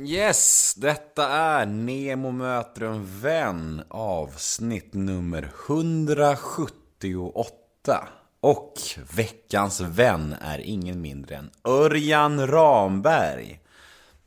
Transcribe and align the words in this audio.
Yes, 0.00 0.74
detta 0.76 1.28
är 1.28 1.66
Nemo 1.66 2.30
möter 2.30 2.82
en 2.82 3.20
vän 3.20 3.82
avsnitt 3.88 4.94
nummer 4.94 5.50
178. 5.68 8.08
Och 8.40 8.74
veckans 9.16 9.80
vän 9.80 10.34
är 10.40 10.58
ingen 10.58 11.00
mindre 11.00 11.36
än 11.36 11.50
Örjan 11.64 12.46
Ramberg. 12.46 13.60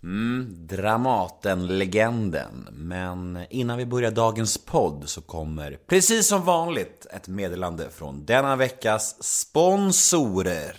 Mm, 0.04 0.68
Dramaten-legenden. 0.68 2.68
Men 2.72 3.46
innan 3.50 3.78
vi 3.78 3.86
börjar 3.86 4.12
dagens 4.12 4.58
podd 4.58 5.10
så 5.10 5.22
kommer, 5.22 5.80
precis 5.88 6.28
som 6.28 6.46
vanligt, 6.46 7.06
ett 7.12 7.28
meddelande 7.28 7.90
från 7.90 8.26
denna 8.26 8.56
veckas 8.56 9.24
sponsorer. 9.24 10.76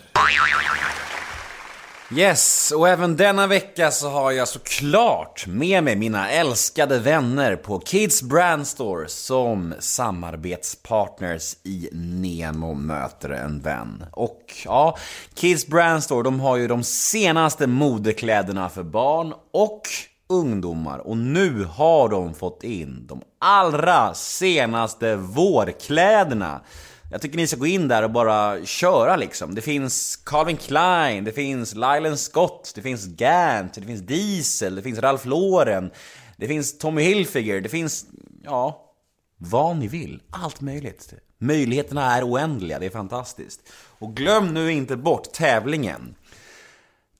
Yes, 2.11 2.71
och 2.71 2.89
även 2.89 3.17
denna 3.17 3.47
vecka 3.47 3.91
så 3.91 4.09
har 4.09 4.31
jag 4.31 4.47
såklart 4.47 5.47
med 5.47 5.83
mig 5.83 5.95
mina 5.95 6.29
älskade 6.29 6.99
vänner 6.99 7.55
på 7.55 7.79
Kids 7.79 8.21
Brand 8.21 8.67
Store 8.67 9.07
som 9.07 9.73
samarbetspartners 9.79 11.55
i 11.63 11.89
Nemo 11.91 12.73
möter 12.73 13.29
en 13.29 13.61
vän. 13.61 14.05
Och 14.11 14.53
ja, 14.65 14.97
Kids 15.33 15.67
Brand 15.67 16.03
Store 16.03 16.23
de 16.23 16.39
har 16.39 16.57
ju 16.57 16.67
de 16.67 16.83
senaste 16.83 17.67
modekläderna 17.67 18.69
för 18.69 18.83
barn 18.83 19.33
och 19.53 19.81
ungdomar 20.29 20.99
och 20.99 21.17
nu 21.17 21.63
har 21.63 22.09
de 22.09 22.33
fått 22.33 22.63
in 22.63 23.07
de 23.07 23.21
allra 23.39 24.13
senaste 24.13 25.15
vårkläderna. 25.15 26.61
Jag 27.13 27.21
tycker 27.21 27.37
ni 27.37 27.47
ska 27.47 27.57
gå 27.57 27.65
in 27.65 27.87
där 27.87 28.03
och 28.03 28.11
bara 28.11 28.65
köra 28.65 29.15
liksom. 29.15 29.55
Det 29.55 29.61
finns 29.61 30.15
Calvin 30.15 30.57
Klein, 30.57 31.23
det 31.23 31.31
finns 31.31 31.75
Lylan 31.75 32.17
Scott, 32.17 32.71
det 32.75 32.81
finns 32.81 33.05
Gant, 33.05 33.73
det 33.73 33.81
finns 33.81 34.01
Diesel, 34.01 34.75
det 34.75 34.81
finns 34.81 34.99
Ralph 34.99 35.27
Lauren, 35.27 35.91
det 36.37 36.47
finns 36.47 36.77
Tommy 36.77 37.01
Hilfiger, 37.01 37.61
det 37.61 37.69
finns, 37.69 38.05
ja, 38.43 38.93
vad 39.37 39.77
ni 39.77 39.87
vill. 39.87 40.21
Allt 40.29 40.61
möjligt. 40.61 41.13
Möjligheterna 41.37 42.15
är 42.15 42.23
oändliga, 42.23 42.79
det 42.79 42.85
är 42.85 42.89
fantastiskt. 42.89 43.61
Och 43.73 44.15
glöm 44.15 44.53
nu 44.53 44.71
inte 44.71 44.97
bort 44.97 45.33
tävlingen. 45.33 46.15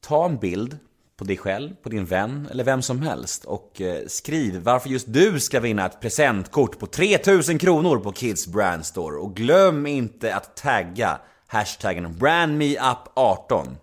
Ta 0.02 0.26
en 0.26 0.38
bild 0.38 0.78
på 1.18 1.24
dig 1.24 1.38
själv, 1.38 1.76
på 1.76 1.90
din 1.90 2.06
vän 2.06 2.48
eller 2.52 2.64
vem 2.64 2.82
som 2.82 3.02
helst 3.02 3.46
och 3.46 3.82
eh, 3.82 4.08
skriv 4.08 4.58
varför 4.58 4.90
just 4.90 5.14
du 5.14 5.40
ska 5.40 5.60
vinna 5.60 5.86
ett 5.86 6.02
presentkort 6.02 6.80
på 6.80 6.88
3000 6.88 7.58
kronor 7.58 7.98
på 7.98 8.12
Kids 8.12 8.48
Brand 8.48 8.86
Store. 8.86 9.16
Och 9.16 9.36
glöm 9.36 9.88
inte 9.88 10.36
att 10.36 10.56
tagga 10.58 11.20
hashtaggen 11.48 12.08
brandmeup18. 12.08 13.76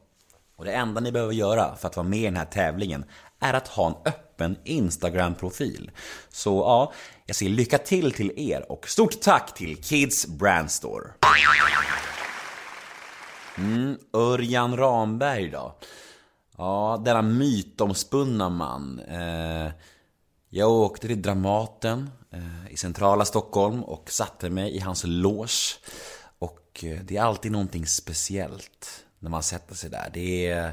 Och 0.57 0.65
det 0.65 0.73
enda 0.73 1.01
ni 1.01 1.13
behöver 1.13 1.33
göra 1.33 1.77
för 1.77 1.89
att 1.89 1.97
vara 1.97 2.09
med 2.09 2.19
i 2.19 2.25
den 2.25 2.37
här 2.37 2.45
tävlingen 2.45 3.05
är 3.41 3.55
att 3.55 3.69
ha 3.69 3.87
en 3.87 4.13
öppen 4.13 4.57
Instagram-profil. 4.65 5.91
Så 6.29 6.51
ja, 6.51 6.93
jag 7.27 7.37
säger 7.37 7.53
lycka 7.53 7.79
till 7.79 8.13
till 8.13 8.33
er 8.37 8.73
och 8.73 8.89
stort 8.89 9.21
tack 9.21 9.55
till 9.55 9.83
Kids 9.83 10.27
Brand 10.27 10.71
Store. 10.71 11.05
Mm, 13.57 13.99
Örjan 14.13 14.77
Ramberg 14.77 15.49
då. 15.49 15.79
Ja, 16.61 17.03
denna 17.05 17.23
mytomspunna 17.23 18.49
man. 18.49 19.01
Eh, 19.09 19.73
jag 20.49 20.71
åkte 20.71 21.07
till 21.07 21.23
Dramaten 21.23 22.11
eh, 22.31 22.73
i 22.73 22.77
centrala 22.77 23.25
Stockholm 23.25 23.85
och 23.85 24.11
satte 24.11 24.51
mig 24.51 24.77
i 24.77 24.79
hans 24.79 25.05
loge. 25.07 25.79
Och 26.39 26.85
eh, 26.85 27.01
det 27.03 27.17
är 27.17 27.23
alltid 27.23 27.53
någonting 27.53 27.87
speciellt 27.87 29.05
när 29.19 29.31
man 29.31 29.43
sätter 29.43 29.75
sig 29.75 29.91
där. 29.91 30.11
Det 30.15 30.47
är 30.47 30.73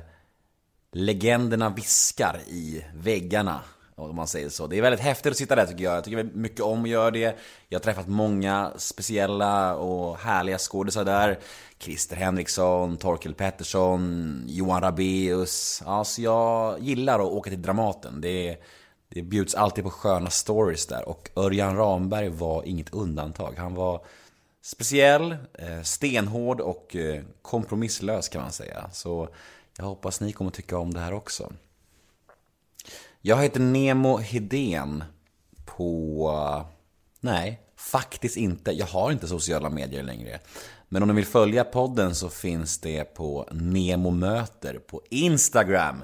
legenderna 0.92 1.70
viskar 1.70 2.42
i 2.48 2.86
väggarna. 2.94 3.62
Om 4.00 4.16
man 4.16 4.28
säger 4.28 4.50
så. 4.50 4.68
Det 4.68 4.78
är 4.78 4.82
väldigt 4.82 5.02
häftigt 5.02 5.32
att 5.32 5.38
sitta 5.38 5.56
där 5.56 5.66
tycker 5.66 5.84
jag. 5.84 5.98
Jag 5.98 6.04
tycker 6.04 6.24
mycket 6.24 6.62
om 6.62 6.84
att 6.84 6.90
göra 6.90 7.12
det. 7.12 7.38
Jag 7.70 7.80
har 7.80 7.84
träffat 7.84 8.08
många 8.08 8.72
speciella 8.78 9.76
och 9.76 10.18
härliga 10.18 10.58
skådisar 10.58 11.06
där. 11.06 11.40
Christer 11.80 12.16
Henriksson, 12.16 12.98
Torkel 12.98 13.34
Pettersson, 13.34 14.44
Johan 14.48 14.82
Rabeus. 14.82 15.82
Ja, 15.86 16.04
så 16.04 16.22
jag 16.22 16.80
gillar 16.80 17.20
att 17.20 17.32
åka 17.32 17.50
till 17.50 17.62
Dramaten. 17.62 18.22
Det, 18.22 18.58
det 19.10 19.22
bjuds 19.22 19.56
alltid 19.56 19.84
på 19.84 19.90
sköna 19.90 20.30
stories 20.30 20.86
där. 20.86 21.10
Och 21.10 21.30
Örjan 21.36 21.78
Ramberg 21.78 22.30
var 22.30 22.64
inget 22.64 22.94
undantag. 22.94 23.54
Han 23.58 23.76
var 23.76 24.06
speciell, 24.62 25.32
eh, 25.54 25.82
stenhård 25.84 26.62
och 26.62 26.96
eh, 26.96 27.24
kompromisslös 27.42 28.30
kan 28.30 28.42
man 28.42 28.52
säga. 28.52 28.90
Så 28.92 29.30
jag 29.78 29.86
hoppas 29.86 30.22
ni 30.22 30.32
kommer 30.32 30.52
tycka 30.52 30.78
om 30.78 30.94
det 30.94 31.00
här 31.00 31.14
också. 31.14 31.54
Jag 33.28 33.38
heter 33.38 33.60
Nemo 33.60 34.18
Hedén 34.18 35.04
på... 35.66 36.66
Nej, 37.20 37.62
faktiskt 37.76 38.38
inte. 38.38 38.72
Jag 38.72 38.86
har 38.86 39.12
inte 39.12 39.28
sociala 39.28 39.70
medier 39.70 40.04
längre. 40.04 40.40
Men 40.90 41.04
om 41.04 41.10
ni 41.10 41.16
vill 41.16 41.26
följa 41.26 41.64
podden 41.64 42.16
så 42.16 42.30
finns 42.30 42.80
det 42.80 43.04
på 43.04 43.50
Nemo 43.52 44.10
Möter 44.10 44.80
på 44.80 45.02
Instagram. 45.10 46.04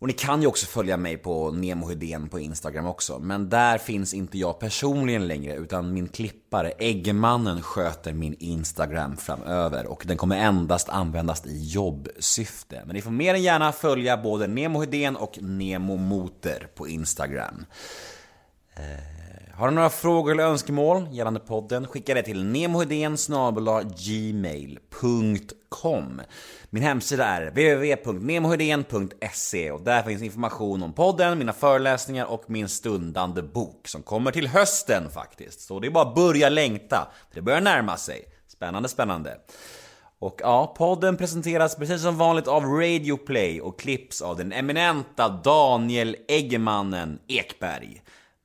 Och 0.00 0.06
ni 0.06 0.12
kan 0.12 0.42
ju 0.42 0.48
också 0.48 0.66
följa 0.66 0.96
mig 0.96 1.16
på 1.16 1.50
nemohedén 1.50 2.28
på 2.28 2.40
Instagram 2.40 2.86
också. 2.86 3.18
Men 3.18 3.48
där 3.48 3.78
finns 3.78 4.14
inte 4.14 4.38
jag 4.38 4.58
personligen 4.58 5.28
längre 5.28 5.54
utan 5.54 5.92
min 5.92 6.08
klippare 6.08 6.70
Äggmannen 6.78 7.62
sköter 7.62 8.12
min 8.12 8.36
Instagram 8.38 9.16
framöver. 9.16 9.86
Och 9.86 10.04
den 10.06 10.16
kommer 10.16 10.36
endast 10.36 10.88
användas 10.88 11.46
i 11.46 11.64
jobbsyfte. 11.64 12.82
Men 12.86 12.94
ni 12.94 13.02
får 13.02 13.10
mer 13.10 13.34
än 13.34 13.42
gärna 13.42 13.72
följa 13.72 14.16
både 14.16 14.46
nemohedén 14.46 15.16
och 15.16 15.38
Nemo 15.42 15.96
Moter 15.96 16.68
på 16.74 16.88
Instagram. 16.88 17.64
Eh, 18.76 19.19
har 19.60 19.68
du 19.68 19.74
några 19.74 19.90
frågor 19.90 20.32
eller 20.32 20.44
önskemål 20.44 21.08
gällande 21.10 21.40
podden? 21.40 21.86
Skicka 21.86 22.14
det 22.14 22.22
till 22.22 22.52
gmail.com 24.06 26.20
Min 26.70 26.82
hemsida 26.82 27.24
är 27.24 27.50
www.nemohedén.se 27.50 29.70
och 29.70 29.80
där 29.80 30.02
finns 30.02 30.22
information 30.22 30.82
om 30.82 30.92
podden, 30.92 31.38
mina 31.38 31.52
föreläsningar 31.52 32.24
och 32.24 32.44
min 32.46 32.68
stundande 32.68 33.42
bok 33.42 33.88
som 33.88 34.02
kommer 34.02 34.30
till 34.30 34.48
hösten 34.48 35.10
faktiskt. 35.10 35.60
Så 35.60 35.80
det 35.80 35.86
är 35.86 35.90
bara 35.90 36.08
att 36.08 36.14
börja 36.14 36.48
längta, 36.48 37.08
för 37.28 37.34
det 37.34 37.42
börjar 37.42 37.60
närma 37.60 37.96
sig. 37.96 38.24
Spännande, 38.48 38.88
spännande. 38.88 39.36
Och 40.18 40.40
ja, 40.42 40.74
podden 40.78 41.16
presenteras 41.16 41.76
precis 41.76 42.02
som 42.02 42.18
vanligt 42.18 42.48
av 42.48 42.64
Radio 42.64 43.16
Play 43.16 43.60
och 43.60 43.80
klipps 43.80 44.22
av 44.22 44.36
den 44.36 44.52
eminenta 44.52 45.28
Daniel 45.28 46.16
Eggemannen 46.28 47.18
Ekberg. 47.28 48.02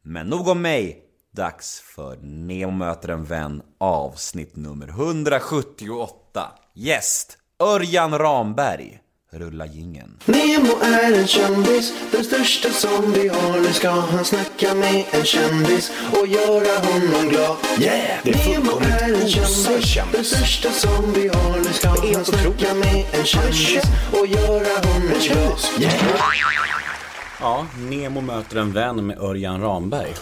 Men 0.07 0.27
nog 0.27 0.47
om 0.47 0.61
mig, 0.61 1.04
dags 1.35 1.79
för 1.79 2.17
Nemo 2.21 2.71
möter 2.71 3.09
en 3.09 3.25
vän 3.25 3.61
avsnitt 3.77 4.55
nummer 4.55 4.87
178. 4.87 6.51
Gäst 6.73 7.37
Örjan 7.59 8.17
Ramberg. 8.17 8.99
Rulla 9.31 9.65
gingen. 9.65 10.19
Nemo 10.25 10.79
är 10.81 11.19
en 11.19 11.27
kändis, 11.27 11.93
den 12.11 12.23
största 12.23 12.69
som 12.69 13.11
vi 13.11 13.27
har. 13.27 13.59
Nu 13.59 13.73
ska 13.73 13.89
han 13.89 14.25
snacka 14.25 14.73
med 14.73 15.05
en 15.11 15.23
kändis 15.23 15.91
och 16.21 16.27
göra 16.27 16.79
honom 16.85 17.29
glad. 17.29 17.57
Yeah! 17.79 18.19
Det 18.23 18.29
är 18.29 18.49
Nemo 18.49 18.65
fullkomligt 18.65 19.01
är 19.01 19.13
en 19.13 19.43
osar 19.43 19.81
kändis, 19.81 20.13
den 20.13 20.23
största 20.23 20.71
som 20.71 21.13
vi 21.13 21.27
har. 21.27 21.57
Nu 21.57 21.73
ska 21.73 21.89
han 21.89 22.25
snacka 22.25 22.73
med 22.73 23.05
en 23.11 23.25
kändis 23.25 23.83
och 24.11 24.27
göra 24.27 24.87
honom 24.87 25.19
glad. 25.21 25.59
Yeah! 25.79 25.93
Ja, 27.39 27.65
Nemo 27.77 28.21
möter 28.21 28.57
en 28.57 28.71
vän 28.71 29.07
med 29.07 29.19
Örjan 29.19 29.61
Ramberg. 29.61 30.13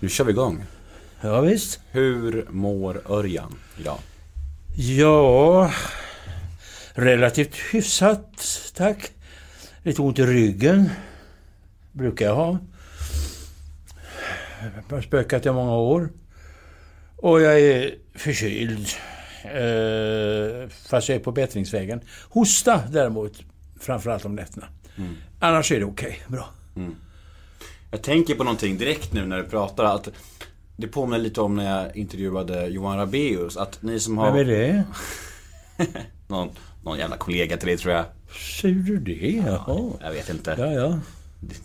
Nu 0.00 0.08
kör 0.08 0.24
vi 0.24 0.30
igång. 0.30 0.64
Ja, 1.20 1.40
visst. 1.40 1.80
Hur 1.90 2.46
mår 2.50 3.12
Örjan 3.12 3.54
idag? 3.78 3.98
Ja, 4.76 5.70
relativt 6.94 7.56
hyfsat, 7.72 8.46
tack. 8.74 9.10
Lite 9.82 10.02
ont 10.02 10.18
i 10.18 10.22
ryggen. 10.26 10.90
Brukar 11.92 12.26
jag 12.26 12.34
ha. 12.34 12.58
Jag 14.88 14.96
har 14.96 15.02
spökat 15.02 15.46
i 15.46 15.50
många 15.50 15.76
år. 15.76 16.10
Och 17.16 17.40
jag 17.40 17.60
är 17.60 17.94
förkyld. 18.14 18.88
Eh, 19.44 20.68
fast 20.88 21.08
jag 21.08 21.16
är 21.16 21.20
på 21.20 21.32
bättringsvägen. 21.32 22.00
Hosta 22.28 22.82
däremot, 22.90 23.42
framförallt 23.80 24.24
om 24.24 24.34
nätterna. 24.34 24.66
Annars 25.40 25.72
är 25.72 25.78
det 25.78 25.84
okej, 25.84 26.22
bra. 26.28 26.48
Jag 27.94 28.02
tänker 28.02 28.34
på 28.34 28.44
någonting 28.44 28.78
direkt 28.78 29.12
nu 29.12 29.26
när 29.26 29.36
du 29.36 29.44
pratar 29.44 29.84
att 29.84 30.08
det 30.76 30.86
påminner 30.88 31.18
lite 31.18 31.40
om 31.40 31.54
när 31.54 31.78
jag 31.78 31.96
intervjuade 31.96 32.66
Johan 32.66 32.98
Rabeus 32.98 33.56
att 33.56 33.82
ni 33.82 34.00
som 34.00 34.18
har... 34.18 34.26
Vem 34.32 34.36
är 34.36 34.44
det? 34.44 34.84
någon, 36.28 36.48
någon 36.84 36.98
jävla 36.98 37.16
kollega 37.16 37.56
till 37.56 37.68
dig 37.68 37.76
tror 37.76 37.94
jag. 37.94 38.04
Säger 38.60 38.74
du 38.74 38.98
det? 38.98 39.42
Jaha. 39.46 39.90
Jag 40.00 40.12
vet 40.12 40.30
inte. 40.30 40.56
Ja, 40.58 40.66
ja. 40.72 40.98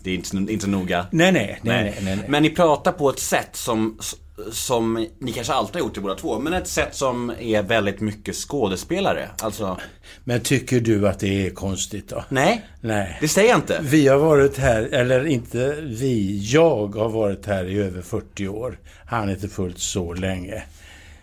Det 0.02 0.10
är 0.10 0.14
inte, 0.14 0.28
så- 0.28 0.36
inte 0.36 0.66
noga. 0.66 1.06
Nej, 1.10 1.32
nej, 1.32 1.60
nej, 1.62 1.82
nej, 1.84 1.98
nej. 2.02 2.16
nej. 2.16 2.26
Men 2.28 2.42
ni 2.42 2.50
pratar 2.50 2.92
på 2.92 3.10
ett 3.10 3.18
sätt 3.18 3.56
som, 3.56 3.98
som 4.52 5.06
ni 5.18 5.32
kanske 5.32 5.52
alltid 5.52 5.74
har 5.74 5.80
gjort 5.80 5.94
det 5.94 6.00
båda 6.00 6.14
två, 6.14 6.38
men 6.38 6.52
ett 6.52 6.68
sätt 6.68 6.94
som 6.94 7.32
är 7.40 7.62
väldigt 7.62 8.00
mycket 8.00 8.34
skådespelare. 8.34 9.28
Alltså... 9.42 9.78
Men 10.24 10.40
tycker 10.40 10.80
du 10.80 11.08
att 11.08 11.18
det 11.18 11.46
är 11.46 11.50
konstigt 11.50 12.08
då? 12.08 12.24
Nej, 12.28 12.64
Nej. 12.80 13.18
det 13.20 13.28
säger 13.28 13.48
jag 13.48 13.58
inte. 13.58 13.80
Vi 13.82 14.08
har 14.08 14.18
varit 14.18 14.58
här, 14.58 14.82
eller 14.82 15.26
inte 15.26 15.76
vi, 15.80 16.40
jag 16.52 16.94
har 16.94 17.08
varit 17.08 17.46
här 17.46 17.64
i 17.64 17.78
över 17.78 18.02
40 18.02 18.48
år. 18.48 18.78
Han 19.06 19.30
inte 19.30 19.48
fullt 19.48 19.78
så 19.78 20.14
länge. 20.14 20.62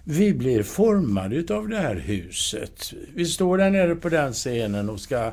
Vi 0.04 0.34
blir 0.34 0.64
formade 0.64 1.36
utav 1.36 1.70
det 1.70 1.78
här 1.78 1.96
huset. 1.96 2.94
Vi 3.16 3.26
står 3.26 3.58
där 3.58 3.70
nere 3.70 3.96
på 3.96 4.10
den 4.10 4.34
scenen 4.34 4.90
och 4.90 5.00
ska 5.00 5.32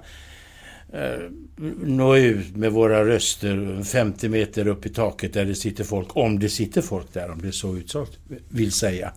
nå 1.83 2.17
ut 2.17 2.57
med 2.57 2.73
våra 2.73 3.05
röster 3.05 3.83
50 3.85 4.29
meter 4.29 4.67
upp 4.67 4.87
i 4.87 4.89
taket 4.89 5.33
där 5.33 5.45
det 5.45 5.55
sitter 5.55 5.85
folk. 5.85 6.17
Om 6.17 6.39
det 6.39 6.49
sitter 6.49 6.83
folk 6.83 7.13
där, 7.13 7.31
om 7.31 7.43
det 7.43 7.49
är 7.49 7.53
så 7.53 7.77
utsagt, 7.77 8.19
vill 8.49 8.73
säga. 8.73 9.13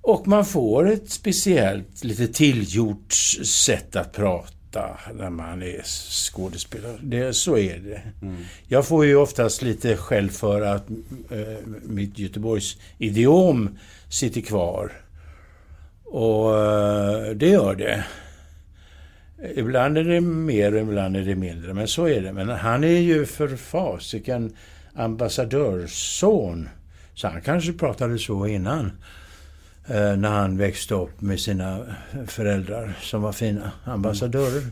Och 0.00 0.28
man 0.28 0.44
får 0.44 0.88
ett 0.88 1.10
speciellt, 1.10 2.04
lite 2.04 2.26
tillgjort 2.26 3.12
sätt 3.44 3.96
att 3.96 4.12
prata 4.12 4.98
när 5.14 5.30
man 5.30 5.62
är 5.62 5.82
skådespelare. 6.30 6.98
Det, 7.02 7.34
så 7.34 7.58
är 7.58 7.78
det. 7.78 8.02
Jag 8.68 8.86
får 8.86 9.06
ju 9.06 9.16
oftast 9.16 9.62
lite 9.62 9.96
skäll 9.96 10.30
för 10.30 10.60
att 10.60 10.90
eh, 11.30 11.66
mitt 11.82 12.18
Göteborgs 12.18 12.76
idiom 12.98 13.78
sitter 14.08 14.40
kvar. 14.40 14.92
Och 16.04 16.58
eh, 16.58 17.30
det 17.30 17.48
gör 17.48 17.74
det. 17.74 18.04
Ibland 19.56 19.98
är 19.98 20.04
det 20.04 20.20
mer 20.20 20.74
och 20.74 20.80
ibland 20.80 21.16
är 21.16 21.20
det 21.22 21.34
mindre, 21.34 21.74
men 21.74 21.88
så 21.88 22.08
är 22.08 22.20
det. 22.20 22.32
Men 22.32 22.48
han 22.48 22.84
är 22.84 22.88
ju 22.98 23.26
för 23.26 23.56
fasiken 23.56 24.56
ambassadörsson. 24.94 26.68
Så 27.14 27.28
han 27.28 27.40
kanske 27.42 27.72
pratade 27.72 28.18
så 28.18 28.46
innan. 28.46 28.92
eh, 29.88 30.16
När 30.16 30.28
han 30.30 30.56
växte 30.56 30.94
upp 30.94 31.20
med 31.20 31.40
sina 31.40 31.78
föräldrar 32.26 32.92
som 33.00 33.22
var 33.22 33.32
fina 33.32 33.72
ambassadörer. 33.84 34.62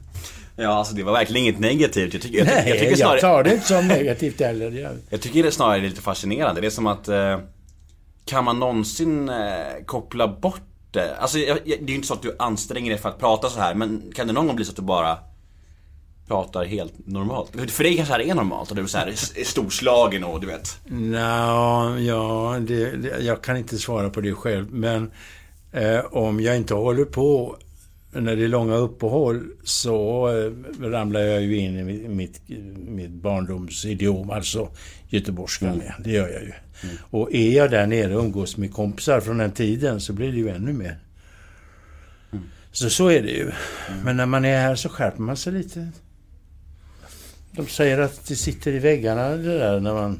Ja, 0.56 0.68
alltså 0.68 0.94
det 0.94 1.02
var 1.02 1.12
verkligen 1.12 1.42
inget 1.46 1.58
negativt. 1.60 2.12
Jag 2.12 2.22
tycker, 2.22 2.38
jag, 2.38 2.46
Nej, 2.46 2.64
jag 2.68 2.78
tycker 2.78 2.90
jag 2.90 2.98
snarare... 2.98 3.20
tar 3.20 3.44
det 3.44 3.54
inte 3.54 3.66
som 3.66 3.88
negativt 3.88 4.40
heller. 4.40 4.70
Jag, 4.70 4.92
Jag 5.10 5.20
tycker 5.20 5.42
det 5.42 5.50
snarare 5.50 5.76
är 5.78 5.82
lite 5.82 6.02
fascinerande. 6.02 6.60
Det 6.60 6.66
är 6.66 6.70
som 6.70 6.86
att 6.86 7.08
eh, 7.08 7.38
Kan 8.24 8.44
man 8.44 8.60
någonsin 8.60 9.28
eh, 9.28 9.84
koppla 9.86 10.28
bort 10.28 10.60
det? 10.90 11.16
Alltså 11.16 11.38
jag, 11.38 11.58
jag, 11.64 11.78
det 11.78 11.84
är 11.84 11.88
ju 11.88 11.94
inte 11.94 12.08
så 12.08 12.14
att 12.14 12.22
du 12.22 12.36
anstränger 12.38 12.90
dig 12.90 13.00
för 13.00 13.08
att 13.08 13.18
prata 13.18 13.48
så 13.48 13.60
här 13.60 13.74
men 13.74 14.12
kan 14.14 14.26
det 14.26 14.32
någon 14.32 14.46
gång 14.46 14.56
bli 14.56 14.64
så 14.64 14.70
att 14.70 14.76
du 14.76 14.82
bara 14.82 15.18
Pratar 16.28 16.64
helt 16.64 16.92
normalt? 17.06 17.50
För 17.70 17.84
dig 17.84 17.96
kanske 17.96 18.14
det 18.14 18.24
här 18.24 18.30
är 18.30 18.34
normalt 18.34 18.70
och 18.70 18.76
du 18.76 18.82
är 18.82 18.86
så 18.86 18.98
här 18.98 19.12
storslagen 19.44 20.24
och 20.24 20.40
du 20.40 20.46
vet 20.46 20.80
No, 20.84 21.98
ja, 21.98 22.56
det, 22.60 22.90
det, 22.90 23.18
jag 23.20 23.42
kan 23.42 23.56
inte 23.56 23.78
svara 23.78 24.10
på 24.10 24.20
det 24.20 24.34
själv. 24.34 24.72
Men 24.72 25.10
eh, 25.72 26.00
om 26.10 26.40
jag 26.40 26.56
inte 26.56 26.74
håller 26.74 27.04
på 27.04 27.56
när 28.20 28.36
det 28.36 28.44
är 28.44 28.48
långa 28.48 28.74
uppehåll 28.74 29.50
så 29.64 30.28
eh, 30.28 30.52
ramlar 30.90 31.20
jag 31.20 31.42
ju 31.42 31.56
in 31.56 31.78
i 31.78 31.82
mitt, 32.08 32.40
mitt, 32.88 33.10
barndomsidiom, 33.10 34.30
alltså 34.30 34.68
göteborgskan. 35.08 35.82
ja, 35.86 35.92
Det 36.04 36.10
gör 36.10 36.28
jag 36.28 36.42
ju. 36.42 36.52
Och 37.10 37.34
är 37.34 37.56
jag 37.56 37.70
där 37.70 37.86
nere 37.86 38.16
och 38.16 38.24
umgås 38.24 38.56
med 38.56 38.72
kompisar 38.72 39.20
från 39.20 39.38
den 39.38 39.52
tiden 39.52 40.00
så 40.00 40.12
blir 40.12 40.32
det 40.32 40.38
ju 40.38 40.48
ännu 40.48 40.72
mer. 40.72 40.98
Så 42.72 42.90
så 42.90 43.08
är 43.08 43.22
det 43.22 43.30
ju. 43.30 43.50
Men 44.04 44.16
när 44.16 44.26
man 44.26 44.44
är 44.44 44.60
här 44.60 44.74
så 44.74 44.88
skärper 44.88 45.22
man 45.22 45.36
sig 45.36 45.52
lite. 45.52 45.88
De 47.50 47.66
säger 47.66 47.98
att 47.98 48.26
det 48.26 48.36
sitter 48.36 48.72
i 48.72 48.78
väggarna 48.78 49.28
det 49.28 49.58
där 49.58 49.80
när 49.80 49.94
man 49.94 50.18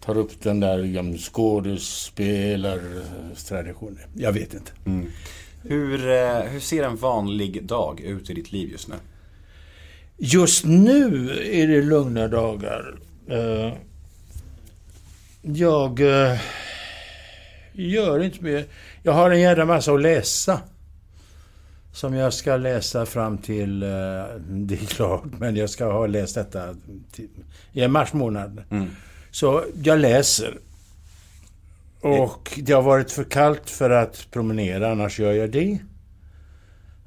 tar 0.00 0.18
upp 0.18 0.42
den 0.42 0.60
där 0.60 1.18
skådespelartraditionen. 1.18 3.98
Jag 4.14 4.32
vet 4.32 4.54
inte. 4.54 4.72
Hur, 5.68 6.08
eh, 6.10 6.40
hur 6.40 6.60
ser 6.60 6.82
en 6.82 6.96
vanlig 6.96 7.64
dag 7.64 8.00
ut 8.00 8.30
i 8.30 8.34
ditt 8.34 8.52
liv 8.52 8.70
just 8.70 8.88
nu? 8.88 8.94
Just 10.18 10.64
nu 10.64 11.30
är 11.52 11.66
det 11.66 11.82
lugna 11.82 12.28
dagar. 12.28 12.98
Eh, 13.28 13.72
Jag 15.42 16.00
eh, 16.00 16.38
gör 17.72 18.22
inte 18.22 18.44
mer. 18.44 18.64
Jag 19.02 19.12
har 19.12 19.30
en 19.30 19.40
jävla 19.40 19.64
massa 19.64 19.92
att 19.92 20.00
läsa. 20.00 20.60
Som 21.92 22.14
jag 22.14 22.32
ska 22.34 22.56
läsa 22.56 23.06
fram 23.06 23.38
till... 23.38 23.80
Det 24.48 24.74
är 24.74 24.86
klart, 24.86 25.22
men 25.38 25.56
jag 25.56 25.70
ska 25.70 25.92
ha 25.92 26.06
läst 26.06 26.34
detta 26.34 26.74
i 27.72 27.88
mars 27.88 28.12
månad. 28.12 28.62
Mm. 28.70 28.86
Så 29.30 29.64
jag 29.82 29.98
läser. 29.98 30.58
Och 32.06 32.60
det 32.62 32.72
har 32.72 32.82
varit 32.82 33.10
för 33.10 33.24
kallt 33.24 33.70
för 33.70 33.90
att 33.90 34.26
promenera, 34.30 34.92
annars 34.92 35.20
gör 35.20 35.32
jag 35.32 35.50
det. 35.50 35.78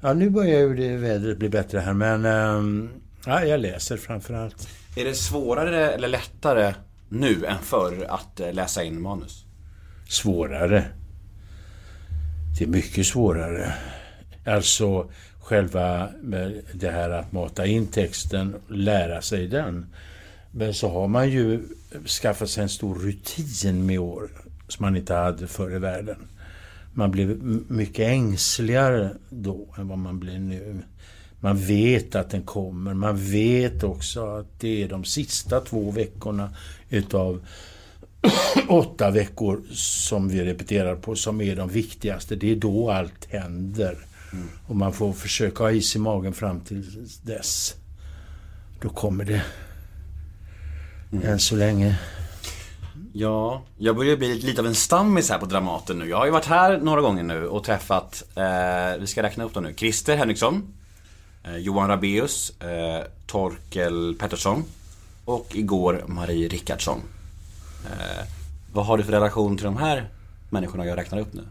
Ja, 0.00 0.12
nu 0.12 0.30
börjar 0.30 0.60
ju 0.60 0.76
det 0.76 0.96
vädret 0.96 1.38
bli 1.38 1.48
bättre 1.48 1.78
här, 1.78 1.92
men... 1.92 2.24
ehm, 2.24 2.90
ja, 3.26 3.44
jag 3.44 3.60
läser 3.60 3.96
framför 3.96 4.34
allt. 4.34 4.68
Är 4.96 5.04
det 5.04 5.14
svårare 5.14 5.90
eller 5.92 6.08
lättare 6.08 6.74
nu 7.08 7.44
än 7.44 7.58
förr 7.62 8.06
att 8.08 8.40
eh, 8.40 8.52
läsa 8.52 8.84
in 8.84 9.00
manus? 9.00 9.44
Svårare. 10.08 10.84
Det 12.58 12.64
är 12.64 12.68
mycket 12.68 13.06
svårare. 13.06 13.74
Alltså 14.46 15.10
själva 15.40 16.08
med 16.22 16.62
det 16.72 16.90
här 16.90 17.10
att 17.10 17.32
mata 17.32 17.66
in 17.66 17.86
texten, 17.86 18.54
lära 18.68 19.22
sig 19.22 19.48
den. 19.48 19.86
Men 20.50 20.74
så 20.74 20.88
har 20.88 21.08
man 21.08 21.30
ju 21.30 21.62
skaffat 22.22 22.50
sig 22.50 22.62
en 22.62 22.68
stor 22.68 22.94
rutin 22.94 23.86
med 23.86 23.98
år 23.98 24.30
som 24.70 24.84
man 24.84 24.96
inte 24.96 25.14
hade 25.14 25.46
förr 25.46 25.76
i 25.76 25.78
världen. 25.78 26.16
Man 26.92 27.10
blev 27.10 27.42
mycket 27.68 28.08
ängsligare 28.08 29.10
då 29.30 29.74
än 29.78 29.88
vad 29.88 29.98
man 29.98 30.20
blir 30.20 30.38
nu. 30.38 30.82
Man 31.40 31.56
vet 31.56 32.14
att 32.14 32.30
den 32.30 32.42
kommer. 32.42 32.94
Man 32.94 33.16
vet 33.16 33.82
också 33.82 34.26
att 34.26 34.60
det 34.60 34.82
är 34.82 34.88
de 34.88 35.04
sista 35.04 35.60
två 35.60 35.90
veckorna 35.90 36.50
utav 36.90 37.40
åtta 38.68 39.10
veckor 39.10 39.62
som 39.72 40.28
vi 40.28 40.44
repeterar 40.44 40.96
på 40.96 41.14
som 41.14 41.40
är 41.40 41.56
de 41.56 41.68
viktigaste. 41.68 42.36
Det 42.36 42.50
är 42.52 42.56
då 42.56 42.90
allt 42.90 43.24
händer. 43.30 43.98
Och 44.66 44.76
man 44.76 44.92
får 44.92 45.12
försöka 45.12 45.62
ha 45.62 45.70
is 45.70 45.96
i 45.96 45.98
magen 45.98 46.32
fram 46.32 46.60
till 46.60 47.08
dess. 47.22 47.74
Då 48.80 48.88
kommer 48.88 49.24
det. 49.24 49.42
Än 51.24 51.38
så 51.38 51.56
länge. 51.56 51.98
Ja, 53.12 53.62
jag 53.78 53.96
börjar 53.96 54.16
bli 54.16 54.34
lite, 54.34 54.60
av 54.60 54.66
en 54.66 54.74
stammis 54.74 55.30
här 55.30 55.38
på 55.38 55.46
Dramaten 55.46 55.98
nu. 55.98 56.08
Jag 56.08 56.16
har 56.16 56.26
ju 56.26 56.32
varit 56.32 56.46
här 56.46 56.78
några 56.78 57.00
gånger 57.00 57.22
nu 57.22 57.46
och 57.46 57.64
träffat, 57.64 58.22
eh, 58.34 59.00
vi 59.00 59.06
ska 59.06 59.22
räkna 59.22 59.44
upp 59.44 59.54
dem 59.54 59.64
nu, 59.64 59.74
Christer 59.76 60.16
Henriksson, 60.16 60.74
eh, 61.44 61.56
Johan 61.56 61.88
Rabeus, 61.88 62.60
eh, 62.60 63.04
Torkel 63.26 64.14
Pettersson 64.18 64.64
och 65.24 65.46
igår 65.52 66.04
Marie 66.06 66.48
Rickardsson. 66.48 67.00
Eh, 67.84 68.24
vad 68.72 68.86
har 68.86 68.98
du 68.98 69.04
för 69.04 69.12
relation 69.12 69.56
till 69.56 69.64
de 69.64 69.76
här 69.76 70.08
människorna 70.50 70.86
jag 70.86 70.98
räknar 70.98 71.18
upp 71.18 71.32
nu? 71.32 71.42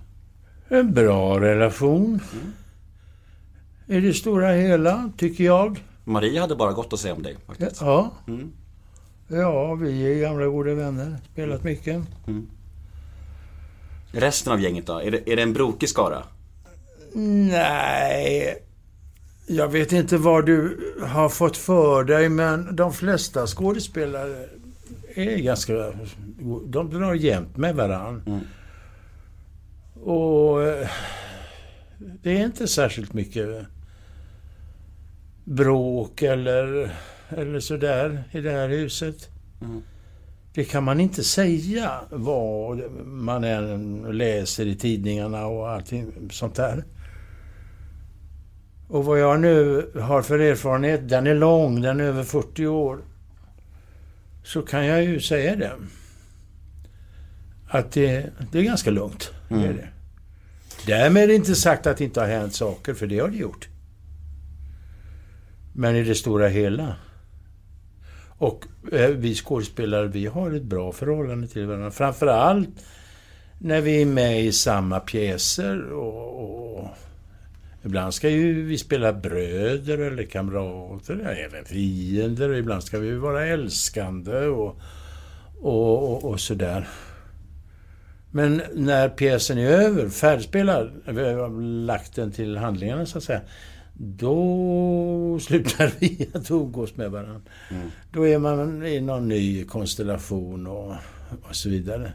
En 0.70 0.94
bra 0.94 1.40
relation. 1.40 2.20
I 3.88 4.00
det 4.00 4.14
stora 4.14 4.52
hela, 4.52 5.12
tycker 5.18 5.44
jag. 5.44 5.84
Marie 6.04 6.42
hade 6.42 6.56
bara 6.56 6.74
gott 6.74 6.94
att 6.94 7.00
säga 7.00 7.14
om 7.14 7.24
dig 7.24 7.38
faktiskt. 7.48 7.82
Ja. 7.82 8.12
Mm. 8.28 8.52
Ja, 9.32 9.76
vi 9.76 10.12
är 10.12 10.22
gamla 10.22 10.46
goda 10.46 10.74
vänner. 10.74 11.18
Spelat 11.32 11.64
mycket. 11.64 12.02
Resten 14.12 14.54
av 14.54 14.62
gänget 14.62 14.88
då? 14.88 14.98
Är 15.02 15.12
det, 15.12 15.32
är 15.32 15.36
det 15.36 15.42
en 15.42 15.54
brokig 15.54 15.90
skara? 15.90 16.24
Nej, 17.14 18.64
jag 19.48 19.68
vet 19.68 19.92
inte 19.92 20.18
vad 20.18 20.46
du 20.46 20.80
har 21.04 21.30
fått 21.30 21.58
för 21.58 22.04
dig, 22.04 22.30
men 22.30 22.76
de 22.76 22.94
flesta 22.94 23.48
skådespelare 23.48 24.46
är 25.16 25.38
ganska... 25.38 25.74
De 26.66 26.90
drar 26.90 27.14
jämt 27.14 27.58
med 27.58 27.76
varann. 27.76 28.24
Mm. 28.26 28.40
Och 30.04 30.64
eh, 30.64 30.90
det 31.98 32.32
är 32.38 32.46
inte 32.46 32.68
särskilt 32.68 33.14
mycket 33.14 33.66
bråk 35.44 36.22
eller, 36.22 36.96
eller 37.30 37.60
sådär 37.60 38.24
i 38.32 38.42
det 38.42 38.52
här 38.52 38.70
huset. 38.70 39.30
Mm. 39.62 39.82
Det 40.54 40.64
kan 40.64 40.84
man 40.84 41.00
inte 41.00 41.24
säga 41.24 41.92
vad 42.12 42.92
man 43.06 43.44
än 43.44 44.02
läser 44.18 44.66
i 44.66 44.76
tidningarna 44.76 45.46
och 45.46 45.70
allting 45.70 46.14
sånt 46.32 46.56
där. 46.56 46.84
Och 48.88 49.06
vad 49.06 49.20
jag 49.20 49.40
nu 49.40 49.86
har 50.02 50.22
för 50.22 50.40
erfarenhet, 50.40 51.10
den 51.10 51.28
är 51.28 51.36
lång, 51.36 51.82
den 51.82 52.00
är 52.00 52.04
över 52.04 52.24
40 52.24 52.68
år. 52.68 53.00
Så 54.44 54.62
kan 54.62 54.86
jag 54.86 55.04
ju 55.04 55.20
säga 55.20 55.56
det. 55.56 55.72
Att 57.68 57.92
det, 57.92 58.30
det 58.52 58.60
är 58.60 58.64
ganska 58.64 58.92
lugnt. 58.92 59.32
Det 59.50 59.56
är 59.56 59.60
Mm. 59.64 59.76
det. 59.78 59.88
Därmed 60.86 61.24
är 61.24 61.28
det 61.28 61.36
inte 61.36 61.56
sagt 61.56 61.88
att 61.88 61.98
det 61.98 62.04
inte 62.04 62.20
har 62.20 62.28
hänt 62.28 62.56
saker, 62.56 62.94
för 62.94 63.08
det 63.08 63.20
har 63.20 63.28
det 63.28 63.38
gjort. 63.38 63.68
Men 65.74 65.96
i 65.96 66.04
det 66.04 66.16
stora 66.16 66.48
hela. 66.48 66.96
Och 68.40 68.66
eh, 68.92 69.10
vi 69.10 69.36
skådespelare, 69.36 70.08
vi 70.08 70.26
har 70.26 70.52
ett 70.52 70.64
bra 70.64 70.92
förhållande 70.92 71.48
till 71.48 71.66
varandra. 71.66 71.92
Framförallt 71.92 72.70
när 73.60 73.82
vi 73.82 74.02
är 74.02 74.06
med 74.06 74.46
i 74.46 74.52
samma 74.52 75.00
pjäser 75.00 75.92
och, 75.92 76.80
och 76.80 76.88
Ibland 77.84 78.14
ska 78.14 78.30
ju 78.30 78.64
vi 78.64 78.78
spela 78.78 79.14
bröder 79.14 79.98
eller 79.98 80.24
kamrater, 80.24 81.22
ja, 81.24 81.30
även 81.30 81.66
fiender. 81.66 82.54
Ibland 82.54 82.84
ska 82.84 83.00
vi 83.00 83.16
vara 83.16 83.46
älskande 83.46 84.46
och, 84.46 84.80
och, 85.62 86.12
och, 86.12 86.26
och 86.26 86.40
sådär. 86.40 86.88
Men 88.32 88.62
när 88.76 89.10
pjäsen 89.10 89.58
är 89.58 89.68
över, 89.68 90.10
färdigspelad, 90.10 90.92
eh, 91.06 91.14
vi 91.14 91.34
har 91.34 91.62
lagt 91.86 92.16
den 92.16 92.32
till 92.32 92.58
handlingarna 92.58 93.06
så 93.06 93.18
att 93.18 93.24
säga. 93.24 93.42
Då 94.02 95.40
slutar 95.42 95.92
vi 96.00 96.30
att 96.34 96.52
umgås 96.52 96.96
med 96.96 97.12
varandra. 97.12 97.42
Mm. 97.72 97.92
Då 98.12 98.28
är 98.28 98.40
man 98.40 98.86
i 98.86 99.02
någon 99.02 99.28
ny 99.28 99.66
konstellation 99.66 100.68
och, 100.68 100.96
och 101.50 101.56
så 101.56 101.70
vidare. 101.70 102.12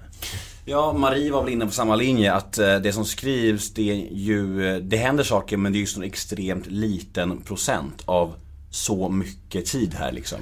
Ja, 0.64 0.92
Marie 0.92 1.32
var 1.32 1.42
väl 1.42 1.52
inne 1.52 1.66
på 1.66 1.72
samma 1.72 1.96
linje 1.96 2.32
att 2.32 2.58
eh, 2.58 2.76
det 2.76 2.92
som 2.92 3.04
skrivs 3.04 3.74
det 3.74 3.90
är 3.90 4.08
ju, 4.12 4.68
eh, 4.68 4.76
det 4.76 4.96
händer 4.96 5.24
saker 5.24 5.56
men 5.56 5.72
det 5.72 5.78
är 5.78 5.80
ju 5.80 5.86
så 5.86 6.00
en 6.00 6.06
extremt 6.06 6.66
liten 6.66 7.40
procent 7.40 8.02
av 8.04 8.34
så 8.70 9.08
mycket 9.08 9.66
tid 9.66 9.94
här 9.94 10.12
liksom. 10.12 10.38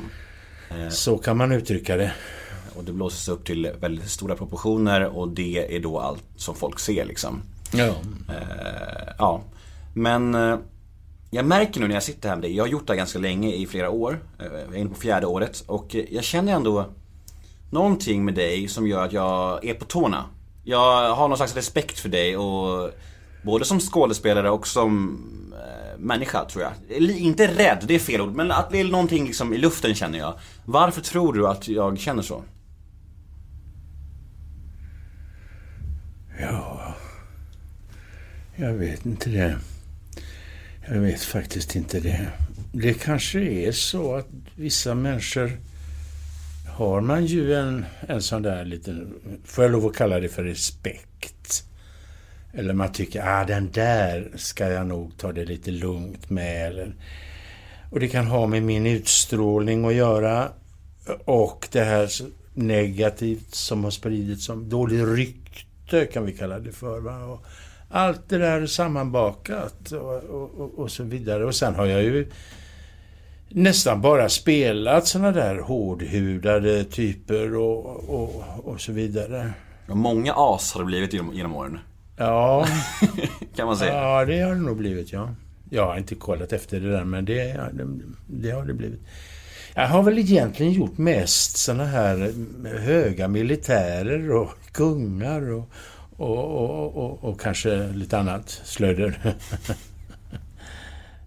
Eh, 0.71 0.89
så 0.89 1.19
kan 1.19 1.37
man 1.37 1.53
uttrycka 1.53 1.97
det. 1.97 2.13
Och 2.77 2.85
det 2.85 2.93
blåses 2.93 3.29
upp 3.29 3.45
till 3.45 3.71
väldigt 3.81 4.11
stora 4.11 4.37
proportioner 4.37 5.05
och 5.05 5.29
det 5.29 5.77
är 5.77 5.81
då 5.81 5.99
allt 5.99 6.25
som 6.37 6.55
folk 6.55 6.79
ser 6.79 7.05
liksom. 7.05 7.43
Ja. 7.73 7.95
ja. 9.19 9.43
Men 9.95 10.35
jag 11.35 11.45
märker 11.45 11.81
nu 11.81 11.89
när 11.89 11.95
jag 11.95 12.03
sitter 12.03 12.29
här 12.29 12.37
med 12.37 12.43
dig, 12.43 12.57
jag 12.57 12.65
har 12.65 12.69
gjort 12.69 12.87
det 12.87 12.93
här 12.93 12.99
ganska 12.99 13.19
länge 13.19 13.53
i 13.55 13.67
flera 13.67 13.91
år. 13.91 14.19
Eh, 14.39 14.47
jag 14.47 14.75
är 14.75 14.79
inne 14.79 14.91
på 14.91 15.01
fjärde 15.01 15.27
året 15.27 15.65
och 15.67 15.95
eh, 15.95 16.05
jag 16.11 16.25
känner 16.25 16.53
ändå 16.53 16.87
någonting 17.71 18.25
med 18.25 18.35
dig 18.35 18.69
som 18.69 18.87
gör 18.87 19.05
att 19.05 19.13
jag 19.13 19.65
är 19.65 19.75
på 19.75 19.85
tårna. 19.85 20.25
Jag 20.65 21.15
har 21.15 21.29
någon 21.29 21.37
slags 21.37 21.55
respekt 21.55 21.99
för 21.99 22.09
dig 22.09 22.37
och 22.37 22.91
både 23.43 23.65
som 23.65 23.81
skådespelare 23.81 24.51
och 24.51 24.67
som 24.67 25.19
eh, 25.53 25.99
människa 25.99 26.45
tror 26.45 26.65
jag. 26.65 27.01
Inte 27.11 27.47
rädd, 27.47 27.85
det 27.89 27.95
är 27.95 27.99
fel 27.99 28.21
ord, 28.21 28.35
men 28.35 28.51
att 28.51 28.71
det 28.71 28.81
är 28.81 28.85
någonting 28.85 29.27
liksom 29.27 29.55
i 29.55 29.59
luften 29.59 29.95
känner 29.95 30.19
jag. 30.19 30.35
Varför 30.65 31.01
tror 31.01 31.33
du 31.33 31.49
att 31.49 31.69
jag 31.69 31.99
känner 31.99 32.23
så? 32.23 32.43
Ja... 36.41 36.95
Jag 38.57 38.73
vet 38.73 39.07
inte 39.07 39.31
det. 39.31 39.59
Jag 40.95 41.01
vet 41.01 41.23
faktiskt 41.23 41.77
inte 41.77 42.01
det. 42.01 42.29
Det 42.73 42.95
kanske 42.95 43.41
är 43.41 43.73
så 43.73 44.15
att 44.15 44.29
vissa 44.57 44.95
människor 44.95 45.51
har 46.69 47.01
man 47.01 47.27
ju 47.27 47.55
en, 47.55 47.85
en 48.09 48.23
sån 48.23 48.43
där 48.43 48.65
liten, 48.65 49.15
får 49.45 49.65
jag 49.65 49.73
lov 49.73 49.87
att 49.87 49.97
kalla 49.97 50.21
det 50.21 50.29
för 50.29 50.45
respekt. 50.45 51.65
Eller 52.53 52.75
man 52.75 52.93
tycker, 52.93 53.23
ah 53.27 53.45
den 53.45 53.71
där 53.71 54.31
ska 54.37 54.69
jag 54.69 54.87
nog 54.87 55.17
ta 55.19 55.33
det 55.33 55.45
lite 55.45 55.71
lugnt 55.71 56.31
med. 56.31 56.67
Eller, 56.67 56.95
och 57.91 58.01
det 58.01 58.09
kan 58.09 58.27
ha 58.27 58.47
med 58.47 58.63
min 58.63 58.87
utstrålning 58.87 59.85
att 59.85 59.95
göra. 59.95 60.49
Och 61.25 61.69
det 61.73 61.85
här 61.85 62.11
negativt 62.55 63.55
som 63.55 63.85
har 63.85 63.91
spridits 63.91 64.45
som 64.45 64.69
dålig 64.69 65.03
rykte 65.07 66.07
kan 66.07 66.27
vi 66.27 66.33
kalla 66.33 66.59
det 66.59 66.73
för. 66.73 67.01
Va? 67.01 67.25
Och 67.25 67.47
allt 67.93 68.29
det 68.29 68.39
där 68.39 68.67
sammanbakat 68.67 69.93
och, 69.93 70.25
och, 70.25 70.79
och, 70.79 70.91
så 70.91 71.03
vidare. 71.03 71.45
Och 71.45 71.55
sen 71.55 71.75
har 71.75 71.87
jag 71.87 72.03
ju 72.03 72.27
nästan 73.49 74.01
bara 74.01 74.29
spelat 74.29 75.07
såna 75.07 75.33
där 75.33 75.59
hårdhudade 75.59 76.85
typer 76.85 77.57
och, 77.57 78.09
och, 78.09 78.45
och 78.65 78.81
så 78.81 78.93
vidare. 78.93 79.53
Många 79.87 80.33
as 80.37 80.73
har 80.73 80.81
det 80.81 80.87
blivit 80.87 81.13
genom, 81.13 81.35
genom 81.35 81.57
åren. 81.57 81.79
Ja. 82.17 82.67
kan 83.57 83.67
man 83.67 83.77
säga. 83.77 83.95
Ja, 83.95 84.25
det 84.25 84.41
har 84.41 84.55
det 84.55 84.61
nog 84.61 84.77
blivit, 84.77 85.13
ja. 85.13 85.29
Jag 85.71 85.87
har 85.87 85.99
inte 85.99 86.15
kollat 86.15 86.53
efter 86.53 86.81
det 86.81 86.91
där, 86.91 87.05
men 87.05 87.25
det, 87.25 87.45
det, 87.73 88.01
det 88.27 88.51
har 88.51 88.65
det 88.65 88.75
blivit. 88.75 89.01
Jag 89.75 89.89
har 89.89 90.03
väl 90.03 90.19
egentligen 90.19 90.73
gjort 90.73 90.99
mest 90.99 91.57
såna 91.57 91.85
här 91.85 92.33
höga 92.79 93.29
militärer 93.29 94.31
och 94.31 94.51
kungar 94.73 95.53
och, 95.53 95.69
och, 96.17 96.39
och, 96.39 96.97
och, 96.97 97.25
och 97.25 97.41
kanske 97.41 97.89
lite 97.89 98.19
annat 98.19 98.49
slöder. 98.49 99.19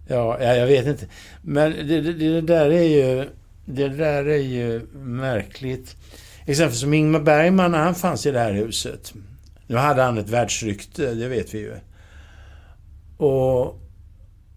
Ja, 0.08 0.42
jag 0.42 0.66
vet 0.66 0.86
inte. 0.86 1.06
Men 1.42 1.70
det, 1.70 2.00
det, 2.00 2.12
det, 2.12 2.40
där 2.40 2.70
är 2.70 2.82
ju... 2.82 3.28
Det 3.64 3.88
där 3.88 4.24
är 4.24 4.42
ju 4.42 4.86
märkligt. 4.94 5.96
Exempelvis 6.44 6.80
som 6.80 6.94
Ingmar 6.94 7.20
Bergman 7.20 7.70
när 7.70 7.78
han 7.78 7.94
fanns 7.94 8.26
i 8.26 8.30
det 8.30 8.38
här 8.38 8.52
huset. 8.52 9.14
Nu 9.66 9.76
hade 9.76 10.02
han 10.02 10.18
ett 10.18 10.28
världsrykte, 10.28 11.14
det 11.14 11.28
vet 11.28 11.54
vi 11.54 11.58
ju. 11.58 11.74
Och, 13.16 13.80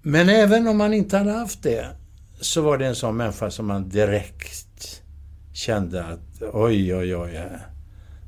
men 0.01 0.29
även 0.29 0.67
om 0.67 0.79
han 0.79 0.93
inte 0.93 1.17
hade 1.17 1.31
haft 1.31 1.63
det 1.63 1.87
så 2.41 2.61
var 2.61 2.77
det 2.77 2.85
en 2.85 2.95
sån 2.95 3.17
människa 3.17 3.51
som 3.51 3.65
man 3.65 3.89
direkt 3.89 5.01
kände 5.53 6.03
att 6.03 6.41
oj, 6.53 6.95
oj, 6.95 7.15
oj. 7.15 7.41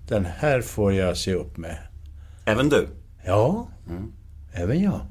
Den 0.08 0.26
här 0.26 0.62
får 0.62 0.94
jag 0.94 1.18
se 1.18 1.34
upp 1.34 1.58
med. 1.58 1.78
Även 2.46 2.70
du? 2.70 2.88
Ja, 3.26 3.68
mm. 3.90 4.14
även 4.54 4.84
jag. 4.84 5.02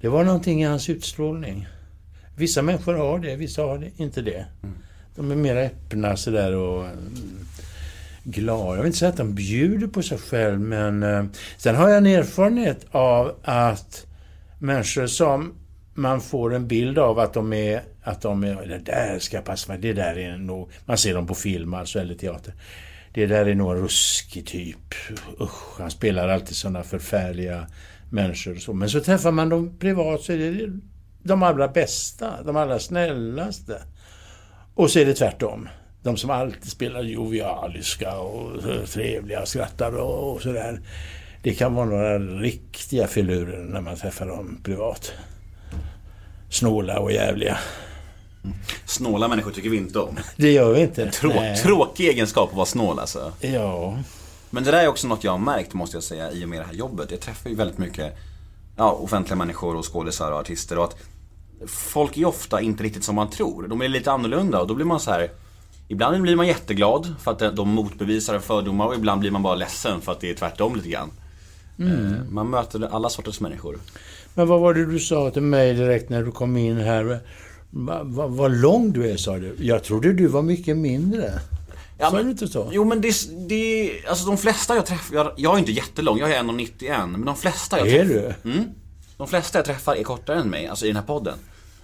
Det 0.00 0.08
var 0.08 0.24
någonting 0.24 0.62
i 0.62 0.66
hans 0.66 0.88
utstrålning. 0.88 1.66
Vissa 2.36 2.62
människor 2.62 2.94
har 2.94 3.18
det, 3.18 3.36
vissa 3.36 3.62
har 3.62 3.78
det, 3.78 3.90
inte 3.96 4.22
det. 4.22 4.46
Mm. 4.62 4.74
De 5.14 5.30
är 5.30 5.36
mer 5.36 5.56
öppna 5.56 6.16
sådär 6.16 6.56
och 6.56 6.84
mm, 6.84 7.46
glada. 8.24 8.70
Jag 8.70 8.76
vill 8.76 8.86
inte 8.86 8.98
säga 8.98 9.08
att 9.08 9.16
de 9.16 9.34
bjuder 9.34 9.86
på 9.86 10.02
sig 10.02 10.18
själv, 10.18 10.60
men... 10.60 11.02
Eh, 11.02 11.24
sen 11.56 11.76
har 11.76 11.88
jag 11.88 11.98
en 11.98 12.06
erfarenhet 12.06 12.86
av 12.90 13.34
att 13.42 14.06
människor 14.58 15.06
som 15.06 15.54
man 15.94 16.20
får 16.20 16.54
en 16.54 16.68
bild 16.68 16.98
av 16.98 17.18
att 17.18 17.32
de 17.32 17.52
är... 17.52 17.82
Att 18.02 18.22
de 18.22 18.44
är... 18.44 18.66
Det 18.66 18.78
där 18.78 19.18
ska 19.18 19.40
passa 19.40 19.72
mig. 19.72 19.80
Det 19.80 19.92
där 19.92 20.18
är 20.18 20.36
nog... 20.36 20.70
Man 20.84 20.98
ser 20.98 21.14
dem 21.14 21.26
på 21.26 21.34
film 21.34 21.74
alltså, 21.74 21.98
eller 21.98 22.14
teater. 22.14 22.54
Det 23.12 23.26
där 23.26 23.46
är 23.46 23.54
nog 23.54 23.72
en 23.72 23.82
ruskig 23.82 24.46
typ. 24.46 24.94
Usch, 25.40 25.78
han 25.78 25.90
spelar 25.90 26.28
alltid 26.28 26.56
sådana 26.56 26.82
förfärliga 26.82 27.66
människor. 28.10 28.54
Så. 28.54 28.72
Men 28.72 28.90
så 28.90 29.00
träffar 29.00 29.30
man 29.30 29.48
dem 29.48 29.78
privat 29.78 30.22
så 30.22 30.32
är 30.32 30.38
det 30.38 30.78
de 31.22 31.42
allra 31.42 31.68
bästa, 31.68 32.42
de 32.42 32.56
allra 32.56 32.78
snällaste. 32.78 33.82
Och 34.74 34.90
så 34.90 34.98
är 34.98 35.06
det 35.06 35.14
tvärtom. 35.14 35.68
De 36.02 36.16
som 36.16 36.30
alltid 36.30 36.70
spelar 36.70 37.02
jovialiska 37.02 38.18
och 38.18 38.62
trevliga 38.86 39.40
och 39.40 39.48
skrattar 39.48 39.96
och, 39.96 40.32
och 40.32 40.42
sådär. 40.42 40.80
Det 41.42 41.54
kan 41.54 41.74
vara 41.74 41.86
några 41.86 42.18
riktiga 42.18 43.06
filurer 43.06 43.64
när 43.64 43.80
man 43.80 43.96
träffar 43.96 44.26
dem 44.26 44.60
privat. 44.64 45.12
Snåla 46.50 46.98
och 46.98 47.12
jävliga. 47.12 47.58
Snåla 48.86 49.28
människor 49.28 49.50
tycker 49.50 49.70
vi 49.70 49.76
inte 49.76 49.98
om. 49.98 50.18
Det 50.36 50.52
gör 50.52 50.72
vi 50.72 50.80
inte. 50.80 51.10
Trå 51.10 51.32
tråkig 51.62 52.08
egenskap 52.08 52.50
att 52.50 52.56
vara 52.56 52.66
snål 52.66 52.98
alltså. 52.98 53.32
Ja. 53.40 53.98
Men 54.50 54.64
det 54.64 54.70
där 54.70 54.84
är 54.84 54.88
också 54.88 55.08
något 55.08 55.24
jag 55.24 55.32
har 55.32 55.38
märkt 55.38 55.74
måste 55.74 55.96
jag 55.96 56.04
säga 56.04 56.32
i 56.32 56.44
och 56.44 56.48
med 56.48 56.60
det 56.60 56.64
här 56.64 56.74
jobbet. 56.74 57.10
Jag 57.10 57.20
träffar 57.20 57.50
ju 57.50 57.56
väldigt 57.56 57.78
mycket 57.78 58.16
ja, 58.76 58.92
offentliga 58.92 59.36
människor 59.36 59.76
och 59.76 59.92
skådisar 59.92 60.32
och 60.32 60.38
artister 60.38 60.78
och 60.78 60.84
att 60.84 60.96
folk 61.66 62.16
är 62.16 62.24
ofta 62.24 62.60
inte 62.60 62.82
riktigt 62.82 63.04
som 63.04 63.14
man 63.14 63.30
tror. 63.30 63.68
De 63.68 63.82
är 63.82 63.88
lite 63.88 64.12
annorlunda 64.12 64.60
och 64.60 64.66
då 64.66 64.74
blir 64.74 64.86
man 64.86 65.00
så 65.00 65.10
här. 65.10 65.30
Ibland 65.88 66.22
blir 66.22 66.36
man 66.36 66.46
jätteglad 66.46 67.14
för 67.20 67.30
att 67.30 67.56
de 67.56 67.68
motbevisar 67.68 68.38
fördomar 68.38 68.86
och 68.86 68.94
ibland 68.94 69.20
blir 69.20 69.30
man 69.30 69.42
bara 69.42 69.54
ledsen 69.54 70.00
för 70.00 70.12
att 70.12 70.20
det 70.20 70.30
är 70.30 70.34
tvärtom 70.34 70.76
lite 70.76 70.88
grann. 70.88 71.10
Mm. 71.78 72.14
Eh, 72.14 72.24
man 72.30 72.50
möter 72.50 72.88
alla 72.94 73.08
sorters 73.08 73.40
människor. 73.40 73.78
Men 74.34 74.48
vad 74.48 74.60
var 74.60 74.74
det 74.74 74.86
du 74.86 74.98
sa 74.98 75.30
till 75.30 75.42
mig 75.42 75.74
direkt 75.74 76.10
när 76.10 76.22
du 76.22 76.32
kom 76.32 76.56
in 76.56 76.76
här? 76.76 77.20
Vad 77.70 78.06
va, 78.06 78.26
va 78.26 78.48
lång 78.48 78.92
du 78.92 79.10
är 79.10 79.16
sa 79.16 79.38
du. 79.38 79.56
Jag 79.58 79.84
trodde 79.84 80.12
du 80.12 80.26
var 80.26 80.42
mycket 80.42 80.76
mindre. 80.76 81.40
Ja, 81.98 82.10
men, 82.12 82.30
inte 82.30 82.48
så? 82.48 82.68
Jo 82.72 82.84
men 82.84 83.00
det, 83.00 83.14
det, 83.48 83.92
alltså 84.08 84.26
de 84.26 84.38
flesta 84.38 84.74
jag 84.74 84.86
träffar, 84.86 85.14
jag, 85.14 85.32
jag 85.36 85.54
är 85.54 85.58
inte 85.58 85.72
jättelång, 85.72 86.18
jag 86.18 86.30
är 86.30 86.42
1,91 86.42 87.06
men 87.06 87.24
de 87.24 87.36
flesta 87.36 87.78
jag 87.78 87.88
träffar... 87.88 88.04
Är 88.04 88.34
du? 88.44 88.50
Mm, 88.50 88.64
de 89.16 89.26
flesta 89.26 89.58
jag 89.58 89.64
träffar 89.64 89.94
är 89.94 90.02
kortare 90.02 90.40
än 90.40 90.50
mig, 90.50 90.66
alltså 90.66 90.84
i 90.84 90.88
den 90.88 90.96
här 90.96 91.02
podden. 91.02 91.34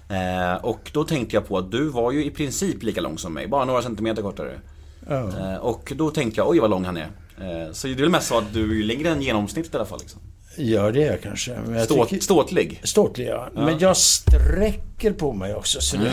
Eh, 0.08 0.64
och 0.64 0.90
då 0.92 1.04
tänkte 1.04 1.36
jag 1.36 1.48
på 1.48 1.58
att 1.58 1.70
du 1.70 1.88
var 1.88 2.12
ju 2.12 2.24
i 2.24 2.30
princip 2.30 2.82
lika 2.82 3.00
lång 3.00 3.18
som 3.18 3.34
mig, 3.34 3.48
bara 3.48 3.64
några 3.64 3.82
centimeter 3.82 4.22
kortare. 4.22 4.60
Oh. 5.06 5.52
Eh, 5.52 5.56
och 5.56 5.92
då 5.96 6.10
tänkte 6.10 6.40
jag, 6.40 6.48
oj 6.48 6.58
vad 6.58 6.70
lång 6.70 6.84
han 6.84 6.96
är. 6.96 7.10
Eh, 7.40 7.72
så 7.72 7.86
det 7.86 7.92
är 7.92 7.96
väl 7.96 8.10
mest 8.10 8.26
så 8.26 8.38
att 8.38 8.52
du 8.52 8.80
är 8.80 8.84
längre 8.84 9.08
än 9.08 9.22
genomsnittet 9.22 9.74
i 9.74 9.76
alla 9.76 9.86
fall 9.86 10.00
liksom. 10.00 10.20
Ja, 10.56 10.90
det 10.90 11.02
är 11.02 11.10
jag 11.10 11.22
kanske. 11.22 11.54
Men 11.66 11.74
jag 11.74 11.84
Ståt, 11.84 12.08
tycker... 12.08 12.22
Ståtlig? 12.22 12.80
Ståtlig, 12.82 13.26
ja. 13.26 13.48
ja. 13.54 13.64
Men 13.64 13.78
jag 13.78 13.96
sträcker 13.96 15.12
på 15.12 15.32
mig 15.32 15.54
också. 15.54 15.80
Så 15.80 15.96
mm. 15.96 16.08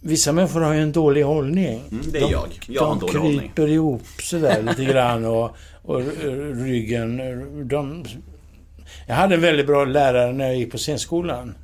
Vissa 0.00 0.32
människor 0.32 0.60
har 0.60 0.74
ju 0.74 0.82
en 0.82 0.92
dålig 0.92 1.22
hållning. 1.22 1.82
Mm, 1.90 2.04
det 2.12 2.18
är 2.18 2.22
de, 2.22 2.32
jag. 2.32 2.48
Jag 2.66 2.82
har 2.82 2.92
en 2.92 2.98
dålig 2.98 3.18
hållning. 3.18 3.36
De 3.36 3.42
kryper 3.42 3.68
ihop 3.68 4.02
sådär 4.22 4.62
lite 4.62 4.84
grann 4.92 5.24
och, 5.24 5.56
och 5.82 6.02
ryggen... 6.64 7.16
De... 7.68 8.04
Jag 9.06 9.14
hade 9.14 9.34
en 9.34 9.40
väldigt 9.40 9.66
bra 9.66 9.84
lärare 9.84 10.32
när 10.32 10.46
jag 10.46 10.56
gick 10.56 10.72
på 10.72 10.78
scenskolan. 10.78 11.54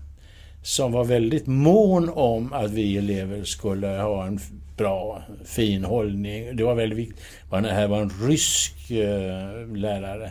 som 0.63 0.93
var 0.93 1.05
väldigt 1.05 1.47
mån 1.47 2.09
om 2.09 2.53
att 2.53 2.71
vi 2.71 2.97
elever 2.99 3.45
skulle 3.45 3.87
ha 3.87 4.27
en 4.27 4.41
bra, 4.77 5.23
fin 5.45 5.85
hållning. 5.85 6.57
Det 6.57 6.65
var 6.65 6.75
väldigt 6.75 6.99
viktigt. 6.99 7.21
Det 7.51 7.73
här 7.73 7.89
var 7.89 8.01
en 8.01 8.13
rysk 8.29 8.91
eh, 8.91 9.67
lärare. 9.77 10.31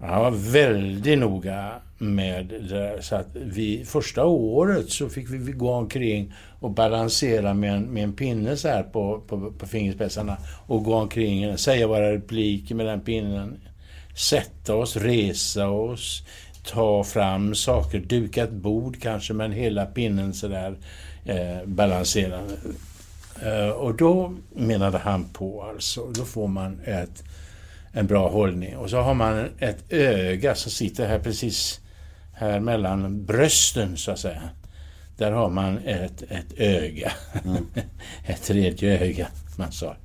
Han 0.00 0.22
var 0.22 0.30
väldigt 0.30 1.18
noga 1.18 1.72
med 1.98 2.46
det 2.46 2.58
där. 2.58 3.00
Så 3.00 3.16
att 3.16 3.26
vi, 3.32 3.84
första 3.84 4.24
året 4.24 4.90
så 4.90 5.08
fick 5.08 5.30
vi 5.30 5.52
gå 5.52 5.72
omkring 5.72 6.32
och 6.60 6.70
balansera 6.70 7.54
med 7.54 7.74
en, 7.74 7.82
med 7.82 8.04
en 8.04 8.12
pinne 8.12 8.56
så 8.56 8.68
här 8.68 8.82
på, 8.82 9.20
på, 9.20 9.52
på 9.52 9.66
fingerspetsarna. 9.66 10.36
Och 10.66 10.84
gå 10.84 10.94
omkring 10.94 11.52
och 11.52 11.60
säga 11.60 11.86
våra 11.86 12.12
repliker 12.12 12.74
med 12.74 12.86
den 12.86 13.00
pinnen. 13.00 13.60
Sätta 14.16 14.74
oss, 14.74 14.96
resa 14.96 15.68
oss, 15.68 16.22
ta 16.64 17.04
fram 17.04 17.54
saker, 17.54 18.00
duka 18.00 18.44
ett 18.44 18.52
bord 18.52 19.00
kanske 19.02 19.32
med 19.32 19.54
hela 19.54 19.86
pinnen 19.86 20.34
sådär 20.34 20.74
eh, 21.24 21.64
balanserande. 21.66 22.54
Eh, 23.42 23.68
och 23.68 23.94
då 23.96 24.34
menade 24.54 24.98
han 24.98 25.24
på 25.24 25.62
alltså, 25.62 26.06
då 26.06 26.24
får 26.24 26.48
man 26.48 26.80
ett, 26.84 27.24
en 27.92 28.06
bra 28.06 28.28
hållning. 28.28 28.76
Och 28.76 28.90
så 28.90 29.00
har 29.00 29.14
man 29.14 29.48
ett 29.58 29.92
öga 29.92 30.54
som 30.54 30.72
sitter 30.72 31.08
här 31.08 31.18
precis 31.18 31.80
här 32.32 32.60
mellan 32.60 33.24
brösten 33.24 33.96
så 33.96 34.10
att 34.10 34.18
säga. 34.18 34.42
Där 35.16 35.32
har 35.32 35.50
man 35.50 35.78
ett, 35.78 36.22
ett 36.22 36.52
öga. 36.56 37.12
Mm. 37.44 37.66
ett 38.26 38.42
tredje 38.42 39.00
öga, 39.00 39.28
man 39.56 39.72
sa. 39.72 39.96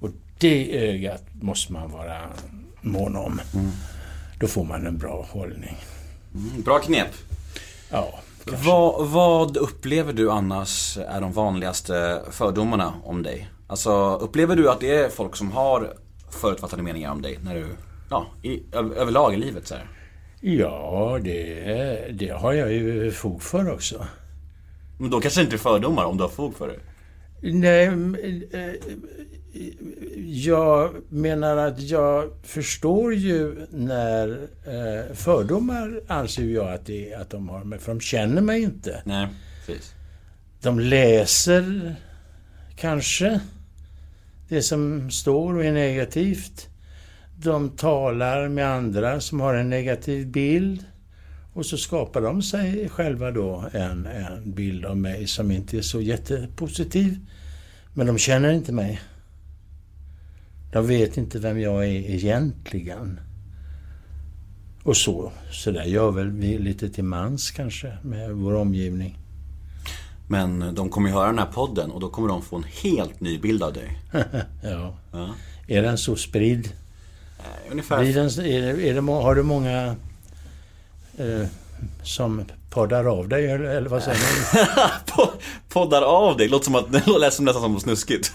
Och 0.00 0.10
det 0.38 0.88
ögat 0.90 1.22
måste 1.32 1.72
man 1.72 1.90
vara 1.90 2.20
mån 2.80 3.16
om. 3.16 3.40
Mm. 3.54 3.70
Då 4.40 4.46
får 4.46 4.64
man 4.64 4.86
en 4.86 4.98
bra 4.98 5.26
hållning. 5.30 5.76
Mm, 6.34 6.62
bra 6.62 6.78
knep. 6.78 7.08
Ja. 7.90 8.20
Vad, 8.44 9.08
vad, 9.08 9.56
upplever 9.56 10.12
du 10.12 10.30
annars 10.30 10.98
är 10.98 11.20
de 11.20 11.32
vanligaste 11.32 12.22
fördomarna 12.30 12.94
om 13.04 13.22
dig? 13.22 13.50
Alltså 13.66 14.16
upplever 14.16 14.56
du 14.56 14.70
att 14.70 14.80
det 14.80 14.94
är 14.94 15.08
folk 15.08 15.36
som 15.36 15.52
har 15.52 15.96
förutfattade 16.34 16.82
meningar 16.82 17.12
om 17.12 17.22
dig 17.22 17.38
när 17.44 17.54
du, 17.54 17.66
ja, 18.10 18.26
i, 18.42 18.62
överlag 18.72 19.34
i 19.34 19.36
livet 19.36 19.66
så 19.66 19.74
här? 19.74 19.86
Ja, 20.40 21.18
det, 21.22 22.12
det 22.12 22.28
har 22.28 22.52
jag 22.52 22.72
ju 22.72 23.10
fog 23.10 23.42
för 23.42 23.72
också. 23.72 24.06
Men 24.98 25.10
då 25.10 25.20
kanske 25.20 25.42
inte 25.42 25.56
är 25.56 25.58
fördomar 25.58 26.04
om 26.04 26.16
du 26.16 26.22
har 26.22 26.30
fog 26.30 26.56
för 26.56 26.68
det? 26.68 26.78
Nej, 27.52 27.86
eh, 28.52 28.74
jag 30.26 30.94
menar 31.08 31.56
att 31.56 31.80
jag 31.80 32.30
förstår 32.42 33.14
ju 33.14 33.66
när 33.70 34.48
eh, 34.66 35.14
fördomar 35.14 36.00
anser 36.06 36.44
jag 36.44 36.72
att, 36.72 36.86
det, 36.86 37.14
att 37.14 37.30
de 37.30 37.48
har, 37.48 37.78
för 37.78 37.92
de 37.92 38.00
känner 38.00 38.42
mig 38.42 38.62
inte. 38.62 39.02
Nej, 39.04 39.28
precis. 39.66 39.94
De 40.62 40.80
läser 40.80 41.94
kanske 42.76 43.40
det 44.52 44.62
som 44.62 45.10
står 45.10 45.54
och 45.54 45.64
är 45.64 45.72
negativt. 45.72 46.68
De 47.36 47.70
talar 47.70 48.48
med 48.48 48.66
andra 48.66 49.20
som 49.20 49.40
har 49.40 49.54
en 49.54 49.70
negativ 49.70 50.26
bild. 50.26 50.84
Och 51.52 51.66
så 51.66 51.76
skapar 51.76 52.20
de 52.20 52.42
sig 52.42 52.88
själva 52.88 53.30
då 53.30 53.64
en, 53.72 54.06
en 54.06 54.52
bild 54.54 54.84
av 54.84 54.96
mig 54.96 55.26
som 55.26 55.50
inte 55.50 55.78
är 55.78 55.82
så 55.82 56.00
jättepositiv. 56.00 57.18
Men 57.94 58.06
de 58.06 58.18
känner 58.18 58.52
inte 58.52 58.72
mig. 58.72 59.00
De 60.72 60.86
vet 60.86 61.16
inte 61.16 61.38
vem 61.38 61.60
jag 61.60 61.84
är 61.84 62.10
egentligen. 62.10 63.20
Och 64.82 64.96
så. 64.96 65.32
Så 65.50 65.70
där 65.70 65.84
gör 65.84 66.10
väl 66.10 66.30
vi 66.30 66.58
lite 66.58 66.88
till 66.88 67.04
mans 67.04 67.50
kanske 67.50 67.98
med 68.02 68.30
vår 68.30 68.54
omgivning. 68.54 69.21
Men 70.32 70.74
de 70.74 70.90
kommer 70.90 71.08
ju 71.08 71.14
höra 71.14 71.26
den 71.26 71.38
här 71.38 71.46
podden 71.46 71.90
och 71.90 72.00
då 72.00 72.08
kommer 72.08 72.28
de 72.28 72.42
få 72.42 72.56
en 72.56 72.64
helt 72.82 73.20
ny 73.20 73.38
bild 73.38 73.62
av 73.62 73.72
dig. 73.72 73.98
ja. 74.62 74.94
ja. 75.12 75.34
Är 75.68 75.82
den 75.82 75.98
så 75.98 76.16
spridd? 76.16 76.68
Eh, 77.38 77.70
ungefär. 77.70 77.96
Den, 77.96 78.26
är 78.26 78.72
det, 78.74 78.88
är 78.88 78.94
det, 78.94 79.12
har 79.12 79.34
du 79.34 79.42
många 79.42 79.96
eh, 81.18 81.46
som 82.02 82.44
poddar 82.70 83.04
av 83.04 83.28
dig, 83.28 83.50
eller 83.50 83.88
vad 83.88 84.02
säger 84.02 84.18
man? 85.16 85.28
poddar 85.68 86.02
av 86.02 86.36
dig? 86.36 86.48
Låter 86.48 86.64
som 86.64 86.74
att 86.74 86.92
det 86.92 87.06
låter 87.06 87.20
nästan 87.20 87.62
som 87.62 87.80
snuskigt. 87.80 88.32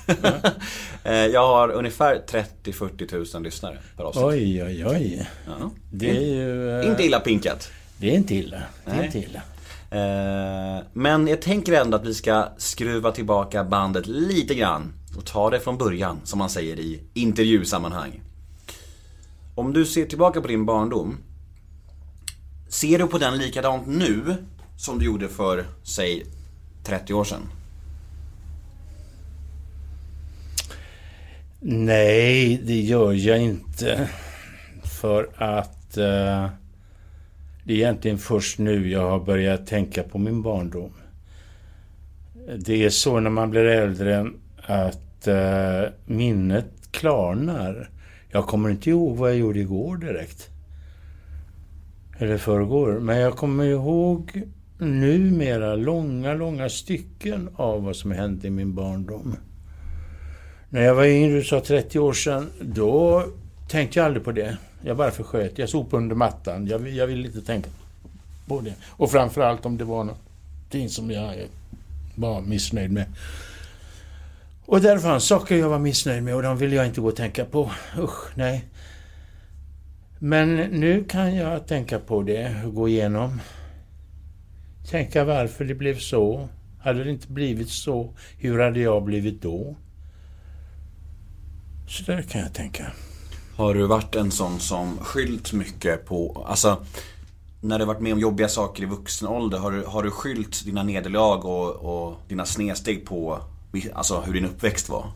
Mm. 1.04 1.32
jag 1.32 1.48
har 1.48 1.70
ungefär 1.70 2.22
30-40 2.64 3.10
tusen 3.10 3.44
lyssnare 3.44 3.78
per 3.98 4.04
avsnitt. 4.04 4.26
Oj, 4.26 4.64
oj, 4.64 4.86
oj. 4.86 5.30
Ja. 5.46 5.72
Det 5.92 6.10
är 6.10 6.22
ju... 6.22 6.84
Inte 6.90 7.04
illa 7.04 7.20
pinkat. 7.20 7.70
Det 7.98 8.10
är 8.10 8.16
inte 8.16 8.36
illa. 8.36 8.62
Det 8.86 8.92
är 8.92 9.04
inte 9.04 9.20
illa. 9.20 9.42
Eh, 9.92 10.84
men 10.94 11.28
jag 11.28 11.42
tänker 11.42 11.74
ändå 11.74 11.98
att 11.98 12.06
vi 12.06 12.14
ska 12.14 12.48
skruva 12.58 13.12
tillbaka 13.12 13.64
bandet 13.64 14.08
lite 14.08 14.56
grann 14.56 14.94
och 15.18 15.26
ta 15.26 15.50
det 15.50 15.60
från 15.60 15.78
början, 15.78 16.20
som 16.24 16.40
man 16.40 16.50
säger 16.50 16.80
i 16.80 17.00
intervjusammanhang. 17.14 18.22
Om 19.56 19.74
du 19.74 19.86
ser 19.86 20.06
tillbaka 20.06 20.42
på 20.42 20.48
din 20.48 20.66
barndom, 20.66 21.18
ser 22.70 23.00
du 23.00 23.08
på 23.08 23.18
den 23.18 23.38
likadant 23.38 23.88
nu 23.88 24.36
som 24.78 25.00
du 25.00 25.06
gjorde 25.06 25.28
för, 25.28 25.66
säg, 25.84 26.26
30 26.84 27.14
år 27.14 27.24
sedan? 27.24 27.42
Nej, 31.60 32.62
det 32.66 32.82
gör 32.82 33.14
jag 33.14 33.40
inte. 33.40 34.10
För 35.02 35.30
att 35.36 35.98
eh, 35.98 36.50
det 37.68 37.74
är 37.74 37.78
egentligen 37.78 38.18
först 38.18 38.60
nu 38.60 38.90
jag 38.90 39.10
har 39.10 39.20
börjat 39.20 39.68
tänka 39.68 40.04
på 40.04 40.18
min 40.18 40.42
barndom. 40.42 40.92
Det 42.58 42.86
är 42.86 42.90
så 42.90 43.20
när 43.20 43.30
man 43.30 43.50
blir 43.50 43.66
äldre 43.66 44.32
att 44.58 45.28
eh, 45.28 45.82
minnet 46.06 46.66
klarnar. 46.92 47.90
Jag 48.30 48.48
kommer 48.48 48.70
inte 48.70 48.90
ihåg 48.90 49.18
vad 49.18 49.30
jag 49.30 49.38
gjorde 49.38 49.60
igår 49.60 49.98
direkt. 49.98 50.50
Eller 52.18 52.38
förrgår. 52.38 53.00
Men 53.00 53.18
jag 53.18 53.36
kommer 53.36 53.66
ihåg 53.66 54.44
numera 54.78 55.76
långa, 55.76 56.34
långa 56.34 56.70
stycken 56.70 57.50
av 57.56 57.84
vad 57.84 57.96
som 57.96 58.12
hände 58.12 58.48
i 58.48 58.50
min 58.50 58.76
barndom. 58.76 59.36
När 60.70 60.82
jag 60.82 60.96
var 60.96 61.06
yngre, 61.06 61.36
du 61.36 61.44
sa 61.44 61.62
30 61.62 62.00
år 62.00 62.14
sedan, 62.14 62.50
då 62.62 63.24
tänkte 63.70 64.00
jag 64.00 64.06
aldrig 64.06 64.24
på 64.24 64.32
det. 64.32 64.58
Jag 64.82 64.98
bara 64.98 65.12
försköt. 65.12 65.58
Jag 65.58 65.70
sopade 65.70 66.04
under 66.04 66.16
mattan. 66.16 66.68
Jag, 66.68 66.90
jag 66.90 67.08
ville 67.08 67.28
inte 67.28 67.42
tänka 67.42 67.70
på 68.48 68.62
det. 68.62 68.74
Och 68.88 69.12
framförallt 69.12 69.66
om 69.66 69.78
det 69.78 69.84
var 69.84 70.04
någonting 70.04 70.90
som 70.90 71.12
jag 71.12 71.36
var 72.16 72.42
missnöjd 72.42 72.92
med. 72.92 73.06
Och 74.66 74.82
där 74.82 74.98
fanns 74.98 75.24
saker 75.24 75.56
jag 75.56 75.70
var 75.70 75.80
missnöjd 75.80 76.24
med 76.24 76.36
och 76.36 76.42
de 76.42 76.58
ville 76.58 76.76
jag 76.76 76.86
inte 76.86 77.02
gå 77.02 77.08
och 77.08 77.16
tänka 77.16 77.46
på. 77.46 77.72
Usch, 78.00 78.36
nej. 78.36 78.66
Men 80.20 80.56
nu 80.56 81.04
kan 81.04 81.36
jag 81.36 81.68
tänka 81.68 82.00
på 82.00 82.24
det 82.24 82.64
och 82.66 82.74
gå 82.74 82.88
igenom. 82.88 83.42
Tänka 84.90 85.24
varför 85.24 85.66
det 85.66 85.76
blev 85.76 85.98
så. 86.00 86.50
Hade 86.80 87.04
det 87.04 87.12
inte 87.12 87.28
blivit 87.28 87.70
så, 87.70 88.14
hur 88.38 88.60
hade 88.60 88.80
jag 88.80 89.04
blivit 89.04 89.42
då? 89.42 89.76
Så 91.88 92.04
där 92.04 92.22
kan 92.22 92.42
jag 92.42 92.54
tänka. 92.54 92.92
Har 93.58 93.74
du 93.74 93.88
varit 93.88 94.16
en 94.16 94.32
sån 94.32 94.60
som 94.60 94.98
skylt 94.98 95.54
mycket 95.54 96.06
på, 96.06 96.46
alltså 96.48 96.86
när 97.62 97.80
du 97.80 97.86
varit 97.86 98.02
med 98.02 98.14
om 98.14 98.20
jobbiga 98.20 98.50
saker 98.50 98.84
i 98.84 98.86
vuxen 98.86 99.28
ålder, 99.28 99.58
har 99.58 99.72
du, 99.72 99.84
har 99.86 100.04
du 100.04 100.12
skylt 100.12 100.66
dina 100.66 100.84
nederlag 100.84 101.46
och, 101.46 101.76
och 101.76 102.20
dina 102.28 102.46
snedsteg 102.46 103.06
på 103.06 103.40
alltså, 103.94 104.22
hur 104.22 104.34
din 104.34 104.46
uppväxt 104.46 104.90
var? 104.90 105.12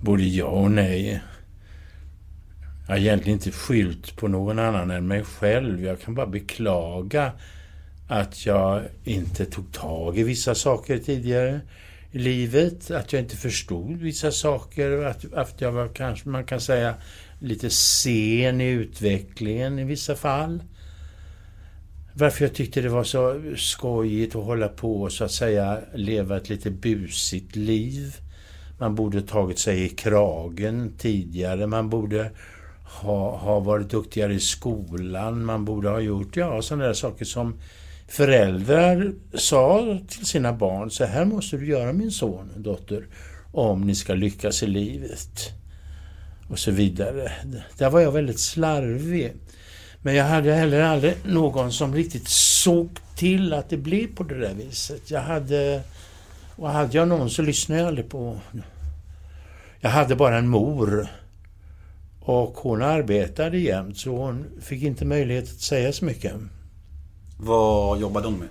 Både 0.00 0.22
ja 0.22 0.46
och 0.46 0.70
nej. 0.70 1.22
Jag 2.86 2.94
har 2.94 2.98
egentligen 2.98 3.38
inte 3.38 3.52
skylt 3.52 4.16
på 4.16 4.28
någon 4.28 4.58
annan 4.58 4.90
än 4.90 5.06
mig 5.06 5.24
själv. 5.24 5.84
Jag 5.84 6.00
kan 6.00 6.14
bara 6.14 6.26
beklaga 6.26 7.32
att 8.08 8.46
jag 8.46 8.82
inte 9.04 9.44
tog 9.44 9.72
tag 9.72 10.18
i 10.18 10.22
vissa 10.22 10.54
saker 10.54 10.98
tidigare 10.98 11.60
livet. 12.10 12.90
Att 12.90 13.12
jag 13.12 13.22
inte 13.22 13.36
förstod 13.36 13.96
vissa 13.96 14.30
saker. 14.30 15.04
Att, 15.04 15.32
att 15.32 15.60
jag 15.60 15.72
var 15.72 15.88
kanske, 15.88 16.28
man 16.28 16.44
kan 16.44 16.60
säga, 16.60 16.94
lite 17.38 17.70
sen 17.70 18.60
i 18.60 18.68
utvecklingen 18.68 19.78
i 19.78 19.84
vissa 19.84 20.16
fall. 20.16 20.62
Varför 22.14 22.44
jag 22.44 22.54
tyckte 22.54 22.80
det 22.80 22.88
var 22.88 23.04
så 23.04 23.42
skojigt 23.56 24.36
att 24.36 24.44
hålla 24.44 24.68
på 24.68 25.02
och 25.02 25.12
så 25.12 25.24
att 25.24 25.30
säga 25.30 25.78
leva 25.94 26.36
ett 26.36 26.48
lite 26.48 26.70
busigt 26.70 27.56
liv. 27.56 28.16
Man 28.78 28.94
borde 28.94 29.22
tagit 29.22 29.58
sig 29.58 29.84
i 29.84 29.88
kragen 29.88 30.92
tidigare. 30.98 31.66
Man 31.66 31.90
borde 31.90 32.30
ha, 32.84 33.36
ha 33.36 33.60
varit 33.60 33.90
duktigare 33.90 34.34
i 34.34 34.40
skolan. 34.40 35.44
Man 35.44 35.64
borde 35.64 35.88
ha 35.88 36.00
gjort, 36.00 36.36
ja, 36.36 36.62
sådana 36.62 36.84
där 36.84 36.92
saker 36.92 37.24
som 37.24 37.60
föräldrar 38.10 39.12
sa 39.34 39.98
till 40.08 40.26
sina 40.26 40.52
barn. 40.52 40.90
Så 40.90 41.04
här 41.04 41.24
måste 41.24 41.56
du 41.56 41.66
göra 41.66 41.92
min 41.92 42.10
son, 42.10 42.50
dotter, 42.56 43.06
om 43.52 43.80
ni 43.80 43.94
ska 43.94 44.14
lyckas 44.14 44.62
i 44.62 44.66
livet. 44.66 45.52
Och 46.48 46.58
så 46.58 46.70
vidare. 46.70 47.32
Där 47.78 47.90
var 47.90 48.00
jag 48.00 48.12
väldigt 48.12 48.40
slarvig. 48.40 49.32
Men 50.02 50.14
jag 50.14 50.24
hade 50.24 50.52
heller 50.52 50.80
aldrig 50.80 51.14
någon 51.24 51.72
som 51.72 51.94
riktigt 51.94 52.28
såg 52.28 52.88
till 53.16 53.52
att 53.52 53.68
det 53.68 53.76
blev 53.76 54.14
på 54.14 54.22
det 54.22 54.38
där 54.38 54.54
viset. 54.54 55.10
Jag 55.10 55.20
hade... 55.20 55.82
Och 56.56 56.70
hade 56.70 56.96
jag 56.96 57.08
någon 57.08 57.30
så 57.30 57.42
lyssnade 57.42 57.80
jag 57.80 57.88
aldrig 57.88 58.08
på... 58.08 58.38
Jag 59.80 59.90
hade 59.90 60.16
bara 60.16 60.38
en 60.38 60.48
mor. 60.48 61.06
Och 62.20 62.54
hon 62.56 62.82
arbetade 62.82 63.58
jämt 63.58 63.98
så 63.98 64.16
hon 64.16 64.46
fick 64.60 64.82
inte 64.82 65.04
möjlighet 65.04 65.44
att 65.44 65.60
säga 65.60 65.92
så 65.92 66.04
mycket. 66.04 66.32
Vad 67.42 68.00
jobbade 68.00 68.26
hon 68.26 68.38
med? 68.38 68.48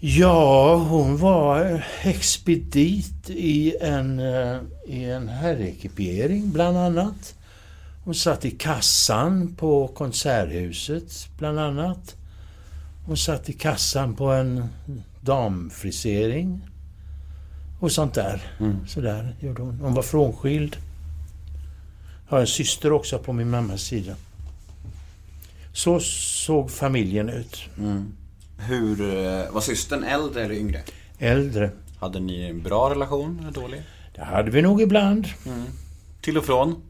Ja, 0.00 0.74
hon 0.74 1.16
var 1.16 1.84
expedit 2.02 3.30
i 3.30 3.76
en, 3.80 4.20
eh, 4.20 4.60
i 4.86 5.04
en 5.04 5.28
herrekipering 5.28 6.50
bland 6.52 6.76
annat. 6.76 7.34
Hon 8.04 8.14
satt 8.14 8.44
i 8.44 8.50
kassan 8.50 9.54
på 9.54 9.88
Konserthuset 9.88 11.28
bland 11.38 11.58
annat. 11.58 12.16
Hon 13.06 13.16
satt 13.16 13.48
i 13.48 13.52
kassan 13.52 14.14
på 14.14 14.26
en 14.26 14.64
damfrisering. 15.20 16.60
Och 17.80 17.92
sånt 17.92 18.14
där. 18.14 18.42
Mm. 18.60 18.86
Sådär 18.86 19.36
gjorde 19.40 19.62
hon. 19.62 19.78
Hon 19.82 19.94
var 19.94 20.02
frånskild. 20.02 20.76
Jag 22.28 22.36
har 22.36 22.40
en 22.40 22.46
syster 22.46 22.92
också 22.92 23.18
på 23.18 23.32
min 23.32 23.50
mammas 23.50 23.82
sida. 23.82 24.14
Så 25.78 26.00
såg 26.00 26.70
familjen 26.70 27.28
ut. 27.28 27.60
Mm. 27.78 28.12
Hur, 28.58 29.00
eh, 29.00 29.50
var 29.52 29.60
systern 29.60 30.04
äldre 30.04 30.44
eller 30.44 30.54
yngre? 30.54 30.80
Äldre. 31.18 31.70
Hade 32.00 32.20
ni 32.20 32.42
en 32.42 32.62
bra 32.62 32.90
relation 32.90 33.38
eller 33.40 33.50
dålig? 33.50 33.82
Det 34.14 34.22
hade 34.24 34.50
vi 34.50 34.62
nog 34.62 34.80
ibland. 34.82 35.26
Till 36.20 36.38
och 36.38 36.44
från? 36.44 36.82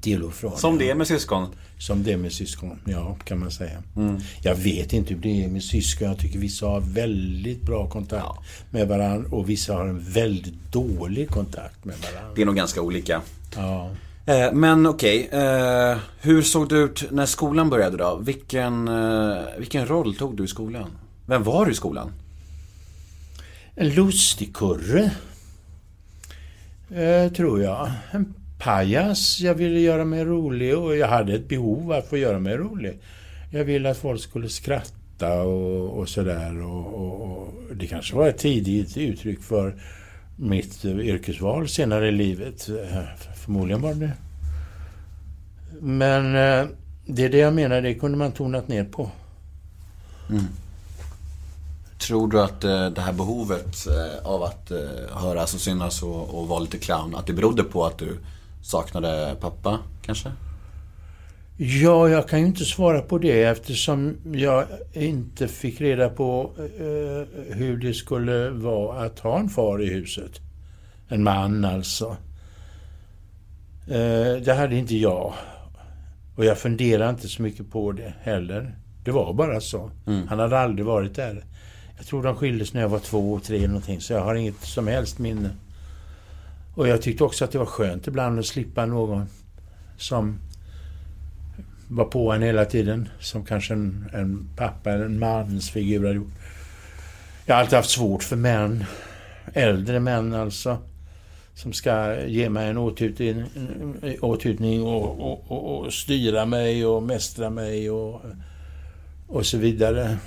Till 0.00 0.22
och 0.22 0.34
från. 0.34 0.58
Som 0.58 0.78
det 0.78 0.94
med 0.94 1.06
syskon? 1.06 1.46
Som 1.78 2.02
det 2.02 2.16
med 2.16 2.32
syskon, 2.32 2.78
ja 2.86 3.16
kan 3.24 3.38
man 3.38 3.50
säga. 3.50 3.82
Mm. 3.96 4.20
Jag 4.42 4.54
vet 4.54 4.92
inte 4.92 5.14
hur 5.14 5.20
det 5.20 5.44
är 5.44 5.48
med 5.48 5.62
syskon. 5.62 6.08
Jag 6.08 6.18
tycker 6.18 6.38
vissa 6.38 6.66
har 6.66 6.80
väldigt 6.80 7.62
bra 7.62 7.88
kontakt 7.90 8.24
Ja. 8.26 8.42
med 8.70 8.88
varandra 8.88 9.28
och 9.36 9.50
vissa 9.50 9.74
har 9.74 9.86
en 9.86 10.00
väldigt 10.00 10.72
dålig 10.72 11.28
kontakt 11.30 11.84
med 11.84 11.96
varandra. 12.02 12.34
Det 12.34 12.42
är 12.42 12.46
nog 12.46 12.56
ganska 12.56 12.82
olika. 12.82 13.20
Ja. 13.56 13.90
Eh, 14.26 14.52
Men 14.52 14.86
okej, 14.86 15.28
eh, 15.32 15.98
hur 16.20 16.42
såg 16.42 16.68
det 16.68 16.76
ut 16.76 17.08
när 17.10 17.26
skolan 17.26 17.70
började 17.70 17.96
då? 17.96 18.16
Vilken, 18.16 18.88
eh, 18.88 19.38
vilken 19.58 19.86
roll 19.86 20.14
tog 20.16 20.36
du 20.36 20.44
i 20.44 20.48
skolan? 20.48 20.90
Vem 21.26 21.42
var 21.42 21.66
du 21.66 21.72
i 21.72 21.74
skolan? 21.74 22.12
En 23.74 23.88
lustigkurre. 23.88 25.10
kurre. 26.88 27.24
Eh, 27.24 27.32
tror 27.32 27.62
jag. 27.62 27.90
En 28.10 28.34
pajas. 28.58 29.40
Jag 29.40 29.54
ville 29.54 29.80
göra 29.80 30.04
mig 30.04 30.24
rolig 30.24 30.78
och 30.78 30.96
jag 30.96 31.08
hade 31.08 31.34
ett 31.34 31.48
behov 31.48 31.92
att 31.92 32.08
få 32.08 32.16
göra 32.16 32.38
mig 32.38 32.56
rolig. 32.56 32.98
Jag 33.52 33.64
ville 33.64 33.90
att 33.90 33.98
folk 33.98 34.20
skulle 34.20 34.48
skratta 34.48 35.42
och, 35.42 35.98
och 35.98 36.08
sådär. 36.08 36.62
Och, 36.62 36.94
och, 36.94 37.22
och 37.22 37.48
det 37.74 37.86
kanske 37.86 38.16
var 38.16 38.28
ett 38.28 38.38
tidigt 38.38 38.96
uttryck 38.96 39.42
för 39.42 39.74
mitt 40.36 40.84
yrkesval 40.84 41.68
senare 41.68 42.08
i 42.08 42.12
livet. 42.12 42.68
Eh, 42.68 42.98
Förmodligen 43.44 43.82
var 43.82 43.94
det 43.94 44.12
Men 45.80 46.26
eh, 46.26 46.68
det 47.06 47.24
är 47.24 47.28
det 47.28 47.38
jag 47.38 47.54
menar, 47.54 47.80
det 47.80 47.94
kunde 47.94 48.18
man 48.18 48.32
tonat 48.32 48.68
ner 48.68 48.84
på. 48.84 49.10
Tror 51.98 52.28
du 52.28 52.42
att 52.42 52.64
eh, 52.64 52.86
det 52.86 53.00
här 53.00 53.12
behovet 53.12 53.86
eh, 53.86 54.26
av 54.26 54.42
att 54.42 54.72
höras 55.12 55.54
och 55.54 55.60
synas 55.60 56.02
och, 56.02 56.38
och 56.38 56.48
vara 56.48 56.60
lite 56.60 56.78
clown, 56.78 57.14
att 57.14 57.26
det 57.26 57.32
berodde 57.32 57.62
på 57.62 57.86
att 57.86 57.98
du 57.98 58.18
saknade 58.62 59.36
pappa, 59.40 59.78
kanske? 60.02 60.32
Ja, 61.56 62.08
jag 62.08 62.28
kan 62.28 62.40
ju 62.40 62.46
inte 62.46 62.64
svara 62.64 63.00
på 63.00 63.18
det 63.18 63.42
eftersom 63.42 64.16
jag 64.32 64.64
inte 64.92 65.48
fick 65.48 65.80
reda 65.80 66.08
på 66.08 66.50
eh, 66.58 67.54
hur 67.56 67.76
det 67.76 67.94
skulle 67.94 68.50
vara 68.50 69.04
att 69.04 69.18
ha 69.18 69.38
en 69.38 69.48
far 69.48 69.82
i 69.82 69.86
huset. 69.86 70.40
En 71.08 71.22
man 71.22 71.64
alltså. 71.64 72.16
Eh, 73.86 74.42
det 74.44 74.54
hade 74.56 74.76
inte 74.76 74.96
jag. 74.96 75.34
Och 76.36 76.44
jag 76.44 76.58
funderade 76.58 77.10
inte 77.10 77.28
så 77.28 77.42
mycket 77.42 77.70
på 77.70 77.92
det 77.92 78.14
heller. 78.22 78.74
Det 79.04 79.10
var 79.10 79.32
bara 79.32 79.60
så. 79.60 79.90
Han 80.28 80.38
hade 80.38 80.58
aldrig 80.58 80.86
varit 80.86 81.14
där. 81.14 81.44
Jag 81.96 82.06
tror 82.06 82.22
de 82.22 82.36
skildes 82.36 82.74
när 82.74 82.80
jag 82.80 82.88
var 82.88 82.98
två, 82.98 83.40
tre 83.40 83.56
eller 83.56 83.68
någonting. 83.68 84.00
Så 84.00 84.12
jag 84.12 84.20
har 84.20 84.34
inget 84.34 84.60
som 84.60 84.86
helst 84.86 85.18
minne. 85.18 85.50
Och 86.74 86.88
jag 86.88 87.02
tyckte 87.02 87.24
också 87.24 87.44
att 87.44 87.52
det 87.52 87.58
var 87.58 87.66
skönt 87.66 88.06
ibland 88.06 88.38
att 88.38 88.46
slippa 88.46 88.86
någon 88.86 89.26
som 89.96 90.38
var 91.88 92.04
på 92.04 92.32
en 92.32 92.42
hela 92.42 92.64
tiden. 92.64 93.08
Som 93.20 93.44
kanske 93.44 93.74
en, 93.74 94.10
en 94.12 94.48
pappa 94.56 94.92
eller 94.92 95.04
en 95.04 95.18
mans 95.18 95.70
figur 95.70 96.02
hade 96.06 96.14
gjort. 96.14 96.32
Jag 97.46 97.54
har 97.54 97.60
alltid 97.60 97.76
haft 97.76 97.90
svårt 97.90 98.22
för 98.22 98.36
män. 98.36 98.84
Äldre 99.52 100.00
män 100.00 100.34
alltså. 100.34 100.78
Som 101.54 101.72
ska 101.72 102.24
ge 102.26 102.48
mig 102.50 102.68
en 102.68 102.78
åtutning, 102.78 103.44
åtutning 104.20 104.82
och, 104.82 105.20
och, 105.20 105.50
och, 105.50 105.78
och 105.78 105.92
styra 105.92 106.46
mig 106.46 106.86
och 106.86 107.02
mästra 107.02 107.50
mig 107.50 107.90
och, 107.90 108.22
och 109.26 109.46
så 109.46 109.58
vidare. 109.58 110.18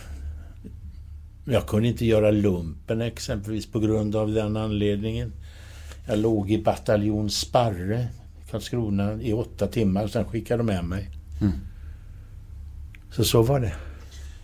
Jag 1.46 1.68
kunde 1.68 1.88
inte 1.88 2.06
göra 2.06 2.32
lumpen 2.32 3.02
exempelvis 3.02 3.72
på 3.72 3.80
grund 3.80 4.16
av 4.16 4.32
den 4.32 4.58
anledningen. 4.58 5.34
Jag 6.08 6.20
låg 6.20 6.52
i 6.52 6.64
bataljon 6.64 7.30
Sparre 7.30 8.08
i 8.46 8.50
Karlskrona 8.52 9.22
i 9.22 9.34
åtta 9.34 9.68
timmar 9.68 10.04
och 10.04 10.10
sen 10.10 10.26
skickade 10.26 10.58
de 10.58 10.66
med 10.66 10.86
mig. 10.86 11.10
Så 13.12 13.24
så 13.24 13.42
var 13.42 13.60
det. 13.60 13.74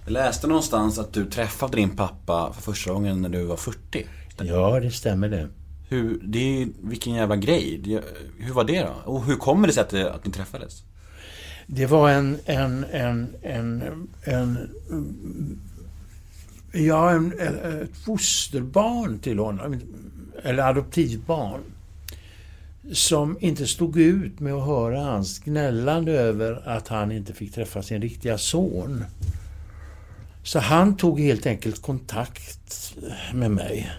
Jag 0.03 0.11
läste 0.11 0.47
någonstans 0.47 0.99
att 0.99 1.13
du 1.13 1.25
träffade 1.25 1.77
din 1.77 1.95
pappa 1.95 2.53
för 2.53 2.61
första 2.61 2.93
gången 2.93 3.21
när 3.21 3.29
du 3.29 3.43
var 3.45 3.57
40. 3.57 4.05
Ja, 4.41 4.79
det 4.79 4.91
stämmer 4.91 5.29
det. 5.29 5.49
Hur, 5.93 6.19
det 6.23 6.61
är, 6.61 6.67
vilken 6.81 7.13
jävla 7.13 7.35
grej. 7.35 7.81
Det- 7.83 8.03
Hur 8.39 8.53
var 8.53 8.63
det 8.63 8.81
då? 8.81 8.93
Och 9.11 9.23
hur 9.25 9.35
kommer 9.35 9.67
det 9.67 9.73
sig 9.73 9.81
att, 9.81 9.89
det, 9.89 10.13
att 10.13 10.25
ni 10.25 10.31
träffades? 10.31 10.83
Det 11.67 11.85
var 11.85 12.09
en, 12.09 12.37
en, 12.45 12.85
en, 12.91 13.27
en, 13.41 13.83
en 14.23 14.57
ja, 16.73 17.11
en, 17.11 17.39
ett 17.39 17.97
fosterbarn 18.05 19.19
till 19.19 19.39
honom, 19.39 19.79
eller 20.43 20.63
adoptivbarn, 20.63 21.61
som 22.91 23.37
inte 23.39 23.67
stod 23.67 23.97
ut 23.99 24.39
med 24.39 24.53
att 24.53 24.65
höra 24.65 24.99
hans 25.03 25.39
gnällande 25.39 26.11
över 26.11 26.67
att 26.67 26.87
han 26.87 27.11
inte 27.11 27.33
fick 27.33 27.53
träffa 27.53 27.81
sin 27.83 28.01
riktiga 28.01 28.37
son. 28.37 29.03
Så 30.43 30.59
han 30.59 30.97
tog 30.97 31.19
helt 31.19 31.45
enkelt 31.45 31.81
kontakt 31.81 32.95
med 33.33 33.51
mig 33.51 33.91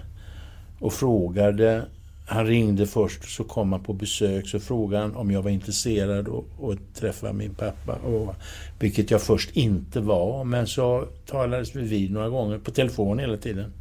och 0.85 0.93
frågade 0.93 1.87
han 2.27 2.47
ringde 2.47 2.87
först, 2.87 3.37
så 3.37 3.45
kom 3.45 3.73
han 3.73 3.83
på 3.83 3.93
besök, 3.93 4.49
så 4.49 4.61
frågade 4.61 5.03
han 5.03 5.17
om 5.17 5.31
jag 5.31 5.43
var 5.43 5.51
intresserad 5.51 6.29
att 6.29 6.95
träffa 6.95 7.33
min 7.33 7.55
pappa. 7.55 7.93
Och, 7.93 8.35
vilket 8.79 9.11
jag 9.11 9.23
först 9.23 9.51
inte 9.57 10.01
var, 10.01 10.45
men 10.45 10.67
så 10.67 11.09
talades 11.27 11.77
vi 11.77 11.83
vid 11.83 12.13
några 12.13 12.29
gånger, 12.29 12.59
på 12.59 12.71
telefon 12.71 13.19
hela 13.19 13.37
tiden. 13.37 13.73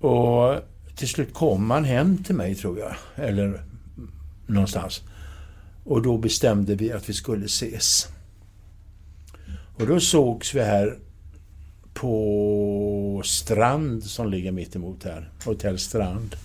Och 0.00 0.54
till 0.96 1.08
slut 1.08 1.34
kom 1.34 1.70
han 1.70 1.84
hem 1.84 2.24
till 2.24 2.34
mig, 2.34 2.54
tror 2.54 2.78
jag. 2.78 2.94
Eller 3.16 3.62
någonstans. 4.46 5.02
Och 5.84 6.02
då 6.02 6.18
bestämde 6.18 6.74
vi 6.74 6.92
att 6.92 7.08
vi 7.08 7.12
skulle 7.12 7.44
ses. 7.44 8.08
Och 9.78 9.86
då 9.86 10.00
sågs 10.00 10.54
vi 10.54 10.60
här 10.60 10.98
på 12.00 13.22
Strand 13.24 14.04
som 14.04 14.30
ligger 14.30 14.52
mitt 14.52 14.76
emot 14.76 15.04
här. 15.04 15.30
Hotell 15.44 15.78
Strand. 15.78 16.36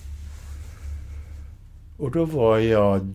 Och 1.97 2.11
då 2.11 2.25
var 2.25 2.59
jag 2.59 3.13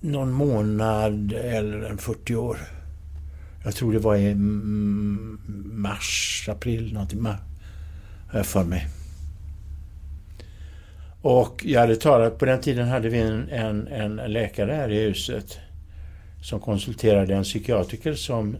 någon 0.00 0.32
månad 0.32 1.32
eller 1.32 1.82
en 1.82 1.98
40 1.98 2.36
år. 2.36 2.58
Jag 3.64 3.74
tror 3.74 3.92
det 3.92 3.98
var 3.98 4.16
i 4.16 4.34
mars, 5.74 6.46
april, 6.48 6.92
någonting. 6.92 7.24
Har 7.24 7.38
jag 8.32 8.46
för 8.46 8.64
mig. 8.64 8.86
Och 11.22 11.64
jag 11.64 11.80
hade 11.80 11.96
talat, 11.96 12.38
på 12.38 12.44
den 12.44 12.60
tiden 12.60 12.88
hade 12.88 13.08
vi 13.08 13.18
en, 13.18 13.48
en, 13.48 13.88
en 13.88 14.16
läkare 14.16 14.72
här 14.72 14.88
i 14.88 15.02
huset 15.02 15.58
som 16.42 16.60
konsulterade 16.60 17.34
en 17.34 17.44
psykiatriker 17.44 18.14
som 18.14 18.56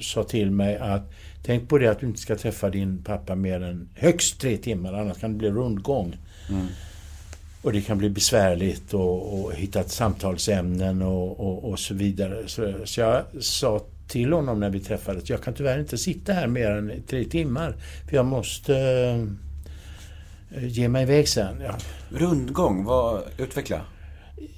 sa 0.00 0.24
till 0.24 0.50
mig 0.50 0.76
att 0.76 1.12
tänk 1.46 1.68
på 1.68 1.78
det 1.78 1.86
att 1.86 2.00
du 2.00 2.06
inte 2.06 2.20
ska 2.20 2.36
träffa 2.36 2.70
din 2.70 3.02
pappa 3.02 3.34
mer 3.34 3.62
än 3.62 3.88
högst 3.94 4.40
tre 4.40 4.56
timmar 4.56 4.92
annars 4.92 5.18
kan 5.18 5.32
det 5.32 5.38
bli 5.38 5.50
rundgång. 5.50 6.16
Och 7.62 7.72
det 7.72 7.80
kan 7.80 7.98
bli 7.98 8.10
besvärligt 8.10 8.94
och, 8.94 9.40
och 9.40 9.54
hitta 9.54 9.84
samtalsämnen 9.84 11.02
och, 11.02 11.40
och, 11.40 11.70
och 11.70 11.78
så 11.78 11.94
vidare. 11.94 12.42
Så, 12.46 12.72
så 12.84 13.00
jag 13.00 13.22
sa 13.40 13.80
till 14.08 14.32
honom 14.32 14.60
när 14.60 14.70
vi 14.70 14.80
träffades, 14.80 15.30
jag 15.30 15.42
kan 15.42 15.54
tyvärr 15.54 15.78
inte 15.78 15.98
sitta 15.98 16.32
här 16.32 16.46
mer 16.46 16.70
än 16.70 16.92
tre 17.06 17.24
timmar. 17.24 17.74
För 18.08 18.16
jag 18.16 18.26
måste 18.26 18.76
eh, 20.50 20.66
ge 20.66 20.88
mig 20.88 21.02
iväg 21.02 21.28
sen. 21.28 21.60
Ja. 21.60 21.76
Rundgång, 22.08 22.84
vad, 22.84 23.22
utveckla. 23.38 23.80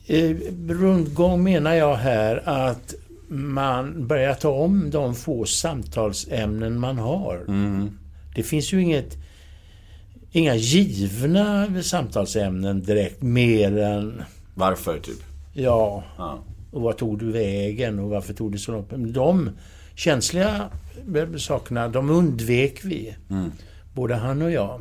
Eh, 0.06 0.36
rundgång 0.68 1.44
menar 1.44 1.74
jag 1.74 1.96
här 1.96 2.42
att 2.44 2.94
man 3.28 4.06
börjar 4.06 4.34
ta 4.34 4.50
om 4.50 4.90
de 4.90 5.14
få 5.14 5.44
samtalsämnen 5.44 6.80
man 6.80 6.98
har. 6.98 7.44
Mm. 7.48 7.98
Det 8.34 8.42
finns 8.42 8.72
ju 8.72 8.82
inget, 8.82 9.16
inga 10.32 10.54
givna 10.54 11.68
samtalsämnen 11.82 12.82
direkt 12.82 13.22
mer 13.22 13.78
än 13.78 14.22
Varför, 14.54 14.98
typ? 14.98 15.22
ja, 15.52 16.04
Ja. 16.18 16.38
och 16.70 16.82
vad 16.82 16.96
tog 16.96 17.18
du 17.18 17.30
vägen 17.32 17.98
och 17.98 18.10
varför 18.10 18.34
tog 18.34 18.52
det 18.52 18.58
så 18.58 18.72
långt? 18.72 18.90
Men 18.90 19.12
De 19.12 19.50
känsliga 19.94 20.68
sakerna, 21.38 21.88
de 21.88 22.10
undvek 22.10 22.84
vi. 22.84 23.16
Både 23.94 24.14
han 24.14 24.42
och 24.42 24.50
jag. 24.50 24.80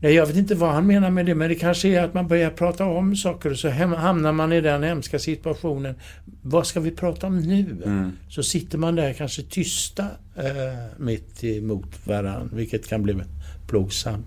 Nej, 0.00 0.14
jag 0.14 0.26
vet 0.26 0.36
inte 0.36 0.54
vad 0.54 0.72
han 0.72 0.86
menar 0.86 1.10
med 1.10 1.26
det, 1.26 1.34
men 1.34 1.48
det 1.48 1.54
kanske 1.54 1.88
är 1.88 2.02
att 2.02 2.14
man 2.14 2.28
börjar 2.28 2.50
prata 2.50 2.84
om 2.84 3.16
saker 3.16 3.50
och 3.50 3.58
så 3.58 3.70
hamnar 3.70 4.32
man 4.32 4.52
i 4.52 4.60
den 4.60 4.82
hemska 4.82 5.18
situationen. 5.18 5.94
Vad 6.42 6.66
ska 6.66 6.80
vi 6.80 6.90
prata 6.90 7.26
om 7.26 7.40
nu? 7.40 7.76
Så 8.28 8.42
sitter 8.42 8.78
man 8.78 8.94
där 8.94 9.12
kanske 9.12 9.42
tysta 9.42 10.02
eh, 10.36 10.44
mitt 10.96 11.44
emot 11.44 12.06
varandra, 12.06 12.48
vilket 12.52 12.88
kan 12.88 13.02
bli 13.02 13.22
plågsamt. 13.68 14.26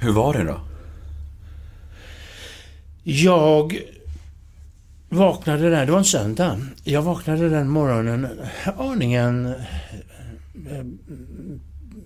Hur 0.00 0.12
var 0.12 0.34
det 0.34 0.44
då? 0.44 0.60
Jag 3.02 3.78
vaknade 5.08 5.70
där, 5.70 5.86
det 5.86 5.92
var 5.92 5.98
en 5.98 6.04
söndag. 6.04 6.60
Jag 6.84 7.02
vaknade 7.02 7.48
den 7.48 7.68
morgonen 7.68 8.28
aningen... 8.76 9.54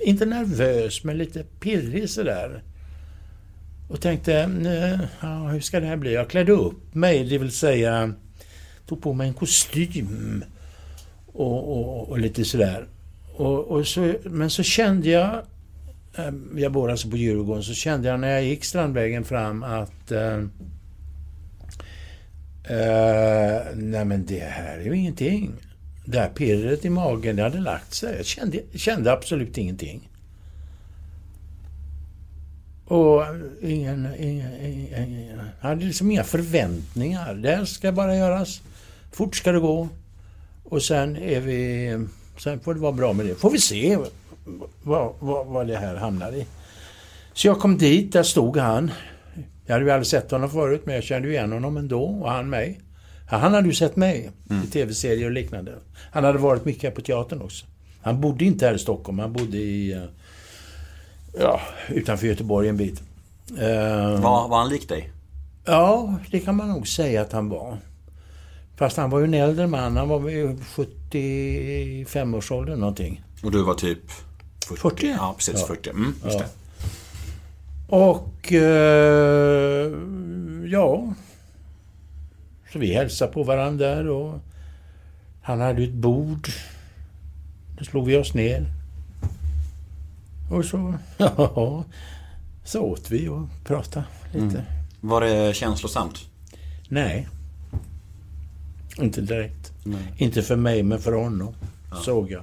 Inte 0.00 0.26
nervös, 0.26 1.05
men 1.05 1.18
lite 1.18 1.44
pirrig 1.61 2.11
sådär. 2.11 2.62
Och 3.88 4.00
tänkte, 4.00 4.50
ja, 5.20 5.48
hur 5.48 5.61
ska 5.61 5.81
det 5.81 5.87
här 5.87 5.96
bli? 5.96 6.14
Jag 6.14 6.31
klädde 6.31 6.52
upp 6.52 6.94
mig, 6.94 7.24
det 7.24 7.38
vill 7.38 7.52
säga 7.52 8.14
tog 8.87 9.02
på 9.02 9.12
mig 9.12 9.28
en 9.28 9.35
kostym. 9.35 10.44
Och, 11.26 11.78
och, 11.78 12.09
och 12.09 12.18
lite 12.18 12.44
sådär. 12.44 12.87
Och, 13.37 13.59
och 13.59 13.87
så, 13.87 14.14
men 14.24 14.50
så 14.50 14.62
kände 14.62 15.09
jag, 15.09 15.35
eh, 16.16 16.33
jag 16.57 16.72
bor 16.72 16.90
alltså 16.90 17.11
på 17.11 17.16
Djurgården, 17.16 17.62
så 17.62 17.74
kände 17.74 18.09
jag 18.09 18.20
när 18.20 18.28
jag 18.28 18.44
gick 18.44 18.64
Strandvägen 18.64 19.24
fram 19.24 19.62
att 19.62 20.12
eh, 20.12 20.42
Eh, 22.64 23.62
nej 23.74 24.05
men 24.05 24.26
det 24.26 24.40
här 24.40 24.78
är 24.78 24.85
ju 24.85 24.96
ingenting. 24.96 25.52
Det 26.05 26.19
här 26.19 26.29
pirret 26.29 26.85
i 26.85 26.91
magen, 26.91 27.37
det 27.37 27.43
hade 27.43 27.61
lagt 27.61 27.95
sig. 27.95 28.17
Jag 28.17 28.27
kände, 28.27 28.59
kände 28.75 29.12
absolut 29.12 29.59
ingenting. 29.59 30.09
Och 32.85 33.23
ingen, 33.62 34.09
ingen, 34.19 34.53
ingen, 34.62 35.09
ingen 35.09 35.41
hade 35.61 35.85
liksom 35.85 36.11
inga 36.11 36.25
förväntningar. 36.25 37.35
Det 37.35 37.57
här 37.57 37.65
ska 37.65 37.93
bara 37.93 38.17
göras. 38.17 38.62
Fort 39.12 39.37
ska 39.37 39.53
det 39.53 39.61
gå. 39.61 39.88
Och 40.65 40.83
sen 40.83 41.17
är 41.17 41.41
vi... 41.41 42.07
Sen 42.38 42.61
får 42.61 42.75
det 42.75 42.81
vara 42.81 42.93
bra 42.93 43.12
med 43.12 43.27
det. 43.27 43.35
Får 43.35 43.51
vi 43.51 43.59
se 43.59 43.99
vad, 44.83 45.15
vad, 45.21 45.47
vad 45.47 45.67
det 45.67 45.77
här 45.77 45.97
hamnar 45.97 46.33
i. 46.33 46.47
Så 47.33 47.47
jag 47.47 47.61
kom 47.61 47.79
dit, 47.79 48.12
där 48.12 48.23
stod 48.23 48.57
han. 48.57 48.91
Jag 49.67 49.73
hade 49.75 49.85
ju 49.85 49.91
aldrig 49.91 50.07
sett 50.07 50.31
honom 50.31 50.51
förut, 50.51 50.83
men 50.85 50.95
jag 50.95 51.05
kände 51.05 51.29
ju 51.29 51.35
igen 51.35 51.53
honom 51.53 51.77
ändå, 51.77 52.03
och 52.03 52.31
han 52.31 52.51
mig. 52.51 52.81
Han 53.38 53.55
hade 53.55 53.68
ju 53.68 53.75
sett 53.75 53.97
mig 53.97 54.31
i 54.64 54.66
tv-serier 54.71 55.27
och 55.27 55.33
liknande. 55.33 55.75
Han 56.12 56.25
hade 56.25 56.38
varit 56.38 56.64
mycket 56.64 56.83
här 56.83 56.90
på 56.90 57.01
teatern 57.01 57.42
också. 57.42 57.66
Han 58.03 58.21
bodde 58.21 58.45
inte 58.45 58.66
här 58.66 58.75
i 58.75 58.79
Stockholm, 58.79 59.18
han 59.18 59.33
bodde 59.33 59.57
i... 59.57 59.92
eh, 59.92 60.03
Ja, 61.40 61.61
utanför 61.88 62.27
Göteborg 62.27 62.68
en 62.68 62.77
bit. 62.77 63.03
Eh, 63.59 64.21
Var, 64.21 64.49
var 64.49 64.59
han 64.59 64.68
lik 64.68 64.88
dig? 64.88 65.11
Ja, 65.64 66.14
det 66.31 66.40
kan 66.40 66.57
man 66.57 66.68
nog 66.68 66.88
säga 66.88 67.23
att 67.23 67.33
han 67.33 67.49
var. 67.49 67.77
Fast 68.77 68.97
han 68.97 69.11
var 69.11 69.18
ju 69.18 69.25
en 69.25 69.35
äldre 69.35 69.66
man, 69.66 69.97
han 69.97 70.09
var 70.09 70.31
i 70.31 70.57
75-årsåldern 70.75 72.79
någonting. 72.81 73.23
Och 73.42 73.51
du 73.51 73.62
var 73.62 73.75
typ 73.75 73.99
40? 74.68 74.81
40? 74.81 75.07
Ja, 75.18 75.35
precis. 75.37 75.61
Ja. 75.61 75.66
40. 75.66 75.90
Mm, 75.90 76.14
just 76.25 76.38
Ja. 76.38 76.45
det. 76.45 76.49
Och... 77.97 78.53
Eh, 78.53 79.92
ja. 80.66 81.14
Så 82.72 82.78
vi 82.78 82.94
hälsade 82.94 83.32
på 83.32 83.42
varandra 83.42 83.87
där 83.87 84.08
och 84.08 84.40
han 85.42 85.61
hade 85.61 85.82
ett 85.82 85.92
bord. 85.92 86.48
Då 87.78 87.85
slog 87.85 88.06
vi 88.06 88.16
oss 88.16 88.35
ner. 88.35 88.66
Och 90.50 90.64
så, 90.64 90.94
ja, 91.18 91.85
så 92.64 92.80
åt 92.80 93.11
vi 93.11 93.28
och 93.28 93.48
pratade 93.64 94.04
lite. 94.32 94.64
Var 95.00 95.20
det 95.20 95.56
känslosamt? 95.56 96.18
Nej. 96.88 97.28
Inte 98.98 99.20
direkt. 99.20 99.72
Inte 100.16 100.42
för 100.42 100.56
mig, 100.56 100.82
men 100.82 100.98
för 100.98 101.12
honom. 101.12 101.54
Såg 102.04 102.30
jag. 102.30 102.42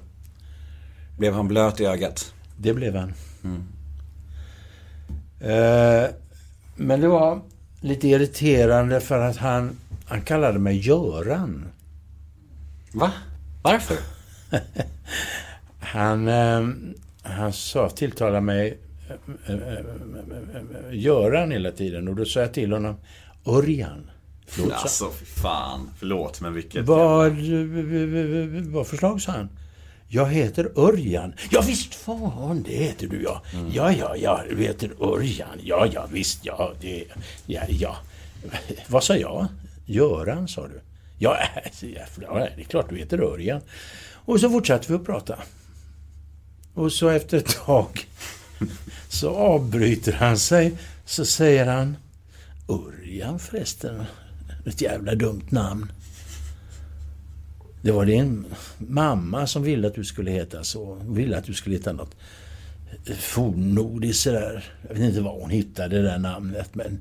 Blev 1.17 1.33
han 1.33 1.47
blöt 1.47 1.79
i 1.79 1.85
ögat? 1.85 2.33
Det 2.57 2.73
blev 2.73 2.95
han. 2.95 3.13
Eh, 5.39 6.09
men 6.75 7.01
det 7.01 7.07
var 7.07 7.41
lite 7.81 8.07
irriterande 8.07 8.99
för 8.99 9.19
att 9.19 9.37
han, 9.37 9.77
han 10.10 10.22
kallade 10.22 10.60
mig 10.60 10.78
Göran. 10.88 11.65
Va? 12.93 13.12
Varför? 13.62 13.98
Han, 15.80 16.28
eh, 16.28 16.67
han 17.22 17.54
sa, 17.54 17.89
tilltalade 17.89 18.41
mig 18.41 18.80
eh, 19.10 19.54
eh, 19.56 19.62
eh, 19.74 19.82
Göran 20.91 21.52
hela 21.52 21.72
tiden 21.72 22.08
och 22.08 22.15
då 22.15 22.26
sa 22.26 22.39
jag 22.39 22.54
till 22.54 22.72
honom 22.74 22.95
Örjan. 23.45 24.10
Förlåt, 24.48 24.72
Alltså, 24.74 25.10
fan. 25.36 25.89
Förlåt, 26.00 26.41
men 26.41 26.54
vilket... 26.54 26.86
Vad, 26.86 27.32
vad 28.67 28.88
förslag 28.88 29.22
sa 29.22 29.32
han? 29.32 29.50
Jag 30.08 30.30
heter 30.30 30.72
Örjan. 30.76 31.34
Ja 31.52 31.62
visst 31.67 31.95
fan, 31.95 32.63
det 32.63 32.76
heter 32.76 33.08
du 33.08 33.24
ja. 33.24 33.41
Ja, 33.74 33.91
ja, 33.91 34.15
ja, 34.15 34.43
du 34.50 34.58
heter 34.58 34.91
Örjan. 35.04 35.60
Ja, 35.63 35.88
ja, 35.93 36.08
visst, 36.12 36.45
ja, 36.45 36.74
det, 36.82 37.06
ja, 37.45 37.62
ja. 37.69 37.95
Vad 38.88 39.04
sa 39.04 39.15
jag? 39.15 39.48
Göran, 39.89 40.47
sa 40.47 40.67
du? 40.67 40.82
Ja, 41.17 41.38
ja, 41.82 42.34
det 42.56 42.62
är 42.62 42.63
klart 42.63 42.89
du 42.89 42.97
heter 42.97 43.21
Örjan. 43.21 43.62
Och 44.25 44.39
så 44.39 44.49
fortsatte 44.49 44.91
vi 44.91 44.95
att 44.97 45.06
prata. 45.06 45.39
Och 46.73 46.91
så 46.91 47.10
efter 47.10 47.38
ett 47.38 47.56
tag 47.65 48.08
så 49.10 49.30
avbryter 49.30 50.13
han 50.13 50.38
sig. 50.38 50.78
Så 51.06 51.25
säger 51.25 51.65
han 51.65 51.97
Örjan 52.67 53.39
förresten. 53.39 54.06
Ett 54.65 54.82
jävla 54.82 55.15
dumt 55.15 55.45
namn. 55.49 55.91
Det 57.82 57.91
var 57.91 58.06
din 58.06 58.45
mamma 58.78 59.47
som 59.47 59.63
ville 59.63 59.88
att 59.88 59.95
du 59.95 60.04
skulle 60.04 60.32
heta 60.32 60.63
så. 60.63 60.86
Hon 60.86 61.15
ville 61.15 61.38
att 61.38 61.45
du 61.45 61.54
skulle 61.54 61.75
heta 61.75 61.93
något 61.93 62.15
fornnordiskt 63.19 64.23
sådär. 64.23 64.63
Jag 64.88 64.95
vet 64.95 65.04
inte 65.04 65.21
var 65.21 65.41
hon 65.41 65.49
hittade 65.49 65.95
det 65.97 66.04
där 66.04 66.17
namnet 66.17 66.75
men... 66.75 66.99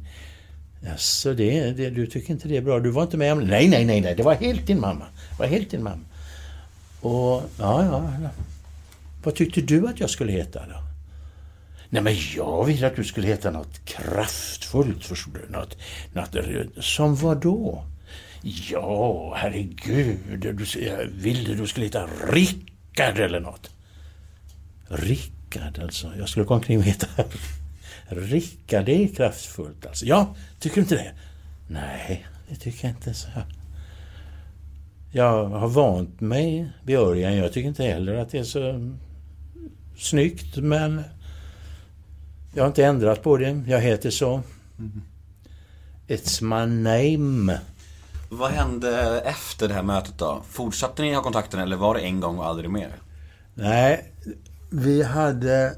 Jaså, 0.80 1.34
det, 1.34 1.70
det, 1.70 1.90
du 1.90 2.06
tycker 2.06 2.30
inte 2.30 2.48
det 2.48 2.56
är 2.56 2.62
bra? 2.62 2.80
Du 2.80 2.90
var 2.90 3.02
inte 3.02 3.16
med 3.16 3.32
om 3.32 3.38
det? 3.38 3.46
Nej, 3.46 3.68
nej, 3.68 3.84
nej, 3.84 4.00
nej. 4.00 4.14
Det 4.14 4.22
var 4.22 4.34
helt 4.34 4.66
din 4.66 4.80
mamma. 4.80 5.04
Det 5.30 5.38
var 5.38 5.46
helt 5.46 5.70
din 5.70 5.82
mamma. 5.82 6.04
Och, 7.00 7.42
ja, 7.58 7.84
ja. 7.84 8.12
ja. 8.22 8.30
Vad 9.22 9.34
tyckte 9.34 9.60
du 9.60 9.88
att 9.88 10.00
jag 10.00 10.10
skulle 10.10 10.32
heta 10.32 10.60
då? 10.66 10.82
Nej, 11.90 12.02
men 12.02 12.14
jag 12.36 12.64
ville 12.64 12.86
att 12.86 12.96
du 12.96 13.04
skulle 13.04 13.26
heta 13.26 13.50
något 13.50 13.84
kraftfullt, 13.84 15.04
förstår 15.04 15.32
du. 15.32 15.52
Något, 15.52 15.76
något, 16.12 16.84
som 16.84 17.14
vad 17.14 17.40
då? 17.40 17.84
Ja, 18.42 19.34
herregud. 19.36 20.18
Du, 20.38 20.66
jag 20.80 21.04
ville 21.06 21.54
du 21.54 21.66
skulle 21.66 21.86
heta 21.86 22.08
Rickard 22.32 23.18
eller 23.18 23.40
något. 23.40 23.70
Rickard 24.88 25.78
alltså. 25.82 26.12
Jag 26.18 26.28
skulle 26.28 26.46
gå 26.46 26.54
omkring 26.54 26.78
och 26.78 26.84
heta 26.84 27.06
Rickard, 28.08 28.84
det 28.84 29.04
är 29.04 29.14
kraftfullt 29.14 29.86
alltså. 29.86 30.06
Ja, 30.06 30.34
tycker 30.58 30.76
du 30.76 30.80
inte 30.80 30.94
det? 30.94 31.12
Nej, 31.68 32.26
det 32.48 32.56
tycker 32.56 32.88
jag 32.88 32.96
inte. 32.96 33.14
Så. 33.14 33.28
Jag 35.12 35.44
har 35.44 35.68
vant 35.68 36.20
mig 36.20 36.72
vid 36.84 36.96
Örjan. 36.96 37.36
Jag 37.36 37.52
tycker 37.52 37.68
inte 37.68 37.84
heller 37.84 38.14
att 38.14 38.30
det 38.30 38.38
är 38.38 38.44
så 38.44 38.92
snyggt, 39.96 40.56
men 40.56 41.02
jag 42.54 42.62
har 42.62 42.68
inte 42.68 42.84
ändrat 42.84 43.22
på 43.22 43.36
det. 43.36 43.62
Jag 43.66 43.80
heter 43.80 44.10
så. 44.10 44.42
It's 46.08 46.42
my 46.42 46.82
name. 46.82 47.60
Vad 48.30 48.50
hände 48.50 49.20
efter 49.20 49.68
det 49.68 49.74
här 49.74 49.82
mötet 49.82 50.18
då? 50.18 50.42
Fortsatte 50.48 51.02
ni 51.02 51.14
ha 51.14 51.22
kontakten 51.22 51.60
eller 51.60 51.76
var 51.76 51.94
det 51.94 52.00
en 52.00 52.20
gång 52.20 52.38
och 52.38 52.46
aldrig 52.46 52.70
mer? 52.70 52.92
Nej, 53.54 54.12
vi 54.70 55.02
hade 55.02 55.76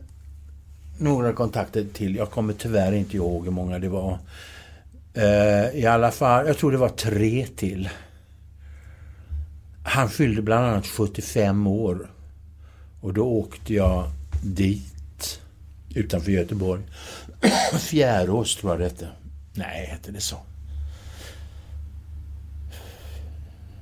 några 1.01 1.33
kontakter 1.33 1.87
till. 1.93 2.17
Jag 2.17 2.31
kommer 2.31 2.53
tyvärr 2.53 2.93
inte 2.93 3.17
ihåg 3.17 3.45
hur 3.45 3.53
många 3.53 3.79
det 3.79 3.89
var. 3.89 4.19
Eh, 5.15 5.81
I 5.81 5.87
alla 5.87 6.11
fall, 6.11 6.47
jag 6.47 6.59
tror 6.59 6.73
det 6.73 6.79
var 6.79 6.89
tre 6.89 7.47
till. 7.57 7.89
Han 9.85 10.11
fyllde 10.11 10.43
bland 10.43 10.67
annat 10.67 10.87
75 10.87 11.67
år. 11.67 12.11
Och 13.01 13.15
då 13.15 13.25
åkte 13.25 13.75
jag 13.75 14.11
dit, 14.45 15.41
utanför 15.95 16.33
Göteborg. 16.33 16.83
Fjärås 17.81 18.57
tror 18.57 18.73
jag 18.73 18.81
det 18.81 18.85
hette. 18.85 19.09
Nej, 19.55 19.87
hette 19.87 20.13
det 20.13 20.21
så? 20.21 20.37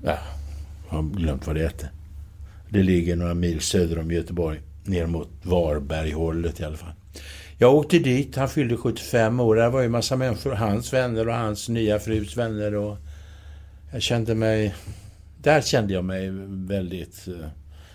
Ja, 0.03 0.19
jag 0.89 0.97
har 0.97 1.03
glömt 1.03 1.47
vad 1.47 1.57
det 1.57 1.63
hette. 1.63 1.91
Det 2.69 2.83
ligger 2.83 3.17
några 3.17 3.35
mil 3.35 3.61
söder 3.61 3.99
om 3.99 4.11
Göteborg. 4.11 4.61
Ner 4.85 5.07
mot 5.07 5.29
Varberghållet 5.43 6.61
i 6.61 6.65
alla 6.65 6.77
fall. 6.77 6.93
Jag 7.61 7.75
åkte 7.75 7.99
dit, 7.99 8.37
han 8.37 8.49
fyllde 8.49 8.77
75 8.77 9.41
år. 9.41 9.57
Där 9.57 9.71
var 9.71 9.81
ju 9.81 9.89
massa 9.89 10.17
människor, 10.17 10.53
hans 10.53 10.93
vänner 10.93 11.29
och 11.29 11.35
hans 11.35 11.69
nya 11.69 11.99
frus 11.99 12.37
vänner. 12.37 12.75
Och 12.75 12.97
jag 13.93 14.03
kände 14.03 14.35
mig... 14.35 14.75
Där 15.43 15.61
kände 15.61 15.93
jag 15.95 16.05
mig 16.05 16.31
väldigt... 16.51 17.29
eh, 17.29 17.49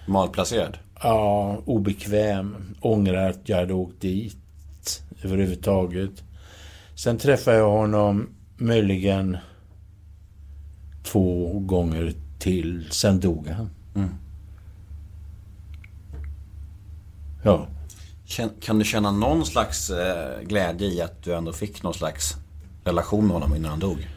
Malplacerad. 0.07 0.77
Ja, 1.01 1.61
obekväm. 1.65 2.55
Ångrar 2.81 3.29
att 3.29 3.49
jag 3.49 3.57
hade 3.57 3.73
åkt 3.73 4.01
dit 4.01 4.37
överhuvudtaget. 5.23 6.23
Sen 6.95 7.17
träffade 7.17 7.57
jag 7.57 7.69
honom 7.71 8.29
möjligen 8.57 9.37
två 11.03 11.59
gånger 11.59 12.13
till. 12.39 12.87
Sen 12.91 13.19
dog 13.19 13.47
han. 13.47 13.69
Mm. 13.95 14.09
Ja. 17.43 17.67
Kan 18.61 18.79
du 18.79 18.85
känna 18.85 19.11
någon 19.11 19.45
slags 19.45 19.89
eh, 19.89 20.41
glädje 20.43 20.87
i 20.87 21.01
att 21.01 21.23
du 21.23 21.33
ändå 21.35 21.53
fick 21.53 21.83
någon 21.83 21.93
slags 21.93 22.35
relation 22.83 23.27
med 23.27 23.33
honom 23.33 23.55
innan 23.55 23.71
han 23.71 23.79
dog? 23.79 24.07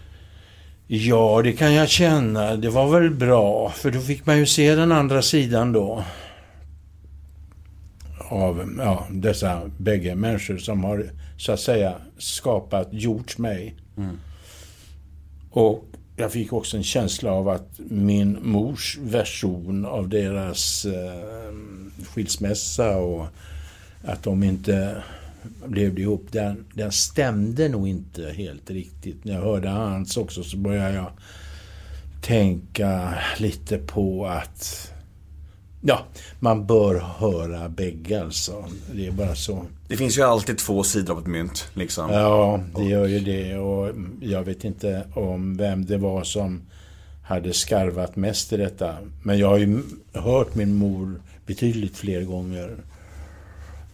Ja, 0.87 1.41
det 1.45 1.53
kan 1.53 1.75
jag 1.75 1.89
känna. 1.89 2.57
Det 2.57 2.71
var 2.71 3.01
väl 3.01 3.11
bra, 3.11 3.71
för 3.71 3.91
då 3.91 4.01
fick 4.01 4.27
man 4.27 4.39
ju 4.39 4.47
se 4.47 4.75
den 4.75 4.93
andra 4.93 5.23
sidan 5.23 5.73
då. 5.73 6.05
Av 8.29 8.75
ja, 8.79 9.07
dessa 9.11 9.71
bägge 9.79 10.15
människor 10.15 10.59
som 10.59 10.85
har, 10.85 11.11
så 11.39 11.53
att 11.53 11.61
säga, 11.61 11.95
skapat, 12.19 12.89
gjort 12.91 13.39
mig. 13.39 13.75
Och 15.51 15.85
jag 16.17 16.33
fick 16.33 16.53
också 16.53 16.77
en 16.77 16.83
känsla 16.83 17.33
av 17.33 17.49
att 17.49 17.71
min 17.79 18.39
mors 18.43 18.99
version 19.03 19.85
av 19.85 20.09
deras 20.09 20.85
eh, 20.85 21.53
skilsmässa 22.15 22.97
och 22.97 23.27
att 24.07 24.23
de 24.23 24.43
inte 24.43 25.03
levde 25.69 26.01
ihop, 26.01 26.27
den, 26.31 26.65
den 26.75 26.93
stämde 26.93 27.69
nog 27.69 27.89
inte 27.89 28.33
helt 28.37 28.71
riktigt. 28.71 29.25
När 29.25 29.35
jag 29.35 29.43
hörde 29.43 29.69
hans 29.69 30.17
också 30.17 30.43
så 30.43 30.57
började 30.57 30.95
jag 30.95 31.11
tänka 32.23 33.15
lite 33.39 33.79
på 33.79 34.27
att 34.27 34.93
ja, 35.81 36.07
man 36.41 36.67
bör 36.67 36.95
höra 37.19 37.69
bägge 37.69 38.23
alltså. 38.23 38.65
Det 38.95 39.07
är 39.07 39.13
bara 39.13 39.35
så. 39.35 39.65
Det 39.89 39.97
finns 39.97 40.19
ju 40.19 40.23
alltid 40.23 40.59
två 40.59 40.83
sidor 40.83 41.15
av 41.15 41.21
ett 41.21 41.27
mynt, 41.27 41.69
liksom. 41.75 42.11
Ja, 42.11 42.61
det 42.77 42.85
gör 42.85 43.07
ju 43.07 43.21
det 43.21 43.59
och 43.59 43.95
jag 44.21 44.43
vet 44.43 44.65
inte 44.65 45.07
om 45.15 45.57
vem 45.57 45.87
det 45.87 45.99
var 45.99 46.25
som 46.25 46.63
hade 47.25 47.53
skarvat 47.53 48.17
mest 48.17 48.53
i 48.53 48.57
detta. 48.57 48.97
Men 49.23 49.39
jag 49.39 49.49
har 49.49 49.59
ju 49.59 49.83
hört 50.13 50.55
min 50.55 50.75
mor 50.75 51.21
betydligt 51.47 51.97
fler 51.97 52.23
gånger 52.23 52.77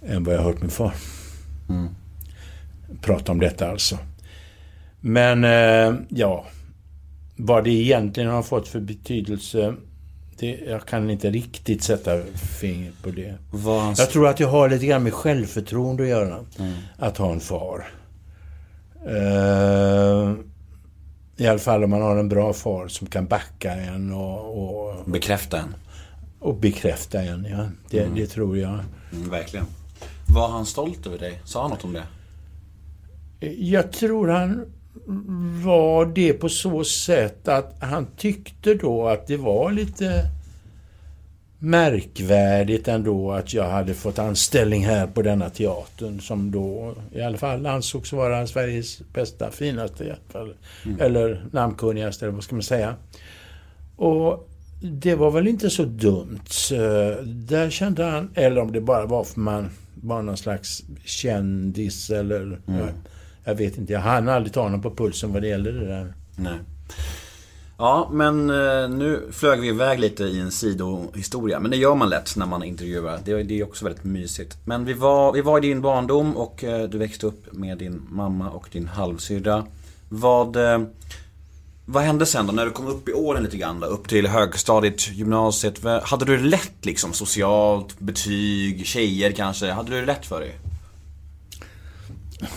än 0.07 0.25
vad 0.25 0.35
jag 0.35 0.38
har 0.38 0.45
hört 0.45 0.61
min 0.61 0.71
far. 0.71 0.95
Prata 3.01 3.33
om 3.33 3.41
detta 3.41 3.71
alltså. 3.71 3.99
Men 5.01 5.45
eh, 5.45 5.95
ja, 6.09 6.47
vad 7.37 7.65
det 7.65 7.71
egentligen 7.71 8.31
har 8.31 8.43
fått 8.43 8.69
för 8.69 8.81
betydelse, 8.81 9.75
det, 10.38 10.59
jag 10.67 10.87
kan 10.87 11.11
inte 11.11 11.31
riktigt 11.31 11.83
sätta 11.83 12.23
fingret 12.61 12.95
på 13.03 13.11
det. 13.11 13.35
Han... 13.51 13.95
Jag 13.99 14.11
tror 14.11 14.29
att 14.29 14.41
jag 14.41 14.49
har 14.49 14.69
lite 14.69 14.87
grann 14.87 15.03
med 15.03 15.12
självförtroende 15.12 16.03
att 16.03 16.09
göra. 16.09 16.45
Att 16.99 17.17
ha 17.17 17.33
en 17.33 17.41
far. 17.41 17.87
Eh, 19.07 20.33
I 21.37 21.47
alla 21.47 21.59
fall 21.59 21.85
om 21.85 21.91
man 21.91 22.03
har 22.03 22.17
en 22.17 22.29
bra 22.29 22.53
far 22.53 22.88
som 22.88 23.07
kan 23.07 23.27
backa 23.27 23.73
en 23.73 24.12
och, 24.12 24.88
och, 24.88 25.11
Bekräfta 25.11 25.59
en. 25.59 25.75
och 26.38 26.57
bekräfta 26.57 27.23
en. 27.23 27.47
Ja. 27.51 27.69
Det, 27.91 28.09
det 28.15 28.27
tror 28.27 28.59
jag. 28.59 28.79
Mm, 29.12 29.31
verkligen. 29.31 29.67
Var 30.27 30.49
han 30.49 30.67
stolt 30.67 31.07
över 31.07 31.19
dig? 31.19 31.41
Sa 31.45 31.63
han 31.63 31.71
något 31.71 31.85
om 31.85 31.93
det? 31.93 32.07
Jag 33.59 33.93
tror 33.93 34.29
han 34.29 34.65
var 35.65 36.07
det 36.07 36.33
på 36.33 36.49
så 36.49 36.85
sätt 36.85 37.49
att 37.49 37.77
han 37.81 38.07
tyckte 38.17 38.75
då 38.75 39.09
att 39.09 39.27
det 39.27 39.37
var 39.37 39.73
lite 39.73 40.31
märkvärdigt 41.59 42.89
ändå 42.89 43.33
att 43.33 43.55
jag 43.55 43.71
hade 43.71 43.95
fått 43.95 44.19
anställning 44.19 44.85
här 44.85 45.07
på 45.07 45.23
denna 45.23 45.51
teatern 45.51 46.21
som 46.21 46.51
då 46.51 46.95
i 47.13 47.23
alla 47.23 47.39
fall 47.39 47.67
ansågs 47.67 48.13
vara 48.13 48.47
Sveriges 48.47 49.03
bästa, 49.15 49.51
finaste 49.51 50.05
i 50.05 50.11
alla 50.11 50.19
fall. 50.33 50.55
Eller 50.99 51.45
namnkunnigaste, 51.51 52.25
eller 52.25 52.35
vad 52.35 52.45
ska 52.45 52.55
man 52.55 52.63
säga. 52.63 52.95
Och 53.97 54.49
det 54.83 55.15
var 55.15 55.31
väl 55.31 55.49
inte 55.49 55.71
så 55.71 55.85
dumt. 55.85 56.41
Så 56.47 56.75
Där 57.25 57.71
kände 57.71 58.05
han, 58.05 58.31
eller 58.35 58.61
om 58.61 58.73
det 58.73 58.81
bara 58.81 59.07
var 59.07 59.25
för 59.25 59.41
man 59.41 59.71
var 59.95 60.23
någon 60.23 60.37
slags 60.37 60.83
kändis 61.05 62.11
eller... 62.11 62.61
Jag, 62.67 62.89
jag 63.45 63.55
vet 63.55 63.79
inte, 63.79 63.93
jag 63.93 64.01
hann 64.01 64.29
aldrig 64.29 64.53
ta 64.53 64.63
honom 64.63 64.83
på 64.83 64.91
pulsen 64.95 65.33
vad 65.33 65.43
det 65.43 65.49
gäller 65.49 65.73
det 65.73 65.87
där. 65.87 66.15
Nej. 66.37 66.59
Ja, 67.79 68.09
men 68.13 68.51
eh, 68.51 68.89
nu 68.89 69.29
flög 69.33 69.61
vi 69.61 69.69
iväg 69.69 70.01
lite 70.01 70.25
i 70.25 70.41
en 70.41 70.51
sidohistoria. 70.51 71.61
Men 71.61 71.71
det 71.71 71.77
gör 71.77 71.95
man 71.95 72.09
lätt 72.11 72.37
när 72.37 72.47
man 72.47 72.63
intervjuar. 72.63 73.19
Det, 73.25 73.43
det 73.43 73.61
är 73.61 73.65
också 73.65 73.85
väldigt 73.85 74.05
mysigt. 74.05 74.59
Men 74.65 74.85
vi 74.85 74.93
var, 74.93 75.33
vi 75.33 75.41
var 75.41 75.59
i 75.59 75.61
din 75.61 75.81
barndom 75.81 76.37
och 76.37 76.65
eh, 76.65 76.89
du 76.89 76.99
växte 76.99 77.27
upp 77.27 77.53
med 77.53 77.79
din 77.79 78.03
mamma 78.11 78.51
och 78.51 78.69
din 78.73 78.89
halvsyrra. 78.89 79.67
Vad, 80.09 80.57
eh, 80.57 80.83
vad 81.85 82.03
hände 82.03 82.27
sen 82.27 82.47
då 82.47 82.53
när 82.53 82.64
du 82.64 82.71
kom 82.71 82.87
upp 82.87 83.09
i 83.09 83.12
åren 83.12 83.42
lite 83.42 83.57
grann 83.57 83.81
då? 83.81 83.87
Upp 83.87 84.09
till 84.09 84.27
högstadiet, 84.27 85.11
gymnasiet. 85.12 85.85
Hade 86.03 86.25
du 86.25 86.37
det 86.37 86.42
lätt 86.42 86.85
liksom 86.85 87.12
socialt? 87.12 87.99
Betyg, 87.99 88.87
tjejer 88.87 89.33
kanske? 89.33 89.71
Hade 89.71 89.90
du 89.90 90.01
det 90.01 90.07
lätt 90.07 90.27
för 90.27 90.40
dig? 90.40 90.59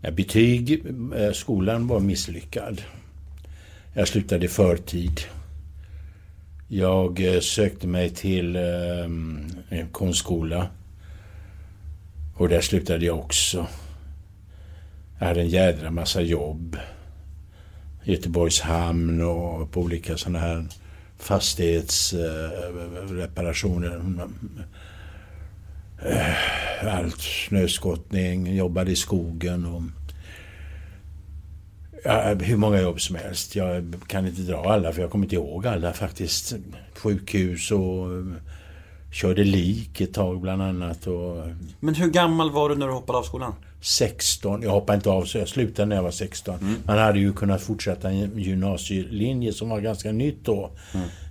Ja, 0.00 0.10
betyg, 0.10 0.84
eh, 1.16 1.32
skolan 1.32 1.86
var 1.86 2.00
misslyckad. 2.00 2.82
Jag 3.94 4.08
slutade 4.08 4.44
i 4.44 4.48
förtid. 4.48 5.20
Jag 6.68 7.34
eh, 7.34 7.40
sökte 7.40 7.86
mig 7.86 8.10
till 8.10 8.56
eh, 8.56 9.04
en 9.68 9.88
konstskola. 9.92 10.68
Och 12.36 12.48
där 12.48 12.60
slutade 12.60 13.06
jag 13.06 13.18
också. 13.18 13.66
Jag 15.18 15.26
hade 15.26 15.40
en 15.40 15.48
jädra 15.48 15.90
massa 15.90 16.20
jobb. 16.20 16.76
Göteborgs 18.06 18.60
hamn 18.60 19.22
och 19.22 19.70
på 19.70 19.80
olika 19.80 20.16
sådana 20.16 20.38
här 20.38 20.66
fastighetsreparationer. 21.18 24.02
Eh, 26.02 26.30
eh, 26.86 26.98
allt 26.98 27.20
snöskottning, 27.20 28.56
jobbade 28.56 28.90
i 28.90 28.96
skogen 28.96 29.66
och 29.66 29.82
Ja, 32.04 32.34
hur 32.34 32.56
många 32.56 32.80
jobb 32.80 33.00
som 33.00 33.16
helst. 33.16 33.56
Jag 33.56 33.94
kan 34.06 34.26
inte 34.26 34.42
dra 34.42 34.72
alla 34.72 34.92
för 34.92 35.02
jag 35.02 35.10
kommer 35.10 35.24
inte 35.24 35.34
ihåg 35.34 35.66
alla 35.66 35.92
faktiskt. 35.92 36.54
Sjukhus 36.96 37.70
och 37.70 38.16
eh, 38.16 38.24
körde 39.12 39.44
lik 39.44 40.00
ett 40.00 40.14
tag 40.14 40.40
bland 40.40 40.62
annat. 40.62 41.06
Och 41.06 41.44
Men 41.80 41.94
hur 41.94 42.10
gammal 42.10 42.50
var 42.50 42.68
du 42.68 42.74
när 42.74 42.86
du 42.86 42.92
hoppade 42.92 43.18
av 43.18 43.22
skolan? 43.22 43.54
16, 43.86 44.62
jag 44.62 44.70
hoppade 44.70 44.96
inte 44.96 45.10
av 45.10 45.24
så 45.24 45.38
jag 45.38 45.48
slutade 45.48 45.88
när 45.88 45.96
jag 45.96 46.02
var 46.02 46.10
16. 46.10 46.76
Man 46.86 46.98
hade 46.98 47.18
ju 47.18 47.32
kunnat 47.32 47.62
fortsätta 47.62 48.10
en 48.10 48.38
gymnasielinje 48.38 49.52
som 49.52 49.68
var 49.68 49.80
ganska 49.80 50.12
nytt 50.12 50.44
då. 50.44 50.70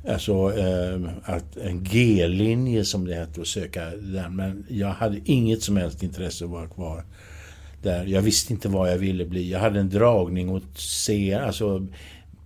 Alltså 0.09 0.57
eh, 0.57 0.99
att 1.23 1.57
en 1.57 1.83
G-linje 1.83 2.85
som 2.85 3.05
det 3.05 3.15
hette 3.15 3.41
och 3.41 3.47
söka 3.47 3.85
den. 3.85 4.35
Men 4.35 4.65
jag 4.69 4.87
hade 4.87 5.19
inget 5.25 5.63
som 5.63 5.77
helst 5.77 6.03
intresse 6.03 6.45
att 6.45 6.51
vara 6.51 6.67
kvar 6.67 7.03
där. 7.83 8.05
Jag 8.05 8.21
visste 8.21 8.53
inte 8.53 8.69
vad 8.69 8.91
jag 8.91 8.97
ville 8.97 9.25
bli. 9.25 9.51
Jag 9.51 9.59
hade 9.59 9.79
en 9.79 9.89
dragning 9.89 10.49
åt 10.49 10.77
scen, 10.77 11.43
alltså 11.43 11.87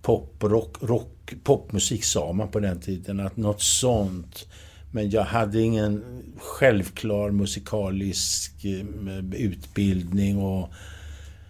pop, 0.02 0.36
rock, 0.40 0.76
rock, 0.80 1.34
popmusik 1.44 2.04
sa 2.04 2.32
man 2.32 2.48
på 2.48 2.60
den 2.60 2.80
tiden. 2.80 3.20
Att 3.20 3.36
något 3.36 3.62
sånt. 3.62 4.46
Men 4.90 5.10
jag 5.10 5.22
hade 5.22 5.60
ingen 5.60 6.04
självklar 6.38 7.30
musikalisk 7.30 8.64
eh, 8.64 9.40
utbildning 9.40 10.38
och 10.38 10.68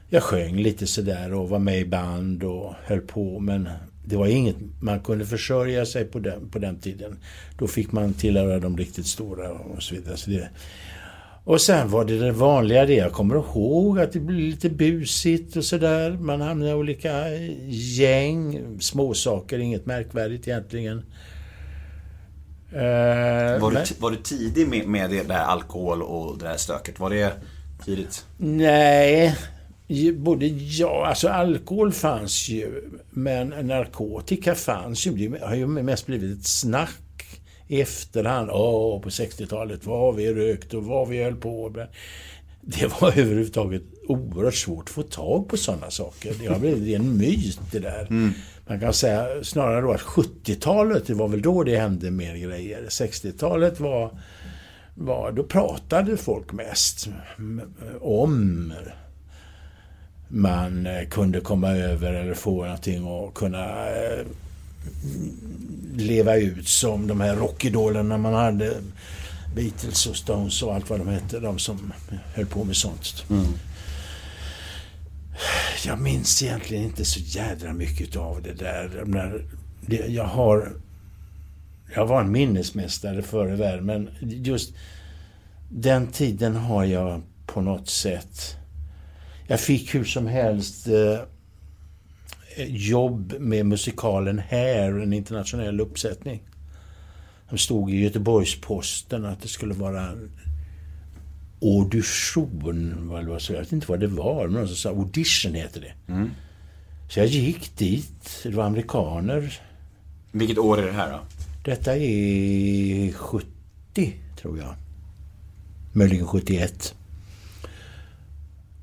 jag 0.09 0.22
sjöng 0.22 0.57
lite 0.57 0.87
sådär 0.87 1.35
och 1.35 1.48
var 1.48 1.58
med 1.58 1.81
i 1.81 1.85
band 1.85 2.44
och 2.44 2.75
höll 2.85 3.00
på. 3.00 3.40
Men 3.40 3.69
det 4.04 4.17
var 4.17 4.27
inget, 4.27 4.56
man 4.81 5.00
kunde 5.00 5.27
försörja 5.27 5.87
sig 5.87 6.04
på 6.04 6.19
den, 6.19 6.50
på 6.50 6.58
den 6.58 6.79
tiden. 6.79 7.19
Då 7.58 7.67
fick 7.67 7.92
man 7.92 8.15
tillhöra 8.15 8.58
de 8.58 8.77
riktigt 8.77 9.06
stora 9.06 9.50
och 9.50 9.83
så 9.83 9.94
vidare. 9.94 10.17
Så 10.17 10.31
det, 10.31 10.48
och 11.44 11.60
sen 11.60 11.90
var 11.90 12.04
det 12.04 12.19
det 12.19 12.33
vanliga 12.33 12.87
det. 12.87 12.94
Jag 12.94 13.12
kommer 13.12 13.35
ihåg 13.35 14.00
att 14.00 14.12
det 14.12 14.21
blev 14.21 14.40
lite 14.40 14.71
busigt 14.71 15.56
och 15.56 15.65
sådär. 15.65 16.10
Man 16.10 16.40
hamnade 16.40 16.71
i 16.71 16.75
olika 16.75 17.29
gäng. 17.69 18.60
Småsaker, 18.81 19.58
inget 19.58 19.87
märkvärdigt 19.87 20.48
egentligen. 20.48 21.02
Eh, 22.73 23.60
Var, 23.60 23.71
du, 23.71 23.94
var 23.98 24.10
du 24.10 24.16
tidig 24.16 24.68
med, 24.68 24.87
med 24.87 25.10
det 25.10 25.23
där 25.23 25.38
alkohol 25.44 26.02
och 26.02 26.38
det 26.38 26.44
där 26.44 26.56
stöket? 26.56 27.00
Var 27.00 27.10
det 27.10 27.33
tidigt? 27.85 28.25
Nej, 28.37 29.37
både 30.14 30.46
ja, 30.46 31.06
alltså 31.06 31.29
alkohol 31.29 31.92
fanns 31.92 32.48
ju, 32.48 32.83
men 33.10 33.48
narkotika 33.48 34.54
fanns 34.54 35.06
ju. 35.06 35.29
Det 35.29 35.44
har 35.44 35.54
ju 35.54 35.66
mest 35.66 36.06
blivit 36.06 36.38
ett 36.38 36.46
snack 36.46 37.40
i 37.68 37.81
efterhand. 37.81 38.50
Åh, 38.50 39.00
på 39.00 39.08
60-talet, 39.08 39.87
vad 39.87 40.16
vi 40.16 40.35
rökt 40.35 40.75
och 40.75 40.85
vad 40.85 41.08
vi 41.08 41.23
höll 41.23 41.37
på 41.37 41.71
med. 41.71 41.88
Det 42.63 43.00
var 43.00 43.08
överhuvudtaget 43.08 43.83
oerhört 44.08 44.54
svårt 44.54 44.88
att 44.88 44.94
få 44.94 45.02
tag 45.02 45.48
på 45.48 45.56
sådana 45.56 45.90
saker. 45.90 46.35
Det 46.40 46.46
har 46.46 46.58
blivit 46.58 46.96
en 46.96 47.17
myt 47.17 47.61
det 47.73 47.79
där. 47.79 48.06
Man 48.67 48.81
kan 48.81 48.92
säga 48.92 49.44
snarare 49.44 49.81
då 49.81 49.92
att 49.92 50.00
70-talet, 50.00 51.06
det 51.06 51.15
var 51.15 51.29
väl 51.29 51.42
då 51.42 51.65
det 51.65 51.79
hände 51.79 52.11
mer 52.11 52.37
grejer. 52.37 52.83
60-talet 52.88 53.81
var, 53.81 54.11
var, 54.94 55.33
då 55.33 55.42
pratade 55.42 56.17
folk 56.17 56.52
mest 56.52 57.08
om 58.00 58.73
man 60.29 60.87
eh, 60.87 61.08
kunde 61.08 61.40
komma 61.40 61.71
över 61.71 62.13
eller 62.13 62.35
få 62.35 62.65
någonting 62.65 63.04
och 63.04 63.35
kunna 63.35 63.90
eh, 63.90 64.27
leva 65.96 66.37
ut 66.37 66.69
som 66.69 67.06
de 67.06 67.21
här 67.21 67.37
rockidolerna 67.37 68.19
man 68.19 68.35
hade. 68.35 68.75
Beatles 69.55 70.07
och 70.07 70.17
Stones 70.17 70.63
och 70.63 70.75
allt 70.75 70.90
vad 70.90 71.01
de 71.01 71.09
hette, 71.09 71.40
de 71.40 71.59
som 71.59 71.92
höll 72.35 72.46
på 72.46 72.65
med 72.65 72.77
sånt. 72.77 73.25
Jag 75.87 76.01
minns 76.01 76.42
egentligen 76.42 76.85
inte 76.85 77.05
så 77.05 77.21
jädra 77.21 77.73
mycket 77.73 78.17
av 78.17 78.42
det 78.42 78.53
där. 78.53 79.03
När 79.07 79.44
jag 80.09 80.25
har... 80.25 80.73
Jag 81.94 82.07
var 82.07 82.21
en 82.21 82.33
minnesmästare 82.33 83.23
förr 83.23 83.53
i 83.53 83.57
världen, 83.57 83.87
men 83.87 84.11
just 84.21 84.75
den 85.69 86.07
tiden 86.07 86.57
har 86.57 86.85
jag 86.85 87.23
på 87.46 87.61
något 87.61 87.88
sätt... 87.88 88.57
Jag 89.46 89.61
fick 89.61 89.94
hur 89.94 90.05
som 90.05 90.27
helst 90.27 90.87
eh, 90.87 91.19
jobb 92.67 93.35
med 93.38 93.67
musikalen 93.67 94.42
Hair, 94.51 95.01
en 95.03 95.13
internationell 95.13 95.81
uppsättning. 95.81 96.42
De 97.51 97.59
stod 97.59 97.90
i 97.90 97.96
Göteborgs-Posten 97.96 99.25
att 99.25 99.42
det 99.42 99.48
skulle 99.48 99.75
vara 99.75 100.09
en 100.09 100.31
audition. 101.63 103.11
Eller 103.19 103.31
vad 103.31 103.42
så, 103.42 103.53
jag 103.53 103.61
vet 103.61 103.73
inte 103.73 103.87
vad 103.87 104.01
det 104.01 104.07
var, 104.07 104.44
men 104.46 104.53
någon 104.53 104.69
som 104.69 104.77
sa 104.77 104.88
audition 104.88 105.55
heter 105.55 105.81
det. 105.81 105.92
Så 107.09 107.21
jag 107.21 107.27
gick 107.27 107.77
dit. 107.77 108.40
Det 108.42 108.51
var 108.51 108.65
amerikaner. 108.65 109.61
Vilket 110.33 110.59
år 110.59 110.79
är 110.79 110.87
det 110.87 110.92
här 110.92 111.13
då? 111.13 111.21
Detta 111.65 111.96
är 111.96 113.13
70, 113.13 114.15
tror 114.40 114.59
jag. 114.59 114.75
Möjligen 115.92 116.27
71. 116.27 116.94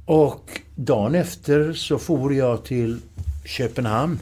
Och 0.06 0.62
dagen 0.76 1.16
efter 1.16 1.74
så 1.74 2.00
for 2.00 2.34
jag 2.34 2.66
till 2.66 3.00
Köpenhamn. 3.46 4.20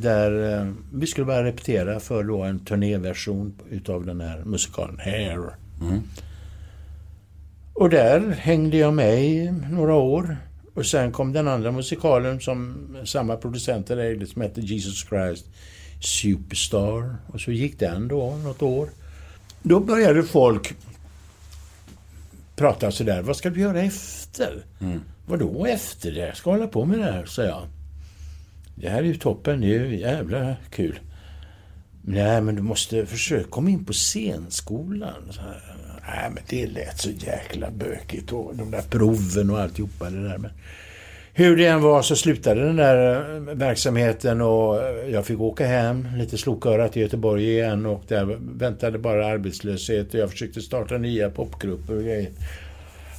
Där 0.00 0.60
eh, 0.60 0.72
vi 0.92 1.06
skulle 1.06 1.24
börja 1.26 1.44
repetera 1.44 2.00
för 2.00 2.24
då 2.24 2.42
en 2.42 2.58
turnéversion 2.58 3.54
utav 3.70 4.06
den 4.06 4.20
här 4.20 4.42
musikalen 4.44 4.98
Hair. 4.98 5.56
Och 7.74 7.90
där 7.90 8.30
hängde 8.30 8.76
jag 8.76 8.94
med 8.94 9.24
i 9.24 9.50
några 9.70 9.94
år. 9.94 10.36
Och 10.74 10.86
sen 10.86 11.12
kom 11.12 11.32
den 11.32 11.48
andra 11.48 11.72
musikalen 11.72 12.40
som 12.40 12.86
samma 13.04 13.36
producenter 13.36 13.96
ägde 13.96 14.26
som 14.26 14.42
hette 14.42 14.60
Jesus 14.60 15.08
Christ 15.08 15.46
Superstar. 16.00 17.16
Och 17.26 17.40
så 17.40 17.52
gick 17.52 17.78
den 17.78 18.08
då 18.08 18.36
något 18.36 18.62
år. 18.62 18.88
Då 19.62 19.80
började 19.80 20.22
folk 20.22 20.74
prata 22.56 22.90
sådär. 22.90 23.22
Vad 23.22 23.36
ska 23.36 23.50
du 23.50 23.60
göra 23.60 23.80
efter? 23.82 24.64
Vadå 25.26 25.66
efter 25.66 26.12
det? 26.12 26.26
Jag 26.26 26.36
ska 26.36 26.50
hålla 26.50 26.66
på 26.66 26.84
med 26.84 26.98
det 26.98 27.04
här, 27.04 27.24
sa 27.26 27.42
jag. 27.42 27.62
Det 28.76 28.88
här 28.88 28.98
är 28.98 29.02
ju 29.02 29.14
toppen. 29.14 29.60
Det 29.60 29.66
är 29.66 29.84
ju 29.84 29.98
jävla 29.98 30.56
kul. 30.70 31.00
Nej, 32.02 32.40
men 32.40 32.56
du 32.56 32.62
måste 32.62 33.06
försöka 33.06 33.48
komma 33.48 33.70
in 33.70 33.84
på 33.84 33.92
scenskolan. 33.92 35.28
Så 35.30 35.40
här. 35.40 35.76
Nej, 36.06 36.30
men 36.34 36.42
det 36.48 36.66
lät 36.66 36.98
så 36.98 37.10
jäkla 37.10 37.70
bökigt. 37.70 38.32
Och 38.32 38.56
de 38.56 38.70
där 38.70 38.82
proven 38.82 39.50
och 39.50 39.60
alltihopa 39.60 40.10
det 40.10 40.28
där. 40.28 40.38
Men 40.38 40.50
hur 41.38 41.56
det 41.56 41.66
än 41.66 41.82
var 41.82 42.02
så 42.02 42.16
slutade 42.16 42.64
den 42.64 42.76
där 42.76 43.14
eh, 43.36 43.54
verksamheten 43.54 44.40
och 44.40 44.82
eh, 44.82 45.10
jag 45.10 45.26
fick 45.26 45.40
åka 45.40 45.66
hem 45.66 46.08
lite 46.16 46.38
slokörat 46.38 46.92
till 46.92 47.02
Göteborg 47.02 47.50
igen 47.50 47.86
och 47.86 48.04
där 48.08 48.38
väntade 48.58 48.98
bara 48.98 49.26
arbetslöshet 49.26 50.14
och 50.14 50.20
jag 50.20 50.30
försökte 50.30 50.60
starta 50.60 50.98
nya 50.98 51.30
popgrupper 51.30 51.96
och 51.96 52.02
grejer. 52.02 52.30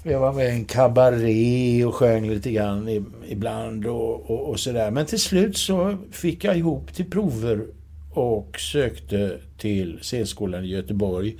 Jag 0.04 0.20
var 0.20 0.34
med 0.34 0.46
i 0.46 0.52
en 0.52 0.66
kabaré 0.66 1.86
och 1.86 1.96
sjöng 1.96 2.30
lite 2.30 2.52
grann 2.52 3.06
ibland 3.28 3.86
och, 3.86 4.32
och, 4.32 4.50
och 4.50 4.60
sådär. 4.60 4.92
Men 4.92 5.06
till 5.06 5.22
slut 5.22 5.58
så 5.58 5.98
fick 6.12 6.44
jag 6.44 6.58
ihop 6.58 6.94
till 6.94 7.10
prover 7.10 7.66
och 8.12 8.60
sökte 8.60 9.38
till 9.58 10.00
scenskolan 10.02 10.66
i 10.66 10.68
Göteborg. 10.68 11.38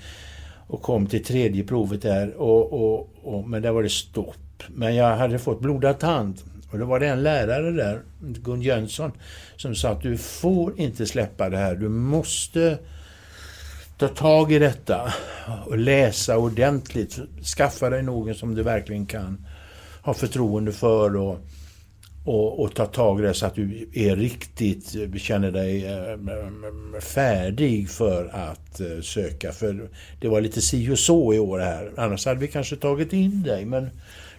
Och 0.68 0.82
kom 0.82 1.08
till 1.08 1.24
tredje 1.24 1.64
provet 1.64 2.02
där, 2.02 2.34
och, 2.34 2.74
och, 2.74 3.10
och, 3.24 3.50
men 3.50 3.62
där 3.62 3.72
var 3.72 3.84
det 3.84 3.90
stopp. 3.90 4.64
Men 4.70 4.96
jag 4.96 5.18
hade 5.18 5.40
fått 5.40 5.62
blodad 5.62 6.00
tand. 6.00 6.42
Och 6.72 6.80
då 6.80 6.86
var 6.86 7.00
det 7.00 7.08
en 7.08 7.24
lärare 7.24 7.72
där, 7.72 8.02
Gun 8.20 8.62
Jönsson, 8.62 9.12
som 9.56 9.76
sa 9.76 9.90
att 9.90 10.02
du 10.02 10.18
får 10.18 10.80
inte 10.80 11.06
släppa 11.06 11.50
det 11.50 11.58
här. 11.58 11.76
Du 11.76 11.90
måste 11.90 12.78
ta 13.98 14.08
tag 14.08 14.52
i 14.52 14.60
detta 14.60 15.14
och 15.66 15.78
läsa 15.78 16.38
ordentligt. 16.38 17.20
Skaffa 17.58 17.90
dig 17.90 18.04
någon 18.04 18.36
som 18.36 18.56
du 18.56 18.64
verkligen 18.64 19.06
kan 19.06 19.46
ha 20.02 20.14
förtroende 20.14 20.72
för 20.72 21.16
och, 21.16 21.40
och, 22.24 22.60
och 22.60 22.76
ta 22.76 22.86
tag 22.86 23.20
i 23.20 23.24
det 23.24 23.34
så 23.34 23.46
att 23.46 23.56
du 23.56 23.90
är 23.94 24.16
riktigt, 24.16 24.96
känner 25.18 25.52
dig 25.52 25.86
eh, 25.86 26.12
eh, 26.12 27.02
färdig 27.02 27.90
för 27.90 28.26
att 28.26 28.80
eh, 28.80 29.02
söka. 29.02 29.52
För 29.52 29.90
det 30.20 30.28
var 30.28 30.42
lite 30.42 30.62
si 30.62 30.92
och 30.92 31.00
så 31.00 31.34
i 31.34 31.40
år 31.40 31.60
här. 31.60 31.92
Annars 31.98 32.26
hade 32.26 32.40
vi 32.40 32.48
kanske 32.48 32.76
tagit 32.76 33.14
in 33.14 33.44
dig, 33.44 33.66
men 33.66 33.90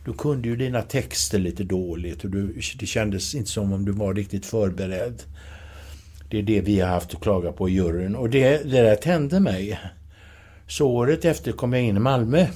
du 0.04 0.12
kunde 0.12 0.48
ju 0.48 0.56
dina 0.56 0.82
texter 0.82 1.38
lite 1.38 1.64
dåligt 1.64 2.24
och 2.24 2.30
du, 2.30 2.60
det 2.80 2.86
kändes 2.86 3.34
inte 3.34 3.50
som 3.50 3.72
om 3.72 3.84
du 3.84 3.92
var 3.92 4.14
riktigt 4.14 4.46
förberedd. 4.46 5.22
Det 6.30 6.38
är 6.38 6.42
det 6.42 6.60
vi 6.60 6.80
har 6.80 6.88
haft 6.88 7.14
att 7.14 7.20
klaga 7.20 7.52
på 7.52 7.68
i 7.68 7.72
juryn 7.72 8.16
och 8.16 8.30
det, 8.30 8.48
det 8.48 8.82
där 8.82 8.96
tände 8.96 9.40
mig. 9.40 9.80
Så 10.66 10.88
året 10.88 11.24
efter 11.24 11.52
kom 11.52 11.72
jag 11.72 11.82
in 11.82 11.96
i 11.96 12.00
Malmö. 12.00 12.46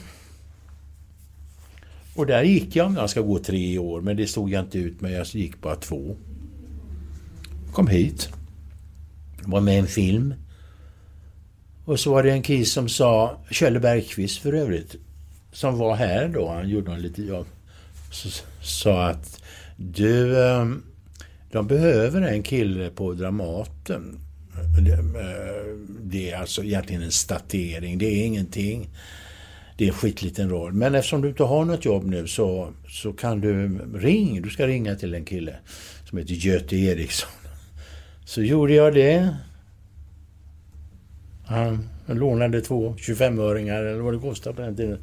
Och 2.16 2.26
där 2.26 2.42
gick 2.42 2.76
jag, 2.76 2.94
jag 2.94 3.10
ska 3.10 3.20
gå 3.20 3.38
tre 3.38 3.78
år, 3.78 4.00
men 4.00 4.16
det 4.16 4.26
stod 4.26 4.50
jag 4.50 4.64
inte 4.64 4.78
ut 4.78 5.00
med. 5.00 5.12
Jag 5.12 5.26
gick 5.26 5.60
bara 5.60 5.76
två. 5.76 6.16
Kom 7.72 7.88
hit. 7.88 8.28
Var 9.42 9.60
med 9.60 9.74
i 9.74 9.78
en 9.78 9.86
film. 9.86 10.34
Och 11.84 12.00
så 12.00 12.12
var 12.12 12.22
det 12.22 12.30
en 12.30 12.42
kis 12.42 12.72
som 12.72 12.88
sa, 12.88 13.38
Kjelle 13.50 13.80
Bergqvist 13.80 14.42
för 14.42 14.52
övrigt, 14.52 14.96
som 15.52 15.78
var 15.78 15.96
här 15.96 16.28
då, 16.28 16.48
han 16.48 16.68
gjorde 16.68 16.90
någon 16.90 17.00
lite 17.00 17.22
jobb, 17.22 17.46
så, 18.10 18.28
sa 18.62 19.06
att 19.06 19.42
du, 19.76 20.44
ehm, 20.44 20.82
de 21.52 21.66
behöver 21.66 22.22
en 22.22 22.42
kille 22.42 22.90
på 22.90 23.12
Dramaten. 23.12 24.18
Det, 24.78 24.92
eh, 24.92 25.76
det 26.02 26.30
är 26.30 26.38
alltså 26.38 26.64
egentligen 26.64 27.02
en 27.02 27.12
statering, 27.12 27.98
det 27.98 28.06
är 28.06 28.26
ingenting. 28.26 28.88
Det 29.76 29.84
är 29.84 29.88
en 29.88 29.94
skitliten 29.94 30.50
roll. 30.50 30.72
Men 30.72 30.94
eftersom 30.94 31.22
du 31.22 31.28
inte 31.28 31.42
har 31.42 31.64
något 31.64 31.84
jobb 31.84 32.04
nu 32.04 32.26
så, 32.26 32.72
så 32.88 33.12
kan 33.12 33.40
du 33.40 33.78
ringa. 33.94 34.40
Du 34.40 34.50
ska 34.50 34.66
ringa 34.66 34.94
till 34.94 35.14
en 35.14 35.24
kille 35.24 35.56
som 36.08 36.18
heter 36.18 36.34
Göte 36.34 36.76
Eriksson. 36.76 37.30
Så 38.24 38.42
gjorde 38.42 38.74
jag 38.74 38.94
det. 38.94 39.36
Han 41.46 41.88
lånade 42.06 42.60
två 42.60 42.94
25-öringar 42.98 43.84
eller 43.84 44.00
vad 44.00 44.14
det 44.14 44.20
kostade 44.20 44.56
på 44.56 44.62
den 44.62 44.76
tiden. 44.76 44.98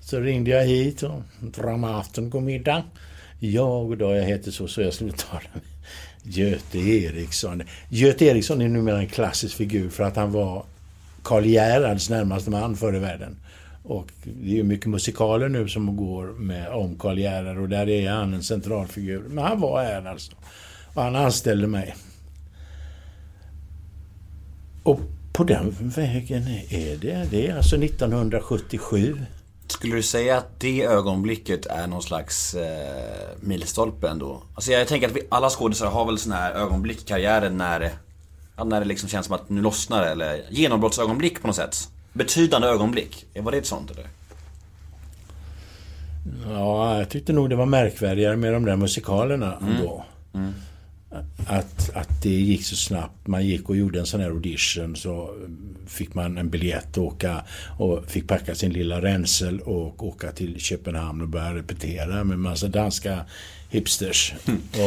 Så 0.00 0.20
ringde 0.20 0.50
jag 0.50 0.64
hit 0.64 1.02
och 1.02 1.22
Dramaten 1.40 2.30
kom 2.30 2.44
middag. 2.44 2.84
Ja, 3.42 3.82
goddag, 3.82 4.16
jag 4.16 4.24
heter 4.24 4.50
så, 4.50 4.68
så 4.68 4.80
jag 4.80 4.94
skulle 4.94 5.12
tala 5.12 5.42
med 5.52 5.62
Göte 6.22 6.78
Eriksson. 6.78 7.62
Göte 7.88 8.24
Eriksson 8.24 8.60
är 8.60 8.68
numera 8.68 8.98
en 8.98 9.06
klassisk 9.06 9.56
figur 9.56 9.90
för 9.90 10.04
att 10.04 10.16
han 10.16 10.32
var 10.32 10.64
Karl 11.22 11.44
Gerhards 11.44 12.10
närmaste 12.10 12.50
man 12.50 12.76
förr 12.76 12.96
i 12.96 12.98
världen. 12.98 13.36
Och 13.82 14.08
det 14.24 14.50
är 14.50 14.54
ju 14.54 14.62
mycket 14.62 14.86
musikaler 14.86 15.48
nu 15.48 15.68
som 15.68 15.96
går 15.96 16.26
med 16.26 16.68
om 16.68 16.98
Karl 16.98 17.18
Gerhard 17.18 17.58
och 17.58 17.68
där 17.68 17.88
är 17.88 18.10
han 18.10 18.34
en 18.34 18.42
central 18.42 18.86
figur. 18.86 19.22
Men 19.28 19.44
han 19.44 19.60
var 19.60 19.84
här 19.84 20.04
alltså. 20.04 20.32
Och 20.94 21.02
han 21.02 21.16
anställde 21.16 21.66
mig. 21.66 21.94
Och 24.82 25.00
på 25.32 25.44
den 25.44 25.74
vägen 25.78 26.42
är 26.68 26.96
det. 26.96 27.28
Det 27.30 27.46
är 27.46 27.56
alltså 27.56 27.76
1977. 27.76 29.18
Skulle 29.70 29.96
du 29.96 30.02
säga 30.02 30.38
att 30.38 30.60
det 30.60 30.82
ögonblicket 30.84 31.66
är 31.66 31.86
någon 31.86 32.02
slags 32.02 32.54
eh, 32.54 33.28
milstolpe 33.40 34.08
ändå? 34.08 34.42
Alltså 34.54 34.72
jag 34.72 34.88
tänker 34.88 35.08
att 35.08 35.16
vi, 35.16 35.20
alla 35.28 35.50
skådespelare 35.50 35.92
har 35.92 36.04
väl 36.06 36.18
sådana 36.18 36.40
här 36.40 36.52
ögonblick 36.52 37.00
i 37.02 37.04
karriären 37.04 37.56
när 37.56 37.90
ja, 38.56 38.64
när 38.64 38.80
det 38.80 38.86
liksom 38.86 39.08
känns 39.08 39.26
som 39.26 39.34
att 39.34 39.48
nu 39.48 39.60
lossnar 39.62 40.04
det, 40.04 40.10
eller 40.10 40.42
genombrottsögonblick 40.50 41.40
på 41.40 41.46
något 41.46 41.56
sätt. 41.56 41.88
Betydande 42.12 42.68
ögonblick. 42.68 43.26
Var 43.38 43.52
det 43.52 43.58
ett 43.58 43.66
sånt 43.66 43.90
eller? 43.90 44.06
Ja, 46.50 46.98
jag 46.98 47.08
tyckte 47.08 47.32
nog 47.32 47.50
det 47.50 47.56
var 47.56 47.66
märkvärdigare 47.66 48.36
med 48.36 48.52
de 48.52 48.64
där 48.64 48.76
musikalerna 48.76 49.56
Mm. 49.56 49.76
då. 49.82 50.04
Att, 51.46 51.90
att 51.94 52.22
det 52.22 52.28
gick 52.28 52.64
så 52.64 52.76
snabbt. 52.76 53.26
Man 53.26 53.46
gick 53.46 53.68
och 53.68 53.76
gjorde 53.76 54.00
en 54.00 54.06
sån 54.06 54.20
här 54.20 54.30
audition 54.30 54.96
så 54.96 55.34
fick 55.86 56.14
man 56.14 56.38
en 56.38 56.50
biljett 56.50 56.96
och 56.98 57.04
åka 57.04 57.44
och 57.78 58.04
fick 58.06 58.28
packa 58.28 58.54
sin 58.54 58.72
lilla 58.72 59.02
ränsel 59.02 59.60
och 59.60 60.06
åka 60.06 60.32
till 60.32 60.60
Köpenhamn 60.60 61.20
och 61.20 61.28
börja 61.28 61.54
repetera 61.54 62.24
med 62.24 62.38
massa 62.38 62.68
danska 62.68 63.24
hipsters. 63.70 64.34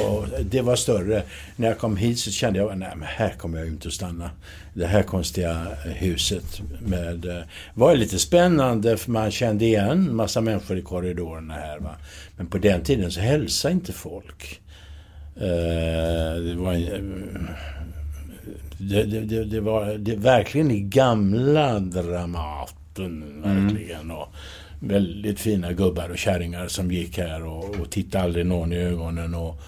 Och 0.05 0.27
det 0.45 0.61
var 0.61 0.75
större. 0.75 1.23
När 1.55 1.67
jag 1.67 1.77
kom 1.77 1.97
hit 1.97 2.19
så 2.19 2.31
kände 2.31 2.59
jag, 2.59 2.77
nej 2.77 2.93
men 2.95 3.07
här 3.07 3.29
kommer 3.29 3.59
jag 3.59 3.67
inte 3.67 3.87
att 3.87 3.93
stanna. 3.93 4.31
Det 4.73 4.85
här 4.85 5.03
konstiga 5.03 5.67
huset 5.85 6.61
med... 6.81 7.25
eh, 7.25 7.43
var 7.73 7.95
lite 7.95 8.19
spännande 8.19 8.97
för 8.97 9.11
man 9.11 9.31
kände 9.31 9.65
igen 9.65 10.15
massa 10.15 10.41
människor 10.41 10.77
i 10.77 10.81
korridorerna 10.81 11.53
här 11.53 11.79
va. 11.79 11.95
Men 12.37 12.47
på 12.47 12.57
den 12.57 12.83
tiden 12.83 13.11
så 13.11 13.19
hälsade 13.19 13.73
inte 13.73 13.93
folk. 13.93 14.61
Eh, 15.35 16.41
det 16.43 16.55
var... 16.57 16.73
en- 16.73 17.47
Det, 18.77 19.03
det, 19.03 19.19
det, 19.19 19.43
det 19.45 19.59
var 19.61 19.97
det, 19.97 20.15
verkligen 20.15 20.71
i 20.71 20.79
gamla 20.79 21.79
Dramaten, 21.79 23.41
verkligen. 23.43 24.11
Och 24.11 24.27
väldigt 24.79 25.39
fina 25.39 25.73
gubbar 25.73 26.09
och 26.09 26.17
kärringar 26.17 26.67
som 26.67 26.91
gick 26.91 27.17
här 27.17 27.45
och, 27.45 27.79
och 27.79 27.89
tittade 27.89 28.23
aldrig 28.23 28.45
någon 28.45 28.73
i 28.73 28.77
ögonen 28.77 29.33
och, 29.35 29.61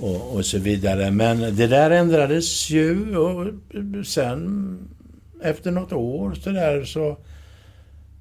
och, 0.00 0.34
och 0.34 0.46
så 0.46 0.58
vidare. 0.58 1.10
Men 1.10 1.40
det 1.56 1.66
där 1.66 1.90
ändrades 1.90 2.70
ju 2.70 3.16
och 3.16 3.46
sen 4.06 4.78
efter 5.42 5.70
något 5.70 5.92
år 5.92 6.34
så 6.34 6.50
där 6.50 6.84
så 6.84 7.16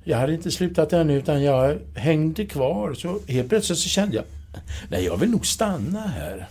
jag 0.04 0.18
hade 0.18 0.34
inte 0.34 0.52
slutat 0.52 0.94
ännu 0.94 1.14
utan 1.18 1.44
jag 1.44 1.78
hängde 1.96 2.46
kvar. 2.46 2.94
Så 2.94 3.20
helt 3.28 3.50
plötsligt 3.50 3.80
så 3.80 3.90
kände 3.90 4.16
jag, 4.16 4.26
nej 4.90 5.06
jag 5.06 5.18
vill 5.18 5.30
nog 5.30 5.46
stanna 5.46 6.02
här. 6.08 6.48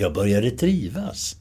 Jag 0.00 0.12
började 0.12 0.50
trivas. 0.50 1.36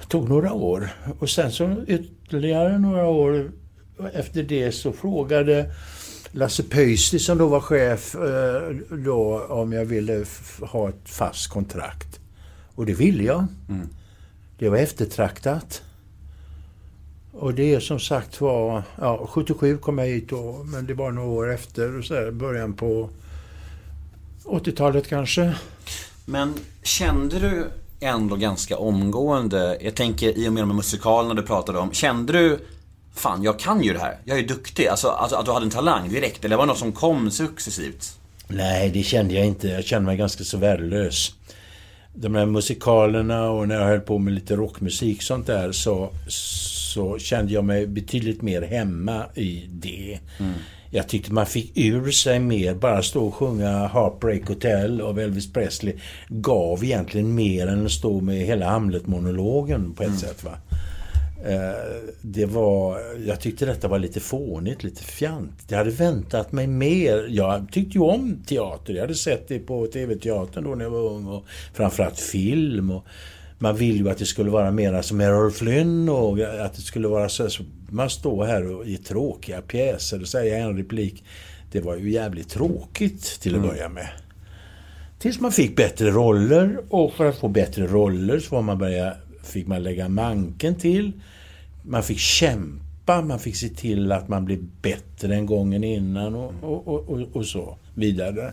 Det 0.00 0.06
tog 0.08 0.28
några 0.28 0.52
år. 0.52 0.90
Och 1.18 1.30
sen 1.30 1.52
så 1.52 1.76
ytterligare 1.86 2.78
några 2.78 3.06
år 3.06 3.50
efter 4.12 4.42
det 4.42 4.72
så 4.72 4.92
frågade 4.92 5.70
Lasse 6.32 6.62
Pöysti 6.62 7.18
som 7.18 7.38
då 7.38 7.46
var 7.46 7.60
chef 7.60 8.14
eh, 8.14 8.96
då 8.96 9.46
om 9.48 9.72
jag 9.72 9.84
ville 9.84 10.24
ha 10.60 10.88
ett 10.88 11.08
fast 11.08 11.48
kontrakt. 11.48 12.20
Och 12.74 12.86
det 12.86 12.94
ville 12.94 13.22
jag. 13.22 13.46
Det 14.58 14.68
var 14.68 14.76
eftertraktat. 14.76 15.82
Och 17.32 17.54
det 17.54 17.80
som 17.80 18.00
sagt 18.00 18.40
var, 18.40 18.82
ja 19.00 19.26
77 19.26 19.78
kom 19.78 19.98
jag 19.98 20.06
hit 20.06 20.28
då, 20.28 20.62
men 20.64 20.86
det 20.86 20.94
var 20.94 21.10
några 21.10 21.28
år 21.28 21.52
efter, 21.52 22.02
så 22.02 22.14
här, 22.14 22.30
början 22.30 22.72
på 22.72 23.10
80-talet 24.44 25.08
kanske. 25.08 25.54
Men 26.30 26.54
kände 26.82 27.38
du 27.38 27.70
ändå 28.00 28.36
ganska 28.36 28.76
omgående, 28.76 29.78
jag 29.80 29.94
tänker 29.94 30.38
i 30.38 30.48
och 30.48 30.52
med 30.52 30.62
de 30.62 30.76
musikalerna 30.76 31.34
du 31.34 31.42
pratade 31.42 31.78
om, 31.78 31.92
kände 31.92 32.32
du 32.32 32.58
Fan, 33.14 33.42
jag 33.42 33.58
kan 33.58 33.82
ju 33.82 33.92
det 33.92 33.98
här. 33.98 34.18
Jag 34.24 34.38
är 34.38 34.42
duktig. 34.42 34.86
Alltså, 34.86 35.08
alltså 35.08 35.36
att 35.36 35.46
du 35.46 35.52
hade 35.52 35.66
en 35.66 35.70
talang 35.70 36.08
direkt. 36.08 36.44
Eller 36.44 36.56
var 36.56 36.62
det 36.62 36.66
något 36.66 36.78
som 36.78 36.92
kom 36.92 37.30
successivt? 37.30 38.18
Nej, 38.48 38.90
det 38.90 39.02
kände 39.02 39.34
jag 39.34 39.46
inte. 39.46 39.68
Jag 39.68 39.84
kände 39.84 40.06
mig 40.06 40.16
ganska 40.16 40.44
så 40.44 40.58
värdelös. 40.58 41.34
De 42.14 42.34
här 42.34 42.46
musikalerna 42.46 43.50
och 43.50 43.68
när 43.68 43.74
jag 43.74 43.86
höll 43.86 44.00
på 44.00 44.18
med 44.18 44.34
lite 44.34 44.56
rockmusik 44.56 45.22
sånt 45.22 45.46
där 45.46 45.72
så, 45.72 46.10
så 46.28 47.18
kände 47.18 47.52
jag 47.52 47.64
mig 47.64 47.86
betydligt 47.86 48.42
mer 48.42 48.62
hemma 48.62 49.24
i 49.34 49.68
det. 49.70 50.18
Jag 50.90 51.08
tyckte 51.08 51.32
man 51.32 51.46
fick 51.46 51.72
ur 51.78 52.10
sig 52.10 52.38
mer. 52.38 52.74
Bara 52.74 53.02
stå 53.02 53.26
och 53.26 53.34
sjunga 53.34 53.86
Heartbreak 53.86 54.48
Hotel 54.48 55.00
av 55.00 55.18
Elvis 55.18 55.52
Presley 55.52 55.94
gav 56.28 56.84
egentligen 56.84 57.34
mer 57.34 57.66
än 57.66 57.86
att 57.86 57.92
stå 57.92 58.20
med 58.20 58.36
hela 58.46 58.66
Hamlet-monologen 58.66 59.94
på 59.94 60.02
ett 60.02 60.18
sätt. 60.18 60.44
va. 60.44 60.50
Eh, 61.46 62.10
Det 62.20 62.46
var, 62.46 62.98
jag 63.26 63.40
tyckte 63.40 63.66
detta 63.66 63.88
var 63.88 63.98
lite 63.98 64.20
fånigt, 64.20 64.84
lite 64.84 65.02
fjant. 65.02 65.52
Jag 65.68 65.78
hade 65.78 65.90
väntat 65.90 66.52
mig 66.52 66.66
mer. 66.66 67.26
Jag 67.30 67.72
tyckte 67.72 67.98
ju 67.98 68.04
om 68.04 68.36
teater. 68.46 68.92
Jag 68.94 69.00
hade 69.00 69.14
sett 69.14 69.48
det 69.48 69.58
på 69.58 69.86
TV-teatern 69.86 70.64
då 70.64 70.74
när 70.74 70.84
jag 70.84 70.90
var 70.90 71.10
ung 71.12 71.26
och 71.26 71.44
framförallt 71.74 72.18
film. 72.20 72.90
Och 72.90 73.04
man 73.58 73.76
vill 73.76 73.96
ju 73.96 74.10
att 74.10 74.18
det 74.18 74.26
skulle 74.26 74.50
vara 74.50 74.70
mera 74.70 75.02
som 75.02 75.20
Errol 75.20 75.50
Flynn 75.50 76.08
och 76.08 76.40
att 76.40 76.74
det 76.74 76.82
skulle 76.82 77.08
vara 77.08 77.28
så 77.28 77.48
man 77.90 78.10
står 78.10 78.44
här 78.44 78.70
och 78.72 78.86
i 78.86 78.96
tråkiga 78.96 79.62
pjäser 79.62 80.20
och 80.20 80.28
säger 80.28 80.60
en 80.60 80.76
replik. 80.76 81.24
Det 81.72 81.80
var 81.80 81.96
ju 81.96 82.10
jävligt 82.10 82.48
tråkigt 82.48 83.40
till 83.40 83.54
att 83.54 83.62
börja 83.62 83.88
med. 83.88 84.08
Tills 85.18 85.40
man 85.40 85.52
fick 85.52 85.76
bättre 85.76 86.10
roller 86.10 86.78
och 86.88 87.12
för 87.12 87.24
att 87.24 87.38
få 87.38 87.48
bättre 87.48 87.86
roller 87.86 88.38
så 88.38 88.54
var 88.54 88.62
man 88.62 88.78
börja, 88.78 89.14
fick 89.42 89.66
man 89.66 89.82
lägga 89.82 90.08
manken 90.08 90.74
till. 90.74 91.12
Man 91.82 92.02
fick 92.02 92.18
kämpa, 92.18 93.22
man 93.22 93.38
fick 93.38 93.56
se 93.56 93.68
till 93.68 94.12
att 94.12 94.28
man 94.28 94.44
blev 94.44 94.58
bättre 94.82 95.34
än 95.34 95.46
gången 95.46 95.84
innan 95.84 96.34
och, 96.34 96.52
och, 96.62 97.08
och, 97.08 97.20
och 97.32 97.46
så 97.46 97.78
vidare. 97.94 98.52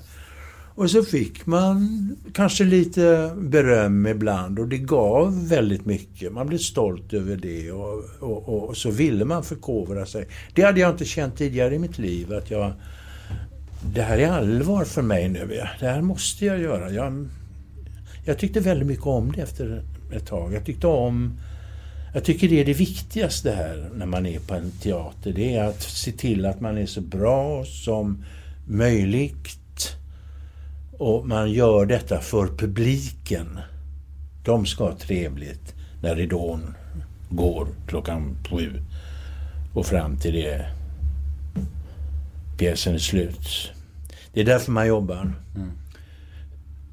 Och 0.75 0.91
så 0.91 1.03
fick 1.03 1.45
man 1.45 2.09
kanske 2.33 2.63
lite 2.63 3.35
beröm 3.37 4.07
ibland 4.07 4.59
och 4.59 4.67
det 4.67 4.77
gav 4.77 5.47
väldigt 5.47 5.85
mycket. 5.85 6.33
Man 6.33 6.47
blev 6.47 6.57
stolt 6.57 7.13
över 7.13 7.35
det 7.37 7.71
och, 7.71 8.03
och, 8.19 8.49
och, 8.49 8.69
och 8.69 8.77
så 8.77 8.91
ville 8.91 9.25
man 9.25 9.43
förkovra 9.43 10.05
sig. 10.05 10.27
Det 10.53 10.61
hade 10.61 10.79
jag 10.79 10.91
inte 10.91 11.05
känt 11.05 11.37
tidigare 11.37 11.75
i 11.75 11.79
mitt 11.79 11.97
liv 11.97 12.33
att 12.33 12.51
jag 12.51 12.73
det 13.93 14.01
här 14.01 14.17
är 14.17 14.27
allvar 14.27 14.85
för 14.85 15.01
mig 15.01 15.29
nu. 15.29 15.63
Det 15.79 15.87
här 15.87 16.01
måste 16.01 16.45
jag 16.45 16.59
göra. 16.59 16.91
Jag, 16.91 17.27
jag 18.25 18.39
tyckte 18.39 18.59
väldigt 18.59 18.87
mycket 18.87 19.05
om 19.05 19.31
det 19.31 19.41
efter 19.41 19.83
ett 20.11 20.27
tag. 20.27 20.53
Jag 20.53 20.65
tyckte 20.65 20.87
om... 20.87 21.33
Jag 22.13 22.23
tycker 22.23 22.49
det 22.49 22.61
är 22.61 22.65
det 22.65 22.73
viktigaste 22.73 23.51
här 23.51 23.89
när 23.95 24.05
man 24.05 24.25
är 24.25 24.39
på 24.39 24.53
en 24.53 24.71
teater. 24.71 25.33
Det 25.33 25.55
är 25.55 25.63
att 25.63 25.81
se 25.81 26.11
till 26.11 26.45
att 26.45 26.61
man 26.61 26.77
är 26.77 26.85
så 26.85 27.01
bra 27.01 27.65
som 27.65 28.23
möjligt. 28.67 29.59
Och 30.97 31.27
man 31.27 31.51
gör 31.51 31.85
detta 31.85 32.19
för 32.19 32.47
publiken. 32.47 33.59
De 34.43 34.65
ska 34.65 34.83
ha 34.83 34.95
trevligt 34.95 35.73
när 36.01 36.15
ridån 36.15 36.75
går 37.29 37.67
klockan 37.87 38.37
sju 38.49 38.71
och 39.73 39.85
fram 39.85 40.17
till 40.17 40.33
det 40.33 40.65
pjäsen 42.57 42.93
är 42.93 42.99
slut. 42.99 43.71
Det 44.33 44.41
är 44.41 44.45
därför 44.45 44.71
man 44.71 44.87
jobbar. 44.87 45.33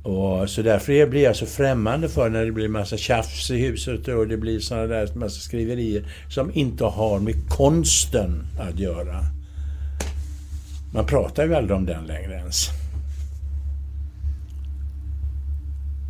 Och 0.02 0.50
så 0.50 0.62
därför 0.62 1.06
blir 1.06 1.22
jag 1.22 1.36
så 1.36 1.46
främmande 1.46 2.08
för 2.08 2.30
när 2.30 2.44
det 2.44 2.52
blir 2.52 2.68
massa 2.68 2.96
tjafs 2.96 3.50
i 3.50 3.58
huset 3.58 4.08
och 4.08 4.28
det 4.28 4.36
blir 4.36 4.60
såna 4.60 4.86
där 4.86 5.14
massa 5.14 5.40
skriverier 5.40 6.06
som 6.28 6.50
inte 6.54 6.84
har 6.84 7.18
med 7.18 7.48
konsten 7.48 8.46
att 8.58 8.78
göra. 8.78 9.20
Man 10.94 11.06
pratar 11.06 11.46
ju 11.46 11.54
aldrig 11.54 11.76
om 11.76 11.86
den 11.86 12.06
längre 12.06 12.34
ens. 12.34 12.81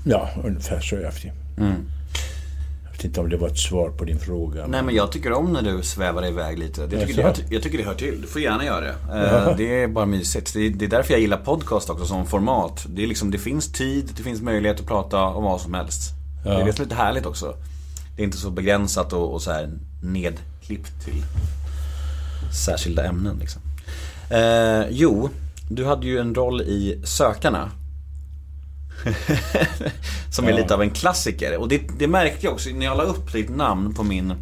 Ja, 0.04 0.30
ungefär 0.44 0.80
så 0.80 0.96
är 0.96 1.00
jag. 1.00 1.12
Jag 2.84 2.90
vet 2.92 3.04
inte 3.04 3.20
om 3.20 3.28
det 3.28 3.36
var 3.36 3.48
ett 3.48 3.58
svar 3.58 3.90
på 3.90 4.04
din 4.04 4.18
fråga. 4.18 4.66
Nej 4.66 4.82
men 4.82 4.94
jag 4.94 5.12
tycker 5.12 5.32
om 5.32 5.52
när 5.52 5.62
du 5.62 5.82
svävar 5.82 6.26
iväg 6.26 6.58
lite. 6.58 6.86
Det 6.86 7.06
tycker 7.06 7.22
Jaså? 7.22 7.42
jag, 7.42 7.52
jag 7.52 7.62
tycker 7.62 7.78
det 7.78 7.84
hör 7.84 7.94
till. 7.94 8.20
Du 8.22 8.26
får 8.26 8.40
gärna 8.42 8.64
göra 8.64 8.80
det. 8.80 8.94
Eh, 9.48 9.56
Det 9.56 9.82
är 9.82 9.88
bara 9.88 10.06
mysigt. 10.06 10.54
Det 10.54 10.60
är, 10.60 10.70
det 10.70 10.84
är 10.84 10.88
därför 10.88 11.12
jag 11.14 11.20
gillar 11.20 11.36
podcast 11.36 11.90
också 11.90 12.04
som 12.06 12.26
format. 12.26 12.86
Det, 12.88 13.02
är 13.02 13.06
liksom, 13.06 13.30
det 13.30 13.38
finns 13.38 13.72
tid, 13.72 14.10
det 14.16 14.22
finns 14.22 14.42
möjlighet 14.42 14.80
att 14.80 14.86
prata 14.86 15.22
om 15.24 15.44
vad 15.44 15.60
som 15.60 15.74
helst. 15.74 16.10
Det 16.44 16.50
är 16.50 16.64
det 16.64 16.72
som 16.72 16.82
är 16.82 16.86
lite 16.86 16.94
härligt 16.96 17.26
också. 17.26 17.54
Det 18.16 18.22
är 18.22 18.24
inte 18.24 18.36
så 18.36 18.50
begränsat 18.50 19.12
och, 19.12 19.32
och 19.34 19.42
så 19.42 19.50
här 19.52 19.70
nedklippt 20.02 21.04
till 21.04 21.22
särskilda 22.66 23.04
ämnen 23.04 23.36
liksom. 23.40 23.62
Eh, 24.30 24.82
jo, 24.90 25.30
du 25.68 25.84
hade 25.84 26.06
ju 26.06 26.18
en 26.18 26.34
roll 26.34 26.60
i 26.62 27.00
Sökarna. 27.04 27.70
Som 30.30 30.44
är 30.46 30.50
Ja. 30.50 30.56
lite 30.56 30.74
av 30.74 30.82
en 30.82 30.90
klassiker. 30.90 31.58
Och 31.58 31.68
det, 31.68 31.80
det 31.98 32.06
märkte 32.06 32.46
jag 32.46 32.52
också 32.54 32.70
när 32.70 32.86
jag 32.86 32.96
la 32.96 33.02
upp 33.02 33.32
ditt 33.32 33.50
namn 33.56 33.94
på 33.94 34.02
min 34.02 34.34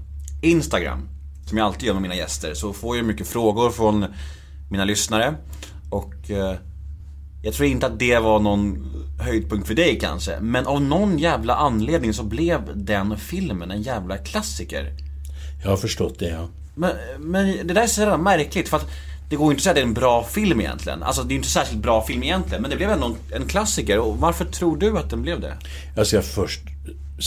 Instagram. 0.43 1.09
Som 1.47 1.59
jag 1.59 1.65
alltid 1.67 1.83
gör 1.87 1.93
med 1.93 2.03
mina 2.03 2.17
gäster. 2.17 2.55
Så 2.55 2.73
får 2.73 2.97
jag 2.97 3.07
mycket 3.07 3.27
frågor 3.29 3.71
från 3.71 4.07
mina 4.71 4.85
lyssnare. 4.85 5.35
Och 5.91 6.31
eh, 6.31 6.55
jag 7.43 7.55
tror 7.55 7.69
inte 7.69 7.87
att 7.87 7.99
det 7.99 8.19
var 8.19 8.41
någon 8.41 8.87
höjdpunkt 9.21 9.67
för 9.69 9.75
dig 9.75 9.99
kanske. 10.01 10.41
Men 10.41 10.67
av 10.67 10.83
någon 10.83 11.19
jävla 11.19 11.55
anledning 11.55 12.15
så 12.15 12.23
blev 12.23 12.61
den 12.75 13.19
filmen 13.19 13.71
en 13.71 13.83
jävla 13.83 14.17
klassiker. 14.19 14.93
Jag 15.63 15.71
har 15.71 15.77
förstått 15.77 16.19
det, 16.19 16.29
ja. 16.29 16.49
Men, 16.75 16.91
men 17.19 17.67
det 17.67 17.75
där 17.75 17.83
är 17.83 17.87
så 17.87 18.01
jävla 18.01 18.17
märkligt 18.19 18.69
för 18.69 18.77
att 18.77 18.91
det 19.31 19.37
går 19.37 19.47
ju 19.47 19.51
inte 19.51 19.61
att 19.61 19.63
säga 19.63 19.71
att 19.71 19.77
det 19.77 19.81
är 19.81 19.85
en 19.87 19.95
bra 19.95 20.25
film 20.25 20.61
egentligen. 20.61 21.03
Alltså 21.03 21.23
det 21.23 21.29
är 21.29 21.31
ju 21.31 21.37
inte 21.37 21.47
en 21.47 21.51
särskilt 21.51 21.83
bra 21.83 22.03
film 22.07 22.23
egentligen. 22.23 22.63
Men 22.63 22.71
det 22.71 22.77
blev 22.77 22.91
ändå 22.91 23.07
en, 23.07 23.17
en 23.43 23.49
klassiker. 23.49 23.99
Och 23.99 24.17
varför 24.19 24.45
tror 24.45 24.77
du 24.77 24.99
att 24.99 25.11
den 25.11 25.23
blev 25.23 25.41
det? 25.41 25.55
Jag 25.97 26.07
ska 26.07 26.23
först 26.23 26.61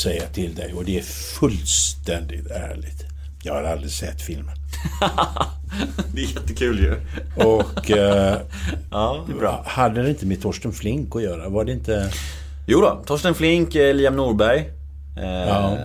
säga 0.03 0.23
till 0.27 0.55
dig, 0.55 0.73
och 0.73 0.85
det 0.85 0.97
är 0.97 1.03
fullständigt 1.39 2.51
ärligt. 2.51 3.03
Jag 3.43 3.53
har 3.53 3.63
aldrig 3.63 3.91
sett 3.91 4.21
filmen. 4.21 4.55
Det 6.13 6.21
är 6.21 6.25
jättekul 6.25 6.79
ju. 6.79 6.95
Och 7.47 7.91
eh, 7.91 8.37
Ja, 8.91 9.23
det 9.27 9.33
är 9.33 9.37
bra. 9.37 9.63
hade 9.67 10.03
det 10.03 10.09
inte 10.09 10.25
med 10.25 10.41
Torsten 10.41 10.73
Flink 10.73 11.15
att 11.15 11.23
göra? 11.23 11.49
Var 11.49 11.65
det 11.65 11.71
inte... 11.71 12.11
Jo 12.67 12.81
då, 12.81 13.03
Torsten 13.05 13.35
Flink, 13.35 13.75
eh, 13.75 13.95
Liam 13.95 14.15
Norberg. 14.15 14.69
Eh, 15.17 15.47
Ja. 15.47 15.77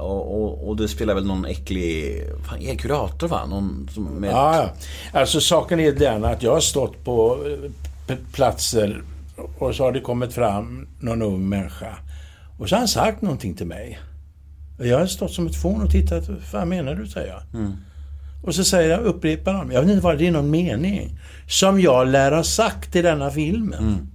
och, 0.00 0.42
och, 0.42 0.68
och 0.68 0.76
du 0.76 0.88
spelar 0.88 1.14
väl 1.14 1.26
någon 1.26 1.44
äcklig... 1.44 2.22
Fan, 2.48 2.62
är 2.62 2.74
kurator 2.74 3.28
va? 3.28 3.46
Någon 3.46 3.88
som 3.94 4.04
med... 4.04 4.30
Ja, 4.30 4.56
ja. 4.56 5.20
Alltså 5.20 5.40
saken 5.40 5.80
är 5.80 5.92
den 5.92 6.24
att 6.24 6.42
jag 6.42 6.52
har 6.52 6.60
stått 6.60 7.04
på 7.04 7.38
eh, 8.08 8.16
platser 8.32 9.02
och 9.58 9.74
så 9.74 9.84
har 9.84 9.92
det 9.92 10.00
kommit 10.00 10.32
fram 10.32 10.88
någon 11.00 11.22
ung 11.22 11.48
människa. 11.48 11.96
Och 12.58 12.68
så 12.68 12.74
har 12.74 12.78
han 12.80 12.88
sagt 12.88 13.22
någonting 13.22 13.54
till 13.54 13.66
mig. 13.66 13.98
Och 14.78 14.86
jag 14.86 14.98
har 14.98 15.06
stått 15.06 15.32
som 15.32 15.46
ett 15.46 15.56
fån 15.62 15.82
och 15.82 15.90
tittat. 15.90 16.24
Vad 16.52 16.66
menar 16.68 16.94
du? 16.94 17.06
säger 17.06 17.28
jag. 17.28 17.42
Och 18.42 18.54
så 18.54 18.64
säger 18.64 18.90
jag, 18.90 19.00
upprepar 19.00 19.52
han. 19.52 19.70
Jag 19.70 19.80
vet 19.80 19.90
inte 19.90 20.04
vad 20.04 20.18
det 20.18 20.26
är 20.26 20.30
någon 20.32 20.50
mening. 20.50 21.18
Som 21.48 21.80
jag 21.80 22.08
lär 22.08 22.32
ha 22.32 22.42
sagt 22.42 22.96
i 22.96 23.02
denna 23.02 23.30
filmen. 23.30 24.08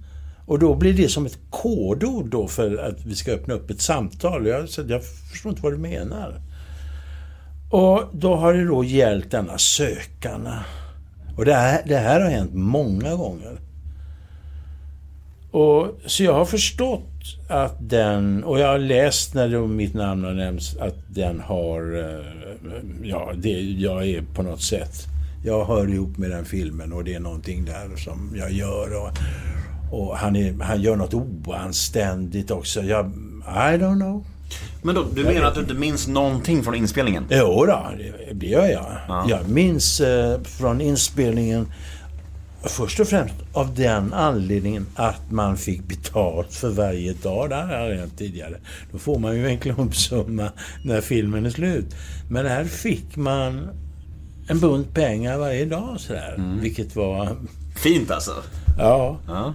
Och 0.50 0.58
då 0.58 0.74
blir 0.74 0.94
det 0.94 1.08
som 1.08 1.26
ett 1.26 1.38
kodord 1.50 2.30
då 2.30 2.48
för 2.48 2.76
att 2.76 3.04
vi 3.04 3.14
ska 3.14 3.32
öppna 3.32 3.54
upp 3.54 3.70
ett 3.70 3.80
samtal. 3.80 4.46
Jag, 4.46 4.68
så 4.68 4.82
jag 4.88 5.04
förstår 5.04 5.50
inte 5.50 5.62
vad 5.62 5.72
du 5.72 5.78
menar. 5.78 6.40
Och 7.70 8.02
då 8.12 8.36
har 8.36 8.54
det 8.54 8.64
då 8.64 8.84
gällt 8.84 9.30
denna 9.30 9.58
sökarna. 9.58 10.64
Och 11.36 11.44
det 11.44 11.54
här, 11.54 11.82
det 11.86 11.96
här 11.96 12.20
har 12.20 12.30
hänt 12.30 12.54
många 12.54 13.16
gånger. 13.16 13.60
Och, 15.50 16.00
så 16.06 16.22
jag 16.22 16.34
har 16.34 16.44
förstått 16.44 17.38
att 17.48 17.76
den, 17.90 18.44
och 18.44 18.60
jag 18.60 18.68
har 18.68 18.78
läst 18.78 19.34
när 19.34 19.48
då 19.48 19.66
mitt 19.66 19.94
namn 19.94 20.24
har 20.24 20.32
nämnts, 20.32 20.76
att 20.76 20.96
den 21.08 21.40
har, 21.40 21.98
eh, 21.98 22.24
ja, 23.02 23.32
det, 23.36 23.60
jag 23.60 24.08
är 24.08 24.22
på 24.34 24.42
något 24.42 24.62
sätt, 24.62 24.94
jag 25.44 25.64
hör 25.64 25.94
ihop 25.94 26.18
med 26.18 26.30
den 26.30 26.44
filmen 26.44 26.92
och 26.92 27.04
det 27.04 27.14
är 27.14 27.20
någonting 27.20 27.64
där 27.64 27.96
som 27.96 28.32
jag 28.36 28.52
gör. 28.52 29.02
Och, 29.02 29.10
och 29.90 30.16
han, 30.16 30.36
är, 30.36 30.62
han 30.62 30.82
gör 30.82 30.96
något 30.96 31.14
oanständigt 31.14 32.50
också. 32.50 32.82
Jag, 32.82 33.06
I 33.46 33.76
don't 33.78 34.00
know. 34.00 34.24
Men 34.82 34.94
då, 34.94 35.04
du 35.14 35.24
menar 35.24 35.46
att 35.46 35.54
du 35.54 35.60
inte 35.60 35.74
minns 35.74 36.08
någonting 36.08 36.62
från 36.62 36.74
inspelningen? 36.74 37.24
Jo 37.30 37.66
då, 37.66 37.90
det, 37.98 38.32
det 38.32 38.46
gör 38.46 38.66
jag. 38.66 38.96
Jag 39.28 39.48
minns 39.48 40.00
eh, 40.00 40.40
från 40.42 40.80
inspelningen 40.80 41.72
först 42.62 43.00
och 43.00 43.08
främst 43.08 43.34
av 43.52 43.74
den 43.74 44.12
anledningen 44.12 44.86
att 44.94 45.30
man 45.30 45.56
fick 45.56 45.84
betalt 45.84 46.54
för 46.54 46.70
varje 46.70 47.12
dag. 47.12 47.50
Det 47.50 47.54
här 47.54 47.88
har 47.88 47.94
hänt 47.94 48.18
tidigare. 48.18 48.56
Då 48.92 48.98
får 48.98 49.18
man 49.18 49.36
ju 49.36 49.46
en 49.46 49.58
klumpsumma 49.58 50.52
när 50.84 51.00
filmen 51.00 51.46
är 51.46 51.50
slut. 51.50 51.94
Men 52.30 52.46
här 52.46 52.64
fick 52.64 53.16
man 53.16 53.68
en 54.48 54.60
bunt 54.60 54.94
pengar 54.94 55.38
varje 55.38 55.64
dag 55.64 56.00
sådär. 56.00 56.58
Vilket 56.62 56.96
var... 56.96 57.36
Fint 57.76 58.10
alltså. 58.10 58.32
Ja. 58.78 59.18
Ja. 59.26 59.54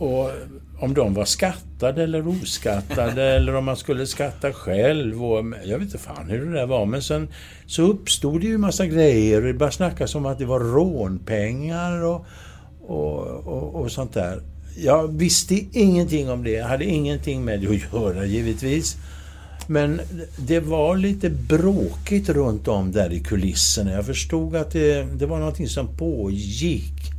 Och 0.00 0.30
om 0.78 0.94
de 0.94 1.14
var 1.14 1.24
skattade 1.24 2.02
eller 2.02 2.28
oskattade 2.28 3.24
eller 3.36 3.54
om 3.54 3.64
man 3.64 3.76
skulle 3.76 4.06
skatta 4.06 4.52
själv. 4.52 5.24
Och, 5.24 5.44
jag 5.64 5.78
vet 5.78 5.86
inte 5.86 5.98
fan 5.98 6.30
hur 6.30 6.46
det 6.46 6.52
där 6.52 6.66
var. 6.66 6.86
Men 6.86 7.02
sen 7.02 7.28
så 7.66 7.82
uppstod 7.82 8.40
det 8.40 8.46
ju 8.46 8.54
en 8.54 8.60
massa 8.60 8.86
grejer. 8.86 9.42
Det 9.42 9.52
började 9.52 9.76
snackas 9.76 10.14
om 10.14 10.26
att 10.26 10.38
det 10.38 10.44
var 10.44 10.60
rånpengar 10.60 12.04
och, 12.04 12.26
och, 12.80 13.46
och, 13.46 13.74
och 13.74 13.92
sånt 13.92 14.14
där. 14.14 14.42
Jag 14.76 15.18
visste 15.18 15.54
ingenting 15.72 16.30
om 16.30 16.44
det. 16.44 16.50
Jag 16.50 16.66
hade 16.66 16.84
ingenting 16.84 17.44
med 17.44 17.60
det 17.60 17.66
att 17.66 17.92
göra 17.92 18.24
givetvis. 18.24 18.96
Men 19.66 20.00
det 20.36 20.60
var 20.60 20.96
lite 20.96 21.30
bråkigt 21.30 22.28
runt 22.28 22.68
om 22.68 22.92
där 22.92 23.12
i 23.12 23.20
kulisserna. 23.20 23.92
Jag 23.92 24.06
förstod 24.06 24.56
att 24.56 24.72
det, 24.72 25.02
det 25.02 25.26
var 25.26 25.38
någonting 25.38 25.68
som 25.68 25.96
pågick. 25.96 27.09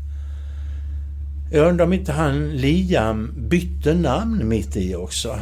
Jag 1.54 1.68
undrar 1.68 1.86
om 1.86 1.93
inte 1.93 2.12
han 2.12 2.49
Liam 2.49 3.34
bytte 3.38 3.93
namn 3.93 4.47
mitt 4.47 4.76
i 4.76 4.95
också. 4.95 5.38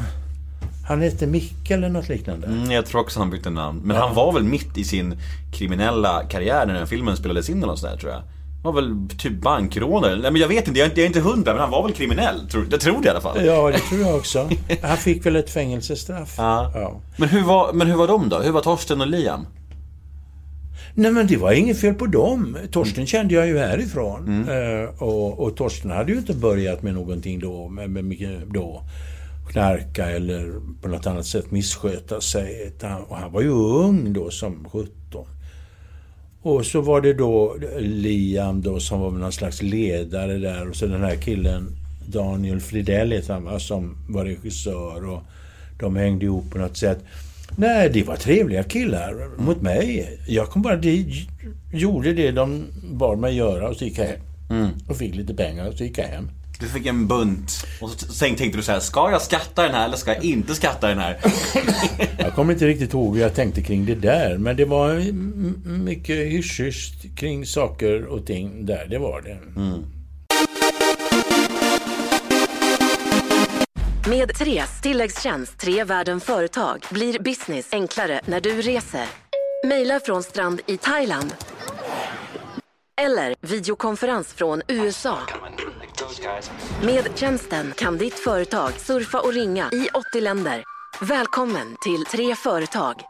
Han 0.87 1.01
hette 1.01 1.27
Micke 1.27 1.71
eller 1.71 1.89
något 1.89 2.09
liknande. 2.09 2.47
Mm, 2.47 2.71
jag 2.71 2.85
tror 2.85 3.01
också 3.01 3.19
han 3.19 3.29
bytte 3.29 3.49
namn. 3.49 3.81
Men 3.83 3.97
han 3.97 4.15
var 4.15 4.33
väl 4.33 4.43
mitt 4.43 4.77
i 4.77 4.83
sin 4.83 5.19
kriminella 5.53 6.23
karriär 6.29 6.65
när 6.65 6.73
den 6.73 6.87
filmen 6.87 7.17
spelades 7.17 7.49
in 7.49 7.57
eller 7.57 7.67
något 7.67 7.79
sånt 7.79 7.91
där 7.91 7.99
tror 7.99 8.11
jag. 8.11 8.21
Han 8.63 8.73
var 8.73 8.81
väl 8.81 8.95
typ 9.17 9.41
bankrånare. 9.41 10.15
Nej 10.15 10.31
men 10.31 10.41
jag 10.41 10.47
vet 10.47 10.67
inte, 10.67 10.79
jag 10.79 10.85
är 10.85 10.89
inte, 10.89 11.01
jag 11.01 11.05
är 11.05 11.07
inte 11.07 11.29
hundra 11.29 11.53
men 11.53 11.61
han 11.61 11.71
var 11.71 11.83
väl 11.83 11.93
kriminell. 11.93 12.49
Tror, 12.49 12.67
jag 12.71 12.81
tror 12.81 13.01
det 13.01 13.07
i 13.07 13.09
alla 13.09 13.21
fall. 13.21 13.45
Ja, 13.45 13.71
det 13.71 13.79
tror 13.79 14.01
jag 14.01 14.15
också. 14.15 14.49
Han 14.81 14.97
fick 14.97 15.25
väl 15.25 15.35
ett 15.35 15.49
fängelsestraff. 15.49 16.33
Ja. 16.37 16.71
Ja. 16.75 17.01
Men 17.17 17.29
hur 17.29 17.43
var, 17.43 17.73
men 17.73 17.87
hur 17.87 17.95
var 17.95 18.07
de 18.07 18.29
då? 18.29 18.39
Hur 18.39 18.51
var 18.51 18.61
Torsten 18.61 19.01
och 19.01 19.07
Liam? 19.07 19.45
Nej 20.99 21.11
men 21.11 21.27
det 21.27 21.37
var 21.37 21.51
inget 21.51 21.79
fel 21.79 21.93
på 21.93 22.05
dem. 22.05 22.57
Torsten 22.71 23.07
kände 23.07 23.33
jag 23.33 23.47
ju 23.47 23.57
härifrån. 23.57 24.49
Eh, 24.49 25.03
och, 25.03 25.39
och 25.39 25.55
Torsten 25.55 25.91
hade 25.91 26.11
ju 26.11 26.17
inte 26.17 26.33
börjat 26.33 26.83
med 26.83 26.93
någonting 26.93 27.39
då, 27.39 27.67
med, 27.67 27.89
med 27.89 28.41
då 28.47 28.83
knarka 29.51 30.09
eller 30.09 30.53
på 30.81 30.87
något 30.87 31.07
annat 31.07 31.25
sätt 31.25 31.51
missköta 31.51 32.21
sig. 32.21 32.71
Och 33.07 33.17
han 33.17 33.31
var 33.31 33.41
ju 33.41 33.49
ung 33.49 34.13
då 34.13 34.29
som 34.31 34.65
17. 34.71 35.25
Och 36.41 36.65
så 36.65 36.81
var 36.81 37.01
det 37.01 37.13
då 37.13 37.55
Liam 37.79 38.61
då 38.61 38.79
som 38.79 38.99
var 38.99 39.11
någon 39.11 39.31
slags 39.31 39.61
ledare 39.61 40.37
där 40.37 40.69
och 40.69 40.75
så 40.75 40.85
den 40.85 41.03
här 41.03 41.15
killen 41.15 41.67
Daniel 42.07 42.59
Fridell 42.59 43.11
heter 43.11 43.33
han 43.33 43.43
va, 43.43 43.59
som 43.59 43.97
var 44.09 44.25
regissör 44.25 45.09
och 45.09 45.23
de 45.79 45.95
hängde 45.95 46.25
ihop 46.25 46.51
på 46.51 46.57
något 46.57 46.77
sätt. 46.77 46.99
Nej, 47.55 47.89
det 47.89 48.03
var 48.03 48.15
trevliga 48.15 48.63
killar 48.63 49.37
mot 49.37 49.61
mig. 49.61 50.19
Jag 50.27 50.47
kom 50.49 50.61
bara 50.61 50.75
dit, 50.75 51.27
gjorde 51.73 52.13
det 52.13 52.31
de 52.31 52.65
bad 52.83 53.19
mig 53.19 53.35
göra 53.35 53.69
och 53.69 53.75
så 53.75 53.85
gick 53.85 53.97
jag 53.97 54.05
hem. 54.05 54.19
Och 54.89 54.97
fick 54.97 55.15
lite 55.15 55.33
pengar 55.33 55.67
och 55.67 55.73
så 55.73 55.83
gick 55.83 55.97
jag 55.97 56.05
hem. 56.05 56.29
Du 56.59 56.65
fick 56.67 56.85
en 56.85 57.07
bunt 57.07 57.65
och 57.81 57.89
så 57.89 57.97
sen 58.13 58.35
tänkte 58.35 58.57
du 58.57 58.63
så 58.63 58.71
här: 58.71 58.79
ska 58.79 59.11
jag 59.11 59.21
skatta 59.21 59.63
den 59.63 59.71
här 59.73 59.85
eller 59.85 59.97
ska 59.97 60.13
jag 60.13 60.23
inte 60.23 60.55
skatta 60.55 60.87
den 60.87 60.97
här? 60.99 61.17
Jag 62.17 62.33
kommer 62.35 62.53
inte 62.53 62.67
riktigt 62.67 62.93
ihåg 62.93 63.15
hur 63.15 63.21
jag 63.21 63.33
tänkte 63.35 63.61
kring 63.61 63.85
det 63.85 63.95
där, 63.95 64.37
men 64.37 64.55
det 64.55 64.65
var 64.65 65.11
mycket 65.69 66.15
hysch 66.15 66.61
kring 67.15 67.45
saker 67.45 68.05
och 68.05 68.25
ting 68.25 68.65
där, 68.65 68.87
det 68.89 68.97
var 68.97 69.21
det. 69.21 69.37
Med 74.07 74.35
Tres 74.35 74.81
tilläggstjänst 74.81 75.57
Tre 75.57 75.83
Världen 75.83 76.19
Företag 76.19 76.85
blir 76.91 77.19
business 77.19 77.73
enklare 77.73 78.21
när 78.25 78.41
du 78.41 78.61
reser. 78.61 79.05
Maila 79.65 79.99
från 79.99 80.23
strand 80.23 80.61
i 80.65 80.77
Thailand. 80.77 81.35
Eller 83.01 83.35
videokonferens 83.41 84.33
från 84.33 84.61
USA. 84.67 85.17
Med 86.83 87.09
tjänsten 87.15 87.73
kan 87.77 87.97
ditt 87.97 88.19
företag 88.19 88.71
surfa 88.71 89.19
och 89.19 89.33
ringa 89.33 89.69
i 89.71 89.87
80 89.93 90.21
länder. 90.21 90.63
Välkommen 91.01 91.75
till 91.85 92.05
Tre 92.05 92.35
Företag. 92.35 93.08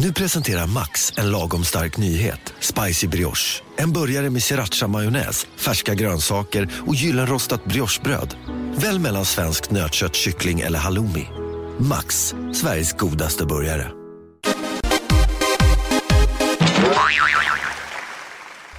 Nu 0.00 0.12
presenterar 0.12 0.66
Max 0.66 1.12
en 1.16 1.30
lagom 1.30 1.64
stark 1.64 1.96
nyhet. 1.96 2.54
Spicy 2.60 3.06
brioche. 3.06 3.62
En 3.76 3.92
burgare 3.92 4.30
med 4.30 4.42
sriracha-majonnäs, 4.42 5.46
färska 5.56 5.94
grönsaker 5.94 6.68
och 6.86 6.94
gyllenrostat 6.94 7.64
briochebröd. 7.64 8.34
Välj 8.76 8.98
mellan 8.98 9.24
svenskt 9.24 9.70
nötkött, 9.70 10.14
kyckling 10.14 10.60
eller 10.60 10.78
halloumi. 10.78 11.28
Max, 11.78 12.34
Sveriges 12.54 12.92
godaste 12.92 13.46
burgare. 13.46 13.90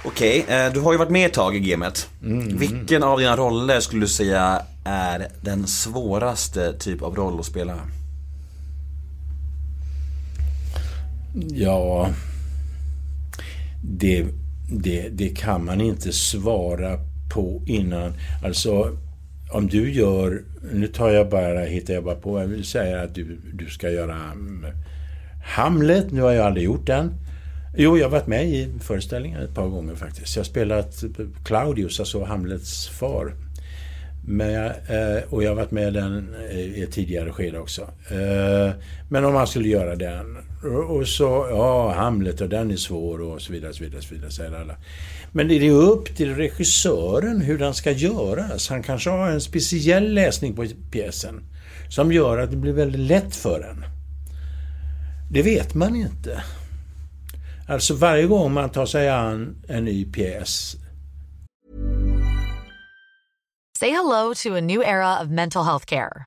Okej, 0.04 0.44
eh, 0.48 0.72
du 0.72 0.80
har 0.80 0.92
ju 0.92 0.98
varit 0.98 1.10
med 1.10 1.26
ett 1.26 1.34
tag 1.34 1.56
i 1.56 1.60
gamet. 1.60 2.08
Vilken 2.50 3.02
av 3.02 3.18
dina 3.18 3.36
roller 3.36 3.80
skulle 3.80 4.00
du 4.00 4.08
säga 4.08 4.62
är 4.84 5.28
den 5.42 5.66
svåraste 5.66 6.72
typ 6.78 7.02
av 7.02 7.14
roll 7.14 7.40
att 7.40 7.46
spela? 7.46 7.78
Ja, 11.34 12.10
det, 13.82 14.26
det, 14.68 15.08
det 15.08 15.28
kan 15.28 15.64
man 15.64 15.80
inte 15.80 16.12
svara 16.12 16.98
på 17.34 17.62
innan. 17.66 18.12
Alltså, 18.44 18.96
om 19.50 19.66
du 19.66 19.92
gör... 19.92 20.42
Nu 20.72 20.86
tar 20.86 21.10
jag 21.10 21.28
bara, 21.28 21.60
hittar 21.60 21.94
jag 21.94 22.04
bara 22.04 22.14
på. 22.14 22.40
Jag 22.40 22.46
vill 22.46 22.64
säga 22.64 23.02
att 23.02 23.14
du, 23.14 23.38
du 23.52 23.66
ska 23.66 23.90
göra 23.90 24.14
mm, 24.14 24.66
Hamlet. 25.44 26.12
Nu 26.12 26.20
har 26.20 26.32
jag 26.32 26.46
aldrig 26.46 26.64
gjort 26.64 26.86
den. 26.86 27.14
Jo, 27.76 27.98
jag 27.98 28.04
har 28.04 28.10
varit 28.10 28.26
med 28.26 28.48
i 28.48 28.68
föreställningen 28.80 29.42
ett 29.42 29.54
par 29.54 29.68
gånger 29.68 29.94
faktiskt. 29.94 30.36
Jag 30.36 30.40
har 30.40 30.46
spelat 30.46 31.04
Claudius, 31.44 32.00
alltså 32.00 32.24
Hamlets 32.24 32.88
far. 32.88 33.34
Men, 34.26 34.66
eh, 34.66 35.22
och 35.28 35.42
jag 35.42 35.50
har 35.50 35.56
varit 35.56 35.70
med 35.70 35.88
i 35.88 35.90
den 35.90 36.34
eh, 36.50 36.58
i 36.58 36.82
ett 36.82 36.92
tidigare 36.92 37.32
skede 37.32 37.58
också. 37.58 37.82
Eh, 38.10 38.72
men 39.08 39.24
om 39.24 39.34
man 39.34 39.46
skulle 39.46 39.68
göra 39.68 39.96
den. 39.96 40.38
Och, 40.88 41.08
så, 41.08 41.46
ja, 41.50 41.92
Hamlet 41.92 42.40
och 42.40 42.48
den 42.48 42.70
är 42.70 42.76
svår 42.76 43.20
och 43.20 43.42
så 43.42 43.52
vidare, 43.52 43.72
så 43.72 43.84
vidare, 43.84 44.02
så 44.02 44.14
vidare, 44.14 44.30
säger 44.30 44.60
alla. 44.60 44.76
Men 45.32 45.48
det 45.48 45.54
är 45.54 45.70
upp 45.70 46.16
till 46.16 46.34
regissören 46.34 47.40
hur 47.40 47.58
den 47.58 47.74
ska 47.74 47.90
göras. 47.90 48.68
Han 48.68 48.82
kanske 48.82 49.10
har 49.10 49.30
en 49.30 49.40
speciell 49.40 50.14
läsning 50.14 50.56
på 50.56 50.66
pjäsen 50.90 51.42
som 51.88 52.12
gör 52.12 52.38
att 52.38 52.50
det 52.50 52.56
blir 52.56 52.72
väldigt 52.72 53.00
lätt 53.00 53.36
för 53.36 53.60
en. 53.60 53.84
Det 55.32 55.42
vet 55.42 55.74
man 55.74 55.96
inte. 55.96 56.42
Alltså 57.68 57.94
varje 57.94 58.26
gång 58.26 58.52
man 58.52 58.70
tar 58.70 58.86
sig 58.86 59.08
an 59.08 59.56
en 59.68 59.84
ny 59.84 60.04
pjäs 60.04 60.76
Say 63.80 63.90
hello 63.90 64.34
to 64.34 64.56
a 64.56 64.60
new 64.60 64.82
era 64.82 65.22
of 65.22 65.30
mental 65.30 65.64
health 65.64 65.86
care. 65.86 66.26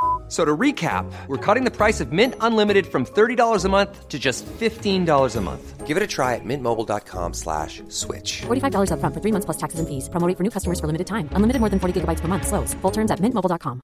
F- 0.31 0.37
So 0.37 0.45
to 0.45 0.57
recap, 0.57 1.05
we're 1.27 1.37
cutting 1.45 1.65
the 1.65 1.77
price 1.77 1.99
of 2.03 2.11
Mint 2.13 2.35
Unlimited 2.39 2.85
from 2.87 3.05
$30 3.05 3.65
a 3.65 3.69
month 3.69 4.07
to 4.07 4.17
just 4.17 4.45
$15 4.59 5.35
a 5.35 5.41
month. 5.41 5.85
Give 5.87 5.97
it 5.97 6.03
a 6.03 6.07
try 6.07 6.35
at 6.35 6.45
mintmobile.com 6.45 7.33
slash 7.33 7.81
switch. 7.89 8.43
$45 8.47 8.91
upfront 8.91 9.13
for 9.13 9.19
three 9.21 9.33
months 9.33 9.45
plus 9.45 9.57
taxes 9.57 9.79
and 9.81 9.87
fees. 9.89 10.07
Promo 10.09 10.27
rate 10.27 10.37
for 10.37 10.43
new 10.43 10.49
customers 10.51 10.79
for 10.79 10.87
limited 10.87 11.07
time. 11.07 11.27
Unlimited 11.35 11.59
more 11.59 11.69
than 11.69 11.79
40 11.79 11.99
gigabytes 11.99 12.21
per 12.21 12.29
month. 12.29 12.47
Slows. 12.47 12.73
Full 12.81 12.91
terms 12.91 13.11
at 13.11 13.19
mintmobile.com. 13.19 13.81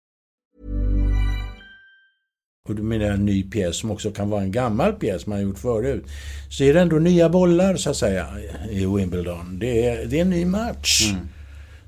och 2.69 2.75
du 2.75 2.83
menar 2.83 3.05
en 3.05 3.25
ny 3.25 3.43
pjäs 3.43 3.77
som 3.77 3.91
också 3.91 4.11
kan 4.11 4.29
vara 4.29 4.41
en 4.41 4.51
gammal 4.51 4.93
pjäs 4.93 5.25
man 5.27 5.37
har 5.37 5.43
gjort 5.43 5.59
förut. 5.59 6.05
Så 6.49 6.63
är 6.63 6.73
det 6.73 6.81
ändå 6.81 6.99
nya 6.99 7.29
bollar 7.29 7.75
så 7.75 7.89
att 7.89 7.97
säga 7.97 8.27
i 8.69 8.85
Wimbledon. 8.85 9.59
Det 9.59 9.85
är, 9.87 10.05
det 10.05 10.17
är 10.17 10.21
en 10.21 10.29
ny 10.29 10.45
match. 10.45 11.09
Mm. 11.11 11.27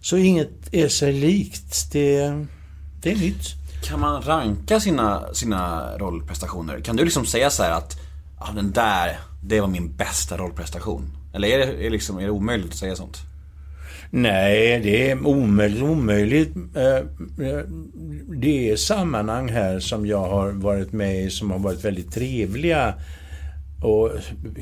Så 0.02 0.18
inget 0.18 0.74
är 0.74 0.88
sig 0.88 1.14
likt. 1.14 1.92
Det, 1.92 2.46
det 3.02 3.12
är 3.12 3.16
nytt. 3.16 3.56
Kan 3.82 4.00
man 4.00 4.22
ranka 4.22 4.80
sina, 4.80 5.34
sina 5.34 5.98
rollprestationer? 5.98 6.80
Kan 6.80 6.96
du 6.96 7.04
liksom 7.04 7.26
säga 7.26 7.50
så 7.50 7.64
här 7.64 7.72
att 7.72 8.00
ah, 8.38 8.52
den 8.52 8.72
där, 8.72 9.20
det 9.44 9.62
var 9.62 9.68
min 9.68 9.96
bästa 9.96 10.38
rollprestation? 10.38 11.12
Eller 11.34 11.48
är 11.48 11.58
det, 11.58 11.86
är 11.86 11.90
liksom, 11.90 12.18
är 12.18 12.24
det 12.24 12.30
omöjligt 12.30 12.70
att 12.70 12.78
säga 12.78 12.96
sånt? 12.96 13.18
Nej, 14.12 14.80
det 14.84 15.12
är 15.12 15.28
omöjligt. 15.28 15.84
omöjligt. 15.84 16.54
Det 18.28 18.72
är 18.72 18.76
sammanhang 18.76 19.50
här 19.50 19.80
som 19.80 20.06
jag 20.06 20.30
har 20.30 20.52
varit 20.52 20.92
med 20.92 21.24
i 21.24 21.30
som 21.30 21.52
har 21.52 21.60
varit 21.60 21.86
väldigt 21.86 22.14
trevliga 22.14 22.94
och 23.84 24.12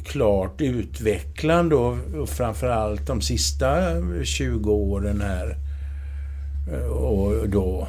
klart 0.05 0.61
utvecklande 0.61 1.76
och 1.76 2.30
framförallt 2.30 3.07
de 3.07 3.22
sista 3.22 3.68
20 4.24 4.72
åren 4.72 5.22
här. 5.22 5.55
Eh, 6.72 6.88
och 6.88 7.49
då 7.49 7.88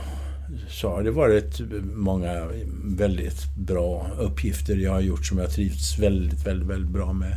så 0.68 0.88
har 0.88 1.02
det 1.02 1.10
varit 1.10 1.60
många 1.94 2.48
väldigt 2.84 3.56
bra 3.56 4.10
uppgifter 4.18 4.76
jag 4.76 4.92
har 4.92 5.00
gjort 5.00 5.26
som 5.26 5.38
jag 5.38 5.50
trivts 5.50 5.98
väldigt, 5.98 6.46
väldigt, 6.46 6.68
väldigt 6.68 6.90
bra 6.90 7.12
med. 7.12 7.36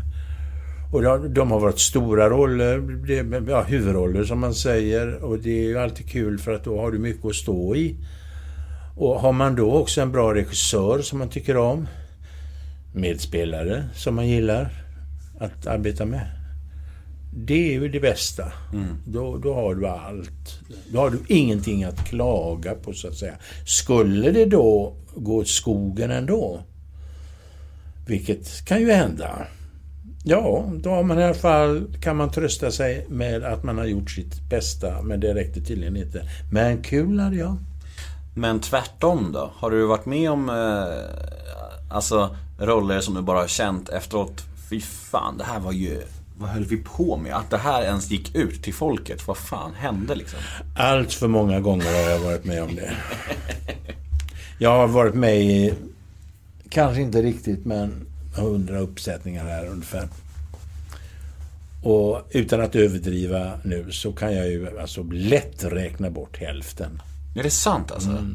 Och 0.93 1.30
de- 1.30 1.51
har 1.51 1.59
varit 1.59 1.80
stora 1.80 2.30
roller, 2.30 2.84
ja, 3.49 3.62
huvudroller 3.64 4.24
som 4.24 4.39
man 4.39 4.53
säger. 4.53 5.24
Och 5.24 5.39
det 5.39 5.49
är 5.49 5.68
ju 5.68 5.78
alltid 5.78 6.09
kul 6.09 6.39
för 6.39 6.53
att 6.53 6.64
då 6.64 6.82
har 6.82 6.91
du 6.91 6.99
mycket 6.99 7.26
att 7.26 7.36
stå 7.36 7.76
i. 7.76 7.95
Och 8.97 9.20
har 9.20 9.32
man 9.32 9.55
då 9.55 9.72
också 9.72 10.01
en 10.01 10.12
bra 10.12 10.34
regissör 10.34 11.01
som 11.01 11.20
man 11.20 11.30
tycker 11.30 11.57
om, 11.57 11.88
medspelare 12.93 13.84
som 13.95 14.16
man 14.16 14.28
gillar 14.28 14.72
att 15.39 15.68
arbeta 15.68 16.05
med. 16.05 16.40
Det 17.34 17.53
är 17.53 17.71
ju 17.71 17.89
det 17.89 17.99
bästa. 17.99 18.51
Då, 19.05 19.38
då 19.38 19.53
har 19.53 19.75
du 19.75 19.88
allt. 19.88 20.59
Då 20.93 20.99
har 20.99 21.09
du 21.09 21.19
ingenting 21.27 21.84
att 21.84 22.07
klaga 22.07 22.75
på 22.75 22.93
så 22.93 23.07
att 23.07 23.15
säga. 23.15 23.34
Skulle 23.65 24.32
det 24.32 24.45
då 24.45 24.93
gå 25.15 25.38
åt 25.38 25.47
skogen 25.47 26.11
ändå, 26.11 26.63
vilket 28.07 28.65
kan 28.65 28.79
ju 28.79 28.91
hända. 28.91 29.47
Ja, 30.23 30.71
då 30.75 30.89
har 30.89 31.03
man 31.03 31.19
i 31.19 31.23
alla 31.23 31.34
fall, 31.34 31.97
kan 32.01 32.17
man 32.17 32.32
trösta 32.32 32.71
sig 32.71 33.05
med 33.09 33.43
att 33.43 33.63
man 33.63 33.77
har 33.77 33.86
gjort 33.86 34.11
sitt 34.11 34.49
bästa, 34.49 35.01
men 35.01 35.19
det 35.19 35.34
räckte 35.34 35.61
tydligen 35.61 35.97
inte. 35.97 36.29
Men 36.51 36.82
kul 36.82 37.19
hade 37.19 37.36
jag. 37.36 37.57
Men 38.36 38.59
tvärtom 38.59 39.32
då? 39.32 39.51
Har 39.55 39.71
du 39.71 39.86
varit 39.86 40.05
med 40.05 40.32
om 40.32 40.49
eh, 40.49 41.95
alltså 41.95 42.36
roller 42.59 42.99
som 42.99 43.13
du 43.13 43.21
bara 43.21 43.39
har 43.39 43.47
känt 43.47 43.89
efteråt? 43.89 44.43
Fy 44.69 44.82
fan, 44.82 45.38
det 45.38 45.43
här 45.43 45.59
var 45.59 45.71
ju... 45.71 46.01
Vad 46.41 46.49
höll 46.49 46.65
vi 46.65 46.77
på 46.77 47.17
med? 47.17 47.35
Att 47.35 47.49
det 47.49 47.57
här 47.57 47.83
ens 47.83 48.11
gick 48.11 48.35
ut 48.35 48.63
till 48.63 48.73
folket. 48.73 49.27
Vad 49.27 49.37
fan 49.37 49.73
hände 49.73 50.15
liksom? 50.15 50.39
Allt 50.75 51.13
för 51.13 51.27
många 51.27 51.59
gånger 51.59 51.85
har 51.85 52.11
jag 52.11 52.19
varit 52.19 52.45
med 52.45 52.63
om 52.63 52.75
det. 52.75 52.93
Jag 54.59 54.69
har 54.69 54.87
varit 54.87 55.15
med 55.15 55.41
i, 55.41 55.73
kanske 56.69 57.01
inte 57.01 57.21
riktigt, 57.21 57.65
men 57.65 58.07
hundra 58.35 58.79
uppsättningar 58.79 59.45
här 59.45 59.67
ungefär. 59.67 60.07
Och 61.83 62.21
utan 62.29 62.61
att 62.61 62.75
överdriva 62.75 63.51
nu 63.63 63.91
så 63.91 64.11
kan 64.11 64.35
jag 64.35 64.47
ju 64.47 64.79
alltså 64.79 65.03
lätt 65.03 65.63
räkna 65.63 66.09
bort 66.09 66.37
hälften. 66.37 67.01
Är 67.35 67.43
det 67.43 67.51
sant 67.51 67.91
alltså? 67.91 68.27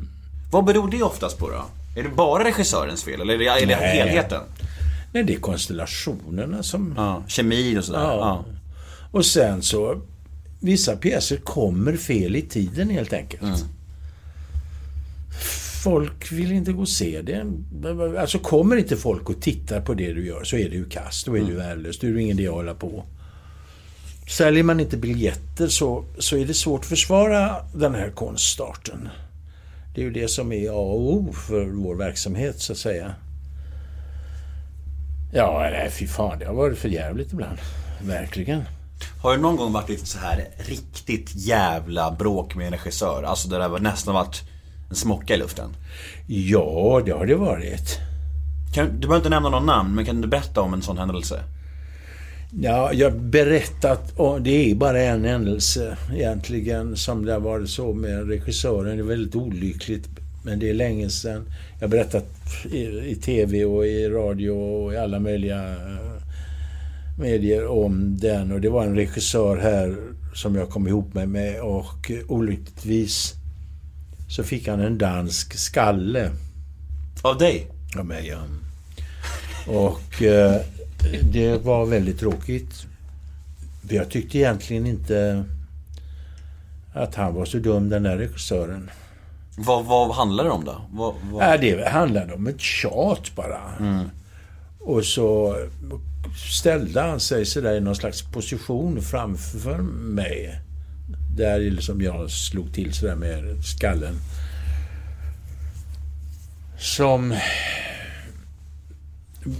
Vad 0.52 0.64
beror 0.64 0.90
det 0.90 1.02
oftast 1.02 1.38
på 1.38 1.50
då? 1.50 1.64
Är 1.96 2.02
det 2.02 2.09
bara 2.09 2.44
regissörens 2.44 3.04
fel 3.04 3.20
eller 3.20 3.34
är 3.34 3.38
det, 3.38 3.48
är 3.48 3.66
det 3.66 3.74
helheten? 3.74 4.42
Nej, 5.16 5.24
det 5.24 5.34
är 5.34 5.40
konstellationerna 5.40 6.62
som... 6.62 6.94
Ja, 6.96 7.22
kemin 7.28 7.78
och 7.78 7.84
sådär. 7.84 8.00
Ja. 8.00 8.16
Ja. 8.16 8.44
Och 9.10 9.26
sen 9.26 9.62
så, 9.62 10.00
vissa 10.60 10.96
pjäser 10.96 11.36
kommer 11.36 11.96
fel 11.96 12.36
i 12.36 12.42
tiden 12.42 12.90
helt 12.90 13.12
enkelt. 13.12 13.64
Folk 15.84 16.32
vill 16.32 16.52
inte 16.52 16.72
gå 16.72 16.80
och 16.80 16.88
se 16.88 17.22
det. 17.22 17.46
Alltså 18.18 18.38
kommer 18.38 18.76
inte 18.76 18.96
folk 18.96 19.30
och 19.30 19.40
tittar 19.40 19.80
på 19.80 19.94
det 19.94 20.12
du 20.12 20.26
gör 20.26 20.44
så 20.44 20.56
är 20.56 20.68
det 20.68 20.76
ju 20.76 20.88
kast. 20.88 21.26
Då 21.26 21.36
är 21.36 21.40
det 21.40 21.50
ju 21.50 21.56
värdelöst. 21.56 22.00
Då 22.00 22.06
är 22.06 22.12
det 22.12 22.22
ingen 22.22 22.38
idé 22.38 22.48
att 22.48 22.54
hålla 22.54 22.74
på. 22.74 23.04
Säljer 24.28 24.62
man 24.62 24.80
inte 24.80 24.96
biljetter 24.96 25.68
så, 25.68 26.04
så 26.18 26.36
är 26.36 26.46
det 26.46 26.54
svårt 26.54 26.80
att 26.80 26.86
försvara 26.86 27.56
den 27.74 27.94
här 27.94 28.10
konststarten. 28.10 29.08
Det 29.94 30.00
är 30.00 30.04
ju 30.04 30.10
det 30.10 30.28
som 30.28 30.52
är 30.52 30.68
A 30.68 30.72
och 30.72 31.12
O 31.12 31.32
för 31.32 31.64
vår 31.64 31.94
verksamhet 31.94 32.60
så 32.60 32.72
att 32.72 32.78
säga. 32.78 33.14
Ja, 35.33 35.68
nej 35.72 35.91
fy 35.91 36.07
fan. 36.07 36.39
Det 36.39 36.45
har 36.45 36.55
varit 36.55 36.79
för 36.79 36.89
jävligt 36.89 37.33
ibland. 37.33 37.59
Verkligen. 38.03 38.64
Har 39.22 39.37
det 39.37 39.43
någon 39.43 39.57
gång 39.57 39.72
varit 39.72 39.89
lite 39.89 40.07
så 40.07 40.18
här 40.18 40.45
riktigt 40.57 41.33
jävla 41.35 42.11
bråk 42.11 42.55
med 42.55 42.66
en 42.66 42.72
regissör? 42.72 43.22
Alltså 43.22 43.49
där 43.49 43.68
det 43.68 43.79
nästan 43.79 44.14
varit 44.14 44.43
en 44.91 44.97
smocka 44.97 45.35
i 45.35 45.37
luften? 45.37 45.70
Ja, 46.27 47.03
det 47.05 47.12
har 47.12 47.27
det 47.27 47.35
varit. 47.35 47.99
Kan, 48.74 48.87
du 48.87 48.99
behöver 48.99 49.16
inte 49.16 49.29
nämna 49.29 49.49
någon 49.49 49.66
namn, 49.66 49.95
men 49.95 50.05
kan 50.05 50.20
du 50.20 50.29
berätta 50.29 50.61
om 50.61 50.74
en 50.74 50.83
sån 50.83 50.99
händelse? 50.99 51.43
Ja, 52.51 52.93
jag 52.93 53.11
har 53.11 53.18
berättat, 53.18 54.12
och 54.16 54.43
det 54.43 54.70
är 54.70 54.74
bara 54.74 55.03
en 55.03 55.24
händelse 55.24 55.97
egentligen 56.12 56.97
som 56.97 57.24
det 57.24 57.33
har 57.33 57.41
varit 57.41 57.70
så 57.70 57.93
med 57.93 58.29
regissören. 58.29 58.97
Det 58.97 59.03
är 59.03 59.07
väldigt 59.07 59.35
olyckligt, 59.35 60.09
men 60.47 60.59
det 60.59 60.70
är 60.70 60.74
länge 60.74 61.11
sedan. 61.11 61.44
Jag 61.78 61.88
har 61.88 61.90
berättat 61.90 62.26
i, 62.70 62.82
i 62.84 63.14
TV 63.14 63.64
och 63.64 63.86
i 63.86 64.09
radio 64.09 64.51
och 64.51 64.92
i 64.92 64.97
alla 64.97 65.20
möjliga 65.20 65.68
eh, 65.70 66.22
medier 67.18 67.66
om 67.66 68.18
den. 68.18 68.53
Och 68.53 68.61
det 68.61 68.68
var 68.68 68.84
en 68.84 68.97
regissör 68.97 69.57
här 69.57 69.97
som 70.34 70.55
jag 70.55 70.70
kom 70.70 70.88
ihop 70.88 71.14
mig 71.14 71.26
med 71.26 71.61
och 71.61 72.11
olyckligtvis 72.28 73.34
så 74.28 74.44
fick 74.44 74.68
han 74.68 74.80
en 74.80 74.99
dansk 74.99 75.55
skalle. 75.55 76.30
Av 77.22 77.38
dig? 77.38 77.66
av 77.99 78.07
mig. 78.07 78.26
Ja. 78.26 78.42
Och 79.72 80.22
eh, 80.22 80.61
det 81.32 81.64
var 81.64 81.86
väldigt 81.86 82.18
tråkigt. 82.18 82.86
Jag 83.88 84.11
tyckte 84.11 84.38
egentligen 84.38 84.86
inte 84.86 85.44
att 86.92 87.14
han 87.14 87.34
var 87.34 87.44
så 87.44 87.59
dum, 87.59 87.88
den 87.88 88.03
där 88.03 88.16
regissören. 88.16 88.90
Vad, 89.57 89.84
vad 89.84 90.14
handlar 90.14 90.44
det 90.44 90.50
om 90.50 90.64
då? 90.64 90.80
Vad, 90.90 91.14
vad... 91.32 91.44
Ja, 91.44 91.57
det 91.57 91.88
handlade 91.88 92.34
om 92.34 92.46
ett 92.46 92.61
tjat 92.61 93.34
bara. 93.36 93.61
Och 94.80 95.04
så 95.04 95.57
ställde 96.61 97.00
han 97.00 97.20
sig 97.20 97.46
sådär 97.46 97.76
i 97.76 97.80
någon 97.80 97.96
slags 97.96 98.22
position 98.22 99.02
framför 99.02 99.78
mig. 99.78 100.61
Där 101.36 101.59
liksom 101.59 102.02
jag 102.02 102.30
slog 102.30 102.74
till 102.74 102.94
sådär 102.94 103.14
med 103.14 103.64
skallen. 103.64 104.14
Som 106.78 107.34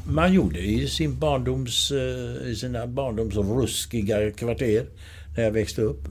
man 0.05 0.33
gjorde 0.33 0.59
i 0.59 0.89
sin 0.89 1.19
barndoms, 1.19 1.91
eh, 1.91 2.49
i 2.49 2.57
sina 2.61 2.87
barndomsruskiga 2.87 4.31
kvarter 4.31 4.87
när 5.37 5.45
jag 5.45 5.51
växte 5.51 5.83
upp. 5.83 6.09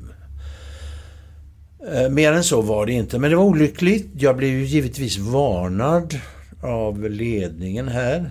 Eh, 1.93 2.09
Mer 2.09 2.31
än 2.31 2.43
så 2.43 2.61
var 2.61 2.85
det 2.85 2.91
inte, 2.93 3.19
men 3.19 3.29
det 3.29 3.35
var 3.35 3.43
olyckligt. 3.43 4.07
Jag 4.17 4.37
blev 4.37 4.49
ju 4.49 4.65
givetvis 4.65 5.17
varnad 5.17 6.19
av 6.61 7.09
ledningen 7.09 7.87
här. 7.87 8.29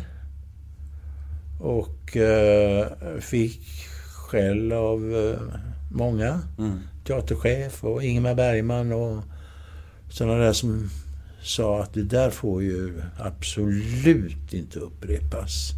Och 1.61 2.17
eh, 2.17 2.87
fick 3.21 3.61
skäll 4.15 4.73
av 4.73 5.15
eh, 5.17 5.57
många. 5.93 6.41
Teaterchef 7.07 7.85
och 7.85 8.03
Ingemar 8.05 8.35
Bergman 8.35 8.93
och 8.93 9.23
sådana 10.11 10.35
där 10.35 10.53
som 10.53 10.91
sa 11.43 11.83
att 11.83 11.95
det 11.95 12.03
där 12.03 12.31
får 12.31 12.63
ju 12.63 13.03
absolut 13.19 14.53
inte 14.53 14.79
upprepas. 14.79 15.71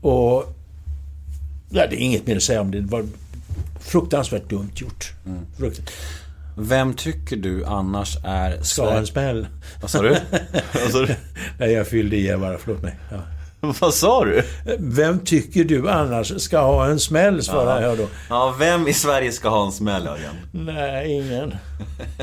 Och 0.00 0.44
ja, 1.70 1.86
det 1.90 1.96
är 1.96 2.00
inget 2.04 2.26
mer 2.26 2.36
att 2.36 2.42
säga 2.42 2.60
om 2.60 2.70
det. 2.70 2.80
Det 2.80 2.90
var 2.90 3.04
fruktansvärt 3.80 4.48
dumt 4.50 4.72
gjort. 4.74 5.12
Frukt... 5.58 5.80
Vem 6.56 6.94
tycker 6.94 7.36
du 7.36 7.64
annars 7.64 8.16
är... 8.24 8.80
Ha 8.82 8.92
en 8.92 9.06
smäll. 9.06 9.46
Vad 9.80 9.90
sa 9.90 10.02
du? 10.02 10.08
Vad 10.72 10.92
sa 10.92 10.98
du? 10.98 11.14
Nej, 11.58 11.72
jag 11.72 11.86
fyllde 11.86 12.16
i 12.16 12.36
bara. 12.36 12.58
Förlåt 12.58 12.82
mig. 12.82 12.96
Ja. 13.10 13.18
Vad 13.80 13.94
sa 13.94 14.24
du? 14.24 14.42
Vem 14.78 15.18
tycker 15.18 15.64
du 15.64 15.88
annars 15.90 16.42
ska 16.42 16.58
ha 16.58 16.86
en 16.86 17.00
smäll, 17.00 17.42
svarar 17.42 17.82
jag 17.82 17.98
då. 17.98 18.08
Ja, 18.28 18.54
vem 18.58 18.88
i 18.88 18.92
Sverige 18.92 19.32
ska 19.32 19.48
ha 19.48 19.66
en 19.66 19.72
smäll, 19.72 20.06
Örjan? 20.06 20.34
Nej, 20.52 21.12
ingen. 21.12 21.54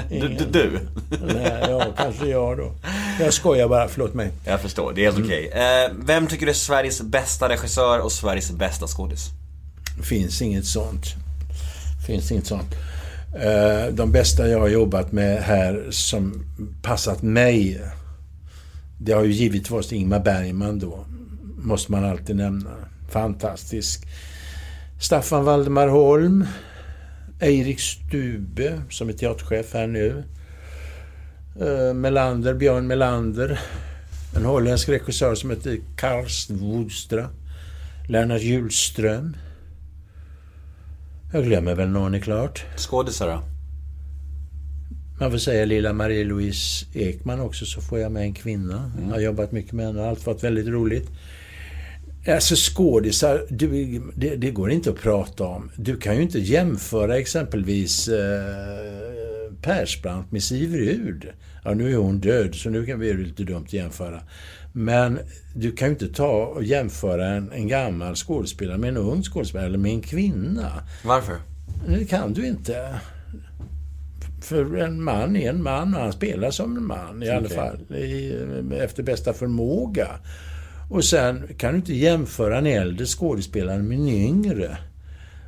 Du, 0.10 0.28
du, 0.28 0.46
du? 0.52 0.80
Nej, 1.34 1.66
ja, 1.70 1.86
kanske 1.98 2.28
jag 2.28 2.58
då. 2.58 2.72
Jag 3.20 3.34
skojar 3.34 3.68
bara, 3.68 3.88
förlåt 3.88 4.14
mig. 4.14 4.32
Jag 4.46 4.62
förstår, 4.62 4.94
det 4.94 5.06
är 5.06 5.12
helt 5.12 5.26
okej. 5.26 5.52
Eh, 5.54 5.92
vem 6.06 6.28
tycker 6.28 6.46
du 6.46 6.50
är 6.50 6.56
Sveriges 6.56 7.02
bästa 7.02 7.50
regissör 7.50 8.00
och 8.00 8.12
Sveriges 8.12 8.52
bästa 8.52 8.88
skådis? 8.88 9.30
Finns 10.04 10.42
inget 10.42 10.66
sånt. 10.66 11.06
Finns 12.08 12.32
inget 12.32 12.48
sånt. 12.48 12.76
Eh, 13.36 13.94
de 13.94 14.12
bästa 14.12 14.48
jag 14.48 14.60
har 14.60 14.68
jobbat 14.68 15.12
med 15.12 15.44
här 15.44 15.88
som 15.90 16.46
passat 16.82 17.22
mig, 17.22 17.82
det 18.98 19.14
har 19.14 19.24
ju 19.24 19.32
givetvis 19.32 19.70
varit 19.70 19.92
Ingmar 19.92 20.20
Bergman 20.20 20.80
då. 20.80 21.06
Måste 21.58 21.92
man 21.92 22.06
alltid 22.06 22.36
nämna. 22.36 22.70
Fantastisk. 23.10 24.08
Staffan 25.00 25.46
Valdemar 25.46 25.88
Holm. 25.88 26.48
Eirik 27.40 27.80
Stube, 27.80 28.82
som 28.90 29.10
är 29.10 29.14
teaterchef 29.14 29.74
här 29.74 29.88
nu. 29.88 30.24
Eh, 31.62 31.94
Melander, 31.94 32.54
Björn 32.54 32.88
Melander. 32.88 33.60
En 34.36 34.46
holländsk 34.46 34.90
regissör 34.90 35.36
som 35.36 35.50
heter 35.50 35.78
Karst 35.96 36.50
Woodstra. 36.50 37.30
Lennart 38.08 38.42
Hjulström. 38.42 39.38
Jag 41.34 41.44
glömmer 41.44 41.76
väl 41.76 41.90
någon 41.90 42.14
är 42.14 42.20
klart. 42.20 42.66
Skådisar 42.78 43.28
då? 43.28 43.44
Man 45.20 45.32
får 45.32 45.38
säga 45.38 45.66
lilla 45.66 45.94
Marie-Louise 45.94 46.86
Ekman 46.94 47.40
också, 47.40 47.66
så 47.66 47.82
får 47.82 48.00
jag 48.00 48.12
med 48.12 48.24
en 48.24 48.34
kvinna. 48.34 48.92
Jag 49.06 49.14
har 49.14 49.20
jobbat 49.20 49.52
mycket 49.52 49.72
med 49.72 49.86
henne 49.86 50.02
och 50.02 50.08
allt 50.08 50.26
varit 50.26 50.44
väldigt 50.44 50.68
roligt. 50.68 51.10
Alltså 52.28 52.56
skådisar, 52.58 53.46
du, 53.50 54.02
det, 54.16 54.36
det 54.36 54.52
går 54.52 54.72
inte 54.72 54.90
att 54.90 55.02
prata 55.02 55.44
om. 55.44 55.72
Du 55.76 55.98
kan 55.98 56.16
ju 56.16 56.22
inte 56.22 56.40
jämföra 56.40 57.18
exempelvis 57.18 58.08
eh, 58.08 59.27
Persbrandt 59.68 60.32
med 60.32 60.44
Siv 60.44 60.76
Rud. 60.76 61.28
Ja, 61.64 61.74
nu 61.74 61.92
är 61.92 61.98
hon 61.98 62.20
död, 62.20 62.56
så 62.56 62.70
nu 62.70 62.86
kan 62.86 63.00
vi 63.00 63.14
det 63.14 63.24
lite 63.24 63.44
dumt 63.44 63.64
att 63.68 63.74
jämföra. 63.74 64.22
Men 64.74 65.20
du 65.56 65.72
kan 65.72 65.88
ju 65.88 65.92
inte 65.92 66.08
ta 66.08 66.46
och 66.46 66.64
jämföra 66.64 67.28
en, 67.28 67.52
en 67.52 67.68
gammal 67.68 68.16
skådespelare 68.16 68.78
med 68.78 68.90
en 68.90 68.98
ung 68.98 69.24
skådespelare, 69.24 69.68
eller 69.68 69.78
med 69.78 69.92
en 69.92 70.02
kvinna. 70.02 70.72
Varför? 71.04 71.36
Det 71.88 72.06
kan 72.06 72.34
du 72.34 72.48
inte. 72.48 73.00
För 74.42 74.78
en 74.78 75.04
man 75.04 75.36
är 75.36 75.50
en 75.50 75.64
man 75.64 75.96
och 75.96 76.02
han 76.02 76.14
spelar 76.14 76.52
som 76.52 76.78
en 76.78 76.88
man 76.88 77.24
i 77.24 77.30
alla 77.30 77.50
fall. 77.50 77.96
I, 77.96 78.36
efter 78.80 79.04
bästa 79.04 79.34
förmåga. 79.34 80.08
Och 80.90 81.04
sen 81.04 81.48
kan 81.58 81.72
du 81.72 81.78
inte 81.78 81.94
jämföra 81.94 82.58
en 82.58 82.66
äldre 82.66 83.06
skådespelare 83.06 83.82
med 83.82 83.98
en 83.98 84.10
yngre. 84.10 84.78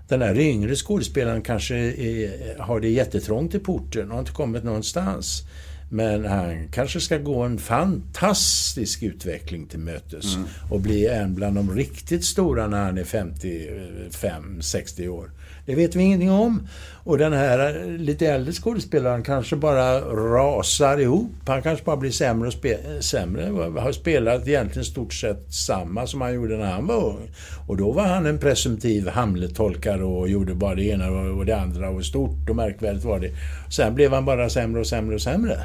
Den 0.10 0.22
här 0.22 0.40
yngre 0.40 0.76
skådespelaren 0.76 1.42
kanske 1.42 1.76
är, 1.76 2.60
har 2.60 2.80
det 2.80 2.90
jättetrångt 2.90 3.56
i 3.56 3.60
porten 3.60 4.08
och 4.08 4.14
har 4.14 4.20
inte 4.20 4.32
kommit 4.32 4.64
någonstans. 4.64 5.44
Men 5.92 6.26
han 6.26 6.68
kanske 6.68 7.00
ska 7.00 7.18
gå 7.18 7.42
en 7.42 7.58
fantastisk 7.58 9.04
utveckling 9.04 9.66
till 9.66 9.80
mötes 9.80 10.38
och 10.70 10.80
bli 10.80 11.08
en 11.08 11.36
bland 11.36 11.56
de 11.56 11.76
riktigt 11.76 12.26
stora 12.26 12.68
när 12.68 12.84
han 12.84 12.98
är 12.98 13.04
55-60 13.04 15.08
år. 15.08 15.32
Det 15.70 15.76
vet 15.76 15.96
vi 15.96 16.04
ingenting 16.04 16.32
om. 16.32 16.68
Och 17.04 17.18
den 17.18 17.34
här 17.34 17.76
eh, 17.76 17.88
lite 17.88 18.28
äldre 18.28 18.54
skådespelaren 18.54 19.24
kanske 19.24 19.56
bara 19.56 20.00
rasar 20.02 20.98
ihop. 20.98 21.32
Han 21.48 21.62
kanske 21.62 21.86
bara 21.86 21.98
blir 21.98 22.12
sämre 22.12 22.48
och 22.48 22.54
spe- 22.54 23.02
sämre. 23.02 23.44
Har 23.80 23.92
spelat 23.92 24.48
egentligen 24.48 24.86
stort 24.86 25.14
sett 25.14 25.54
samma 25.54 26.08
som 26.08 26.22
han 26.22 26.34
gjorde 26.34 26.58
när 26.58 26.72
han 26.72 26.88
var 26.88 27.06
ung. 27.06 27.32
Och 27.68 27.78
då 27.78 27.92
var 27.92 28.04
han 28.04 28.26
en 28.26 28.40
presumtiv 28.40 29.08
Hamlet-tolkare 29.08 30.04
och 30.04 30.30
gjorde 30.30 30.56
bara 30.56 30.76
det 30.76 30.84
ena 30.84 31.10
och 31.10 31.46
det 31.46 31.58
andra 31.58 31.90
och 31.90 32.06
stort 32.06 32.50
och 32.50 32.56
märkvärdigt 32.56 33.06
var 33.06 33.20
det. 33.20 33.32
Sen 33.72 33.96
blev 33.96 34.14
han 34.14 34.26
bara 34.26 34.50
sämre 34.50 34.80
och 34.80 34.88
sämre 34.88 35.16
och 35.16 35.22
sämre. 35.22 35.58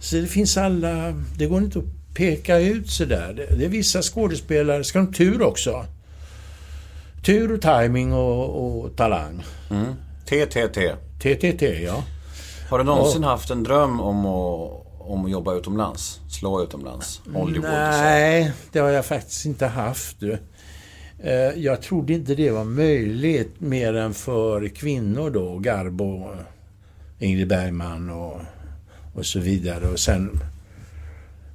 Så 0.00 0.16
det 0.16 0.26
finns 0.26 0.56
alla... 0.56 1.14
Det 1.38 1.46
går 1.46 1.62
inte 1.62 1.78
att 1.78 2.14
peka 2.14 2.58
ut 2.58 2.90
sådär. 2.90 3.46
Det, 3.58 3.64
är 3.64 3.68
vissa 3.68 4.02
skådespelare, 4.02 4.84
ska 4.84 4.98
de 4.98 5.06
ha 5.06 5.12
tur 5.12 5.42
också? 5.42 5.86
Tur 7.24 7.52
och 7.52 7.60
timing 7.62 8.12
och, 8.12 8.66
och 8.84 8.96
talang. 8.96 9.44
TTT. 10.24 10.94
TTT, 11.18 11.62
ja. 11.84 12.04
Har 12.70 12.78
du 12.78 12.84
någonsin 12.84 13.24
haft 13.24 13.50
en 13.50 13.62
dröm 13.62 14.00
om 14.00 14.26
att, 14.26 14.70
om 14.98 15.24
att 15.24 15.30
jobba 15.30 15.54
utomlands? 15.54 16.20
Slå 16.28 16.62
utomlands? 16.62 17.20
Hollywood? 17.34 17.64
och? 17.64 17.70
Nej, 17.78 18.52
det 18.72 18.78
har 18.78 18.88
jag 18.90 19.04
faktiskt 19.06 19.46
inte 19.46 19.66
haft. 19.66 20.16
Eh, 21.22 21.32
Jag 21.56 21.82
trodde 21.82 22.12
inte 22.12 22.34
det 22.34 22.50
var 22.50 22.64
möjligt 22.64 23.60
mer 23.60 23.94
än 23.94 24.14
för 24.14 24.68
kvinnor 24.68 25.30
då. 25.30 25.58
Garbo, 25.58 26.30
Ingrid 27.18 27.48
Bergman 27.48 28.10
och, 28.10 28.40
och 29.14 29.26
så 29.26 29.40
vidare. 29.40 29.88
Och 29.88 29.98
sen 29.98 30.30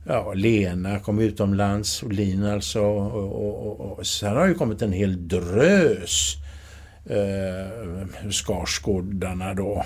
ja, 0.04 0.34
Lena 0.34 1.00
kom 1.00 1.20
utomlands, 1.20 2.04
Olin 2.04 2.46
alltså. 2.46 2.82
Och, 2.82 3.32
och, 3.46 3.68
och, 3.68 4.00
och 4.00 4.08
sen 4.08 4.36
har 4.36 4.48
ju 4.48 4.54
kommit 4.54 4.82
en 4.82 4.94
hel 4.94 5.28
drös. 5.28 6.36
Eh, 7.06 7.68
Skarsgårdarna 8.32 9.54
då. 9.54 9.86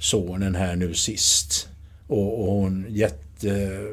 Sonen 0.00 0.54
här 0.54 0.76
nu 0.76 0.94
sist. 0.94 1.68
Och, 2.06 2.40
och 2.40 2.52
hon 2.52 2.86
jättefina 2.88 3.86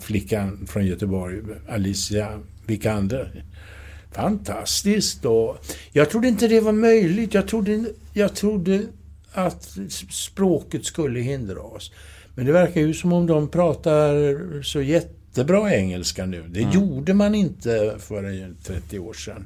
flickan 0.00 0.66
från 0.66 0.86
Göteborg, 0.86 1.40
Alicia 1.68 2.40
Vikander. 2.66 3.44
Fantastiskt. 4.12 5.24
Och 5.24 5.58
jag 5.92 6.10
trodde 6.10 6.28
inte 6.28 6.48
det 6.48 6.60
var 6.60 6.72
möjligt. 6.72 7.34
Jag 7.34 7.48
trodde, 7.48 7.84
jag 8.12 8.34
trodde 8.34 8.82
att 9.32 9.78
språket 10.10 10.84
skulle 10.84 11.20
hindra 11.20 11.60
oss. 11.60 11.92
Men 12.34 12.46
det 12.46 12.52
verkar 12.52 12.80
ju 12.80 12.94
som 12.94 13.12
om 13.12 13.26
de 13.26 13.48
pratar 13.48 14.62
så 14.62 14.82
jättebra 14.82 15.74
engelska 15.74 16.26
nu. 16.26 16.44
Det 16.48 16.60
gjorde 16.60 17.14
man 17.14 17.34
inte 17.34 17.94
för 17.98 18.54
30 18.64 18.98
år 18.98 19.12
sedan. 19.12 19.44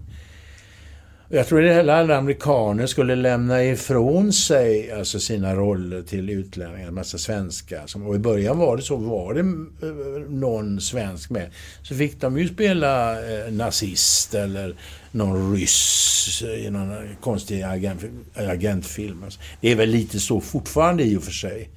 Jag 1.28 1.47
tror 1.47 1.64
att 1.64 1.89
alla 1.89 2.16
amerikaner 2.16 2.87
skulle 2.87 3.14
lämna 3.14 3.64
ifrån 3.64 4.32
sig 4.32 4.93
alltså 4.93 5.20
sina 5.20 5.55
roller 5.55 6.03
till 6.03 6.30
utlänningar, 6.30 6.89
en 6.89 6.95
massa 6.95 7.18
svenskar. 7.18 8.07
Och 8.07 8.14
i 8.14 8.18
början 8.18 8.59
var 8.59 8.76
det 8.76 8.82
så, 8.82 8.97
var 8.97 9.34
det 9.34 9.41
eh, 9.41 10.30
någon 10.30 10.80
svensk 10.80 11.30
med, 11.30 11.51
så 11.82 11.95
fick 11.95 12.20
de 12.20 12.39
ju 12.39 12.49
spela 12.49 13.12
eh, 13.12 13.53
nazist 13.53 14.34
eller 14.34 14.76
någon 15.11 15.57
ryss 15.57 16.43
i 16.43 16.70
någon 16.70 17.16
konstig 17.20 17.62
agent, 17.62 18.05
agentfilm. 18.34 19.22
Alltså. 19.24 19.41
Det 19.61 19.72
är 19.72 19.76
väl 19.76 19.91
lite 19.91 20.20
så 20.20 20.41
fortfarande 20.41 21.05
i 21.05 21.16
och 21.16 21.22
för 21.22 21.32
sig. 21.32 21.68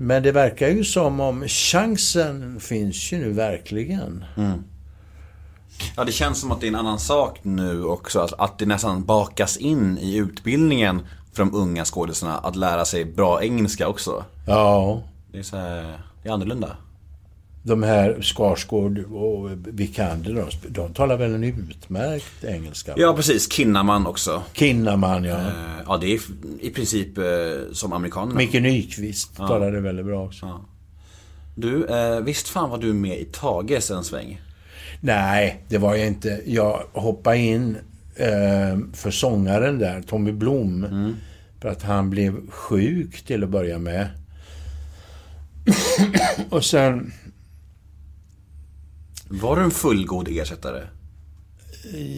Men 0.00 0.22
det 0.22 0.32
verkar 0.32 0.68
ju 0.68 0.84
som 0.84 1.20
om 1.20 1.48
chansen 1.48 2.60
finns 2.60 3.12
ju 3.12 3.18
nu 3.18 3.32
verkligen. 3.32 4.24
Ja, 5.96 6.04
det 6.04 6.12
känns 6.12 6.40
som 6.40 6.52
att 6.52 6.60
det 6.60 6.66
är 6.66 6.68
en 6.68 6.74
annan 6.74 6.98
sak 6.98 7.38
nu 7.42 7.84
också. 7.84 8.20
Att, 8.20 8.32
att 8.32 8.58
det 8.58 8.66
nästan 8.66 9.04
bakas 9.04 9.56
in 9.56 9.98
i 9.98 10.16
utbildningen 10.16 11.06
för 11.32 11.44
de 11.44 11.54
unga 11.54 11.84
skådisarna 11.84 12.38
att 12.38 12.56
lära 12.56 12.84
sig 12.84 13.04
bra 13.04 13.42
engelska 13.42 13.88
också. 13.88 14.24
Ja. 14.46 15.02
Det 15.32 15.38
är 15.38 15.42
så 15.42 15.56
här, 15.56 16.00
det 16.22 16.28
är 16.28 16.32
annorlunda. 16.32 16.76
De 17.62 17.82
här 17.82 18.16
Skarsgård 18.20 18.98
och 18.98 19.50
Vikander, 19.66 20.34
de, 20.34 20.68
de 20.68 20.94
talar 20.94 21.16
väl 21.16 21.34
en 21.34 21.44
utmärkt 21.44 22.44
engelska? 22.44 22.94
Ja, 22.96 23.12
precis. 23.16 23.52
Kinnaman 23.52 24.06
också. 24.06 24.42
Kinnaman, 24.52 25.24
ja. 25.24 25.36
Eh, 25.36 25.52
Ja, 25.86 25.96
det 25.96 26.06
är 26.14 26.20
i 26.60 26.70
princip 26.70 27.18
eh, 27.18 27.24
som 27.72 27.92
amerikanerna. 27.92 28.34
Micke 28.38 28.62
Nyqvist 28.62 29.36
talade 29.36 29.80
väldigt 29.80 30.06
bra 30.06 30.24
också. 30.24 30.64
Du, 31.54 31.86
eh, 31.86 32.20
visst 32.20 32.48
fan 32.48 32.70
var 32.70 32.78
du 32.78 32.92
med 32.92 33.18
i 33.20 33.24
Tages 33.24 33.90
en 33.90 34.04
sväng? 34.04 34.40
Nej, 35.00 35.64
det 35.68 35.78
var 35.78 35.94
jag 35.94 36.06
inte. 36.06 36.40
Jag 36.46 36.82
hoppade 36.92 37.38
in 37.38 37.76
eh, 38.16 38.78
för 38.92 39.10
sångaren 39.10 39.78
där, 39.78 40.02
Tommy 40.02 40.32
Blom. 40.32 40.86
För 41.60 41.68
att 41.68 41.82
han 41.82 42.10
blev 42.10 42.50
sjuk 42.50 43.22
till 43.22 43.44
att 43.44 43.50
börja 43.50 43.78
med. 43.78 44.08
och 46.50 46.64
sen, 46.64 47.12
Var 49.28 49.56
du 49.56 49.62
en 49.62 49.70
fullgod 49.70 50.28
ersättare? 50.28 50.82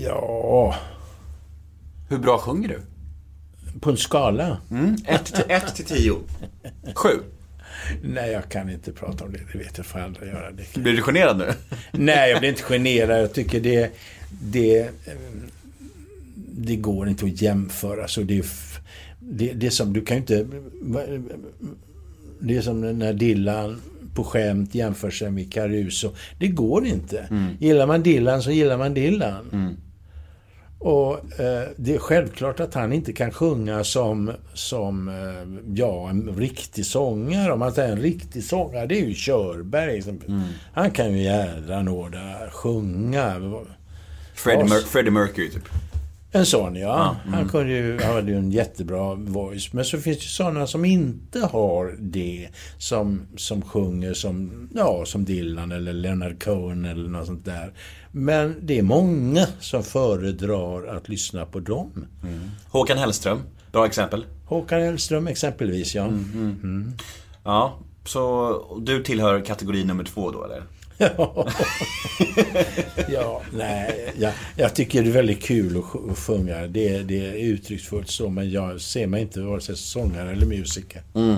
ja, 0.05 0.75
Hur 2.09 2.19
bra 2.19 2.39
sjunger 2.39 2.69
du? 2.69 2.81
på 3.81 3.91
en 3.91 3.97
skala. 3.97 4.59
Mm, 4.71 4.97
1 5.49 5.75
till 5.75 5.85
10. 5.85 6.15
7. 6.95 7.09
Nej, 8.03 8.31
jag 8.33 8.49
kan 8.49 8.71
inte 8.71 8.93
prata 8.93 9.25
om 9.25 9.33
det. 9.33 9.41
Det 9.53 9.59
vet 9.59 9.77
jag 9.77 9.87
får 9.87 9.99
andra 9.99 10.27
göra. 10.27 10.51
Det 10.51 10.81
Blir 10.81 10.93
du 10.93 11.03
generad 11.03 11.39
nu? 11.39 11.53
Nej, 11.93 12.31
jag 12.31 12.41
blir 12.41 12.49
inte 12.51 12.63
generad. 12.63 13.21
Jag 13.23 13.33
tycker 13.33 13.61
det... 13.61 13.91
Det, 14.43 14.79
eh, 14.81 14.89
det 16.37 16.77
går 16.77 17.09
inte 17.09 17.25
att 17.25 17.43
jämföra. 17.43 18.09
Så 18.09 18.21
det, 18.23 18.47
det, 19.21 19.53
det 19.53 19.71
som... 19.71 19.93
Du 19.93 20.05
kan 20.05 20.17
ju 20.17 20.21
inte... 20.21 20.47
Det 22.41 22.57
är 22.57 22.63
som 22.63 22.99
när 22.99 23.13
Dillan 23.13 23.81
på 24.15 24.25
skämt 24.25 24.75
jämför 24.75 25.11
sig 25.11 25.31
med 25.31 25.53
Caruso. 25.53 26.11
Det 26.39 26.49
går 26.49 26.87
inte. 26.87 27.29
Gillar 27.61 27.87
man 27.87 28.03
Dillan 28.03 28.43
så 28.43 28.51
gillar 28.51 28.77
man 28.79 28.95
Dillan. 28.95 29.77
Och 30.79 31.41
eh, 31.41 31.69
det 31.77 31.95
är 31.95 31.99
självklart 31.99 32.61
att 32.61 32.75
han 32.75 32.93
inte 32.93 33.13
kan 33.13 33.31
sjunga 33.31 33.85
som, 33.85 34.31
som 34.55 35.09
eh, 35.09 35.73
ja, 35.75 36.09
en 36.11 36.35
riktig 36.37 36.87
sångare. 36.87 37.53
Om 37.53 37.59
man 37.59 37.73
säger 37.73 37.93
en 37.93 38.01
riktig 38.03 38.45
sångare, 38.45 38.87
det 38.87 39.01
är 39.01 39.07
ju 39.07 39.15
Körberg. 39.15 40.03
Som, 40.03 40.21
Han 40.73 40.91
kan 40.91 41.13
ju 41.13 41.23
jädra 41.23 41.83
nåda 41.83 42.51
sjunga. 42.53 43.35
Freddie, 44.35 44.63
Mer- 44.65 44.87
Freddie 44.87 45.11
Mercury 45.11 45.51
typ. 45.51 45.69
En 46.33 46.47
sån, 46.47 46.77
ja. 46.77 47.17
Han, 47.27 47.49
kunde 47.49 47.73
ju, 47.73 48.01
han 48.03 48.15
hade 48.15 48.31
ju 48.31 48.39
en 48.39 48.51
jättebra 48.51 49.15
voice. 49.15 49.73
Men 49.73 49.85
så 49.85 49.99
finns 49.99 50.19
det 50.19 50.25
sådana 50.25 50.67
som 50.67 50.85
inte 50.85 51.41
har 51.41 51.97
det. 51.99 52.49
Som, 52.79 53.23
som 53.37 53.63
sjunger 53.63 54.15
som, 54.15 54.69
ja, 54.75 55.03
som 55.07 55.25
Dylan 55.25 55.73
eller 55.73 55.93
Leonard 55.93 56.43
Cohen 56.45 56.85
eller 56.85 57.09
något 57.09 57.27
sånt 57.27 57.45
där. 57.45 57.73
Men 58.13 58.57
det 58.63 58.79
är 58.79 58.83
många 58.83 59.47
som 59.61 59.83
föredrar 59.83 60.97
att 60.97 61.09
lyssna 61.09 61.47
på 61.47 61.61
dem. 61.61 62.07
Håkan 62.69 62.99
Hellström, 62.99 63.43
bra 63.73 63.87
exempel. 63.87 64.25
Håkan 64.45 64.81
Hellström 64.81 65.27
exempelvis, 65.27 65.95
ja. 65.95 66.11
Ja, 67.45 67.79
så 68.05 68.81
du 68.83 69.03
tillhör 69.03 69.41
kategori 69.41 69.85
nummer 69.85 70.05
två 70.05 70.31
då 70.31 70.45
eller? 70.45 70.63
Ja, 73.09 73.43
nej, 73.53 74.13
jag, 74.19 74.33
jag 74.57 74.75
tycker 74.75 75.03
det 75.03 75.09
är 75.09 75.13
väldigt 75.13 75.43
kul 75.43 75.77
att, 75.77 76.11
att 76.11 76.19
sjunga. 76.19 76.67
Det, 76.67 77.03
det 77.03 77.27
är 77.27 77.35
uttrycksfullt 77.35 78.11
så, 78.11 78.29
men 78.29 78.51
jag 78.51 78.81
ser 78.81 79.07
mig 79.07 79.23
inte 79.23 79.41
vare 79.41 79.61
sig 79.61 79.77
som 79.77 80.03
sångare 80.03 80.33
eller 80.33 80.47
musiker. 80.47 81.03
Mm. 81.15 81.37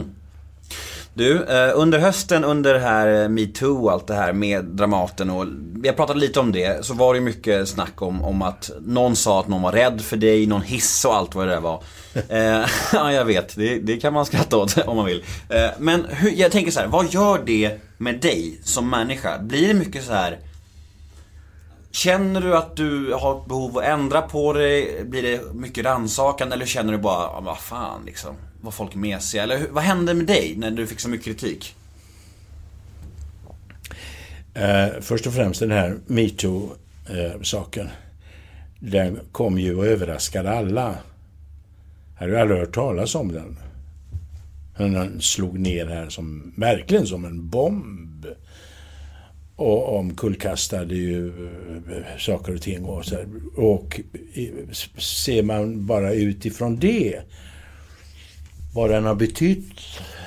Du, 1.14 1.44
eh, 1.44 1.70
under 1.74 1.98
hösten 1.98 2.44
under 2.44 2.74
det 2.74 2.80
här 2.80 3.22
eh, 3.22 3.28
metoo 3.28 3.84
och 3.84 3.92
allt 3.92 4.06
det 4.06 4.14
här 4.14 4.32
med 4.32 4.64
Dramaten 4.64 5.30
och 5.30 5.46
vi 5.82 5.88
har 5.88 5.94
pratat 5.94 6.16
lite 6.16 6.40
om 6.40 6.52
det 6.52 6.84
så 6.84 6.94
var 6.94 7.14
det 7.14 7.20
mycket 7.20 7.68
snack 7.68 8.02
om, 8.02 8.22
om 8.22 8.42
att 8.42 8.70
någon 8.80 9.16
sa 9.16 9.40
att 9.40 9.48
någon 9.48 9.62
var 9.62 9.72
rädd 9.72 10.00
för 10.00 10.16
dig, 10.16 10.46
någon 10.46 10.62
hiss 10.62 11.04
och 11.04 11.14
allt 11.16 11.34
vad 11.34 11.46
det 11.46 11.52
där 11.52 11.60
var. 11.60 11.82
Eh, 12.28 12.66
ja, 12.92 13.12
jag 13.12 13.24
vet, 13.24 13.56
det, 13.56 13.78
det 13.78 13.96
kan 13.96 14.12
man 14.12 14.26
skratta 14.26 14.56
åt 14.56 14.78
om 14.86 14.96
man 14.96 15.06
vill. 15.06 15.24
Eh, 15.48 15.70
men 15.78 16.06
hur, 16.10 16.30
jag 16.30 16.52
tänker 16.52 16.72
så 16.72 16.80
här, 16.80 16.86
vad 16.86 17.12
gör 17.12 17.42
det 17.46 17.80
med 17.98 18.20
dig 18.20 18.60
som 18.64 18.90
människa? 18.90 19.38
Blir 19.38 19.68
det 19.68 19.74
mycket 19.74 20.04
så 20.04 20.12
här 20.12 20.38
Känner 21.90 22.40
du 22.40 22.56
att 22.56 22.76
du 22.76 23.12
har 23.12 23.48
behov 23.48 23.78
att 23.78 23.84
ändra 23.84 24.22
på 24.22 24.52
dig? 24.52 25.04
Blir 25.04 25.22
det 25.22 25.54
mycket 25.54 25.84
rannsakan 25.84 26.52
eller 26.52 26.66
känner 26.66 26.92
du 26.92 26.98
bara, 26.98 27.26
"Ah, 27.26 27.40
vad 27.40 27.58
fan 27.58 28.00
liksom, 28.06 28.34
var 28.62 28.70
folk 28.70 28.94
mesiga? 28.94 29.42
Eller 29.42 29.58
hur, 29.58 29.68
vad 29.68 29.84
hände 29.84 30.14
med 30.14 30.26
dig 30.26 30.54
när 30.56 30.70
du 30.70 30.86
fick 30.86 31.00
så 31.00 31.08
mycket 31.08 31.24
kritik? 31.24 31.74
Eh, 34.54 34.86
först 35.00 35.26
och 35.26 35.34
främst 35.34 35.60
den 35.60 35.70
här 35.70 35.96
metoo-saken. 36.06 37.88
Den 38.78 39.20
kom 39.32 39.58
ju 39.58 39.76
och 39.76 39.86
överraskade 39.86 40.50
alla. 40.50 40.94
Jag 42.14 42.20
hade 42.20 42.32
ju 42.32 42.38
aldrig 42.38 42.60
hört 42.60 42.74
talas 42.74 43.14
om 43.14 43.32
den. 43.32 43.58
Den 44.76 45.20
slog 45.20 45.58
ner 45.58 45.86
här 45.86 46.08
som, 46.08 46.52
verkligen 46.56 47.06
som 47.06 47.24
en 47.24 47.48
bomb. 47.48 48.26
Och 49.56 49.98
omkullkastade 49.98 50.94
ju 50.94 51.28
eh, 51.28 52.18
saker 52.18 52.54
och 52.54 52.62
ting. 52.62 52.84
Och, 52.84 53.04
så 53.04 53.14
här. 53.14 53.26
och 53.56 54.00
ser 54.98 55.42
man 55.42 55.86
bara 55.86 56.12
utifrån 56.12 56.76
det 56.76 57.20
vad 58.72 58.90
den 58.90 59.04
har 59.04 59.14
betytt 59.14 59.80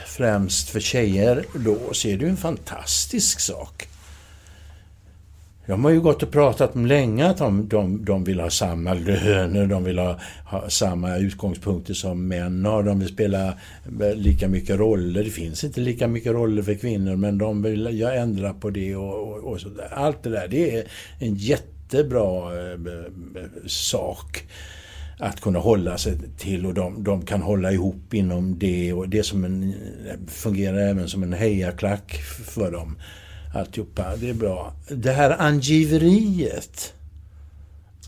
främst 0.05 0.69
för 0.69 0.79
tjejer 0.79 1.45
då, 1.53 1.77
så 1.91 2.07
är 2.07 2.17
det 2.17 2.25
ju 2.25 2.29
en 2.29 2.37
fantastisk 2.37 3.39
sak. 3.39 3.87
De 5.67 5.83
har 5.83 5.91
ju 5.91 6.01
gått 6.01 6.23
och 6.23 6.31
pratat 6.31 6.75
om 6.75 6.85
länge 6.85 7.25
att 7.25 7.37
de, 7.37 7.67
de, 7.67 8.05
de 8.05 8.23
vill 8.23 8.39
ha 8.39 8.49
samma 8.49 8.93
löner, 8.93 9.67
de 9.67 9.83
vill 9.83 9.99
ha, 9.99 10.19
ha 10.45 10.69
samma 10.69 11.17
utgångspunkter 11.17 11.93
som 11.93 12.27
män 12.27 12.65
har, 12.65 12.83
de 12.83 12.99
vill 12.99 13.07
spela 13.07 13.53
lika 14.15 14.47
mycket 14.47 14.79
roller. 14.79 15.23
Det 15.23 15.29
finns 15.29 15.63
inte 15.63 15.81
lika 15.81 16.07
mycket 16.07 16.31
roller 16.31 16.61
för 16.63 16.73
kvinnor, 16.73 17.15
men 17.15 17.37
de 17.37 17.61
vill 17.61 17.99
ja, 17.99 18.11
ändra 18.11 18.53
på 18.53 18.69
det 18.69 18.95
och, 18.95 19.27
och, 19.27 19.51
och 19.51 19.61
sådär. 19.61 19.89
Allt 19.93 20.23
det 20.23 20.29
där, 20.29 20.47
det 20.47 20.77
är 20.77 20.83
en 21.19 21.35
jättebra 21.35 22.59
eh, 22.59 22.71
eh, 22.71 23.11
sak 23.67 24.43
att 25.19 25.41
kunna 25.41 25.59
hålla 25.59 25.97
sig 25.97 26.17
till 26.37 26.65
och 26.65 26.73
de, 26.73 27.03
de 27.03 27.25
kan 27.25 27.41
hålla 27.41 27.71
ihop 27.71 28.13
inom 28.13 28.59
det 28.59 28.93
och 28.93 29.09
det 29.09 29.23
som 29.23 29.45
en, 29.45 29.73
fungerar 30.27 30.77
även 30.77 31.09
som 31.09 31.23
en 31.23 31.33
hejaklack 31.33 32.21
för 32.45 32.71
dem. 32.71 32.97
Alltihopa, 33.55 34.15
det 34.15 34.29
är 34.29 34.33
bra. 34.33 34.73
Det 34.89 35.11
här 35.11 35.41
angiveriet. 35.41 36.93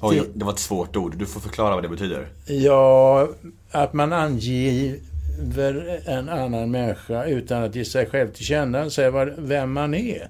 Oj, 0.02 0.24
det 0.34 0.46
var 0.46 0.54
ett 0.54 0.60
svårt 0.60 0.96
ord. 0.96 1.18
Du 1.18 1.26
får 1.26 1.40
förklara 1.40 1.76
vad 1.76 1.84
det 1.84 1.90
betyder. 1.90 2.28
Ja, 2.46 3.28
att 3.72 3.94
man 3.94 4.14
angiver 5.42 6.02
en 6.06 6.30
annan 6.30 6.72
människa 6.72 7.26
utan 7.26 7.64
att 7.64 7.76
ge 7.76 7.86
sig 7.86 8.06
själv 8.06 8.32
till 8.32 8.46
känna, 8.46 8.90
säga 8.90 9.12
vad- 9.12 9.34
vem 9.38 9.72
man 9.74 9.94
är. 9.94 10.28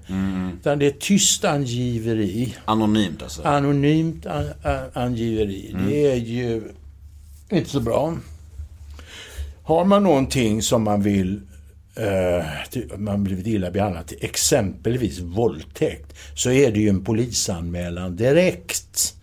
Utan 0.60 0.78
det 0.78 0.86
är 0.86 0.90
tyst 1.00 1.44
angiveri. 1.44 2.56
Anonymt 2.64 3.22
alltså. 3.22 3.42
Anonymt 3.42 4.26
an, 4.26 4.44
an, 4.62 4.78
angiveri. 4.92 5.74
Det 5.88 6.06
är 6.12 6.16
ju 6.16 6.62
inte 7.50 7.70
så 7.70 7.80
bra. 7.80 8.16
Har 9.62 9.84
man 9.84 10.02
någonting 10.02 10.62
som 10.62 10.82
man 10.82 11.02
vill 11.02 11.40
ty- 12.70 12.86
man 12.96 13.24
blivit 13.24 13.46
illa 13.46 13.70
behandlad, 13.70 14.12
exempelvis 14.20 15.18
våldtäkt, 15.20 16.14
så 16.34 16.50
är 16.50 16.72
det 16.72 16.80
ju 16.80 16.88
en 16.88 17.04
polisanmälan 17.04 18.16
direkt. 18.16 19.14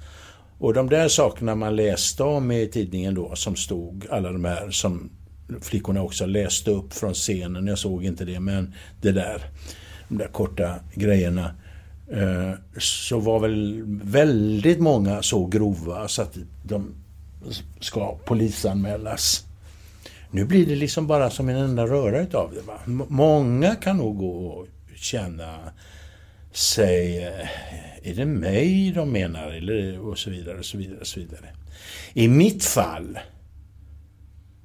Och 0.58 0.74
de 0.74 0.90
där 0.90 1.08
sakerna 1.08 1.56
man 1.56 1.76
läste 1.76 2.24
om 2.24 2.52
i 2.52 2.68
tidningen 2.68 3.14
då, 3.16 3.36
som 3.36 3.56
stod, 3.56 4.06
alla 4.10 4.32
de 4.32 4.46
här 4.46 4.72
som 4.72 5.10
flickorna 5.62 6.02
också 6.02 6.26
läste 6.26 6.72
upp 6.72 6.94
från 6.94 7.14
scenen, 7.14 7.68
jag 7.68 7.78
såg 7.78 8.06
inte 8.06 8.26
det, 8.26 8.40
men 8.40 8.74
det 9.02 9.12
där, 9.12 9.42
de 10.08 10.18
där 10.18 10.28
korta 10.28 10.76
grejerna, 10.94 11.52
eh, 12.12 12.52
så 12.78 13.20
var 13.20 13.40
väl 13.40 13.84
väldigt 14.04 14.80
många 14.80 15.22
så 15.22 15.46
grova 15.46 16.08
så 16.08 16.22
att 16.22 16.38
de 16.64 16.94
ska 17.80 18.16
polisanmälas. 18.16 19.46
Nu 20.32 20.46
blir 20.46 20.66
det 20.66 20.76
liksom 20.76 21.08
bara 21.08 21.30
som 21.30 21.50
en 21.50 21.56
enda 21.56 21.86
röra 21.86 22.20
utav 22.20 22.54
det. 22.54 22.62
Va? 22.62 23.06
Många 23.10 23.76
kan 23.76 23.98
nog 23.98 24.18
gå 24.18 24.48
och 24.48 24.68
känna 24.96 25.60
sig... 26.52 27.24
Eh, 27.24 27.48
är 28.10 28.16
det 28.16 28.26
mig 28.26 28.92
de 28.92 29.12
menar? 29.12 29.48
Eller, 29.48 30.00
och 30.00 30.18
så 30.18 30.30
vidare, 30.30 30.58
och 30.58 30.66
så 30.66 30.78
vidare, 30.78 31.00
och 31.00 31.08
så 31.08 31.20
vidare. 31.20 31.46
I 32.14 32.28
mitt 32.28 32.64
fall 32.64 33.20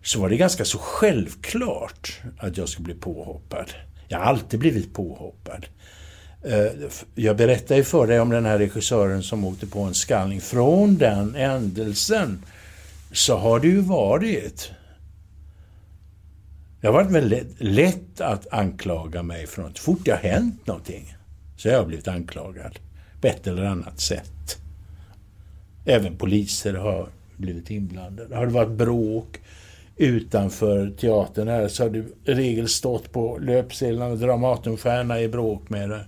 så 0.03 0.21
var 0.21 0.29
det 0.29 0.37
ganska 0.37 0.65
så 0.65 0.79
självklart 0.79 2.21
att 2.39 2.57
jag 2.57 2.69
skulle 2.69 2.85
bli 2.85 2.95
påhoppad. 2.95 3.73
Jag 4.09 4.19
har 4.19 4.25
alltid 4.25 4.61
blivit 4.61 4.95
påhoppad. 4.95 5.67
Eh, 6.45 6.73
jag 7.15 7.37
berättade 7.37 7.77
ju 7.77 7.85
för 7.85 8.07
dig 8.07 8.21
om 8.21 8.31
den 8.31 8.47
här 8.47 8.59
regissören 8.59 9.23
som 9.23 9.45
åkte 9.45 9.67
på 9.67 9.81
en 9.81 9.95
skallning. 9.95 10.41
Från 10.41 10.99
den 10.99 11.35
händelsen 11.35 12.43
så 13.13 13.37
har 13.37 13.61
det 13.61 13.69
ju 13.69 13.81
varit 13.81 14.71
Det 16.81 16.87
har 16.87 16.95
varit 16.95 17.11
väldigt 17.11 17.55
lätt 17.59 18.21
att 18.21 18.53
anklaga 18.53 19.23
mig 19.23 19.47
för 19.47 19.63
något. 19.63 19.79
Fort 19.79 20.05
det 20.05 20.11
har 20.11 20.19
hänt 20.19 20.67
någonting 20.67 21.17
så 21.57 21.69
har 21.69 21.75
jag 21.75 21.87
blivit 21.87 22.09
anklagad 22.09 22.79
på 23.21 23.27
ett 23.27 23.47
eller 23.47 23.65
annat 23.65 24.01
sätt. 24.01 24.57
Även 25.85 26.17
poliser 26.17 26.75
har 26.75 27.09
blivit 27.37 27.71
inblandade. 27.71 28.37
Har 28.37 28.47
det 28.47 28.53
varit 28.53 28.71
bråk 28.71 29.41
utanför 30.01 30.91
teatern 30.91 31.49
här 31.49 31.69
så 31.69 31.83
har 31.83 31.91
det 31.91 31.99
i 31.99 32.35
regel 32.35 32.69
stått 32.69 33.13
på 33.13 33.39
löpsedlarna 33.39 34.15
Dramatenstjärna 34.15 35.21
i 35.21 35.29
bråk 35.29 35.69
med 35.69 36.01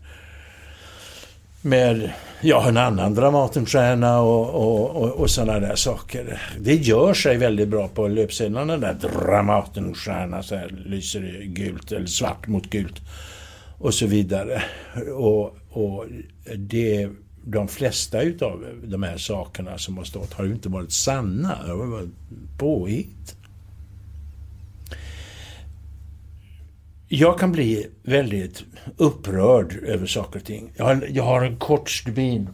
med 1.63 2.13
ja, 2.41 2.69
en 2.69 2.77
annan 2.77 3.15
Dramatenstjärna 3.15 4.21
och, 4.21 4.55
och, 4.55 5.03
och, 5.03 5.11
och 5.11 5.31
sådana 5.31 5.61
där 5.61 5.77
saker. 5.77 6.43
Det 6.61 6.75
gör 6.75 7.15
sig 7.15 7.37
väldigt 7.37 7.69
bra 7.69 7.89
på 7.89 8.09
löpsedlarna 8.09 8.77
där 8.77 8.95
Dramatenstjärna 8.95 10.43
så 10.43 10.55
här, 10.57 10.69
lyser 10.87 11.21
det 11.21 11.45
gult 11.45 11.93
eller 11.93 12.07
svart 12.07 12.47
mot 12.47 12.71
gult 12.71 13.01
och 13.79 13.95
så 13.95 14.07
vidare. 14.07 14.63
Och, 15.15 15.57
och 15.71 16.07
det, 16.57 17.09
de 17.45 17.69
flesta 17.69 18.23
utav 18.23 18.65
de 18.85 19.03
här 19.03 19.17
sakerna 19.17 19.79
som 19.79 19.97
har 19.97 20.05
stått 20.05 20.33
har 20.33 20.45
ju 20.45 20.53
inte 20.53 20.69
varit 20.69 20.93
sanna. 20.93 21.59
Det 21.65 21.71
har 21.71 21.87
varit 21.87 22.11
påhitt. 22.59 23.37
Jag 27.15 27.39
kan 27.39 27.53
bli 27.53 27.87
väldigt 28.03 28.65
upprörd 28.97 29.77
över 29.83 30.07
saker 30.07 30.39
och 30.39 30.45
ting. 30.45 30.73
Jag 30.77 30.85
har, 30.85 31.09
jag 31.11 31.25
har 31.25 31.43
en 31.43 31.57
kort 31.57 31.91
stubin. 31.91 32.49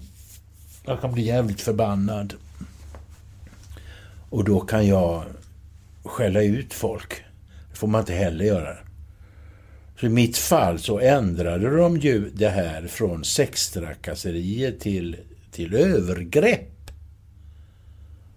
Jag 0.85 1.01
kan 1.01 1.13
bli 1.13 1.23
jävligt 1.23 1.61
förbannad. 1.61 2.35
Och 4.31 4.45
då 4.45 4.61
kan 4.61 4.87
jag 4.87 5.23
skälla 6.05 6.43
ut 6.43 6.75
folk. 6.75 7.25
Det 7.71 7.77
får 7.77 7.89
man 7.89 8.01
inte 8.01 8.13
heller 8.13 8.45
göra. 8.45 8.77
Så 10.01 10.07
i 10.07 10.09
mitt 10.09 10.37
fall 10.37 10.79
så 10.79 10.99
ändrade 10.99 11.77
de 11.77 11.97
ju 11.97 12.31
det 12.35 12.49
här 12.49 12.87
från 12.87 13.25
sextrakasserier 13.25 14.73
till, 14.73 15.17
till 15.51 15.75
övergrepp. 15.75 16.91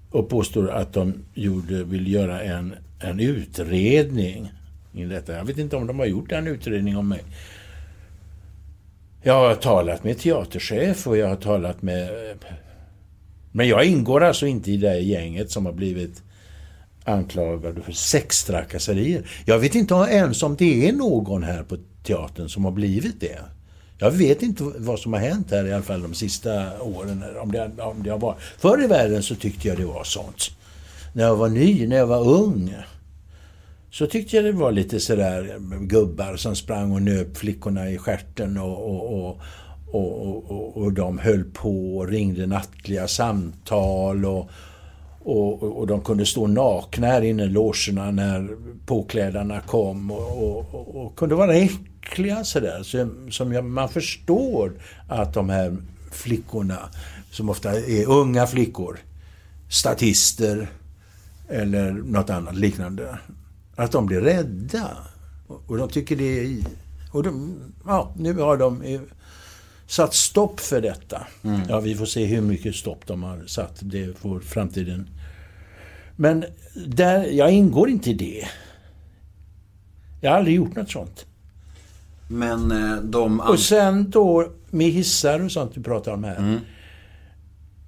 Och 0.09 0.29
påstår 0.29 0.71
att 0.71 0.93
de 0.93 1.13
gjorde, 1.33 1.83
vill 1.83 2.11
göra 2.11 2.41
en, 2.41 2.75
en 2.99 3.19
utredning 3.19 4.51
in 4.93 5.09
detta. 5.09 5.33
Jag 5.33 5.45
vet 5.45 5.57
inte 5.57 5.75
om 5.75 5.87
de 5.87 5.99
har 5.99 6.05
gjort 6.05 6.31
en 6.31 6.47
utredning 6.47 6.97
om 6.97 7.09
mig. 7.09 7.23
Jag 9.23 9.33
har 9.33 9.55
talat 9.55 10.03
med 10.03 10.19
teaterchef 10.19 11.07
och 11.07 11.17
jag 11.17 11.27
har 11.27 11.35
talat 11.35 11.81
med... 11.81 12.09
Men 13.51 13.67
jag 13.67 13.85
ingår 13.85 14.23
alltså 14.23 14.47
inte 14.47 14.71
i 14.71 14.77
det 14.77 14.99
gänget 14.99 15.51
som 15.51 15.65
har 15.65 15.73
blivit 15.73 16.23
anklagade 17.03 17.81
för 17.81 17.91
sextrakasserier. 17.91 19.23
Jag 19.45 19.59
vet 19.59 19.75
inte 19.75 19.93
ens 19.93 20.43
om 20.43 20.55
det 20.55 20.87
är 20.89 20.93
någon 20.93 21.43
här 21.43 21.63
på 21.63 21.77
teatern 22.03 22.49
som 22.49 22.65
har 22.65 22.71
blivit 22.71 23.19
det. 23.19 23.39
Jag 23.97 24.11
vet 24.11 24.41
inte 24.41 24.63
vad 24.63 24.99
som 24.99 25.13
har 25.13 25.19
hänt 25.19 25.51
här 25.51 25.67
i 25.67 25.73
alla 25.73 25.83
fall 25.83 26.01
de 26.01 26.13
sista 26.13 26.81
åren. 26.81 27.23
Om 27.41 27.51
det, 27.51 27.71
om 27.77 28.03
det 28.03 28.09
har 28.09 28.17
varit. 28.17 28.39
Förr 28.57 28.83
i 28.83 28.87
världen 28.87 29.23
så 29.23 29.35
tyckte 29.35 29.67
jag 29.67 29.77
det 29.77 29.85
var 29.85 30.03
sånt. 30.03 30.51
När 31.13 31.23
jag 31.23 31.35
var 31.35 31.49
ny, 31.49 31.87
när 31.87 31.97
jag 31.97 32.07
var 32.07 32.27
ung. 32.27 32.75
Så 33.91 34.07
tyckte 34.07 34.35
jag 34.35 34.45
det 34.45 34.51
var 34.51 34.71
lite 34.71 34.99
sådär 34.99 35.59
gubbar 35.79 36.35
som 36.35 36.55
sprang 36.55 36.91
och 36.91 37.01
nöp 37.01 37.37
flickorna 37.37 37.89
i 37.89 37.97
stjärten 37.97 38.57
och, 38.57 38.89
och, 38.89 39.13
och, 39.13 39.41
och, 39.91 40.51
och, 40.51 40.77
och 40.77 40.93
de 40.93 41.19
höll 41.19 41.43
på 41.43 41.97
och 41.97 42.07
ringde 42.07 42.47
nattliga 42.47 43.07
samtal 43.07 44.25
och, 44.25 44.49
och, 45.19 45.63
och 45.63 45.87
de 45.87 46.01
kunde 46.01 46.25
stå 46.25 46.47
nakna 46.47 47.07
här 47.07 47.21
inne 47.21 47.43
i 47.43 47.49
logerna 47.49 48.11
när 48.11 48.49
påklädarna 48.85 49.61
kom 49.61 50.11
och, 50.11 50.73
och, 50.73 50.95
och 50.95 51.15
kunde 51.15 51.35
vara 51.35 51.55
äckliga 51.55 52.43
sådär. 52.43 52.83
Så, 52.83 53.09
som 53.29 53.53
jag, 53.53 53.65
man 53.65 53.89
förstår 53.89 54.73
att 55.07 55.33
de 55.33 55.49
här 55.49 55.77
flickorna, 56.11 56.89
som 57.31 57.49
ofta 57.49 57.71
är 57.71 58.09
unga 58.09 58.47
flickor, 58.47 58.99
statister 59.69 60.67
eller 61.49 61.91
något 61.91 62.29
annat 62.29 62.55
liknande, 62.55 63.17
att 63.81 63.91
de 63.91 64.05
blir 64.05 64.21
rädda. 64.21 64.97
Och 65.47 65.77
de 65.77 65.89
tycker 65.89 66.15
det 66.15 66.39
är... 66.39 66.57
Och 67.11 67.23
de, 67.23 67.57
ja, 67.85 68.13
nu 68.17 68.33
har 68.33 68.57
de 68.57 68.99
satt 69.87 70.13
stopp 70.13 70.59
för 70.59 70.81
detta. 70.81 71.27
Mm. 71.43 71.61
Ja, 71.69 71.79
vi 71.79 71.95
får 71.95 72.05
se 72.05 72.25
hur 72.25 72.41
mycket 72.41 72.75
stopp 72.75 73.07
de 73.07 73.23
har 73.23 73.43
satt. 73.47 73.79
Det 73.79 74.17
får 74.17 74.39
framtiden... 74.39 75.09
Men 76.15 76.45
där, 76.87 77.23
jag 77.23 77.51
ingår 77.51 77.89
inte 77.89 78.09
i 78.09 78.13
det. 78.13 78.47
Jag 80.21 80.31
har 80.31 80.37
aldrig 80.37 80.55
gjort 80.55 80.75
något 80.75 80.91
sånt. 80.91 81.25
Men 82.27 82.71
eh, 82.71 82.97
de... 83.03 83.39
Och 83.39 83.59
sen 83.59 84.09
då 84.09 84.51
med 84.69 84.87
hissar 84.87 85.39
och 85.39 85.51
sånt 85.51 85.73
du 85.73 85.83
pratar 85.83 86.11
om 86.11 86.23
här. 86.23 86.37
Mm. 86.37 86.59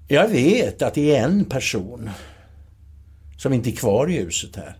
Jag 0.08 0.28
vet 0.28 0.82
att 0.82 0.94
det 0.94 1.16
är 1.16 1.24
en 1.24 1.44
person 1.44 2.10
som 3.38 3.52
inte 3.52 3.70
är 3.70 3.76
kvar 3.76 4.10
i 4.10 4.18
huset 4.18 4.56
här 4.56 4.76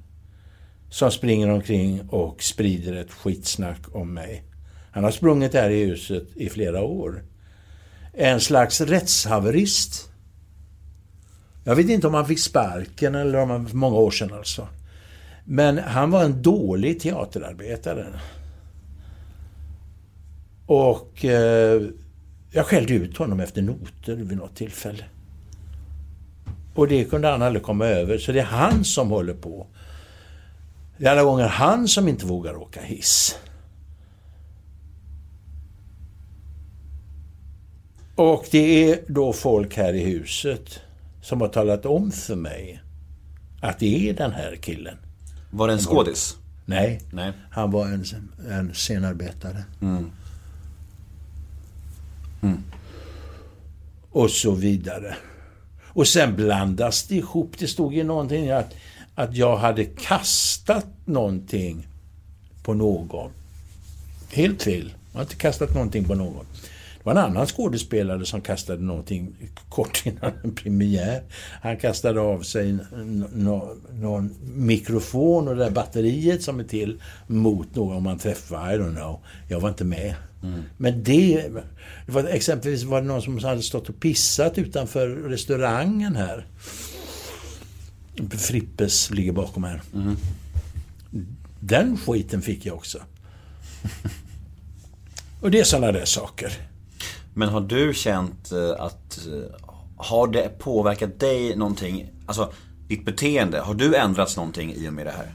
som 0.94 1.10
springer 1.10 1.50
omkring 1.50 2.08
och 2.08 2.42
sprider 2.42 2.96
ett 2.96 3.12
skitsnack 3.12 3.80
om 3.92 4.14
mig. 4.14 4.42
Han 4.90 5.04
har 5.04 5.10
sprungit 5.10 5.54
här 5.54 5.70
i 5.70 5.84
huset 5.84 6.26
i 6.34 6.48
flera 6.48 6.82
år. 6.82 7.24
En 8.12 8.40
slags 8.40 8.80
rättshaverist. 8.80 10.10
Jag 11.64 11.76
vet 11.76 11.88
inte 11.88 12.06
om 12.06 12.14
han 12.14 12.26
fick 12.26 12.38
sparken 12.38 13.14
eller 13.14 13.38
om 13.38 13.50
han, 13.50 13.68
för 13.68 13.76
många 13.76 13.96
år 13.96 14.10
sedan 14.10 14.32
alltså. 14.32 14.68
Men 15.44 15.78
han 15.78 16.10
var 16.10 16.24
en 16.24 16.42
dålig 16.42 17.00
teaterarbetare. 17.00 18.06
Och 20.66 21.24
eh, 21.24 21.82
jag 22.50 22.66
skällde 22.66 22.94
ut 22.94 23.16
honom 23.16 23.40
efter 23.40 23.62
noter 23.62 24.16
vid 24.16 24.36
något 24.36 24.56
tillfälle. 24.56 25.04
Och 26.74 26.88
det 26.88 27.04
kunde 27.04 27.28
han 27.28 27.42
aldrig 27.42 27.62
komma 27.62 27.86
över. 27.86 28.18
Så 28.18 28.32
det 28.32 28.40
är 28.40 28.44
han 28.44 28.84
som 28.84 29.10
håller 29.10 29.34
på 29.34 29.66
det 30.98 31.06
är 31.06 31.10
alla 31.10 31.24
gånger 31.24 31.48
han 31.48 31.88
som 31.88 32.08
inte 32.08 32.26
vågar 32.26 32.56
åka 32.56 32.82
hiss. 32.82 33.38
Och 38.14 38.46
det 38.50 38.90
är 38.90 39.00
då 39.08 39.32
folk 39.32 39.76
här 39.76 39.92
i 39.94 40.04
huset 40.04 40.80
som 41.22 41.40
har 41.40 41.48
talat 41.48 41.86
om 41.86 42.12
för 42.12 42.36
mig 42.36 42.82
att 43.60 43.78
det 43.78 44.08
är 44.08 44.14
den 44.14 44.32
här 44.32 44.56
killen. 44.56 44.96
Var 45.50 45.68
det 45.68 45.74
en 45.74 45.80
skådis? 45.80 46.36
Nej, 46.66 47.00
Nej. 47.10 47.32
han 47.50 47.70
var 47.70 47.86
en, 47.86 48.04
en 48.50 48.74
scenarbetare. 48.74 49.64
Mm. 49.82 50.10
Mm. 52.42 52.62
Och 54.10 54.30
så 54.30 54.50
vidare. 54.50 55.16
Och 55.84 56.08
sen 56.08 56.36
blandas 56.36 57.06
det 57.06 57.14
ihop. 57.14 57.54
Det 57.58 57.66
stod 57.66 57.94
ju 57.94 58.04
någonting 58.04 58.50
att 58.50 58.74
att 59.14 59.36
jag 59.36 59.56
hade 59.56 59.84
kastat 59.84 60.86
någonting 61.04 61.86
på 62.62 62.74
någon. 62.74 63.30
Helt 64.32 64.62
fel. 64.62 64.92
Jag 65.12 65.18
har 65.18 65.22
inte 65.22 65.36
kastat 65.36 65.74
någonting 65.74 66.04
på 66.04 66.14
någon. 66.14 66.46
Det 66.98 67.10
var 67.10 67.12
en 67.12 67.18
annan 67.18 67.46
skådespelare 67.46 68.24
som 68.24 68.40
kastade 68.40 68.82
någonting 68.82 69.34
kort 69.68 70.02
innan 70.06 70.32
en 70.42 70.54
premiär. 70.54 71.22
Han 71.62 71.76
kastade 71.76 72.20
av 72.20 72.42
sig 72.42 72.78
någon 73.92 74.34
mikrofon 74.54 75.48
och 75.48 75.56
det 75.56 75.64
där 75.64 75.70
batteriet 75.70 76.42
som 76.42 76.60
är 76.60 76.64
till 76.64 77.02
mot 77.26 77.74
någon 77.74 78.02
man 78.02 78.18
träffar. 78.18 78.74
I 78.74 78.78
don't 78.78 78.96
know. 78.96 79.20
Jag 79.48 79.60
var 79.60 79.68
inte 79.68 79.84
med. 79.84 80.14
Mm. 80.42 80.62
Men 80.76 81.02
det, 81.02 81.48
det 82.06 82.12
var, 82.12 82.24
exempelvis 82.24 82.82
var 82.82 83.00
det 83.00 83.06
någon 83.06 83.22
som 83.22 83.38
hade 83.38 83.62
stått 83.62 83.88
och 83.88 84.00
pissat 84.00 84.58
utanför 84.58 85.08
restaurangen 85.08 86.16
här. 86.16 86.46
Frippes 88.30 89.10
ligger 89.10 89.32
bakom 89.32 89.64
här. 89.64 89.82
Mm. 89.94 90.16
Den 91.60 91.96
skiten 91.96 92.42
fick 92.42 92.66
jag 92.66 92.76
också. 92.76 92.98
Och 95.40 95.50
det 95.50 95.60
är 95.60 95.64
sådana 95.64 95.92
där 95.92 96.04
saker. 96.04 96.52
Men 97.34 97.48
har 97.48 97.60
du 97.60 97.94
känt 97.94 98.52
eh, 98.52 98.70
att... 98.70 99.26
Eh, 99.26 99.60
har 99.96 100.26
det 100.26 100.58
påverkat 100.58 101.20
dig 101.20 101.56
någonting? 101.56 102.10
Alltså, 102.26 102.52
ditt 102.88 103.04
beteende. 103.04 103.60
Har 103.60 103.74
du 103.74 103.96
ändrats 103.96 104.36
någonting 104.36 104.74
i 104.74 104.88
och 104.88 104.92
med 104.92 105.06
det 105.06 105.12
här? 105.12 105.32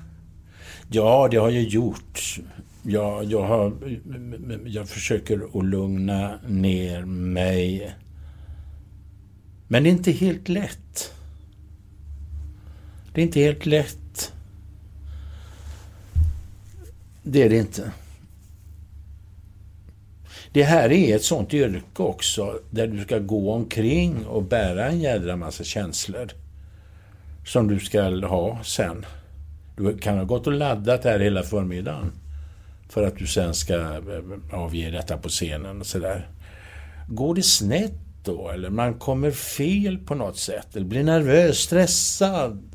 Ja, 0.92 1.28
det 1.32 1.38
har 1.38 1.50
jag 1.50 1.64
gjort. 1.64 2.40
Jag, 2.84 3.24
jag, 3.24 3.44
har, 3.44 3.74
jag 4.66 4.90
försöker 4.90 5.60
att 5.60 5.66
lugna 5.66 6.40
ner 6.48 7.06
mig. 7.06 7.96
Men 9.68 9.84
det 9.84 9.90
är 9.90 9.92
inte 9.92 10.12
helt 10.12 10.50
lätt. 10.50 11.14
Det 13.14 13.22
är 13.22 13.26
inte 13.26 13.40
helt 13.40 13.66
lätt. 13.66 14.34
Det 17.24 17.44
är 17.44 17.50
det 17.50 17.58
inte. 17.58 17.92
Det 20.52 20.64
här 20.64 20.92
är 20.92 21.16
ett 21.16 21.24
sånt 21.24 21.54
yrke 21.54 22.04
också 22.04 22.60
där 22.70 22.88
du 22.88 23.04
ska 23.04 23.20
gå 23.20 23.54
omkring 23.54 24.26
och 24.26 24.44
bära 24.44 24.88
en 24.88 25.00
jädra 25.00 25.36
massa 25.36 25.64
känslor. 25.64 26.28
Som 27.46 27.68
du 27.68 27.80
ska 27.80 28.26
ha 28.26 28.64
sen. 28.64 29.06
Du 29.78 29.98
kan 29.98 30.18
ha 30.18 30.24
gått 30.24 30.48
och 30.48 30.54
laddat 30.54 31.04
här 31.04 31.20
hela 31.20 31.44
förmiddagen. 31.44 32.12
För 32.90 33.04
att 33.04 33.18
du 33.18 33.28
sen 33.28 33.54
ska 33.54 33.76
eh, 33.76 34.00
avge 34.52 34.92
detta 34.92 35.18
på 35.18 35.30
scenen 35.30 35.80
och 35.80 35.86
sådär. 35.86 36.28
Går 37.08 37.36
det 37.36 37.44
snett 37.44 37.94
då? 38.24 38.50
Eller 38.50 38.70
man 38.70 38.94
kommer 38.94 39.32
fel 39.32 39.98
på 39.98 40.16
något 40.16 40.38
sätt? 40.38 40.76
Eller 40.76 40.86
blir 40.86 41.04
nervös, 41.04 41.58
stressad? 41.58 42.69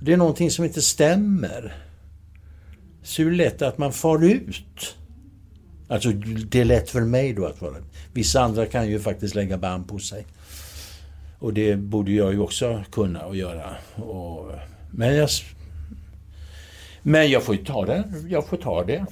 Det 0.00 0.12
är 0.12 0.16
någonting 0.16 0.50
som 0.50 0.64
inte 0.64 0.82
stämmer. 0.82 1.74
Så 3.02 3.22
är 3.22 3.26
det 3.26 3.36
lätt 3.36 3.62
att 3.62 3.78
man 3.78 3.92
far 3.92 4.24
ut. 4.24 4.96
Alltså, 5.88 6.10
det 6.50 6.60
är 6.60 6.64
lätt 6.64 6.90
för 6.90 7.00
mig 7.00 7.32
då 7.32 7.46
att 7.46 7.60
vara... 7.60 7.74
Vissa 8.12 8.40
andra 8.40 8.66
kan 8.66 8.88
ju 8.88 9.00
faktiskt 9.00 9.34
lägga 9.34 9.58
band 9.58 9.88
på 9.88 9.98
sig. 9.98 10.26
Och 11.38 11.54
det 11.54 11.76
borde 11.76 12.12
jag 12.12 12.32
ju 12.32 12.38
också 12.38 12.84
kunna 12.92 13.26
och 13.26 13.36
göra. 13.36 13.76
Och, 13.94 14.52
men 14.90 15.16
jag... 15.16 15.28
Men 17.02 17.30
jag 17.30 17.42
får 17.42 17.54
ju 17.54 17.64
ta 17.64 17.86
det. 17.86 18.04
Jag 18.28 18.46
får 18.46 18.56
ta 18.56 18.84
det. 18.84 19.06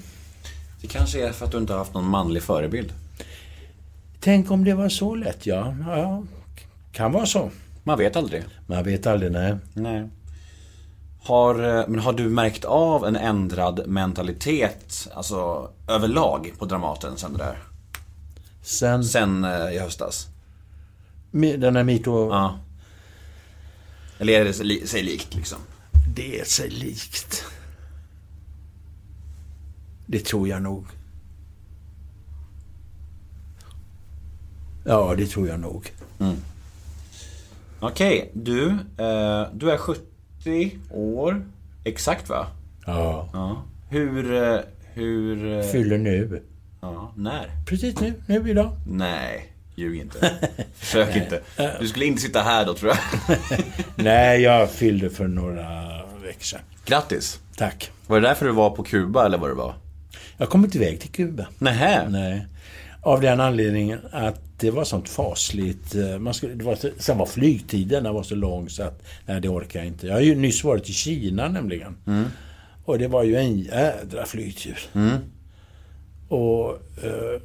Det 0.81 0.86
kanske 0.86 1.28
är 1.28 1.32
för 1.32 1.47
att 1.47 1.52
du 1.52 1.59
inte 1.59 1.73
har 1.73 1.78
haft 1.78 1.94
någon 1.94 2.09
manlig 2.09 2.43
förebild. 2.43 2.93
Tänk 4.20 4.51
om 4.51 4.65
det 4.65 4.74
var 4.74 4.89
så 4.89 5.15
lätt, 5.15 5.47
ja. 5.47 5.77
ja 5.86 6.24
kan 6.93 7.12
vara 7.12 7.27
så. 7.27 7.51
Man 7.82 7.98
vet 7.98 8.16
aldrig. 8.16 8.43
Man 8.66 8.85
vet 8.85 9.06
aldrig, 9.06 9.32
nej. 9.32 9.56
Nej. 9.74 10.09
Har, 11.24 11.78
eh, 11.78 11.84
men 11.88 12.01
har 12.01 12.12
du 12.12 12.28
märkt 12.28 12.64
av 12.64 13.05
en 13.05 13.16
ändrad 13.16 13.86
mentalitet, 13.86 15.09
alltså 15.14 15.70
överlag 15.88 16.52
på 16.59 16.64
Dramaten 16.64 17.16
sen 17.16 17.32
det 17.32 17.38
där? 17.38 17.59
Sen, 18.62 19.05
Sen 19.05 19.44
eh, 19.44 19.72
i 19.72 19.78
höstas? 19.78 20.28
den 21.30 21.76
här 21.76 21.84
Mito... 21.84 22.28
Ja. 22.30 22.59
Eller 24.18 24.32
är 24.40 24.44
det 24.44 24.52
sig 24.52 24.86
sig 24.86 25.02
likt 25.02 25.34
liksom? 25.34 25.59
Det 26.14 26.40
är 26.40 26.44
sig 26.44 26.70
likt. 26.70 27.44
Det 30.06 30.24
tror 30.24 30.48
jag 30.48 30.62
nog. 30.62 30.86
Ja, 34.84 35.14
det 35.16 35.26
tror 35.26 35.48
jag 35.48 35.60
nog. 35.60 35.92
Okej, 37.80 38.30
du, 38.34 38.70
eh, 38.98 39.48
du 39.52 39.70
är 39.70 39.78
70 39.78 40.14
år. 40.91 41.45
Exakt 41.85 42.29
va? 42.29 42.47
Ja. 42.87 43.29
Ja. 43.33 43.62
Hur, 43.89 44.35
eh, 44.43 44.61
hur... 44.95 45.59
eh, 45.59 45.62
Fyller 45.62 45.99
nu. 45.99 46.43
Ja, 46.81 47.12
när? 47.16 47.51
Precis 47.66 48.01
nu. 48.01 48.15
Nu 48.27 48.51
idag. 48.51 48.71
Nej, 48.87 49.53
ljug 49.75 49.97
inte. 49.97 50.31
Försök 50.75 51.16
inte. 51.16 51.41
Du 51.81 51.89
skulle 51.89 52.05
inte 52.05 52.23
sitta 52.23 52.43
här 52.43 52.66
då 52.66 52.75
tror 52.75 52.93
jag. 52.93 53.39
Nej, 53.97 54.41
jag 54.43 54.71
fyllde 54.71 55.11
för 55.11 55.29
några 55.29 55.62
veckor 56.25 56.41
sedan. 56.45 56.61
Grattis. 56.87 57.41
Tack. 57.57 57.91
Var 58.07 58.21
det 58.21 58.29
därför 58.29 58.47
du 58.47 58.53
var 58.53 58.71
på 58.71 58.83
Kuba 58.83 59.27
eller 59.27 59.39
vad 59.39 59.51
det 59.51 59.55
var? 59.55 59.75
Jag 60.37 60.49
kom 60.49 60.65
inte 60.65 60.79
iväg 60.79 61.01
till 61.01 61.11
Kuba. 61.11 61.47
Nähä? 61.59 62.09
Nej. 62.09 62.47
Av 63.03 63.21
den 63.21 63.41
anledningen 63.41 64.01
att 64.12 64.53
det 64.65 64.70
var 64.70 64.85
sånt 64.85 65.09
fasligt. 65.09 65.95
eh, 65.95 66.19
Man 66.19 66.35
skulle, 66.35 66.55
det 66.55 66.65
var, 66.65 66.78
sen 66.99 67.19
var 67.19 67.27
flygtiden 67.27 68.15
var 68.15 68.23
så 68.23 68.35
lång 68.35 68.69
så 68.70 68.82
att 68.82 69.03
nej, 69.27 69.41
det 69.41 69.49
orkar 69.49 69.81
jag 69.81 69.86
inte. 69.86 70.07
Jag 70.07 70.15
har 70.15 70.20
ju 70.20 70.35
nyss 70.35 70.65
varit 70.65 70.89
i 70.91 70.93
Kina 70.93 71.49
nämligen. 71.49 71.97
Och 72.85 72.99
det 72.99 73.09
var 73.09 73.23
ju 73.23 73.36
en 73.36 73.59
jädra 73.59 74.27
flygtur. 74.27 74.78
Och 76.28 76.70
eh, 77.05 77.41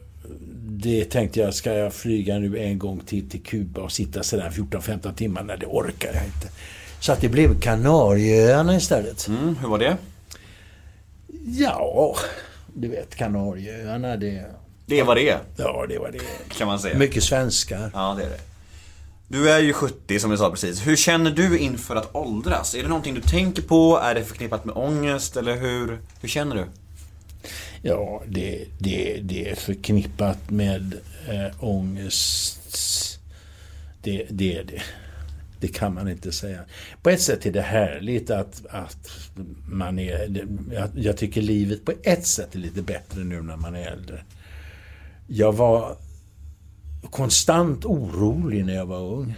det 0.61 1.05
tänkte 1.05 1.39
jag, 1.39 1.53
ska 1.53 1.73
jag 1.73 1.93
flyga 1.93 2.39
nu 2.39 2.57
en 2.57 2.79
gång 2.79 2.99
till 2.99 3.29
till 3.29 3.43
Kuba 3.43 3.81
och 3.81 3.91
sitta 3.91 4.23
sådär 4.23 4.49
14-15 4.49 5.13
timmar? 5.13 5.43
Nej, 5.43 5.57
det 5.59 5.65
orkar 5.65 6.13
jag 6.13 6.23
inte. 6.25 6.47
Så 6.99 7.11
att 7.11 7.21
det 7.21 7.29
blev 7.29 7.59
Kanarieöarna 7.59 8.75
istället. 8.77 9.27
Mm, 9.27 9.55
hur 9.55 9.67
var 9.69 9.79
det? 9.79 9.97
Ja, 11.45 12.15
du 12.73 12.87
vet 12.87 13.15
Kanarieöarna, 13.15 14.17
det... 14.17 14.45
Det 14.89 15.03
var 15.03 15.15
det, 15.15 15.39
Ja, 15.55 15.85
det 15.89 15.97
var 15.99 16.11
det. 16.11 16.19
kan 16.57 16.67
man 16.67 16.79
säga. 16.79 16.97
Mycket 16.97 17.23
svenskar. 17.23 17.91
Ja, 17.93 18.15
det 18.17 18.23
är 18.23 18.29
det. 18.29 18.39
Du 19.27 19.49
är 19.51 19.59
ju 19.59 19.73
70 19.73 20.19
som 20.19 20.31
vi 20.31 20.37
sa 20.37 20.49
precis. 20.49 20.87
Hur 20.87 20.95
känner 20.95 21.31
du 21.31 21.59
inför 21.59 21.95
att 21.95 22.15
åldras? 22.15 22.75
Är 22.75 22.81
det 22.83 22.89
någonting 22.89 23.15
du 23.15 23.21
tänker 23.21 23.61
på? 23.61 23.99
Är 24.03 24.15
det 24.15 24.23
förknippat 24.23 24.65
med 24.65 24.75
ångest? 24.77 25.37
Eller 25.37 25.55
hur, 25.57 25.99
hur 26.21 26.29
känner 26.29 26.55
du? 26.55 26.65
Ja, 27.81 28.23
det, 28.27 28.65
det, 28.79 29.19
det 29.23 29.49
är 29.49 29.55
förknippat 29.55 30.49
med 30.49 30.93
äh, 31.27 31.63
ångest. 31.63 33.19
Det, 34.01 34.25
det 34.29 34.57
är 34.57 34.63
det. 34.63 34.81
Det 35.59 35.67
kan 35.67 35.93
man 35.93 36.07
inte 36.09 36.31
säga. 36.31 36.59
På 37.03 37.09
ett 37.09 37.21
sätt 37.21 37.45
är 37.45 37.51
det 37.51 37.61
härligt 37.61 38.29
att, 38.29 38.65
att 38.69 39.09
man 39.67 39.99
är... 39.99 40.45
Jag, 40.73 40.89
jag 40.95 41.17
tycker 41.17 41.41
livet 41.41 41.85
på 41.85 41.93
ett 42.03 42.27
sätt 42.27 42.55
är 42.55 42.59
lite 42.59 42.81
bättre 42.81 43.23
nu 43.23 43.41
när 43.41 43.57
man 43.57 43.75
är 43.75 43.87
äldre. 43.91 44.23
Jag 45.31 45.53
var 45.53 45.97
konstant 47.09 47.85
orolig 47.85 48.65
när 48.65 48.73
jag 48.73 48.85
var 48.85 48.99
ung. 48.99 49.33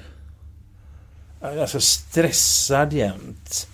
Alltså 1.42 1.80
stressad 1.80 2.94
jämt. 2.94 3.68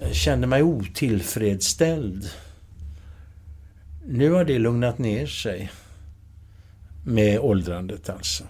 Jag 0.00 0.14
kände 0.14 0.46
mig 0.46 0.62
otillfredsställd. 0.62 2.30
Nu 4.06 4.30
har 4.30 4.44
det 4.44 4.58
lugnat 4.58 4.98
ner 4.98 5.26
sig. 5.26 5.70
Med 7.04 7.38
åldrandet 7.38 8.08
alltså. 8.08 8.44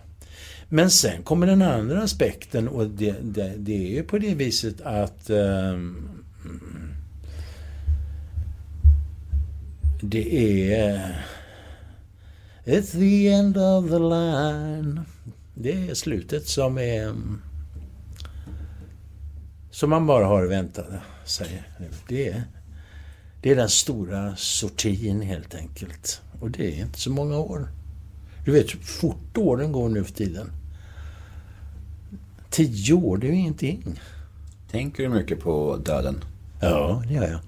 Men 0.68 0.90
sen 0.90 1.22
kommer 1.22 1.46
den 1.46 1.62
andra 1.62 2.02
aspekten 2.02 2.68
och 2.68 2.86
det, 2.86 3.16
det, 3.22 3.52
det 3.56 3.86
är 3.86 3.90
ju 3.90 4.02
på 4.02 4.18
det 4.18 4.34
viset 4.34 4.80
att 4.80 5.30
um, 5.30 6.08
det 10.00 10.74
är 10.74 11.24
It's 12.66 12.92
the 12.92 13.28
end 13.28 13.56
of 13.56 13.90
the 13.90 13.98
line. 13.98 15.00
Det 15.54 15.88
är 15.90 15.94
slutet 15.94 16.48
som 16.48 16.78
är 16.78 17.14
som 19.70 19.90
man 19.90 20.06
bara 20.06 20.24
har 20.24 20.44
väntat 20.44 20.86
sig. 21.24 21.62
Det 22.08 22.28
är, 22.28 22.42
det 23.40 23.50
är 23.50 23.56
den 23.56 23.68
stora 23.68 24.36
sortin 24.36 25.22
helt 25.22 25.54
enkelt. 25.54 26.20
Och 26.40 26.50
det 26.50 26.78
är 26.78 26.84
inte 26.84 27.00
så 27.00 27.10
många 27.10 27.38
år. 27.38 27.68
Du 28.44 28.52
vet 28.52 28.74
hur 28.74 28.80
fort 28.80 29.38
åren 29.38 29.72
går 29.72 29.88
nu 29.88 30.04
för 30.04 30.12
tiden. 30.12 30.52
Tio 32.50 32.94
år, 32.94 33.16
det 33.16 33.26
är 33.26 33.30
ju 33.30 33.38
ingenting. 33.38 34.00
Tänker 34.70 35.02
du 35.02 35.08
mycket 35.08 35.40
på 35.40 35.76
döden? 35.76 36.24
Ja, 36.60 37.02
det 37.08 37.14
gör 37.14 37.28
jag. 37.28 37.40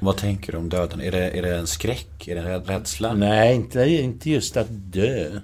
Vad 0.00 0.16
tänker 0.16 0.52
du 0.52 0.58
om 0.58 0.68
döden? 0.68 1.00
Är 1.00 1.10
det, 1.10 1.30
är 1.30 1.42
det 1.42 1.56
en 1.56 1.66
skräck? 1.66 2.28
Är 2.28 2.34
det 2.34 2.40
en 2.40 2.64
rädsla? 2.64 3.12
Nej, 3.12 3.54
inte, 3.54 3.88
inte 3.88 4.30
just 4.30 4.56
att 4.56 4.68
dö. 4.70 5.40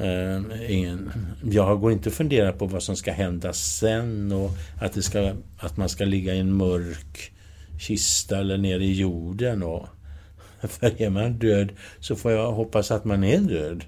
Eh, 0.00 0.70
ingen. 0.72 1.12
Jag 1.44 1.80
går 1.80 1.92
inte 1.92 2.08
och 2.08 2.14
funderar 2.14 2.52
på 2.52 2.66
vad 2.66 2.82
som 2.82 2.96
ska 2.96 3.12
hända 3.12 3.52
sen 3.52 4.32
och 4.32 4.50
att, 4.80 4.92
det 4.92 5.02
ska, 5.02 5.34
att 5.58 5.76
man 5.76 5.88
ska 5.88 6.04
ligga 6.04 6.34
i 6.34 6.38
en 6.38 6.52
mörk 6.52 7.32
kista 7.80 8.38
eller 8.38 8.58
nere 8.58 8.84
i 8.84 8.92
jorden. 8.92 9.62
Och, 9.62 9.86
för 10.62 11.02
är 11.02 11.10
man 11.10 11.38
död 11.38 11.72
så 12.00 12.16
får 12.16 12.32
jag 12.32 12.52
hoppas 12.52 12.90
att 12.90 13.04
man 13.04 13.24
är 13.24 13.38
död. 13.38 13.84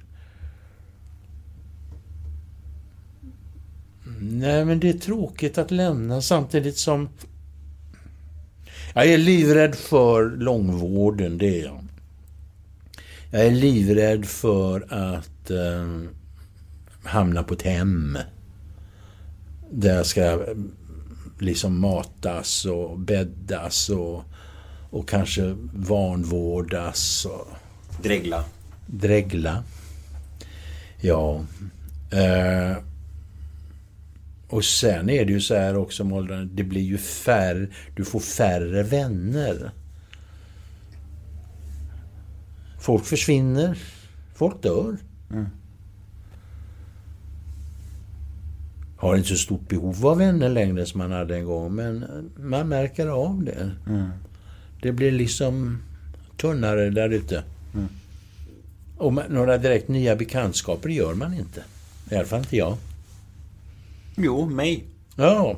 Nej, 4.20 4.64
men 4.64 4.80
det 4.80 4.88
är 4.88 4.98
tråkigt 4.98 5.58
att 5.58 5.70
lämna 5.70 6.22
samtidigt 6.22 6.78
som... 6.78 7.08
Jag 8.96 9.06
är 9.06 9.18
livrädd 9.18 9.74
för 9.74 10.30
långvården, 10.30 11.38
det 11.38 11.60
är 11.60 11.64
jag. 11.64 11.84
Jag 13.30 13.46
är 13.46 13.50
livrädd 13.50 14.24
för 14.26 14.86
att 14.92 15.50
eh, 15.50 16.02
hamna 17.04 17.42
på 17.42 17.54
ett 17.54 17.62
hem. 17.62 18.18
Där 19.70 19.96
jag 19.96 20.06
ska 20.06 20.22
eh, 20.22 20.38
liksom 21.38 21.80
matas 21.80 22.64
och 22.64 22.98
bäddas 22.98 23.88
och, 23.88 24.24
och 24.90 25.08
kanske 25.08 25.56
vanvårdas 25.74 27.24
och 27.26 27.48
Dregla. 28.02 28.44
dregla. 28.86 29.64
Ja. 31.00 31.44
Eh, 32.10 32.76
och 34.48 34.64
sen 34.64 35.10
är 35.10 35.24
det 35.24 35.32
ju 35.32 35.40
så 35.40 35.54
här 35.54 35.76
också 35.76 36.04
med 36.04 36.16
åldern, 36.18 36.50
det 36.54 36.64
blir 36.64 36.82
ju 36.82 36.98
färre, 36.98 37.66
du 37.96 38.04
får 38.04 38.20
färre 38.20 38.82
vänner. 38.82 39.70
Folk 42.80 43.04
försvinner. 43.04 43.78
Folk 44.34 44.62
dör. 44.62 44.96
Har 48.96 49.16
inte 49.16 49.28
så 49.28 49.36
stort 49.36 49.68
behov 49.68 50.06
av 50.06 50.18
vänner 50.18 50.48
längre 50.48 50.86
som 50.86 50.98
man 50.98 51.12
hade 51.12 51.36
en 51.36 51.44
gång, 51.44 51.74
men 51.74 52.04
man 52.36 52.68
märker 52.68 53.06
av 53.06 53.44
det. 53.44 53.70
Det 54.82 54.92
blir 54.92 55.12
liksom 55.12 55.82
tunnare 56.36 56.90
där 56.90 57.08
ute. 57.10 57.42
Och 58.98 59.12
ma- 59.12 59.32
några 59.32 59.58
direkt 59.58 59.88
nya 59.88 60.16
bekantskaper 60.16 60.88
gör 60.88 61.14
man 61.14 61.34
inte. 61.34 61.62
I 62.10 62.14
alla 62.16 62.24
fall 62.26 62.38
inte 62.38 62.56
jag. 62.56 62.76
Jo, 64.16 64.46
mig. 64.46 64.84
Ja, 65.16 65.56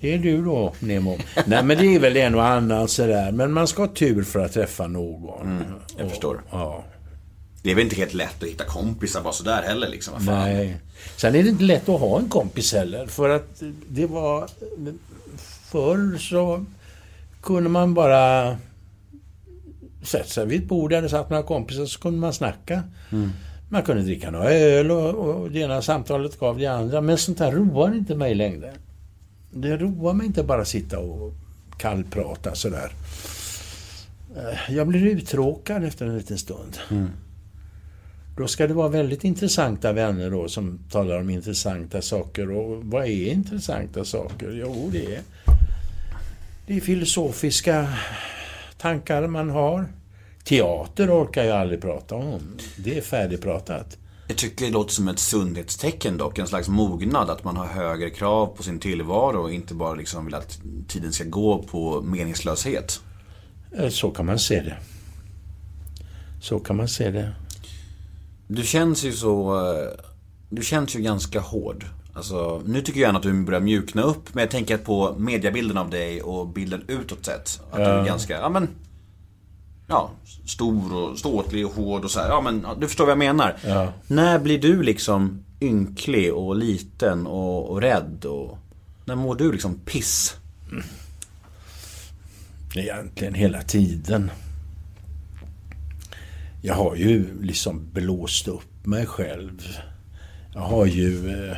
det 0.00 0.14
är 0.14 0.18
du 0.18 0.44
då, 0.44 0.72
Nemo. 0.80 1.18
Nej, 1.46 1.64
men 1.64 1.78
det 1.78 1.94
är 1.94 1.98
väl 2.00 2.16
en 2.16 2.34
och 2.34 2.44
annan 2.46 2.88
sådär. 2.88 3.32
Men 3.32 3.52
man 3.52 3.68
ska 3.68 3.82
ha 3.82 3.88
tur 3.94 4.22
för 4.22 4.38
att 4.38 4.52
träffa 4.52 4.86
någon. 4.86 5.64
jag 5.96 6.04
Och- 6.04 6.10
förstår. 6.10 6.42
Ja. 6.50 6.84
Det 7.62 7.70
är 7.70 7.74
väl 7.74 7.84
inte 7.84 7.96
helt 7.96 8.14
lätt 8.14 8.42
att 8.42 8.48
hitta 8.48 8.64
kompisar 8.64 9.22
bara 9.22 9.32
sådär 9.32 9.62
heller 9.62 9.88
liksom. 9.88 10.14
Nej. 10.20 10.76
Sen 11.16 11.34
är 11.34 11.42
det 11.42 11.48
inte 11.48 11.64
lätt 11.64 11.88
att 11.88 12.00
ha 12.00 12.18
en 12.18 12.28
kompis 12.28 12.72
heller. 12.72 13.06
För 13.06 13.28
att 13.28 13.62
det 13.88 14.06
var... 14.06 14.48
Förr 15.70 16.18
så 16.18 16.64
kunde 17.42 17.70
man 17.70 17.94
bara 17.94 18.56
sätta 20.02 20.24
sig 20.28 20.46
vid 20.46 20.62
ett 20.62 20.68
bord 20.68 20.90
där 20.90 21.02
det 21.02 21.08
satt 21.08 21.30
några 21.30 21.42
kompisar 21.42 21.86
så 21.86 22.00
kunde 22.00 22.18
man 22.20 22.32
snacka. 22.32 22.82
Man 23.68 23.82
kunde 23.82 24.02
dricka 24.02 24.30
några 24.30 24.50
öl 24.50 24.90
och, 24.90 25.14
och 25.14 25.50
det 25.50 25.58
ena 25.60 25.82
samtalet 25.82 26.38
gav 26.38 26.58
det 26.58 26.66
andra. 26.66 27.00
Men 27.00 27.18
sånt 27.18 27.38
här 27.38 27.52
roar 27.52 27.94
inte 27.94 28.14
mig 28.14 28.34
längre. 28.34 28.72
Det 29.50 29.76
roar 29.76 30.12
mig 30.14 30.26
inte 30.26 30.42
bara 30.42 30.64
sitta 30.64 30.98
och 30.98 31.34
kallprata 31.78 32.54
sådär. 32.54 32.90
Eh, 34.36 34.74
Jag 34.74 34.86
blir 34.88 35.06
uttråkad 35.06 35.84
efter 35.84 36.06
en 36.06 36.16
liten 36.18 36.38
stund. 36.38 36.78
Då 38.36 38.46
ska 38.46 38.66
det 38.66 38.74
vara 38.74 38.88
väldigt 38.88 39.24
intressanta 39.24 39.92
vänner 39.92 40.30
då 40.30 40.48
som 40.48 40.78
talar 40.90 41.18
om 41.20 41.30
intressanta 41.30 42.02
saker. 42.02 42.50
Och 42.50 42.84
vad 42.84 43.04
är 43.04 43.32
intressanta 43.32 44.04
saker? 44.04 44.50
Jo, 44.60 44.88
det 44.92 45.14
är, 45.14 45.20
det 46.66 46.76
är 46.76 46.80
filosofiska 46.80 47.88
tankar 48.78 49.26
man 49.26 49.50
har. 49.50 49.86
Teater 50.48 51.10
orkar 51.24 51.44
jag 51.44 51.60
aldrig 51.60 51.80
prata 51.80 52.14
om. 52.14 52.40
Det 52.76 52.98
är 52.98 53.02
färdigpratat. 53.02 53.96
Jag 54.28 54.36
tycker 54.36 54.66
det 54.66 54.72
låter 54.72 54.92
som 54.92 55.08
ett 55.08 55.18
sundhetstecken 55.18 56.16
dock. 56.16 56.38
En 56.38 56.46
slags 56.46 56.68
mognad. 56.68 57.30
Att 57.30 57.44
man 57.44 57.56
har 57.56 57.66
högre 57.66 58.10
krav 58.10 58.46
på 58.46 58.62
sin 58.62 58.78
tillvaro 58.78 59.42
och 59.42 59.52
inte 59.52 59.74
bara 59.74 59.94
liksom 59.94 60.24
vill 60.24 60.34
att 60.34 60.58
tiden 60.88 61.12
ska 61.12 61.24
gå 61.24 61.62
på 61.62 62.02
meningslöshet. 62.02 63.00
Eh, 63.78 63.88
Så 63.88 64.10
kan 64.10 64.26
man 64.26 64.38
se 64.38 64.60
det. 64.60 64.76
Så 66.40 66.58
kan 66.58 66.76
man 66.76 66.88
se 66.88 67.10
det. 67.10 67.32
Du 68.48 68.62
känns 68.62 69.04
ju 69.04 69.12
så... 69.12 69.54
eh, 69.74 69.88
Du 70.48 70.62
känns 70.62 70.96
ju 70.96 71.00
ganska 71.00 71.40
hård. 71.40 71.84
Alltså, 72.14 72.62
nu 72.66 72.80
tycker 72.82 73.00
jag 73.00 73.08
ändå 73.08 73.18
att 73.18 73.22
du 73.22 73.44
börjar 73.44 73.60
mjukna 73.60 74.02
upp. 74.02 74.34
Men 74.34 74.40
jag 74.42 74.50
tänker 74.50 74.76
på 74.78 75.14
mediebilden 75.18 75.78
av 75.78 75.90
dig 75.90 76.22
och 76.22 76.48
bilden 76.48 76.84
utåt 76.88 77.24
sett. 77.26 77.60
Att 77.70 77.76
du 77.78 77.82
är 77.84 78.04
ganska, 78.04 78.38
ja 78.38 78.48
men... 78.48 78.68
Ja, 79.86 80.10
stor 80.44 80.94
och 80.94 81.18
ståtlig 81.18 81.66
och 81.66 81.72
hård 81.72 82.04
och 82.04 82.10
så 82.10 82.20
här. 82.20 82.28
Ja 82.28 82.40
men, 82.40 82.66
du 82.80 82.86
förstår 82.86 83.04
vad 83.04 83.10
jag 83.10 83.18
menar. 83.18 83.56
Ja. 83.66 83.92
När 84.06 84.38
blir 84.38 84.58
du 84.58 84.82
liksom 84.82 85.44
ynklig 85.60 86.34
och 86.34 86.56
liten 86.56 87.26
och, 87.26 87.70
och 87.70 87.80
rädd 87.80 88.24
och... 88.24 88.58
När 89.04 89.14
mår 89.14 89.34
du 89.34 89.52
liksom 89.52 89.80
piss? 89.84 90.36
Egentligen 92.74 93.34
hela 93.34 93.62
tiden. 93.62 94.30
Jag 96.62 96.74
har 96.74 96.96
ju 96.96 97.42
liksom 97.42 97.90
blåst 97.92 98.48
upp 98.48 98.86
mig 98.86 99.06
själv. 99.06 99.62
Jag 100.54 100.60
har 100.60 100.86
ju 100.86 101.30
eh, 101.30 101.56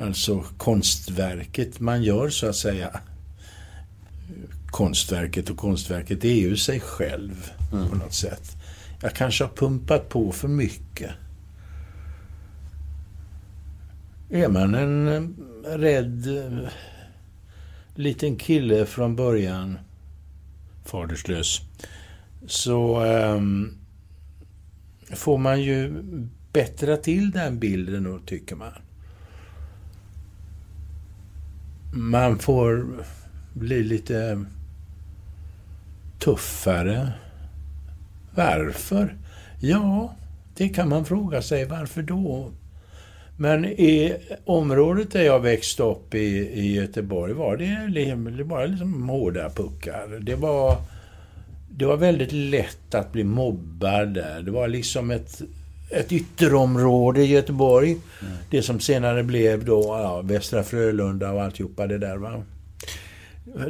alltså 0.00 0.44
konstverket 0.56 1.80
man 1.80 2.02
gör 2.02 2.28
så 2.30 2.48
att 2.48 2.56
säga. 2.56 3.00
Konstverket 4.70 5.50
och 5.50 5.56
konstverket 5.56 6.24
är 6.24 6.34
ju 6.34 6.56
sig 6.56 6.80
själv 6.80 7.50
på 7.70 7.96
något 7.96 8.14
sätt. 8.14 8.56
Jag 9.02 9.14
kanske 9.14 9.44
har 9.44 9.50
pumpat 9.50 10.08
på 10.08 10.32
för 10.32 10.48
mycket. 10.48 11.10
Är 14.30 14.48
man 14.48 14.74
en 14.74 15.08
eh, 15.08 15.22
rädd 15.78 16.38
eh, 16.38 16.68
liten 17.94 18.36
kille 18.36 18.86
från 18.86 19.16
början, 19.16 19.78
faderslös, 20.84 21.60
så 22.46 23.00
ehm, 23.00 23.74
får 25.14 25.38
man 25.38 25.62
ju 25.62 26.02
bättra 26.52 26.96
till 26.96 27.30
den 27.30 27.58
bilden 27.58 28.04
då, 28.04 28.18
tycker 28.18 28.56
man. 28.56 28.72
Man 31.92 32.38
får 32.38 32.86
bli 33.52 33.82
lite 33.82 34.44
tuffare. 36.20 37.12
Varför? 38.34 39.14
Ja, 39.60 40.14
det 40.56 40.68
kan 40.68 40.88
man 40.88 41.04
fråga 41.04 41.42
sig. 41.42 41.64
Varför 41.64 42.02
då? 42.02 42.50
Men 43.36 43.64
i 43.64 44.16
området 44.44 45.10
där 45.12 45.22
jag 45.22 45.40
växte 45.40 45.82
upp 45.82 46.14
i, 46.14 46.18
i 46.38 46.74
Göteborg 46.74 47.32
var 47.32 47.56
det, 47.56 47.86
li- 47.88 48.34
det 48.36 48.44
var 48.44 48.66
liksom 48.66 49.08
hårda 49.08 49.50
puckar. 49.50 50.18
Det 50.22 50.34
var, 50.34 50.76
det 51.70 51.84
var 51.86 51.96
väldigt 51.96 52.32
lätt 52.32 52.94
att 52.94 53.12
bli 53.12 53.24
mobbad 53.24 54.08
där. 54.14 54.42
Det 54.42 54.50
var 54.50 54.68
liksom 54.68 55.10
ett, 55.10 55.42
ett 55.90 56.12
ytterområde 56.12 57.20
i 57.22 57.26
Göteborg. 57.26 57.96
Det 58.50 58.62
som 58.62 58.80
senare 58.80 59.22
blev 59.22 59.64
då 59.64 59.80
ja, 59.82 60.20
Västra 60.22 60.62
Frölunda 60.62 61.30
och 61.32 61.42
alltihopa 61.42 61.86
det 61.86 61.98
där. 61.98 62.16
Va? 62.16 62.42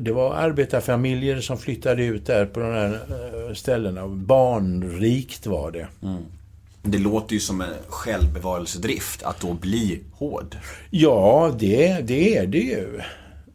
Det 0.00 0.12
var 0.12 0.34
arbetarfamiljer 0.34 1.40
som 1.40 1.58
flyttade 1.58 2.04
ut 2.04 2.26
där 2.26 2.46
på 2.46 2.60
de 2.60 2.72
här 2.72 3.00
eh, 3.48 3.54
ställena. 3.54 4.08
Barnrikt 4.08 5.46
var 5.46 5.70
det. 5.70 5.86
Det 6.82 6.98
låter 6.98 7.34
ju 7.34 7.40
som 7.40 7.60
en 7.60 7.74
självbevarelsedrift 7.88 9.22
att 9.22 9.40
då 9.40 9.52
bli 9.52 10.00
hård. 10.12 10.56
Ja, 10.90 11.54
det, 11.58 12.00
det 12.00 12.36
är 12.36 12.46
det 12.46 12.58
ju. 12.58 13.00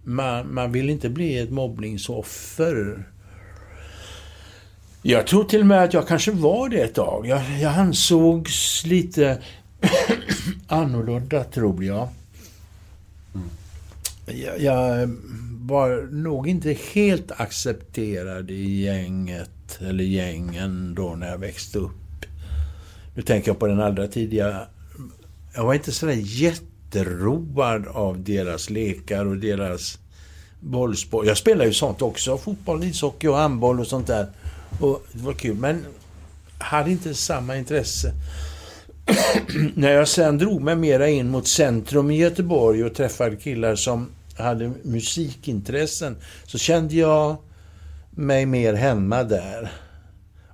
Man, 0.04 0.54
man 0.54 0.72
vill 0.72 0.90
inte 0.90 1.10
bli 1.10 1.38
ett 1.38 1.52
mobbningsoffer. 1.52 3.04
Jag 5.02 5.28
tror 5.28 5.44
till 5.44 5.60
och 5.60 5.66
med 5.66 5.84
att 5.84 5.94
jag 5.94 6.08
kanske 6.08 6.32
var 6.32 6.70
det 6.70 6.78
ett 6.78 6.96
tag. 6.96 7.28
Jag, 7.28 7.42
jag 7.60 7.74
ansågs 7.74 8.86
lite 8.86 9.38
annorlunda, 10.68 11.44
tror 11.44 11.84
jag. 11.84 12.08
jag. 14.26 14.62
Jag 14.62 15.10
var 15.68 16.08
nog 16.12 16.48
inte 16.48 16.78
helt 16.94 17.32
accepterad 17.32 18.52
i 18.52 18.82
gänget, 18.82 19.80
eller 19.80 20.04
gängen, 20.04 20.96
då 20.96 21.16
när 21.16 21.32
jag 21.32 21.38
växte 21.38 21.80
upp. 21.80 21.92
Nu 23.16 23.22
tänker 23.22 23.50
jag 23.50 23.60
på 23.60 23.68
den 23.68 23.82
allra 23.82 24.08
tidiga 24.08 24.68
jag 25.56 25.66
var 25.66 25.74
inte 25.74 25.92
sådär 25.92 26.22
jätteroad 26.22 27.88
av 27.88 28.24
deras 28.24 28.70
lekar 28.70 29.26
och 29.26 29.38
deras 29.38 30.00
bollsport. 30.60 31.26
Jag 31.26 31.38
spelar 31.38 31.66
ju 31.66 31.74
sånt 31.74 32.02
också. 32.02 32.38
Fotboll, 32.38 32.84
ishockey 32.84 33.28
och 33.28 33.36
handboll 33.36 33.80
och 33.80 33.88
sånt 33.88 34.08
där. 34.08 34.28
Och 34.80 35.06
det 35.12 35.24
var 35.24 35.34
kul. 35.34 35.56
Men 35.56 35.86
hade 36.58 36.92
inte 36.92 37.14
samma 37.14 37.58
intresse. 37.58 38.14
När 39.76 39.92
jag 39.92 40.08
sen 40.08 40.38
drog 40.38 40.62
mig 40.62 40.76
mera 40.76 41.10
in 41.10 41.30
mot 41.30 41.48
centrum 41.48 42.12
i 42.12 42.18
Göteborg 42.18 42.84
och 42.84 42.96
träffade 42.96 43.36
killar 43.36 43.76
som 43.76 44.08
hade 44.38 44.72
musikintressen 44.84 46.18
så 46.46 46.58
kände 46.58 46.96
jag 46.96 47.38
mig 48.12 48.46
mer 48.46 48.74
hemma 48.74 49.24
där. 49.24 49.72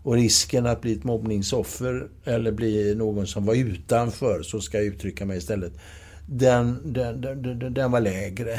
Och 0.03 0.13
risken 0.13 0.65
att 0.65 0.81
bli 0.81 0.93
ett 0.93 1.03
mobbningsoffer 1.03 2.07
eller 2.25 2.51
bli 2.51 2.95
någon 2.95 3.27
som 3.27 3.45
var 3.45 3.55
utanför, 3.55 4.43
så 4.43 4.61
ska 4.61 4.77
jag 4.77 4.85
uttrycka 4.85 5.25
mig 5.25 5.37
istället, 5.37 5.73
den, 6.25 6.93
den, 6.93 7.21
den, 7.21 7.73
den, 7.73 7.91
var 7.91 7.99
lägre. 7.99 8.53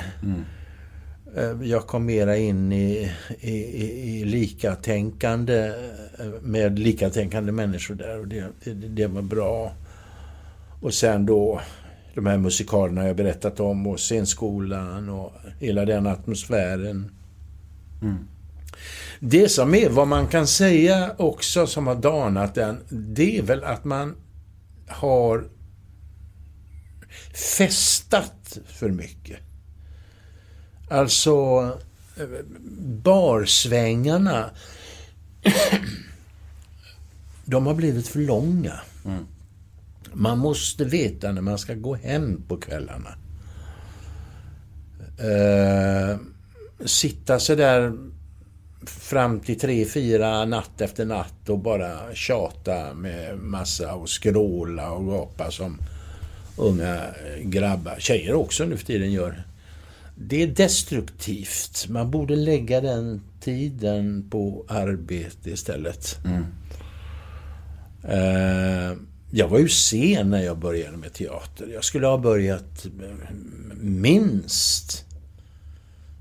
Eh, 1.36 1.62
Jag 1.62 1.86
kom 1.86 2.06
mera 2.06 2.36
in 2.36 2.72
i, 2.72 3.10
i, 3.40 3.50
i, 3.52 4.20
i 4.20 4.24
likatänkande 4.24 5.72
eh, 6.18 6.26
med 6.42 6.78
likatänkande 6.78 7.52
människor 7.52 7.94
där 7.94 8.18
och 8.20 8.28
det, 8.28 8.44
det, 8.64 8.72
det 8.72 9.06
var 9.06 9.22
bra. 9.22 9.72
Och 10.80 10.94
sen 10.94 11.26
då 11.26 11.60
de 12.14 12.26
här 12.26 12.38
musikalerna 12.38 13.06
jag 13.06 13.16
berättat 13.16 13.60
om 13.60 13.86
och 13.86 14.00
scenskolan 14.00 15.08
och 15.08 15.32
hela 15.58 15.84
den 15.84 16.06
atmosfären. 16.06 17.10
Det 19.20 19.48
som 19.48 19.74
är 19.74 19.88
vad 19.88 20.08
man 20.08 20.26
kan 20.26 20.46
säga 20.46 21.14
också 21.18 21.66
som 21.66 21.86
har 21.86 21.94
danat 21.94 22.54
den, 22.54 22.78
det 22.88 23.38
är 23.38 23.42
väl 23.42 23.64
att 23.64 23.84
man 23.84 24.16
har 24.86 25.44
festat 27.34 28.58
för 28.66 28.88
mycket. 28.88 29.38
Alltså 30.88 31.70
barsvängarna, 33.02 34.50
de 37.44 37.66
har 37.66 37.74
blivit 37.74 38.08
för 38.08 38.18
långa. 38.18 38.80
Man 40.14 40.38
måste 40.38 40.84
veta 40.84 41.32
när 41.32 41.42
man 41.42 41.58
ska 41.58 41.74
gå 41.74 41.94
hem 41.94 42.42
på 42.48 42.56
kvällarna. 42.56 43.14
Eh, 45.18 46.16
sitta 46.84 47.38
så 47.38 47.54
där 47.54 47.92
fram 48.86 49.40
till 49.40 49.60
tre, 49.60 49.84
fyra 49.84 50.44
natt 50.44 50.80
efter 50.80 51.04
natt 51.04 51.48
och 51.48 51.58
bara 51.58 52.14
tjata 52.14 52.94
med 52.94 53.38
massa 53.38 53.94
och 53.94 54.08
skråla 54.08 54.90
och 54.90 55.06
gapa 55.06 55.50
som 55.50 55.78
unga 56.56 57.00
grabbar, 57.42 57.96
tjejer 57.98 58.34
också 58.34 58.64
nu 58.64 58.76
för 58.76 58.86
tiden 58.86 59.12
gör. 59.12 59.42
det 60.16 60.42
är 60.42 60.46
destruktivt. 60.46 61.86
Man 61.88 62.10
borde 62.10 62.36
lägga 62.36 62.80
den 62.80 63.22
tiden 63.40 64.28
på 64.30 64.64
arbete 64.68 65.50
istället. 65.50 66.18
Eh, 68.04 68.96
jag 69.34 69.48
var 69.48 69.58
ju 69.58 69.68
sen 69.68 70.30
när 70.30 70.42
jag 70.42 70.58
började 70.58 70.96
med 70.96 71.12
teater. 71.12 71.66
Jag 71.74 71.84
skulle 71.84 72.06
ha 72.06 72.18
börjat 72.18 72.86
minst 73.80 75.04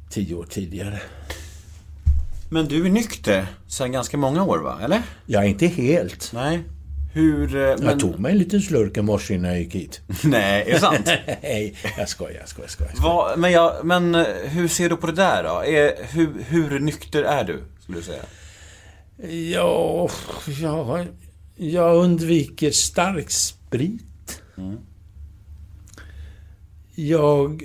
tio 0.09 0.35
år 0.35 0.45
tidigare. 0.49 1.01
Men 2.49 2.67
du 2.67 2.85
är 2.85 2.89
nykter 2.89 3.47
sedan 3.67 3.91
ganska 3.91 4.17
många 4.17 4.43
år 4.43 4.57
va? 4.59 4.79
Eller? 4.83 5.01
Jag 5.25 5.43
är 5.43 5.47
inte 5.47 5.67
helt. 5.67 6.31
Nej. 6.33 6.63
Hur... 7.13 7.55
eh, 7.55 7.75
Men... 7.77 7.85
Jag 7.87 7.99
tog 7.99 8.19
mig 8.19 8.31
en 8.31 8.37
liten 8.37 8.61
slurk 8.61 8.97
i 8.97 9.01
morse 9.01 9.33
innan 9.33 9.51
jag 9.51 9.59
gick 9.59 9.75
hit. 9.75 10.01
Nej, 10.23 10.63
är 10.67 10.73
det 10.73 10.79
sant? 10.79 11.05
Nej, 11.41 11.75
jag 11.97 12.09
skojar, 12.09 12.39
jag 12.39 12.49
skojar, 12.49 12.67
jag 12.67 12.71
skojar. 12.71 12.93
Vad- 12.97 13.39
men, 13.39 13.51
jag, 13.51 13.85
men 13.85 14.15
eh, 14.15 14.25
hur 14.45 14.67
ser 14.67 14.89
du 14.89 14.95
på 14.97 15.07
det 15.07 15.13
där 15.13 15.43
då? 15.43 15.65
Är, 15.65 16.05
hur, 16.13 16.29
hur 16.47 16.79
nykter 16.79 17.23
är 17.23 17.43
du, 17.43 17.63
skulle 17.83 17.97
du 17.97 18.03
säga? 18.03 18.23
Ja, 19.53 20.09
ja, 20.61 21.05
jag 21.61 21.95
undviker 21.95 22.71
stark 22.71 23.31
sprit. 23.31 24.41
Jag 26.95 27.63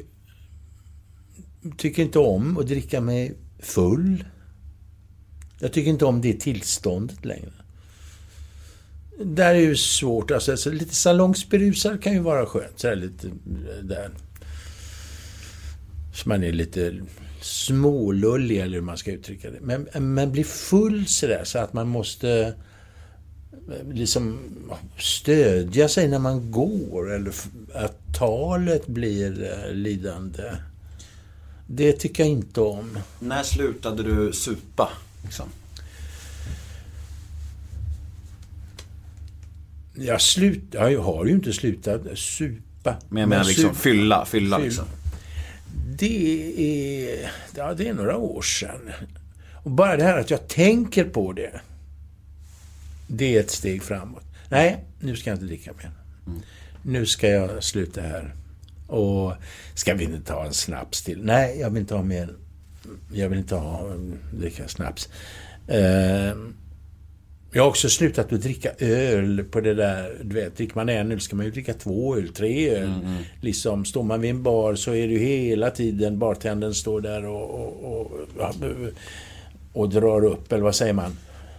tycker 1.76 2.02
inte 2.02 2.18
om 2.18 2.58
att 2.58 2.66
dricka 2.66 3.00
mig 3.00 3.36
full. 3.58 4.24
Jag 5.60 5.72
tycker 5.72 5.90
inte 5.90 6.04
om 6.04 6.20
det 6.20 6.40
tillståndet 6.40 7.24
längre. 7.24 7.52
Där 9.24 9.54
är 9.54 9.60
ju 9.60 9.76
svårt. 9.76 10.30
Alltså, 10.30 10.56
så 10.56 10.70
lite 10.70 10.94
salongsberusad 10.94 12.02
kan 12.02 12.12
ju 12.12 12.20
vara 12.20 12.46
skönt. 12.46 12.80
Så 12.80 12.94
lite 12.94 13.26
eh, 13.26 13.82
där. 13.82 14.10
Så 16.14 16.28
man 16.28 16.44
är 16.44 16.52
lite 16.52 17.00
smålullig 17.40 18.58
eller 18.58 18.74
hur 18.74 18.84
man 18.84 18.98
ska 18.98 19.12
uttrycka 19.12 19.50
det. 19.50 19.60
Men, 19.60 20.14
men 20.14 20.32
blir 20.32 20.44
full 20.44 21.06
sådär 21.06 21.44
så 21.44 21.58
att 21.58 21.72
man 21.72 21.88
måste 21.88 22.54
liksom 23.92 24.38
stödja 24.98 25.88
sig 25.88 26.08
när 26.08 26.18
man 26.18 26.50
går 26.50 27.12
eller 27.14 27.32
att 27.74 27.98
talet 28.18 28.86
blir 28.86 29.52
eh, 29.52 29.72
lidande. 29.72 30.42
Det 31.66 31.92
tycker 31.92 32.22
jag 32.22 32.30
inte 32.32 32.60
om. 32.60 32.98
När 33.20 33.42
slutade 33.42 34.02
du 34.02 34.32
supa? 34.32 34.88
Liksom? 35.24 35.46
Jag, 39.94 40.20
slut, 40.20 40.62
jag 40.70 41.00
har 41.02 41.24
ju 41.24 41.32
inte 41.32 41.52
slutat 41.52 42.00
supa. 42.14 42.96
Men 43.08 43.20
jag 43.20 43.28
menar 43.28 43.44
liksom 43.44 43.70
sup- 43.70 43.74
fylla, 43.74 44.24
fylla 44.24 44.56
Fyll- 44.58 44.64
liksom. 44.64 44.84
Det 45.98 46.52
är, 46.58 47.30
ja, 47.56 47.74
det 47.74 47.88
är 47.88 47.94
några 47.94 48.16
år 48.16 48.42
sedan. 48.42 48.90
Och 49.64 49.70
bara 49.70 49.96
det 49.96 50.02
här 50.04 50.18
att 50.18 50.30
jag 50.30 50.48
tänker 50.48 51.04
på 51.04 51.32
det. 51.32 51.60
Det 53.06 53.36
är 53.36 53.40
ett 53.40 53.50
steg 53.50 53.82
framåt. 53.82 54.24
Nej, 54.48 54.84
nu 55.00 55.16
ska 55.16 55.30
jag 55.30 55.36
inte 55.36 55.46
dricka 55.46 55.72
mer. 55.72 55.90
Nu 56.82 57.06
ska 57.06 57.28
jag 57.28 57.64
sluta 57.64 58.00
här. 58.00 58.34
Och 58.86 59.32
ska 59.74 59.94
vi 59.94 60.04
inte 60.04 60.20
ta 60.20 60.44
en 60.44 60.52
snaps 60.54 61.02
till? 61.02 61.24
Nej, 61.24 61.60
jag 61.60 61.70
vill 61.70 61.80
inte 61.80 61.94
ha 61.94 62.02
mer. 62.02 62.34
Jag 63.12 63.28
vill 63.28 63.38
inte 63.38 63.54
ha 63.54 63.94
dricka 64.32 64.68
snaps. 64.68 65.08
Eh, 65.68 66.34
jag 67.52 67.62
har 67.62 67.68
också 67.68 67.88
slutat 67.88 68.32
att 68.32 68.42
dricka 68.42 68.70
öl 68.78 69.44
på 69.50 69.60
det 69.60 69.74
där, 69.74 70.18
du 70.22 70.34
vet, 70.34 70.56
dricker 70.56 70.74
man 70.76 70.88
en 70.88 71.12
öl 71.12 71.20
ska 71.20 71.36
man 71.36 71.44
ju 71.44 71.52
dricka 71.52 71.74
två 71.74 72.16
öl, 72.16 72.28
tre 72.28 72.70
öl. 72.70 72.92
Liksom, 73.40 73.84
står 73.84 74.02
man 74.02 74.20
vid 74.20 74.30
en 74.30 74.42
bar 74.42 74.74
så 74.74 74.94
är 74.94 75.06
det 75.06 75.12
ju 75.12 75.18
hela 75.18 75.70
tiden, 75.70 76.18
bartendern 76.18 76.74
står 76.74 77.00
där 77.00 77.26
och, 77.26 77.50
och, 77.50 78.00
och, 78.00 78.88
och 79.72 79.88
drar 79.88 80.24
upp, 80.24 80.52
eller 80.52 80.62
vad 80.62 80.74
säger 80.74 80.92
man? 80.92 81.16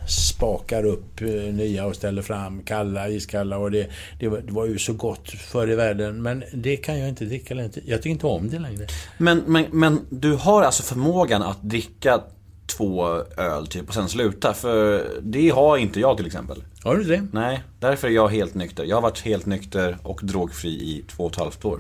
Spakar 0.08 0.86
upp 0.86 1.22
eh, 1.22 1.28
nya 1.28 1.86
och 1.86 1.96
ställer 1.96 2.22
fram 2.22 2.64
kalla, 2.64 3.10
iskalla 3.10 3.58
och 3.58 3.72
det, 3.72 3.88
det, 4.20 4.28
var, 4.28 4.66
ju 4.66 4.78
så 4.78 4.94
gott 4.94 5.30
förr 5.30 5.72
i 5.72 5.76
världen. 5.76 6.22
Men 6.22 6.44
det 6.54 6.78
kan 6.78 7.00
jag 7.00 7.10
inte 7.10 7.26
dricka 7.26 7.54
längre. 7.54 7.72
Jag 7.86 8.00
tycker 8.00 8.10
inte 8.10 8.28
om 8.28 8.50
det 8.50 8.60
längre. 8.60 8.88
Men, 9.18 9.44
men, 9.48 9.66
men 9.72 10.00
du 10.10 10.34
har 10.34 10.64
alltså 10.64 10.84
förmågan 10.84 11.42
att 11.42 11.62
dricka 11.62 12.22
två 12.68 13.06
öl 13.38 13.68
typ 13.68 13.88
och 13.88 13.94
sen 13.94 14.10
sluta. 14.10 14.54
För 14.54 15.06
det 15.22 15.50
har 15.50 15.78
inte 15.78 16.00
jag 16.00 16.18
till 16.18 16.26
exempel. 16.26 16.64
Har 16.84 16.96
du 16.96 17.04
det? 17.04 17.28
Nej, 17.32 17.64
därför 17.80 18.08
är 18.08 18.12
jag 18.12 18.28
helt 18.28 18.56
nykter. 18.56 18.84
Jag 18.84 18.96
har 18.96 19.02
varit 19.02 19.20
helt 19.20 19.46
nykter 19.46 19.98
och 20.04 20.20
drogfri 20.24 20.70
i 20.70 21.06
två 21.10 21.24
och 21.24 21.32
ett 21.32 21.38
halvt 21.38 21.66
år. 21.66 21.80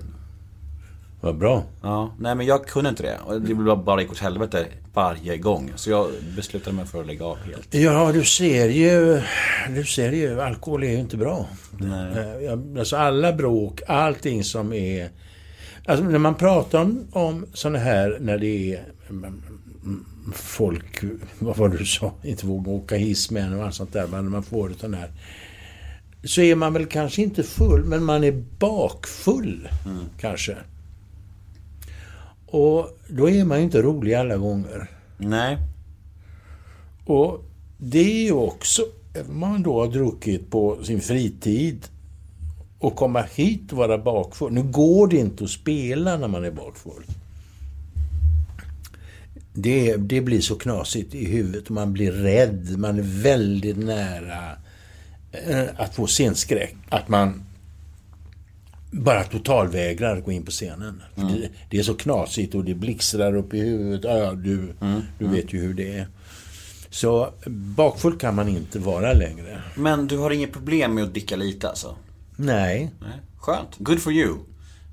Vad 1.21 1.37
bra. 1.37 1.63
Ja, 1.81 2.13
nej 2.19 2.35
men 2.35 2.45
jag 2.45 2.65
kunde 2.67 2.89
inte 2.89 3.03
det. 3.03 3.17
Och 3.25 3.41
det 3.41 3.53
bara- 3.55 3.75
bara 3.75 4.01
gick 4.01 4.11
åt 4.11 4.17
helvete 4.19 4.65
varje 4.93 5.37
gång. 5.37 5.71
Så 5.75 5.89
jag 5.89 6.09
beslutade 6.35 6.75
mig 6.75 6.85
för 6.85 7.01
att 7.01 7.07
lägga 7.07 7.25
av 7.25 7.37
helt. 7.37 7.73
Ja, 7.73 8.11
du 8.11 8.23
ser 8.23 8.69
ju... 8.69 9.21
Du 9.75 9.85
ser 9.85 10.11
ju, 10.11 10.41
alkohol 10.41 10.83
är 10.83 10.89
ju 10.91 10.99
inte 10.99 11.17
bra. 11.17 11.45
Eh, 11.81 12.43
jag- 12.45 12.77
Alltså 12.79 12.95
alla 12.97 13.33
bråk, 13.33 13.81
allting 13.87 14.43
som 14.43 14.73
är... 14.73 15.09
Alltså 15.85 16.05
när 16.05 16.19
man 16.19 16.35
pratar 16.35 16.81
om, 16.81 17.07
om 17.11 17.45
sådana 17.53 17.79
här, 17.79 18.17
när 18.21 18.37
det 18.37 18.73
är 18.73 18.83
mm, 19.09 19.23
mm, 19.83 20.05
folk, 20.33 21.03
vad 21.39 21.57
var 21.57 21.69
det 21.69 21.77
du 21.77 21.85
sa, 21.85 22.13
inte 22.23 22.45
vågar 22.45 22.71
åka 22.71 22.95
hiss 22.95 23.31
med 23.31 23.43
en 23.43 23.53
och 23.59 23.65
allt 23.65 23.75
sånt 23.75 23.93
där, 23.93 24.07
men 24.07 24.23
när 24.23 24.31
man 24.31 24.43
får 24.43 24.71
sån 24.79 24.93
här... 24.93 25.11
Så 26.23 26.41
är 26.41 26.55
man 26.55 26.73
väl 26.73 26.85
kanske 26.85 27.21
inte 27.21 27.43
full, 27.43 27.83
men 27.85 28.03
man 28.03 28.23
är 28.23 28.43
bakfull, 28.59 29.69
kanske. 30.19 30.57
Och 32.47 32.99
då 33.07 33.29
är 33.29 33.45
man 33.45 33.57
ju 33.57 33.63
inte 33.63 33.81
rolig 33.81 34.13
alla 34.13 34.37
gånger. 34.37 34.89
Nej. 35.17 35.57
Och 37.05 37.43
det 37.77 37.99
är 37.99 38.25
ju 38.25 38.31
också, 38.31 38.81
man 39.29 39.63
då 39.63 39.79
har 39.79 39.87
druckit 39.87 40.51
på 40.51 40.83
sin 40.83 41.01
fritid 41.01 41.87
och 42.79 42.95
komma 42.95 43.21
hit 43.35 43.71
och 43.71 43.77
vara 43.77 43.97
bakfull. 43.97 44.53
Nu 44.53 44.63
går 44.63 45.07
det 45.07 45.17
inte 45.17 45.43
att 45.43 45.49
spela 45.49 46.17
när 46.17 46.27
man 46.27 46.45
är 46.45 46.51
bakfull. 46.51 47.03
Det, 49.53 49.95
det 49.95 50.21
blir 50.21 50.41
så 50.41 50.55
knasigt 50.55 51.15
i 51.15 51.25
huvudet 51.25 51.69
man 51.69 51.93
blir 51.93 52.11
rädd. 52.11 52.77
Man 52.77 52.99
är 52.99 53.21
väldigt 53.23 53.77
nära 53.77 54.51
eh, 55.31 55.65
att 55.77 55.95
få 55.95 56.07
scenskräck. 56.07 56.75
Att 56.89 57.09
man 57.09 57.46
bara 58.91 59.23
totalvägrar 59.23 60.21
gå 60.21 60.31
in 60.31 60.45
på 60.45 60.51
scenen. 60.51 61.03
För 61.15 61.21
Det, 61.21 61.49
det 61.69 61.79
är 61.79 61.83
så 61.83 61.93
knasigt 61.93 62.55
och 62.55 62.63
det 62.65 62.75
blixtrar 62.75 63.35
upp 63.35 63.53
i 63.53 63.59
huvudet. 63.59 64.03
Ja, 64.03 64.33
du, 64.33 64.73
du 65.19 65.27
vet 65.27 65.53
ju 65.53 65.59
hur 65.59 65.73
det 65.73 65.97
är. 65.97 66.07
Så 66.89 67.29
bakfull 67.47 68.17
kan 68.17 68.35
man 68.35 68.47
inte 68.47 68.79
vara 68.79 69.13
längre. 69.13 69.61
Men 69.75 70.07
du 70.07 70.17
har 70.17 70.31
inget 70.31 70.53
problem 70.53 70.93
med 70.93 71.03
att 71.03 71.11
dricka 71.11 71.35
lite 71.35 71.69
alltså? 71.69 71.95
Nej. 72.35 72.91
Nej. 73.01 73.21
Skönt. 73.37 73.77
Good 73.77 73.99
for 73.99 74.13
you. 74.13 74.37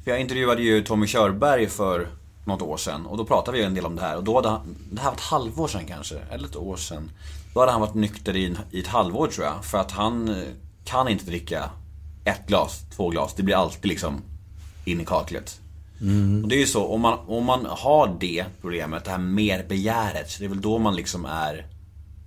För 0.04 0.10
jag 0.10 0.20
intervjuade 0.20 0.62
ju 0.62 0.82
Tommy 0.82 1.06
Körberg 1.06 1.66
för 1.66 2.08
något 2.44 2.62
år 2.62 2.76
sedan 2.76 3.06
och 3.06 3.16
då 3.16 3.24
pratade 3.24 3.58
vi 3.58 3.64
en 3.64 3.74
del 3.74 3.86
om 3.86 3.96
det 3.96 4.02
här. 4.02 4.16
Och 4.16 4.24
då 4.24 4.36
hade 4.36 4.48
han, 4.48 4.76
det 4.90 5.00
här 5.00 5.08
var 5.08 5.14
ett 5.14 5.20
halvår 5.20 5.68
sedan 5.68 5.84
kanske, 5.88 6.18
eller 6.30 6.48
ett 6.48 6.56
år 6.56 6.76
sedan. 6.76 7.10
Då 7.54 7.60
hade 7.60 7.72
han 7.72 7.80
varit 7.80 7.94
nykter 7.94 8.36
i, 8.36 8.56
i 8.70 8.80
ett 8.80 8.86
halvår 8.86 9.26
tror 9.26 9.46
jag. 9.46 9.64
För 9.64 9.78
att 9.78 9.90
han 9.90 10.28
eh, 10.28 10.44
kan 10.84 11.08
inte 11.08 11.24
dricka 11.24 11.70
ett 12.24 12.46
glas, 12.46 12.82
två 12.96 13.10
glas. 13.10 13.34
Det 13.34 13.42
blir 13.42 13.54
alltid 13.54 13.86
liksom 13.86 14.22
in 14.84 15.00
i 15.00 15.04
kaklet. 15.04 15.60
Och 16.42 16.48
det 16.48 16.54
är 16.54 16.58
ju 16.60 16.66
så, 16.66 16.86
om 16.86 17.00
man, 17.00 17.18
om 17.26 17.44
man 17.44 17.66
har 17.68 18.16
det 18.20 18.44
problemet, 18.60 19.04
det 19.04 19.10
här 19.10 19.18
mer 19.18 19.64
begäret. 19.68 20.36
Det 20.38 20.44
är 20.44 20.48
väl 20.48 20.60
då 20.60 20.78
man 20.78 20.96
liksom 20.96 21.24
är 21.24 21.66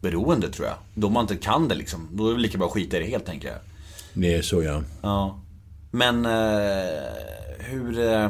beroende 0.02 0.50
tror 0.50 0.68
jag. 0.68 0.76
Då 0.94 1.10
man 1.10 1.22
inte 1.22 1.36
kan 1.36 1.68
det 1.68 1.76
liksom. 1.76 2.10
Då 2.12 2.30
är 2.30 2.34
det 2.34 2.40
lika 2.40 2.58
bra 2.58 2.68
att 2.68 2.74
skita 2.74 2.98
i 2.98 3.00
det 3.00 3.06
helt 3.06 3.26
tänker 3.26 3.48
jag. 3.48 3.58
Det 4.14 4.34
är 4.34 4.42
så 4.42 4.64
ja. 4.64 4.82
Ja. 5.02 5.40
Men 5.92 6.26
eh, 6.26 7.02
hur... 7.60 8.14
Eh, 8.14 8.30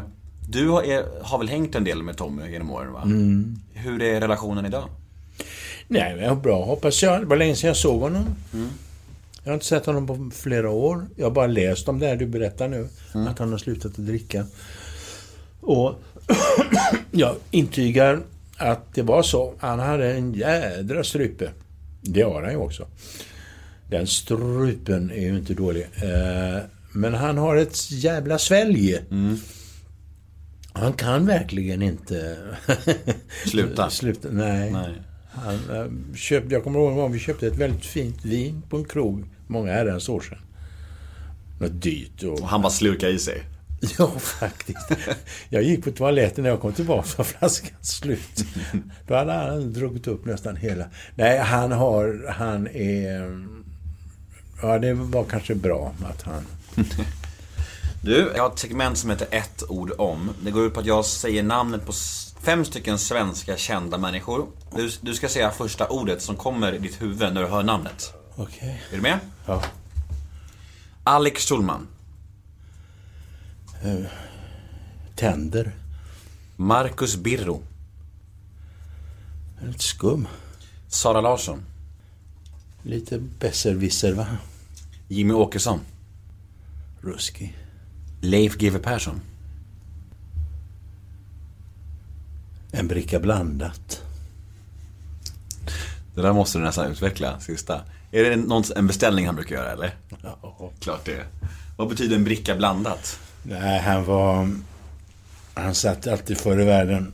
du 0.50 0.70
har, 0.70 0.84
är, 0.84 1.24
har 1.24 1.38
väl 1.38 1.50
hängt 1.50 1.76
en 1.76 1.84
del 1.84 2.04
med 2.04 2.18
Tommy 2.18 2.52
genom 2.52 2.72
åren 2.72 2.94
va? 2.94 3.02
Hur 3.74 4.02
är 4.02 4.22
relationen 4.22 4.66
idag? 4.66 4.84
Nej, 5.88 6.16
men 6.16 6.42
bra 6.42 6.66
hoppas 6.66 7.04
jag. 7.04 7.22
Det 7.22 7.26
var 7.26 7.38
länge 7.38 7.56
sedan 7.56 7.68
jag 7.68 7.78
såg 7.78 8.02
honom. 8.02 8.26
Jag 9.48 9.52
har 9.52 9.56
inte 9.56 9.66
sett 9.66 9.86
honom 9.86 10.08
på 10.08 10.30
flera 10.36 10.70
år. 10.70 11.08
Jag 11.16 11.26
har 11.26 11.32
bara 11.32 11.48
läst 11.48 11.90
om 11.90 12.00
det 12.00 12.08
här 12.08 12.16
du 12.16 12.26
berättar 12.26 12.68
nu. 12.68 12.88
Att 13.14 13.40
han 13.40 13.52
har 13.52 13.58
slutat 13.58 13.92
att 13.92 14.06
dricka. 14.06 14.46
Och 15.62 15.96
jag 17.12 17.36
intygar 17.52 18.20
att 18.58 18.94
det 18.94 19.02
var 19.02 19.24
så. 19.24 19.54
Han 19.60 19.80
hade 19.80 20.14
en 20.14 20.34
jädra 20.34 21.04
strupe. 21.04 21.52
Det 22.02 22.22
har 22.22 22.42
han 22.44 22.52
ju 22.52 22.58
också. 22.58 22.88
Den 23.90 24.08
strupen 24.08 25.12
är 25.12 25.22
ju 25.22 25.38
inte 25.38 25.54
dålig. 25.54 25.82
Eh, 25.84 26.62
Men 26.92 27.14
han 27.14 27.38
har 27.38 27.56
ett 27.56 27.92
jävla 27.92 28.38
svälj. 28.38 29.00
Han 30.74 30.94
kan 30.94 31.26
verkligen 31.26 31.82
inte... 31.82 32.38
Sluta. 33.46 33.90
Sluta. 33.90 34.28
Nej. 34.32 34.72
Nej. 34.72 35.02
Han, 35.30 35.56
eh, 35.70 36.42
jag 36.50 36.64
kommer 36.64 36.80
ihåg 36.80 36.92
en 36.92 36.98
gång 36.98 37.12
vi 37.12 37.20
köpte 37.20 37.48
ett 37.48 37.58
väldigt 37.58 37.86
fint 37.86 38.26
vin 38.26 38.62
på 38.70 38.78
en 38.78 38.86
krog. 38.86 39.26
Många 39.48 39.74
herrans 39.74 40.10
år 40.10 40.22
sedan. 40.22 40.38
Något 41.60 41.82
dyrt 41.82 42.24
och... 42.24 42.42
Och 42.42 42.48
han 42.48 42.62
bara 42.62 42.72
slurkar 42.72 43.08
i 43.08 43.20
sig. 43.20 43.44
Ja, 43.98 44.12
faktiskt. 44.20 44.92
Jag 45.50 45.64
gick 45.64 45.84
på 45.84 45.92
toaletten 45.92 46.44
när 46.44 46.50
jag 46.50 46.62
kom 46.62 46.74
tillbaka 46.74 47.10
var 47.18 47.26
flaskan 47.26 47.78
slut. 47.82 48.46
Då 49.08 49.16
hade 49.16 49.34
han 49.34 49.74
druckit 49.74 50.08
upp 50.08 50.26
nästan 50.26 50.56
hela. 50.56 50.86
Nej, 51.16 51.40
han 51.40 51.72
har... 51.72 52.34
Han 52.34 52.68
är... 52.68 53.48
Ja, 54.62 54.80
det 54.80 54.94
var 54.94 55.24
kanske 55.24 55.56
bra 55.56 55.94
att 56.04 56.22
han... 56.22 56.46
Du, 58.02 58.32
jag 58.36 58.44
har 58.44 58.50
ett 58.50 58.60
segment 58.60 58.98
som 58.98 59.10
heter 59.10 59.28
ett 59.32 59.64
ord 59.70 59.92
om. 59.98 60.30
Det 60.44 60.52
går 60.52 60.66
ut 60.66 60.74
på 60.74 60.80
att 60.80 60.86
jag 60.86 61.06
säger 61.06 61.44
namnet 61.44 61.86
på 61.86 61.94
fem 62.42 62.66
stycken 62.66 63.00
svenska 63.00 63.58
kända 63.58 63.98
människor. 63.98 64.48
Du, 64.76 64.90
du 65.02 65.14
ska 65.14 65.30
säga 65.30 65.52
första 65.52 65.88
ordet 65.88 66.22
som 66.22 66.36
kommer 66.36 66.74
i 66.74 66.78
ditt 66.78 67.02
huvud 67.02 67.34
när 67.34 67.42
du 67.42 67.48
hör 67.48 67.64
namnet. 67.64 68.14
Okej. 68.40 68.82
Är 68.92 68.96
du 68.96 69.02
med? 69.02 69.20
Ja. 69.46 69.64
Alex 71.04 71.46
Schulman. 71.46 71.88
Tänder. 75.16 75.72
Marcus 76.56 77.16
Birro. 77.16 77.64
Lite 79.62 79.84
skum. 79.84 80.28
Sara 80.88 81.22
Larsson. 81.22 81.64
Lite 82.84 83.20
besserwisser, 83.20 84.14
va? 84.14 84.28
Jimmy 85.08 85.34
Åkesson. 85.34 85.80
Ruski. 87.02 87.54
Leif 88.22 88.58
GW 88.58 88.78
Persson. 88.78 89.22
En 92.72 92.88
bricka 92.88 93.20
blandat. 93.20 93.97
Det 96.18 96.24
där 96.24 96.34
måste 96.34 96.58
du 96.58 96.64
nästan 96.64 96.92
utveckla, 96.92 97.40
sista. 97.40 97.82
Är 98.12 98.24
det 98.24 98.36
någon, 98.36 98.64
en 98.76 98.88
beställning 98.88 99.26
han 99.26 99.36
brukar 99.36 99.56
göra, 99.56 99.72
eller? 99.72 99.92
Ja. 100.24 100.72
Klart 100.80 101.06
det. 101.06 101.26
Vad 101.78 101.90
betyder 101.90 102.16
en 102.16 102.24
bricka 102.24 102.56
blandat? 102.56 103.20
Nej, 103.44 103.80
han 103.80 104.06
var... 104.06 104.50
Han 105.54 105.76
satt 105.76 106.08
alltid 106.08 106.38
förr 106.38 106.62
i 106.62 106.66
världen 106.66 107.14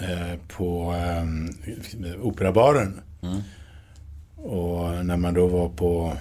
eh, 0.00 0.38
på 0.48 0.94
eh, 0.94 2.20
operabaren. 2.22 3.00
Och 4.36 5.06
när 5.06 5.16
man 5.16 5.34
då 5.34 5.46
var 5.46 5.68
på... 5.68 6.16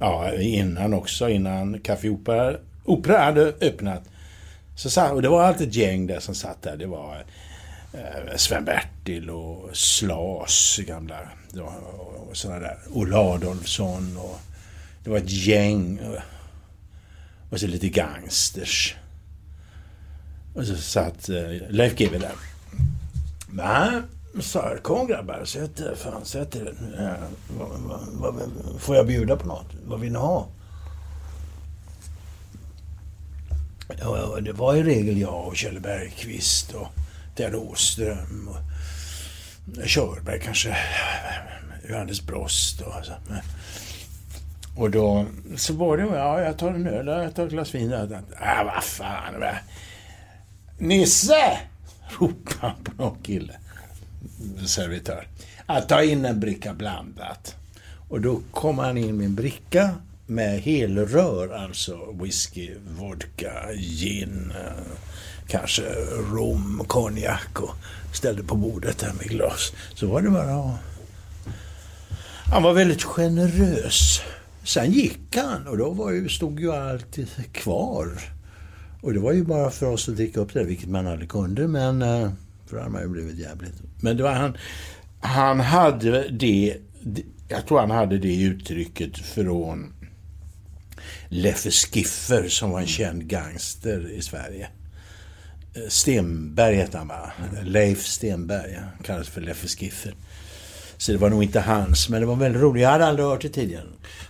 Ja, 0.00 0.32
innan 0.32 0.94
också, 0.94 1.28
innan 1.28 1.80
Café 1.80 2.08
Opera, 2.08 2.56
Opera 2.84 3.18
hade 3.18 3.42
öppnat. 3.60 4.02
Så 4.76 4.90
satt, 4.90 5.12
och 5.12 5.22
det 5.22 5.28
var 5.28 5.44
alltid 5.44 5.68
ett 5.68 5.74
gäng 5.74 6.06
där 6.06 6.20
som 6.20 6.34
satt 6.34 6.62
där. 6.62 6.76
Det 6.76 6.86
var 6.86 7.24
Eh, 7.96 8.36
Sven-Bertil 8.36 9.30
och 9.30 9.76
Slas, 9.76 10.78
gamla... 10.86 11.20
Och, 12.28 12.36
sådana 12.36 12.60
där. 12.60 12.78
Olle 12.92 13.16
Adolfsson 13.16 14.16
och... 14.16 14.40
Det 15.04 15.10
var 15.10 15.18
ett 15.18 15.30
gäng. 15.30 15.98
Eh, 15.98 16.22
och, 17.50 17.60
så 17.60 17.66
lite 17.66 17.88
gangsters. 17.88 18.96
Och 20.54 20.66
så 20.66 20.76
satt 20.76 21.28
eh, 21.28 21.70
Leif 21.70 21.96
GW 21.96 22.18
där. 22.18 22.32
Nej, 23.50 23.90
sa 24.40 24.68
jag, 24.70 24.82
kom 24.82 25.06
grabbar, 25.06 25.44
sätt 25.44 25.80
er. 25.80 25.94
Fan, 25.94 26.24
sätt 26.24 26.56
er. 26.56 26.74
Får 28.78 28.96
jag 28.96 29.06
bjuda 29.06 29.36
på 29.36 29.46
något? 29.46 29.66
Vad 29.86 30.00
vill 30.00 30.12
ni 30.12 30.18
ha? 30.18 30.48
Det 34.42 34.52
var 34.52 34.74
i 34.74 34.82
regel 34.82 35.18
jag 35.18 35.46
och 35.46 35.56
Kjell 35.56 35.80
Bergqvist 35.80 36.72
och 36.74 36.88
Ted 37.36 37.54
Åström 37.54 38.48
och 38.48 39.86
Körberg 39.86 40.40
kanske. 40.40 40.76
Johannes 41.88 42.26
Brost 42.26 42.80
och 42.80 42.92
så. 43.04 43.12
Och 44.76 44.90
då 44.90 45.26
så 45.56 45.72
var 45.72 45.96
det, 45.96 46.02
ja 46.02 46.40
jag 46.40 46.58
tar 46.58 46.70
en 46.70 46.86
öl, 46.86 47.06
jag 47.06 47.34
tar 47.34 47.46
ett 47.46 47.52
glas 47.52 47.74
vin. 47.74 47.90
Ja, 48.40 48.70
vad 48.74 48.84
fan. 48.84 49.40
Va? 49.40 49.54
Nisse! 50.78 51.58
Ropade 52.18 52.56
han 52.60 52.84
på 52.84 53.02
någon 53.02 53.22
kille. 53.22 53.52
Servitör. 54.66 55.26
Att 55.66 55.88
ta 55.88 56.02
in 56.02 56.24
en 56.24 56.40
bricka 56.40 56.74
blandat. 56.74 57.54
Och 58.08 58.20
då 58.20 58.40
kom 58.50 58.78
han 58.78 58.98
in 58.98 59.16
med 59.16 59.26
en 59.26 59.34
bricka 59.34 59.94
med 60.26 60.60
helrör, 60.60 61.54
alltså 61.54 62.12
whisky, 62.12 62.74
vodka, 62.98 63.72
gin, 63.72 64.52
eh, 64.56 64.72
kanske 65.48 65.82
rom, 66.32 66.84
konjak 66.86 67.60
och 67.60 67.74
ställde 68.12 68.42
på 68.42 68.56
bordet 68.56 68.98
där 68.98 69.12
med 69.12 69.26
glas. 69.26 69.72
Så 69.94 70.06
var 70.06 70.22
det 70.22 70.30
bara 70.30 70.78
han 72.50 72.62
var 72.62 72.72
väldigt 72.72 73.02
generös. 73.02 74.20
Sen 74.64 74.92
gick 74.92 75.36
han 75.36 75.66
och 75.66 75.78
då 75.78 75.90
var 75.90 76.10
ju, 76.10 76.28
stod 76.28 76.60
ju 76.60 76.72
allt 76.72 77.18
kvar. 77.52 78.08
Och 79.00 79.12
det 79.12 79.20
var 79.20 79.32
ju 79.32 79.44
bara 79.44 79.70
för 79.70 79.86
oss 79.86 80.08
att 80.08 80.16
dricka 80.16 80.40
upp 80.40 80.54
det, 80.54 80.64
vilket 80.64 80.88
man 80.88 81.06
aldrig 81.06 81.30
kunde, 81.30 81.68
men... 81.68 82.02
Eh, 82.02 82.30
för 82.66 82.78
han 82.78 82.94
har 82.94 83.00
ju 83.00 83.08
blivit 83.08 83.38
jävligt... 83.38 83.74
Men 84.00 84.16
det 84.16 84.22
var 84.22 84.32
han... 84.32 84.56
Han 85.20 85.60
hade 85.60 86.28
det... 86.28 86.76
Jag 87.48 87.66
tror 87.66 87.80
han 87.80 87.90
hade 87.90 88.18
det 88.18 88.42
uttrycket 88.42 89.18
från 89.18 89.92
Leffe 91.28 91.70
Skiffer 91.70 92.48
som 92.48 92.70
var 92.70 92.80
en 92.80 92.86
känd 92.86 93.28
gangster 93.28 94.10
i 94.10 94.22
Sverige. 94.22 94.68
Eh, 95.76 95.88
Stenberg 95.88 96.74
hette 96.76 96.98
han 96.98 97.08
va? 97.08 97.32
Leif 97.64 98.06
Stenberg. 98.06 98.78
Kallades 99.04 99.28
för 99.28 99.40
Leffe 99.40 99.68
Skiffer. 99.68 100.14
Så 100.98 101.12
det 101.12 101.18
var 101.18 101.30
nog 101.30 101.42
inte 101.42 101.60
hans, 101.60 102.08
men 102.08 102.20
det 102.20 102.26
var 102.26 102.36
väldigt 102.36 102.62
roligt. 102.62 102.82
Jag 102.82 102.90
hade 102.90 103.06
aldrig 103.06 103.26
hört 103.28 103.42
det 103.42 103.48
tidigare. 103.48 103.84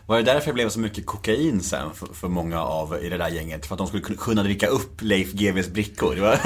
Var 0.07 0.17
det 0.17 0.23
därför 0.23 0.47
det 0.47 0.53
blev 0.55 0.69
så 0.69 0.79
mycket 0.81 1.07
kokain 1.07 1.61
sen 1.61 1.95
för, 1.95 2.07
för 2.07 2.29
många 2.29 2.63
av 2.63 2.99
i 3.05 3.09
det 3.09 3.19
där 3.19 3.29
gänget? 3.29 3.67
För 3.67 3.75
att 3.75 3.79
de 3.79 3.87
skulle 3.87 4.03
kun- 4.03 4.17
kunna 4.17 4.43
dricka 4.43 4.67
upp 4.67 5.03
Leif 5.03 5.33
GWs 5.33 5.69
brickor? 5.69 6.15
Det 6.15 6.21
var... 6.21 6.39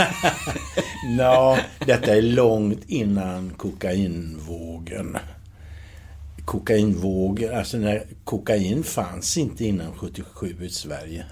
Detta 1.86 2.16
är 2.16 2.22
långt 2.22 2.80
innan 2.86 3.50
kokainvågen. 3.56 5.16
Kokainvåg, 6.44 7.44
alltså 7.44 7.76
när 7.76 8.02
kokain 8.24 8.84
fanns 8.84 9.36
inte 9.36 9.64
innan 9.64 9.92
77 9.98 10.56
i 10.60 10.68
Sverige. 10.68 11.24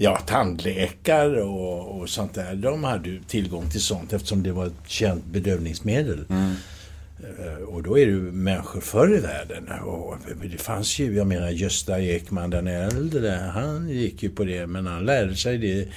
Ja, 0.00 0.16
tandläkare 0.26 1.42
och, 1.42 2.00
och 2.00 2.08
sånt 2.08 2.34
där, 2.34 2.54
de 2.54 2.84
hade 2.84 3.08
ju 3.08 3.20
tillgång 3.22 3.70
till 3.70 3.80
sånt 3.80 4.12
eftersom 4.12 4.42
det 4.42 4.52
var 4.52 4.66
ett 4.66 4.72
känt 4.86 5.24
bedövningsmedel. 5.24 6.24
Eh, 6.30 7.62
Och 7.68 7.82
då 7.82 7.98
är 7.98 8.06
det 8.06 8.12
ju 8.12 8.32
människor 8.32 8.80
förr 8.80 9.16
i 9.16 9.20
världen. 9.20 9.68
Och 9.84 10.16
det 10.50 10.58
fanns 10.58 10.98
ju, 10.98 11.16
jag 11.16 11.26
menar 11.26 11.48
Gösta 11.50 12.00
Ekman 12.00 12.50
den 12.50 12.66
äldre, 12.66 13.50
han 13.54 13.88
gick 13.88 14.22
ju 14.22 14.30
på 14.30 14.44
det, 14.44 14.66
men 14.66 14.86
han 14.86 15.04
lärde 15.06 15.36
sig 15.36 15.58
det 15.58 15.88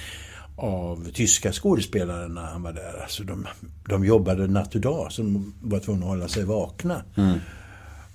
av 0.56 1.10
tyska 1.14 1.52
skådespelare 1.52 2.28
när 2.28 2.42
han 2.42 2.62
var 2.62 2.72
där. 2.72 3.02
Alltså 3.02 3.22
de, 3.22 3.46
de 3.88 4.04
jobbade 4.04 4.46
natt 4.46 4.74
och 4.74 4.80
dag, 4.80 5.12
så 5.12 5.22
de 5.22 5.54
var 5.62 5.78
tvungna 5.80 6.04
att 6.06 6.10
hålla 6.10 6.28
sig 6.28 6.44
vakna. 6.44 7.02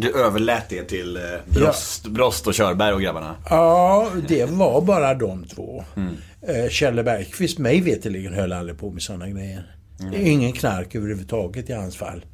Du 0.00 0.12
överlät 0.12 0.68
det 0.68 0.82
till 0.82 1.16
eh, 1.16 1.22
Brost, 1.46 2.06
Brost 2.06 2.46
och 2.46 2.54
Körberg 2.54 2.94
och 2.94 3.02
grabbarna? 3.02 3.36
Ja, 3.50 4.10
det 4.28 4.44
var 4.44 4.80
bara 4.80 5.14
de 5.14 5.44
två. 5.44 5.84
Eh, 6.42 6.68
Kjelle 6.70 7.02
Bergqvist, 7.02 7.58
mig 7.58 7.80
veterligen 7.80 8.34
höll 8.34 8.52
aldrig 8.52 8.78
på 8.78 8.90
med 8.90 9.02
sådana 9.02 9.28
grejer. 9.28 9.76
Ingen 10.14 10.52
knark 10.52 10.94
överhuvudtaget 10.94 11.70
i 11.70 11.72
hans 11.72 11.96
fall. 11.96 12.24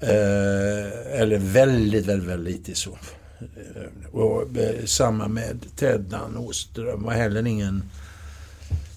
Eh, 0.00 1.20
eller 1.20 1.38
väldigt, 1.38 2.06
väldigt, 2.06 2.28
väldigt 2.28 2.54
lite 2.54 2.74
så. 2.74 2.98
Eh, 3.40 4.14
och 4.14 4.58
eh, 4.58 4.84
samma 4.84 5.28
med 5.28 5.66
Teddan 5.76 6.36
Åström 6.36 7.02
var 7.02 7.12
heller 7.12 7.46
ingen... 7.46 7.82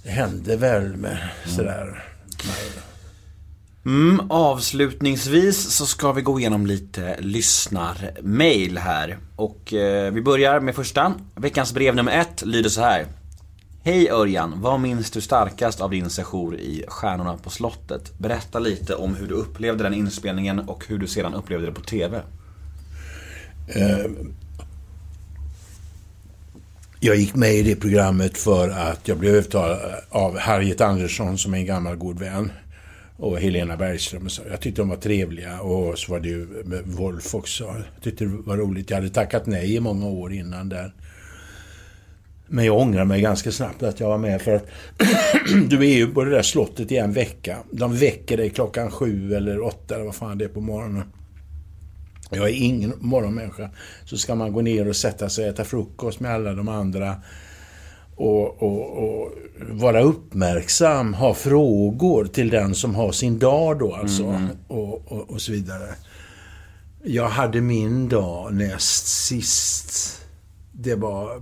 Det 0.03 0.09
hände 0.09 0.55
väl 0.55 0.95
med 0.95 1.17
sådär... 1.45 1.83
Mm, 1.83 2.86
Mm, 3.87 4.21
avslutningsvis 4.29 5.57
så 5.57 5.85
ska 5.85 6.11
vi 6.11 6.21
gå 6.21 6.39
igenom 6.39 6.65
lite 6.65 7.15
lyssnarmail 7.19 8.77
här. 8.77 9.17
Och 9.35 9.73
eh, 9.73 10.13
vi 10.13 10.21
börjar 10.21 10.59
med 10.59 10.75
första. 10.75 11.13
Veckans 11.35 11.73
brev 11.73 11.95
nummer 11.95 12.11
ett 12.11 12.45
lyder 12.45 12.69
så 12.69 12.81
här. 12.81 13.05
Hej 13.83 14.09
Örjan, 14.11 14.61
vad 14.61 14.79
minns 14.79 15.11
du 15.11 15.21
starkast 15.21 15.81
av 15.81 15.89
din 15.89 16.09
session 16.09 16.55
i 16.55 16.83
Stjärnorna 16.87 17.37
på 17.37 17.49
slottet? 17.49 18.19
Berätta 18.19 18.59
lite 18.59 18.95
om 18.95 19.15
hur 19.15 19.27
du 19.27 19.33
upplevde 19.33 19.83
den 19.83 19.93
inspelningen 19.93 20.59
och 20.59 20.83
hur 20.87 20.97
du 20.97 21.07
sedan 21.07 21.33
upplevde 21.33 21.65
det 21.65 21.73
på 21.73 21.81
TV. 21.81 22.21
Eh, 23.67 24.11
jag 26.99 27.15
gick 27.15 27.35
med 27.35 27.53
i 27.53 27.61
det 27.61 27.75
programmet 27.75 28.37
för 28.37 28.69
att 28.69 29.07
jag 29.07 29.17
blev 29.17 29.35
övertalad 29.35 29.79
av 30.09 30.37
Harriet 30.37 30.81
Andersson 30.81 31.37
som 31.37 31.53
är 31.53 31.57
en 31.57 31.65
gammal 31.65 31.95
god 31.95 32.19
vän. 32.19 32.51
Och 33.17 33.39
Helena 33.39 33.77
Bergström. 33.77 34.25
och 34.25 34.31
så. 34.31 34.41
Jag 34.49 34.61
tyckte 34.61 34.81
de 34.81 34.89
var 34.89 34.97
trevliga 34.97 35.59
och 35.61 35.99
så 35.99 36.11
var 36.11 36.19
det 36.19 36.29
ju 36.29 36.47
med 36.65 36.83
Wolf 36.85 37.35
också. 37.35 37.63
Jag 37.63 38.03
tyckte 38.03 38.25
det 38.25 38.31
var 38.45 38.57
roligt. 38.57 38.89
Jag 38.89 38.97
hade 38.97 39.09
tackat 39.09 39.45
nej 39.45 39.75
i 39.75 39.79
många 39.79 40.07
år 40.07 40.33
innan 40.33 40.69
där. 40.69 40.93
Men 42.47 42.65
jag 42.65 42.77
ångrar 42.77 43.05
mig 43.05 43.21
ganska 43.21 43.51
snabbt 43.51 43.83
att 43.83 43.99
jag 43.99 44.07
var 44.07 44.17
med 44.17 44.41
för 44.41 44.55
att 44.55 44.65
du 45.69 45.77
är 45.77 45.97
ju 45.97 46.07
på 46.07 46.23
det 46.23 46.31
där 46.31 46.41
slottet 46.41 46.91
i 46.91 46.97
en 46.97 47.13
vecka. 47.13 47.57
De 47.71 47.95
väcker 47.95 48.37
dig 48.37 48.49
klockan 48.49 48.91
sju 48.91 49.33
eller 49.33 49.61
åtta 49.61 49.95
eller 49.95 50.05
vad 50.05 50.15
fan 50.15 50.37
det 50.37 50.45
är 50.45 50.49
på 50.49 50.61
morgonen. 50.61 51.03
Jag 52.31 52.49
är 52.49 52.53
ingen 52.53 52.93
morgonmänniska. 52.99 53.69
Så 54.05 54.17
ska 54.17 54.35
man 54.35 54.53
gå 54.53 54.61
ner 54.61 54.87
och 54.87 54.95
sätta 54.95 55.29
sig 55.29 55.45
och 55.45 55.53
äta 55.53 55.63
frukost 55.63 56.19
med 56.19 56.31
alla 56.31 56.53
de 56.53 56.67
andra. 56.67 57.15
Och, 58.17 58.63
och, 58.63 59.03
och 59.03 59.31
vara 59.69 60.01
uppmärksam, 60.01 61.13
ha 61.13 61.33
frågor 61.33 62.25
till 62.25 62.49
den 62.49 62.75
som 62.75 62.95
har 62.95 63.11
sin 63.11 63.39
dag 63.39 63.79
då 63.79 63.95
alltså. 63.95 64.41
Och, 64.67 65.11
och, 65.11 65.29
och 65.29 65.41
så 65.41 65.51
vidare. 65.51 65.95
Jag 67.03 67.29
hade 67.29 67.61
min 67.61 68.09
dag 68.09 68.53
näst 68.53 69.07
sist. 69.07 70.21
Det 70.71 70.95
var... 70.95 71.41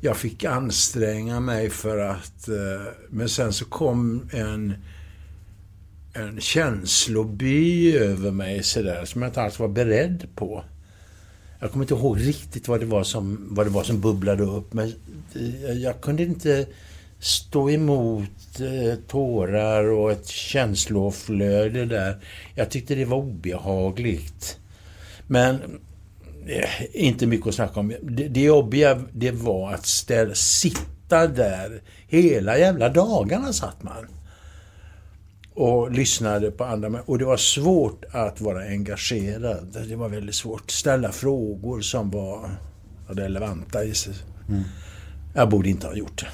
Jag 0.00 0.16
fick 0.16 0.44
anstränga 0.44 1.40
mig 1.40 1.70
för 1.70 1.98
att... 1.98 2.48
eh, 2.48 2.92
Men 3.10 3.28
sen 3.28 3.52
så 3.52 3.64
kom 3.64 4.28
en 4.32 4.74
en 6.12 6.40
känsloby 6.40 7.96
över 7.96 8.30
mig 8.30 8.62
sådär 8.62 9.04
som 9.04 9.22
jag 9.22 9.28
inte 9.28 9.42
alls 9.42 9.58
var 9.58 9.68
beredd 9.68 10.28
på. 10.34 10.64
Jag 11.60 11.72
kommer 11.72 11.84
inte 11.84 11.94
ihåg 11.94 12.20
riktigt 12.20 12.68
vad 12.68 12.80
det 12.80 12.86
var 12.86 13.04
som, 13.04 13.48
vad 13.50 13.66
det 13.66 13.70
var 13.70 13.82
som 13.82 14.00
bubblade 14.00 14.42
upp 14.42 14.72
men 14.72 14.92
jag 15.82 16.00
kunde 16.00 16.22
inte 16.22 16.66
stå 17.18 17.70
emot 17.70 18.60
eh, 18.60 18.98
tårar 19.08 19.84
och 19.84 20.12
ett 20.12 20.26
känsloflöde 20.26 21.86
där. 21.86 22.16
Jag 22.54 22.70
tyckte 22.70 22.94
det 22.94 23.04
var 23.04 23.16
obehagligt. 23.16 24.58
Men 25.26 25.54
eh, 26.46 26.70
inte 26.92 27.26
mycket 27.26 27.46
att 27.46 27.54
snacka 27.54 27.80
om. 27.80 27.94
Det, 28.02 28.28
det 28.28 28.40
jobbiga 28.40 29.02
det 29.12 29.30
var 29.30 29.72
att 29.72 29.86
ställa, 29.86 30.34
sitta 30.34 31.26
där 31.26 31.82
hela 32.08 32.58
jävla 32.58 32.88
dagarna 32.88 33.52
satt 33.52 33.82
man 33.82 34.06
och 35.56 35.92
lyssnade 35.92 36.50
på 36.50 36.64
andra. 36.64 37.02
Och 37.06 37.18
det 37.18 37.24
var 37.24 37.36
svårt 37.36 38.04
att 38.12 38.40
vara 38.40 38.62
engagerad. 38.64 39.78
Det 39.88 39.96
var 39.96 40.08
väldigt 40.08 40.34
svårt. 40.34 40.70
Ställa 40.70 41.12
frågor 41.12 41.80
som 41.80 42.10
var 42.10 42.50
relevanta 43.08 43.78
sig. 43.94 44.14
Jag 45.34 45.48
borde 45.48 45.68
inte 45.68 45.86
ha 45.86 45.94
gjort 45.94 46.20
det. 46.20 46.28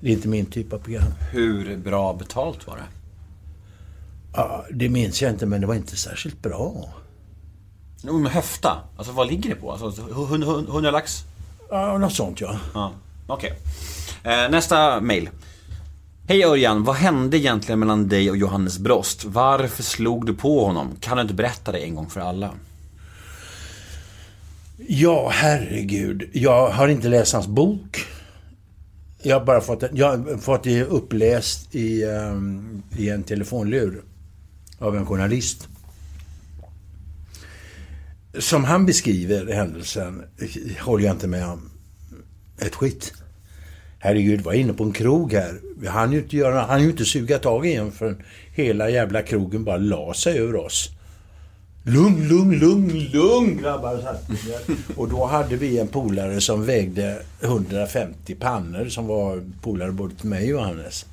Det 0.00 0.08
är 0.08 0.12
inte 0.12 0.28
min 0.28 0.46
typ 0.46 0.72
av 0.72 0.78
program. 0.78 1.12
Hur 1.32 1.76
bra 1.76 2.14
betalt 2.14 2.66
var 2.66 2.76
det? 2.76 2.86
Ja, 4.34 4.64
det 4.70 4.88
minns 4.88 5.22
jag 5.22 5.30
inte, 5.30 5.46
men 5.46 5.60
det 5.60 5.66
var 5.66 5.74
inte 5.74 5.96
särskilt 5.96 6.42
bra. 6.42 6.88
Jo, 8.02 8.18
men 8.18 8.32
höfta. 8.32 8.78
Alltså 8.96 9.12
vad 9.12 9.26
ligger 9.26 9.50
det 9.50 9.56
på? 9.56 9.72
Alltså 9.72 10.02
100, 10.10 10.46
100 10.68 10.90
lax? 10.90 11.24
Ja, 11.70 11.98
något 11.98 12.12
sånt 12.12 12.40
ja. 12.40 12.58
Ja, 12.74 12.92
okej. 13.26 13.52
Eh, 14.24 14.50
nästa 14.50 15.00
mail. 15.00 15.30
Hej 16.28 16.44
Örjan, 16.44 16.84
vad 16.84 16.96
hände 16.96 17.38
egentligen 17.38 17.78
mellan 17.78 18.08
dig 18.08 18.30
och 18.30 18.36
Johannes 18.36 18.78
Brost? 18.78 19.24
Varför 19.24 19.82
slog 19.82 20.26
du 20.26 20.34
på 20.34 20.64
honom? 20.64 20.96
Kan 21.00 21.16
du 21.16 21.22
inte 21.22 21.34
berätta 21.34 21.72
det 21.72 21.78
en 21.78 21.94
gång 21.94 22.10
för 22.10 22.20
alla? 22.20 22.54
Ja, 24.88 25.28
herregud. 25.32 26.30
Jag 26.32 26.70
har 26.70 26.88
inte 26.88 27.08
läst 27.08 27.32
hans 27.32 27.46
bok. 27.46 28.04
Jag 29.22 29.38
har 29.38 29.46
bara 29.46 29.60
fått, 29.60 29.80
det- 29.80 29.90
jag 29.92 30.06
har 30.16 30.38
fått 30.38 30.62
det 30.64 30.84
uppläst 30.84 31.74
i, 31.74 32.04
um, 32.04 32.82
i 32.98 33.08
en 33.10 33.22
telefonlur 33.22 34.02
av 34.78 34.96
en 34.96 35.06
journalist. 35.06 35.68
Som 38.38 38.64
han 38.64 38.86
beskriver 38.86 39.52
händelsen 39.52 40.22
eh, 40.38 40.84
håller 40.84 41.04
jag 41.04 41.14
inte 41.14 41.26
med 41.26 41.46
om 41.48 41.70
ett 42.58 42.74
skit. 42.74 43.12
Herregud, 43.98 44.40
var 44.40 44.52
inne 44.52 44.72
på 44.72 44.84
en 44.84 44.92
krog 44.92 45.32
här. 45.32 45.60
Vi 45.80 45.88
hann 45.88 46.12
ju 46.12 46.18
inte, 46.18 46.36
göra, 46.36 46.60
hann 46.60 46.82
ju 46.82 46.90
inte 46.90 47.04
suga 47.04 47.38
tag 47.38 47.66
i 47.66 47.74
en 47.74 47.92
förrän 47.92 48.22
hela 48.54 48.90
jävla 48.90 49.22
krogen 49.22 49.64
bara 49.64 49.76
la 49.76 50.14
sig 50.14 50.38
över 50.38 50.56
oss. 50.56 50.90
Lugn, 51.82 52.28
lugn, 52.28 52.58
lugn, 52.58 52.98
lugn 53.12 53.58
grabbar. 53.62 53.98
satt. 53.98 54.30
Och 54.96 55.08
då 55.08 55.26
hade 55.26 55.56
vi 55.56 55.78
en 55.78 55.88
polare 55.88 56.40
som 56.40 56.64
vägde 56.64 57.22
150 57.40 58.34
pannor 58.34 58.88
som 58.88 59.06
var 59.06 59.42
polare 59.62 59.92
både 59.92 60.14
till 60.14 60.28
mig 60.28 60.54
och 60.54 60.62
Hannes. 60.62 61.06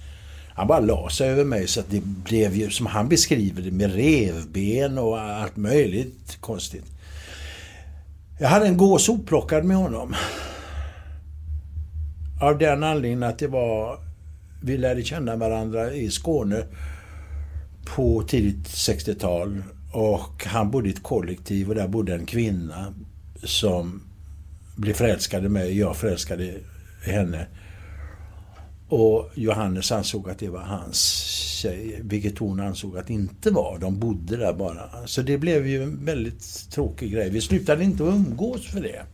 Han 0.54 0.68
bara 0.68 0.80
la 0.80 1.10
sig 1.10 1.30
över 1.30 1.44
mig 1.44 1.68
så 1.68 1.80
att 1.80 1.90
det 1.90 2.02
blev 2.04 2.56
ju 2.56 2.70
som 2.70 2.86
han 2.86 3.10
beskriver 3.10 3.62
det 3.62 3.72
med 3.72 3.94
revben 3.96 4.98
och 4.98 5.20
allt 5.20 5.58
möjligt 5.58 6.38
konstigt. 6.40 6.86
Jag 8.40 8.48
hade 8.48 8.68
en 8.68 8.78
gås 8.78 9.10
oplockad 9.10 9.66
med 9.66 9.78
honom. 9.78 10.16
Av 12.40 12.58
den 12.58 12.84
anledningen 12.84 13.24
att 13.24 13.40
det 13.40 13.48
var... 13.48 14.00
Vi 14.64 14.78
lärde 14.78 15.04
känna 15.04 15.36
varandra 15.36 15.94
i 15.94 16.10
Skåne 16.10 16.64
på 17.96 18.24
tidigt 18.24 18.68
60-tal. 18.68 19.64
Och 19.92 20.46
han 20.46 20.72
bodde 20.72 20.90
i 20.90 20.92
ett 20.92 21.04
kollektiv 21.04 21.70
och 21.70 21.76
där 21.76 21.88
bodde 21.88 22.16
en 22.16 22.26
kvinna 22.26 22.94
som 23.44 24.02
blev 24.76 24.94
förälskad 24.94 25.46
i 25.46 25.50
mig. 25.50 25.80
Jag 25.80 25.98
förälskade 25.98 26.54
henne. 27.04 27.48
Och 28.90 29.30
Johannes 29.36 29.92
ansåg 29.92 30.30
att 30.30 30.40
det 30.40 30.50
var 30.50 30.62
hans 30.62 31.02
tjej, 31.62 32.00
vilket 32.04 32.38
hon 32.38 32.60
ansåg 32.60 32.98
att 32.98 33.08
det 33.08 33.14
inte 33.14 33.52
var. 33.52 33.78
De 33.80 34.00
bodde 34.00 34.38
där 34.38 34.54
bara. 34.54 35.08
Så 35.08 35.22
det 35.22 35.38
blev 35.38 35.68
ju 35.68 35.84
en 35.84 36.06
väldigt 36.06 36.72
tråkig 36.72 37.12
grej. 37.12 37.30
Vi 37.30 37.42
slutade 37.42 37.84
inte 37.84 38.04
att 38.04 38.10
umgås 38.10 38.68
för 38.68 38.82
det. 38.82 39.06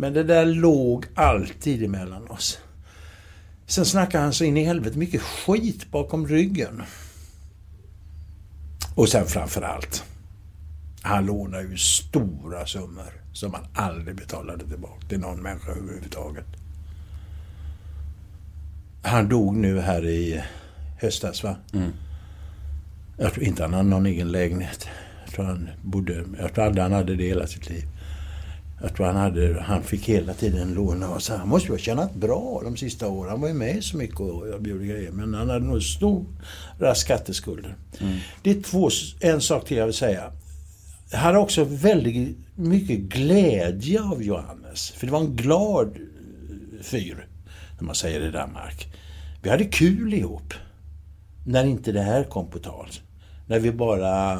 Men 0.00 0.12
det 0.12 0.22
där 0.22 0.46
låg 0.46 1.06
alltid 1.14 1.82
emellan 1.82 2.28
oss. 2.28 2.58
Sen 3.66 3.84
snackade 3.84 4.24
han 4.24 4.32
så 4.32 4.44
in 4.44 4.56
i 4.56 4.64
helvete 4.64 4.98
mycket 4.98 5.22
skit 5.22 5.90
bakom 5.90 6.28
ryggen. 6.28 6.82
Och 8.94 9.08
sen 9.08 9.26
framför 9.26 9.62
allt. 9.62 10.04
Han 11.02 11.26
lånade 11.26 11.62
ju 11.62 11.76
stora 11.76 12.66
summor 12.66 13.22
som 13.32 13.54
han 13.54 13.66
aldrig 13.74 14.16
betalade 14.16 14.68
tillbaka 14.68 15.06
till 15.08 15.20
någon 15.20 15.42
människa 15.42 15.70
överhuvudtaget. 15.70 16.46
Han 19.02 19.28
dog 19.28 19.56
nu 19.56 19.80
här 19.80 20.06
i 20.06 20.42
höstas 20.98 21.42
va? 21.42 21.56
Jag 23.16 23.32
tror 23.32 23.46
inte 23.46 23.62
han 23.62 23.72
hade 23.72 23.88
någon 23.88 24.06
egen 24.06 24.32
lägenhet. 24.32 24.88
Jag 25.24 25.34
tror 25.34 25.44
han 25.44 25.68
bodde... 25.82 26.24
Jag 26.38 26.54
tror 26.54 26.64
aldrig 26.64 26.82
han 26.82 26.92
hade 26.92 27.16
det 27.16 27.24
hela 27.24 27.46
sitt 27.46 27.70
liv. 27.70 27.84
Jag 28.82 28.94
tror 28.94 29.06
han 29.06 29.16
hade... 29.16 29.60
Han 29.60 29.82
fick 29.82 30.08
hela 30.08 30.34
tiden 30.34 30.74
låna 30.74 31.10
och 31.10 31.22
så. 31.22 31.36
Han 31.36 31.48
måste 31.48 31.68
ju 31.68 31.72
ha 31.72 31.78
tjänat 31.78 32.14
bra 32.14 32.60
de 32.64 32.76
sista 32.76 33.08
åren. 33.08 33.30
Han 33.30 33.40
var 33.40 33.48
ju 33.48 33.54
med 33.54 33.84
så 33.84 33.96
mycket 33.96 34.20
och 34.20 34.48
jag 34.48 34.66
gjorde 34.66 34.86
grejer. 34.86 35.10
Men 35.10 35.34
han 35.34 35.50
hade 35.50 35.64
nog 35.64 35.82
stora 35.82 36.94
skatteskulder. 36.94 37.76
Det 38.42 38.50
är 38.50 38.62
två... 38.62 38.90
En 39.20 39.40
sak 39.40 39.64
till 39.64 39.76
jag 39.76 39.86
vill 39.86 39.94
säga. 39.94 40.32
Jag 41.10 41.18
hade 41.18 41.38
också 41.38 41.64
väldigt 41.64 42.38
mycket 42.54 42.98
glädje 42.98 44.02
av 44.02 44.22
Johannes. 44.22 44.90
För 44.90 45.06
det 45.06 45.12
var 45.12 45.20
en 45.20 45.36
glad 45.36 45.86
eh, 45.86 46.82
fyr, 46.82 47.26
när 47.78 47.86
man 47.86 47.94
säger 47.94 48.20
det 48.20 48.26
i 48.26 48.30
Danmark. 48.30 48.94
Vi 49.42 49.50
hade 49.50 49.64
kul 49.64 50.14
ihop. 50.14 50.54
När 51.46 51.64
inte 51.64 51.92
det 51.92 52.02
här 52.02 52.24
kom 52.24 52.50
på 52.50 52.58
tal. 52.58 52.88
När 53.46 53.58
vi 53.58 53.72
bara... 53.72 54.38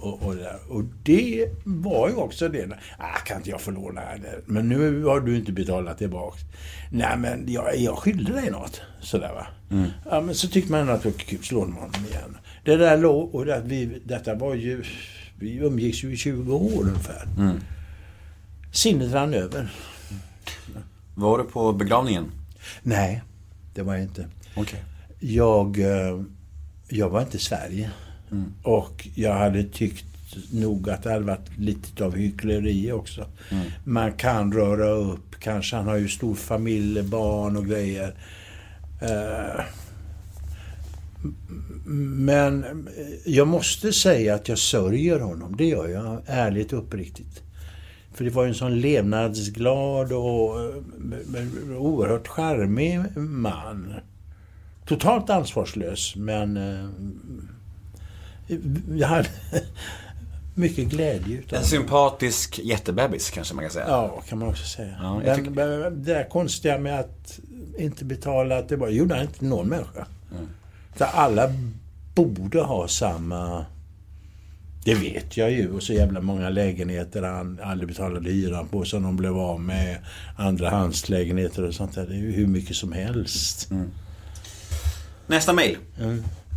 Och, 0.00 0.22
och, 0.22 0.34
och 0.68 0.84
det 1.02 1.48
var 1.64 2.08
ju 2.08 2.14
också 2.14 2.48
det. 2.48 2.68
Ah, 2.98 3.18
kan 3.26 3.36
inte 3.36 3.50
jag 3.50 3.60
få 3.60 3.70
låna? 3.70 4.02
Men 4.46 4.68
nu 4.68 5.04
har 5.04 5.20
du 5.20 5.36
inte 5.36 5.52
betalat 5.52 5.98
tillbaka. 5.98 6.38
Nej 6.90 7.16
men 7.18 7.52
jag, 7.52 7.76
jag 7.76 7.98
skyllde 7.98 8.32
dig 8.32 8.50
något. 8.50 8.80
Sådär 9.00 9.32
va. 9.34 9.46
Ja 10.10 10.20
men 10.20 10.34
så 10.34 10.48
tyckte 10.48 10.72
man 10.72 10.88
att 10.88 11.02
det 11.02 11.08
var 11.08 11.18
kul. 11.18 11.38
Så 11.42 11.54
lånade 11.54 11.76
man 11.76 12.06
igen. 12.10 12.36
Det 12.64 12.76
där 12.76 12.98
låg... 12.98 13.34
Och 13.34 13.46
det, 13.46 13.62
vi, 13.64 14.00
detta 14.04 14.34
var 14.34 14.54
ju... 14.54 14.84
Vi 15.38 15.56
umgicks 15.56 16.04
ju 16.04 16.12
i 16.12 16.16
20 16.16 16.54
år 16.56 16.82
ungefär. 16.82 17.28
Sinnet 18.72 19.12
rann 19.12 19.34
över. 19.34 19.72
Var 21.14 21.38
du 21.38 21.44
på 21.44 21.72
begravningen? 21.72 22.32
Nej, 22.82 23.22
det 23.74 23.82
var 23.82 23.94
jag 23.94 24.02
inte. 24.02 24.28
Okej. 24.56 24.84
Jag, 25.20 25.78
eh, 25.78 26.22
jag 26.88 27.08
var 27.10 27.20
inte 27.20 27.36
i 27.36 27.40
Sverige. 27.40 27.90
Och 28.62 29.08
jag 29.14 29.34
hade 29.34 29.64
tyckt 29.64 30.04
nog 30.52 30.90
att 30.90 31.02
det 31.02 31.12
hade 31.12 31.24
varit 31.24 31.58
lite 31.58 32.04
av 32.04 32.16
hyckleri 32.16 32.92
också. 32.92 33.26
Man 33.84 34.12
kan 34.12 34.52
röra 34.52 34.88
upp, 34.88 35.34
kanske 35.40 35.76
han 35.76 35.86
har 35.86 35.96
ju 35.96 36.08
stor 36.08 36.34
familj, 36.34 37.02
barn 37.02 37.56
och 37.56 37.66
grejer. 37.66 38.14
Eh, 39.00 39.64
Men 42.16 42.88
jag 43.24 43.48
måste 43.48 43.92
säga 43.92 44.34
att 44.34 44.48
jag 44.48 44.58
sörjer 44.58 45.20
honom. 45.20 45.56
Det 45.56 45.64
gör 45.64 45.88
jag 45.88 46.22
ärligt 46.26 46.72
och 46.72 46.78
uppriktigt. 46.78 47.42
För 48.14 48.24
det 48.24 48.30
var 48.30 48.42
ju 48.42 48.48
en 48.48 48.54
sån 48.54 48.80
levnadsglad 48.80 50.12
och 50.12 50.60
eh, 50.60 51.78
oerhört 51.78 52.28
charmig 52.28 53.16
man. 53.16 53.94
Totalt 54.86 55.30
ansvarslös, 55.30 56.16
men 56.16 56.56
eh, 56.56 56.88
jag 58.96 59.08
hade 59.08 59.28
mycket 60.54 60.88
glädje 60.88 61.38
utav 61.38 61.58
En 61.58 61.64
sympatisk 61.64 62.58
jättebebis 62.58 63.30
kanske 63.30 63.54
man 63.54 63.64
kan 63.64 63.70
säga. 63.70 63.88
Ja, 63.88 64.22
kan 64.28 64.38
man 64.38 64.48
också 64.48 64.64
säga. 64.64 64.96
Ja, 65.02 65.22
jag 65.24 65.42
Men, 65.42 65.54
men 65.54 66.04
det 66.04 66.14
där 66.14 66.28
konstiga 66.28 66.78
med 66.78 67.00
att 67.00 67.38
inte 67.78 68.04
betala 68.04 68.62
tillbaka, 68.62 68.92
gjorde 68.92 69.14
han 69.14 69.24
inte 69.24 69.44
någon 69.44 69.68
människa. 69.68 70.06
Så 70.98 71.04
alla 71.04 71.52
borde 72.14 72.60
ha 72.60 72.88
samma... 72.88 73.66
Det 74.84 74.94
vet 74.94 75.36
jag 75.36 75.50
ju. 75.50 75.70
Och 75.72 75.82
så 75.82 75.92
jävla 75.92 76.20
många 76.20 76.48
lägenheter 76.48 77.22
han 77.22 77.60
aldrig 77.62 77.88
betalade 77.88 78.30
hyran 78.30 78.68
på 78.68 78.84
som 78.84 79.02
de 79.02 79.16
blev 79.16 79.38
av 79.38 79.60
med. 79.60 79.98
Andrahandslägenheter 80.36 81.62
och 81.62 81.74
sånt 81.74 81.94
där. 81.94 82.06
Det 82.06 82.14
är 82.14 82.18
ju 82.18 82.32
hur 82.32 82.46
mycket 82.46 82.76
som 82.76 82.92
helst. 82.92 83.70
Nästa 85.26 85.52
mail 85.52 85.76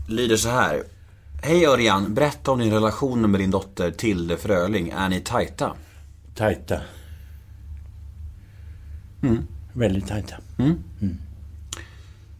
lyder 0.07 0.35
så 0.35 0.49
här. 0.49 0.83
Hej 1.43 1.65
Örjan, 1.65 2.13
berätta 2.13 2.51
om 2.51 2.59
din 2.59 2.71
relation 2.71 3.31
med 3.31 3.39
din 3.39 3.51
dotter 3.51 3.91
Tilde 3.91 4.37
Fröling. 4.37 4.89
Är 4.89 5.09
ni 5.09 5.19
tajta? 5.19 5.75
Tajta. 6.35 6.81
Väldigt 9.73 10.07
tajta. 10.07 10.35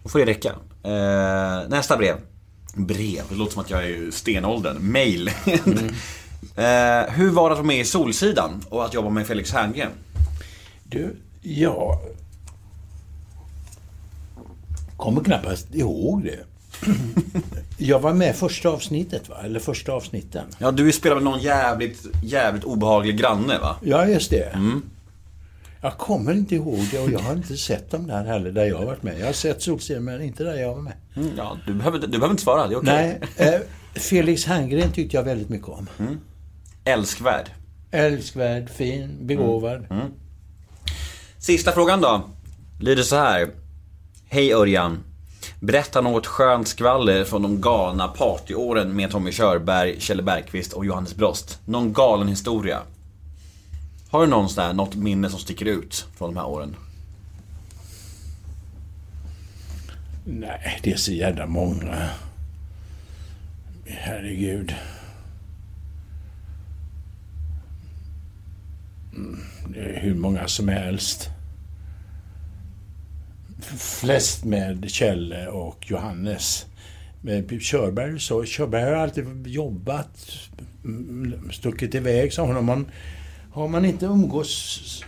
Då 0.04 0.10
får 0.10 0.20
det 0.20 0.26
räcka. 0.26 0.50
Eh, 0.84 1.70
nästa 1.70 1.98
brev. 1.98 2.16
Brev, 2.74 3.24
det 3.30 3.36
låter 3.36 3.54
som 3.54 3.62
att 3.62 3.70
jag 3.70 3.90
är 3.90 4.12
stenåldern. 4.12 4.92
Mail. 4.92 5.28
eh, 6.56 7.10
hur 7.10 7.30
var 7.32 7.50
det 7.50 7.54
att 7.54 7.58
vara 7.58 7.64
med 7.64 7.80
i 7.80 7.86
Solsidan 7.86 8.62
och 8.70 8.86
att 8.86 8.94
jobba 8.94 9.10
med 9.10 9.28
Felix 9.28 9.52
Herngren? 9.52 9.92
Du, 10.84 11.16
ja... 11.42 12.02
Kommer 14.98 15.24
knappast 15.24 15.76
ihåg 15.76 16.24
det. 16.24 16.51
Jag 17.78 18.00
var 18.00 18.14
med 18.14 18.36
första 18.36 18.70
avsnittet 18.70 19.30
va? 19.30 19.36
Eller 19.44 19.60
första 19.60 19.92
avsnitten. 19.92 20.46
Ja, 20.58 20.72
du 20.72 20.92
spelade 20.92 21.22
någon 21.22 21.40
jävligt, 21.40 22.06
jävligt 22.24 22.64
obehaglig 22.64 23.18
granne 23.18 23.58
va? 23.58 23.76
Ja, 23.84 24.08
just 24.08 24.30
det. 24.30 24.60
Jag 25.82 25.98
kommer 25.98 26.34
inte 26.34 26.56
ihåg 26.56 26.88
det 26.92 27.00
och 27.00 27.12
jag 27.12 27.20
har 27.20 27.34
inte 27.34 27.58
sett 27.58 27.92
dem 27.92 28.08
där 28.08 28.24
heller, 28.26 28.52
där 28.52 28.66
jag 28.66 28.78
har 28.78 28.86
varit 28.86 29.04
med. 29.04 29.20
Jag 29.20 29.26
har 29.26 29.34
sett 29.34 29.62
Solsidan, 29.62 30.04
men 30.04 30.22
inte 30.22 30.44
där 30.44 30.56
jag 30.56 30.76
var 30.76 30.82
med. 30.82 30.94
Mm, 31.16 31.30
ja, 31.38 31.58
du 31.66 31.74
behöver, 31.74 32.00
du 32.00 32.08
behöver 32.08 32.30
inte 32.32 32.44
svara, 32.44 32.68
det 32.68 32.74
är 32.74 32.78
okej. 32.78 33.20
Nej, 33.38 33.54
eh, 33.54 33.62
Felix 34.02 34.46
Herngren 34.46 34.92
tyckte 34.92 35.18
jag 35.18 35.24
väldigt 35.24 35.50
mycket 35.50 35.68
om. 35.68 35.88
Älskvärd. 36.86 37.50
Älskvärd, 37.92 38.70
fin, 38.70 39.18
begåvad. 39.22 39.86
Sista 41.38 41.72
frågan 41.72 42.02
då. 42.02 42.30
Lyder 42.80 43.04
så 43.04 43.16
här. 43.16 43.50
Hej 44.30 44.54
Örjan. 44.54 45.04
Berätta 45.64 46.02
något 46.02 46.28
skönt 46.28 46.68
skvaller 46.68 47.24
från 47.24 47.42
de 47.42 47.62
galna 47.62 48.08
partyåren 48.08 48.96
med 48.96 49.12
Tommy 49.12 49.32
Körberg, 49.32 50.00
Kjell 50.00 50.22
Bergqvist 50.22 50.74
och 50.74 50.86
Johannes 50.86 51.16
Brost. 51.16 51.60
Någon 51.66 51.94
galen 51.94 52.28
historia. 52.28 52.82
Har 54.10 54.22
du 54.22 54.28
någon 54.28 54.50
sån 54.50 54.64
här, 54.64 54.74
något 54.74 54.96
minne 54.96 55.30
som 55.30 55.40
sticker 55.40 55.66
ut 55.66 56.06
från 56.18 56.34
de 56.34 56.40
här 56.40 56.48
åren? 56.48 56.76
Nej, 60.26 60.80
det 60.84 60.92
är 60.92 60.98
så 60.98 61.12
jävla 61.12 61.46
många. 61.48 62.10
Herregud. 63.86 64.76
Mm, 69.16 69.40
Det 69.68 69.80
är 69.80 70.00
hur 70.02 70.16
många 70.16 70.48
som 70.48 70.68
helst. 70.68 71.30
Flest 73.78 74.44
med 74.44 74.90
Kjelle 74.90 75.48
och 75.48 75.92
Johannes. 75.92 76.66
Körberg 77.62 78.20
så, 78.20 78.46
Körberg 78.46 78.84
har 78.84 78.92
alltid 78.92 79.48
jobbat, 79.48 80.32
mm, 80.84 81.52
stuckit 81.52 81.96
iväg, 81.96 82.34
så 82.34 82.46
honom 82.46 82.66
man, 82.66 82.92
har 83.54 83.68
man 83.68 83.86
inte 83.86 84.06
umgås 84.06 85.04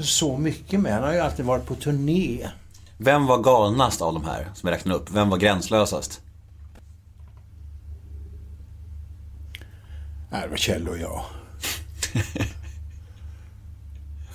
så 0.00 0.38
mycket 0.38 0.80
med. 0.80 0.92
Han 0.92 1.02
har 1.02 1.12
ju 1.12 1.18
alltid 1.18 1.44
varit 1.44 1.66
på 1.66 1.74
turné. 1.74 2.48
Vem 2.96 3.26
var 3.26 3.42
galnast 3.42 4.02
av 4.02 4.14
de 4.14 4.24
här 4.24 4.48
som 4.54 4.68
jag 4.68 4.76
räknade 4.76 4.98
upp? 4.98 5.10
Vem 5.10 5.30
var 5.30 5.38
gränslösast? 5.38 6.20
Nej, 10.30 10.42
det 10.42 10.48
var 10.48 10.56
Kjell 10.56 10.88
och 10.88 10.98
jag. 10.98 11.24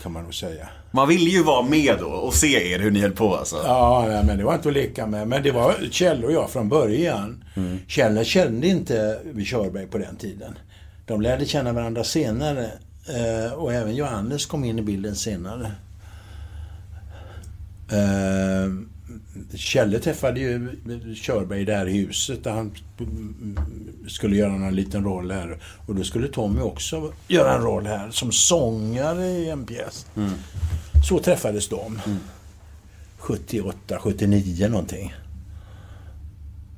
kan 0.03 0.11
man 0.11 0.23
nog 0.23 0.33
säga. 0.35 0.69
Man 0.91 1.07
ville 1.07 1.29
ju 1.29 1.43
vara 1.43 1.61
med 1.65 1.97
då 1.99 2.07
och 2.07 2.33
se 2.33 2.73
er 2.73 2.79
hur 2.79 2.91
ni 2.91 2.99
höll 3.01 3.11
på 3.11 3.35
alltså. 3.35 3.55
Ja, 3.55 4.05
nej, 4.07 4.23
men 4.25 4.37
det 4.37 4.43
var 4.43 4.55
inte 4.55 4.67
att 4.67 4.73
leka 4.73 5.07
med. 5.07 5.27
Men 5.27 5.43
det 5.43 5.51
var 5.51 5.75
Kjell 5.91 6.23
och 6.23 6.31
jag 6.31 6.49
från 6.49 6.69
början. 6.69 7.43
Kjell 7.87 8.25
kände 8.25 8.67
inte 8.67 9.19
Körberg 9.45 9.87
på 9.87 9.97
den 9.97 10.15
tiden. 10.15 10.57
De 11.05 11.21
lärde 11.21 11.45
känna 11.45 11.73
varandra 11.73 12.03
senare. 12.03 12.71
Eh, 13.07 13.53
och 13.53 13.73
även 13.73 13.95
Johannes 13.95 14.45
kom 14.45 14.63
in 14.65 14.79
i 14.79 14.81
bilden 14.81 15.15
senare. 15.15 15.71
Kjelle 19.55 19.99
träffade 19.99 20.39
ju 20.39 20.69
Körberg 21.15 21.61
i 21.61 21.65
det 21.65 21.75
här 21.75 21.85
huset 21.85 22.43
där 22.43 22.51
han 22.51 22.71
skulle 24.07 24.35
göra 24.35 24.51
någon 24.57 24.75
liten 24.75 25.03
roll 25.03 25.31
här. 25.31 25.57
Och 25.87 25.95
då 25.95 26.03
skulle 26.03 26.27
Tommy 26.27 26.61
också 26.61 27.13
göra 27.27 27.55
en 27.55 27.61
roll 27.61 27.85
här 27.87 28.11
som 28.11 28.31
sångare 28.31 29.25
i 29.27 29.49
en 29.49 29.65
pjäs. 29.65 30.05
Så 31.07 31.19
träffades 31.19 31.69
de. 31.69 31.99
78, 33.17 33.99
79 33.99 34.67
någonting. 34.69 35.13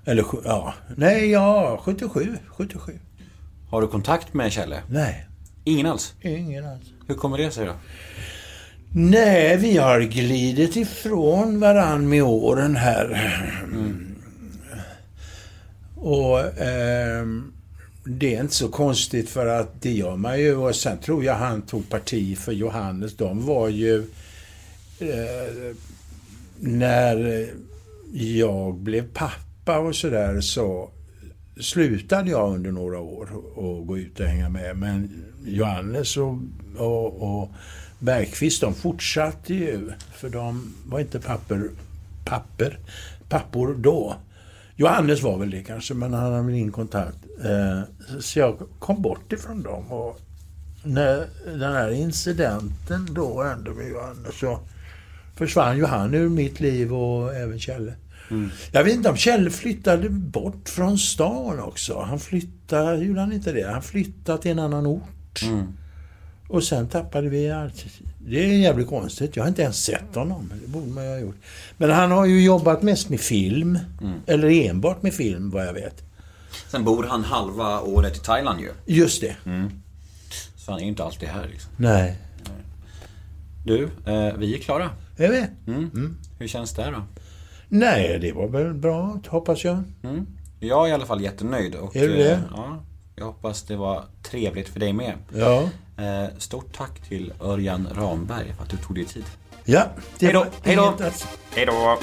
Eller 0.05 0.25
ja, 0.45 0.73
nej 0.97 1.31
ja, 1.31 1.79
77, 1.83 2.37
77. 2.47 2.99
Har 3.69 3.81
du 3.81 3.87
kontakt 3.87 4.33
med 4.33 4.51
Kjelle? 4.51 4.81
Nej, 4.89 5.27
Ingen 5.63 5.85
alls? 5.85 6.13
ingen 6.21 6.65
alls. 6.67 6.83
Hur 7.07 7.15
kommer 7.15 7.37
det 7.37 7.51
sig 7.51 7.65
då? 7.65 7.73
Nej, 8.97 9.57
vi 9.57 9.77
har 9.77 10.01
glidit 10.01 10.75
ifrån 10.75 11.59
varann 11.59 12.09
med 12.09 12.23
åren 12.23 12.75
här. 12.75 13.05
Mm. 13.63 14.15
Och 15.95 16.39
eh, 16.39 17.25
det 18.03 18.35
är 18.35 18.41
inte 18.41 18.55
så 18.55 18.69
konstigt 18.69 19.29
för 19.29 19.45
att 19.45 19.81
det 19.81 19.91
gör 19.91 20.15
man 20.15 20.39
ju. 20.39 20.55
Och 20.55 20.75
sen 20.75 20.97
tror 20.97 21.23
jag 21.23 21.35
han 21.35 21.61
tog 21.61 21.89
parti 21.89 22.37
för 22.37 22.51
Johannes. 22.51 23.17
De 23.17 23.45
var 23.45 23.69
ju... 23.69 23.97
Eh, 24.99 25.75
när 26.59 27.47
jag 28.13 28.75
blev 28.75 29.13
pappa 29.13 29.79
och 29.79 29.95
sådär 29.95 30.41
så 30.41 30.89
slutade 31.59 32.31
jag 32.31 32.53
under 32.53 32.71
några 32.71 32.99
år 32.99 33.29
att 33.55 33.87
gå 33.87 33.97
ut 33.97 34.19
och 34.19 34.25
hänga 34.25 34.49
med. 34.49 34.77
Men 34.77 35.25
Johannes 35.45 36.17
och, 36.17 36.37
och, 36.77 37.21
och 37.21 37.51
Bergqvist, 37.99 38.61
de 38.61 38.73
fortsatte 38.73 39.53
ju. 39.53 39.91
För 40.13 40.29
de 40.29 40.73
var 40.85 40.99
inte 40.99 41.19
papper, 41.19 41.69
papper, 42.25 42.79
pappor 43.29 43.75
då. 43.79 44.15
Johannes 44.75 45.21
var 45.21 45.37
väl 45.37 45.49
det 45.49 45.63
kanske, 45.63 45.93
men 45.93 46.13
han 46.13 46.31
hade 46.33 46.43
min 46.43 46.71
kontakt. 46.71 47.17
Eh, 47.43 47.81
så 48.19 48.39
jag 48.39 48.57
kom 48.79 49.01
bort 49.01 49.33
ifrån 49.33 49.63
dem. 49.63 49.91
Och 49.91 50.19
när 50.83 51.27
den 51.45 51.73
här 51.73 51.91
incidenten 51.91 53.07
då 53.11 53.43
hände 53.43 53.71
med 53.71 53.89
Johannes 53.89 54.39
så 54.39 54.59
försvann 55.35 55.77
ju 55.77 55.85
han 55.85 56.13
ur 56.13 56.29
mitt 56.29 56.59
liv 56.59 56.93
och 56.93 57.35
även 57.35 57.59
Kjelle. 57.59 57.93
Jag 58.71 58.83
vet 58.83 58.93
inte 58.93 59.09
om 59.09 59.17
Kjell 59.17 59.49
flyttade 59.49 60.09
bort 60.09 60.69
från 60.69 60.97
stan 60.97 61.59
också. 61.59 61.99
Han 61.99 62.19
flyttade, 62.19 62.97
gjorde 62.97 63.19
han 63.19 63.33
inte 63.33 63.51
det? 63.51 63.67
Han 63.71 63.81
flyttade 63.81 64.41
till 64.41 64.51
en 64.51 64.59
annan 64.59 64.85
ort. 64.87 65.41
Och 66.47 66.63
sen 66.63 66.87
tappade 66.87 67.29
vi 67.29 67.51
allt. 67.51 67.85
Det 68.19 68.43
är 68.45 68.47
jävligt 68.57 68.87
konstigt. 68.87 69.35
Jag 69.35 69.43
har 69.43 69.47
inte 69.47 69.61
ens 69.61 69.83
sett 69.83 70.15
honom. 70.15 70.51
Det 70.61 70.67
borde 70.67 70.87
man 70.91 71.03
ju 71.03 71.09
ha 71.09 71.17
gjort. 71.19 71.35
Men 71.77 71.89
han 71.91 72.11
har 72.11 72.25
ju 72.25 72.43
jobbat 72.43 72.81
mest 72.81 73.09
med 73.09 73.19
film. 73.19 73.79
Eller 74.25 74.49
enbart 74.69 75.03
med 75.03 75.13
film, 75.13 75.49
vad 75.49 75.65
jag 75.67 75.73
vet. 75.73 76.03
Sen 76.67 76.83
bor 76.83 77.03
han 77.03 77.23
halva 77.23 77.81
året 77.81 78.17
i 78.17 78.19
Thailand 78.19 78.59
ju. 78.59 78.69
Just 78.85 79.21
det. 79.21 79.35
Så 80.55 80.71
han 80.71 80.79
är 80.79 80.83
ju 80.83 80.89
inte 80.89 81.03
alltid 81.03 81.29
här 81.29 81.47
liksom. 81.51 81.71
Nej. 81.77 82.17
Du, 83.65 83.83
eh, 83.83 84.33
vi 84.37 84.55
är 84.55 84.59
klara. 84.59 84.89
Är 85.17 85.29
vi? 85.29 85.71
Mm. 85.71 86.17
Hur 86.39 86.47
känns 86.47 86.73
det 86.73 86.91
då? 86.91 87.03
Nej, 87.69 88.19
det 88.21 88.31
var 88.31 88.47
väl 88.47 88.73
bra, 88.73 89.19
hoppas 89.27 89.63
jag. 89.63 89.83
Jag 90.59 90.85
är 90.85 90.89
i 90.89 90.93
alla 90.93 91.05
fall 91.05 91.21
jättenöjd. 91.23 91.75
Och, 91.75 91.95
Är 91.95 92.07
du 92.07 92.15
det? 92.15 92.31
eh, 92.31 92.39
Ja, 92.55 92.83
jag 93.15 93.25
hoppas 93.25 93.63
det 93.63 93.75
var 93.75 94.03
trevligt 94.23 94.69
för 94.69 94.79
dig 94.79 94.93
med. 94.93 95.13
Ja. 95.35 95.69
Eh, 95.97 96.37
stort 96.37 96.77
tack 96.77 96.99
till 96.99 97.33
Örjan 97.41 97.87
Ramberg 97.95 98.53
för 98.53 98.63
att 98.63 98.69
du 98.69 98.77
tog 98.77 98.95
dig 98.95 99.05
tid. 99.05 99.25
Ja, 99.65 99.85
det 100.19 100.25
Hej 100.25 100.33
då, 100.33 100.45
Hej 101.53 101.65
då! 101.65 101.99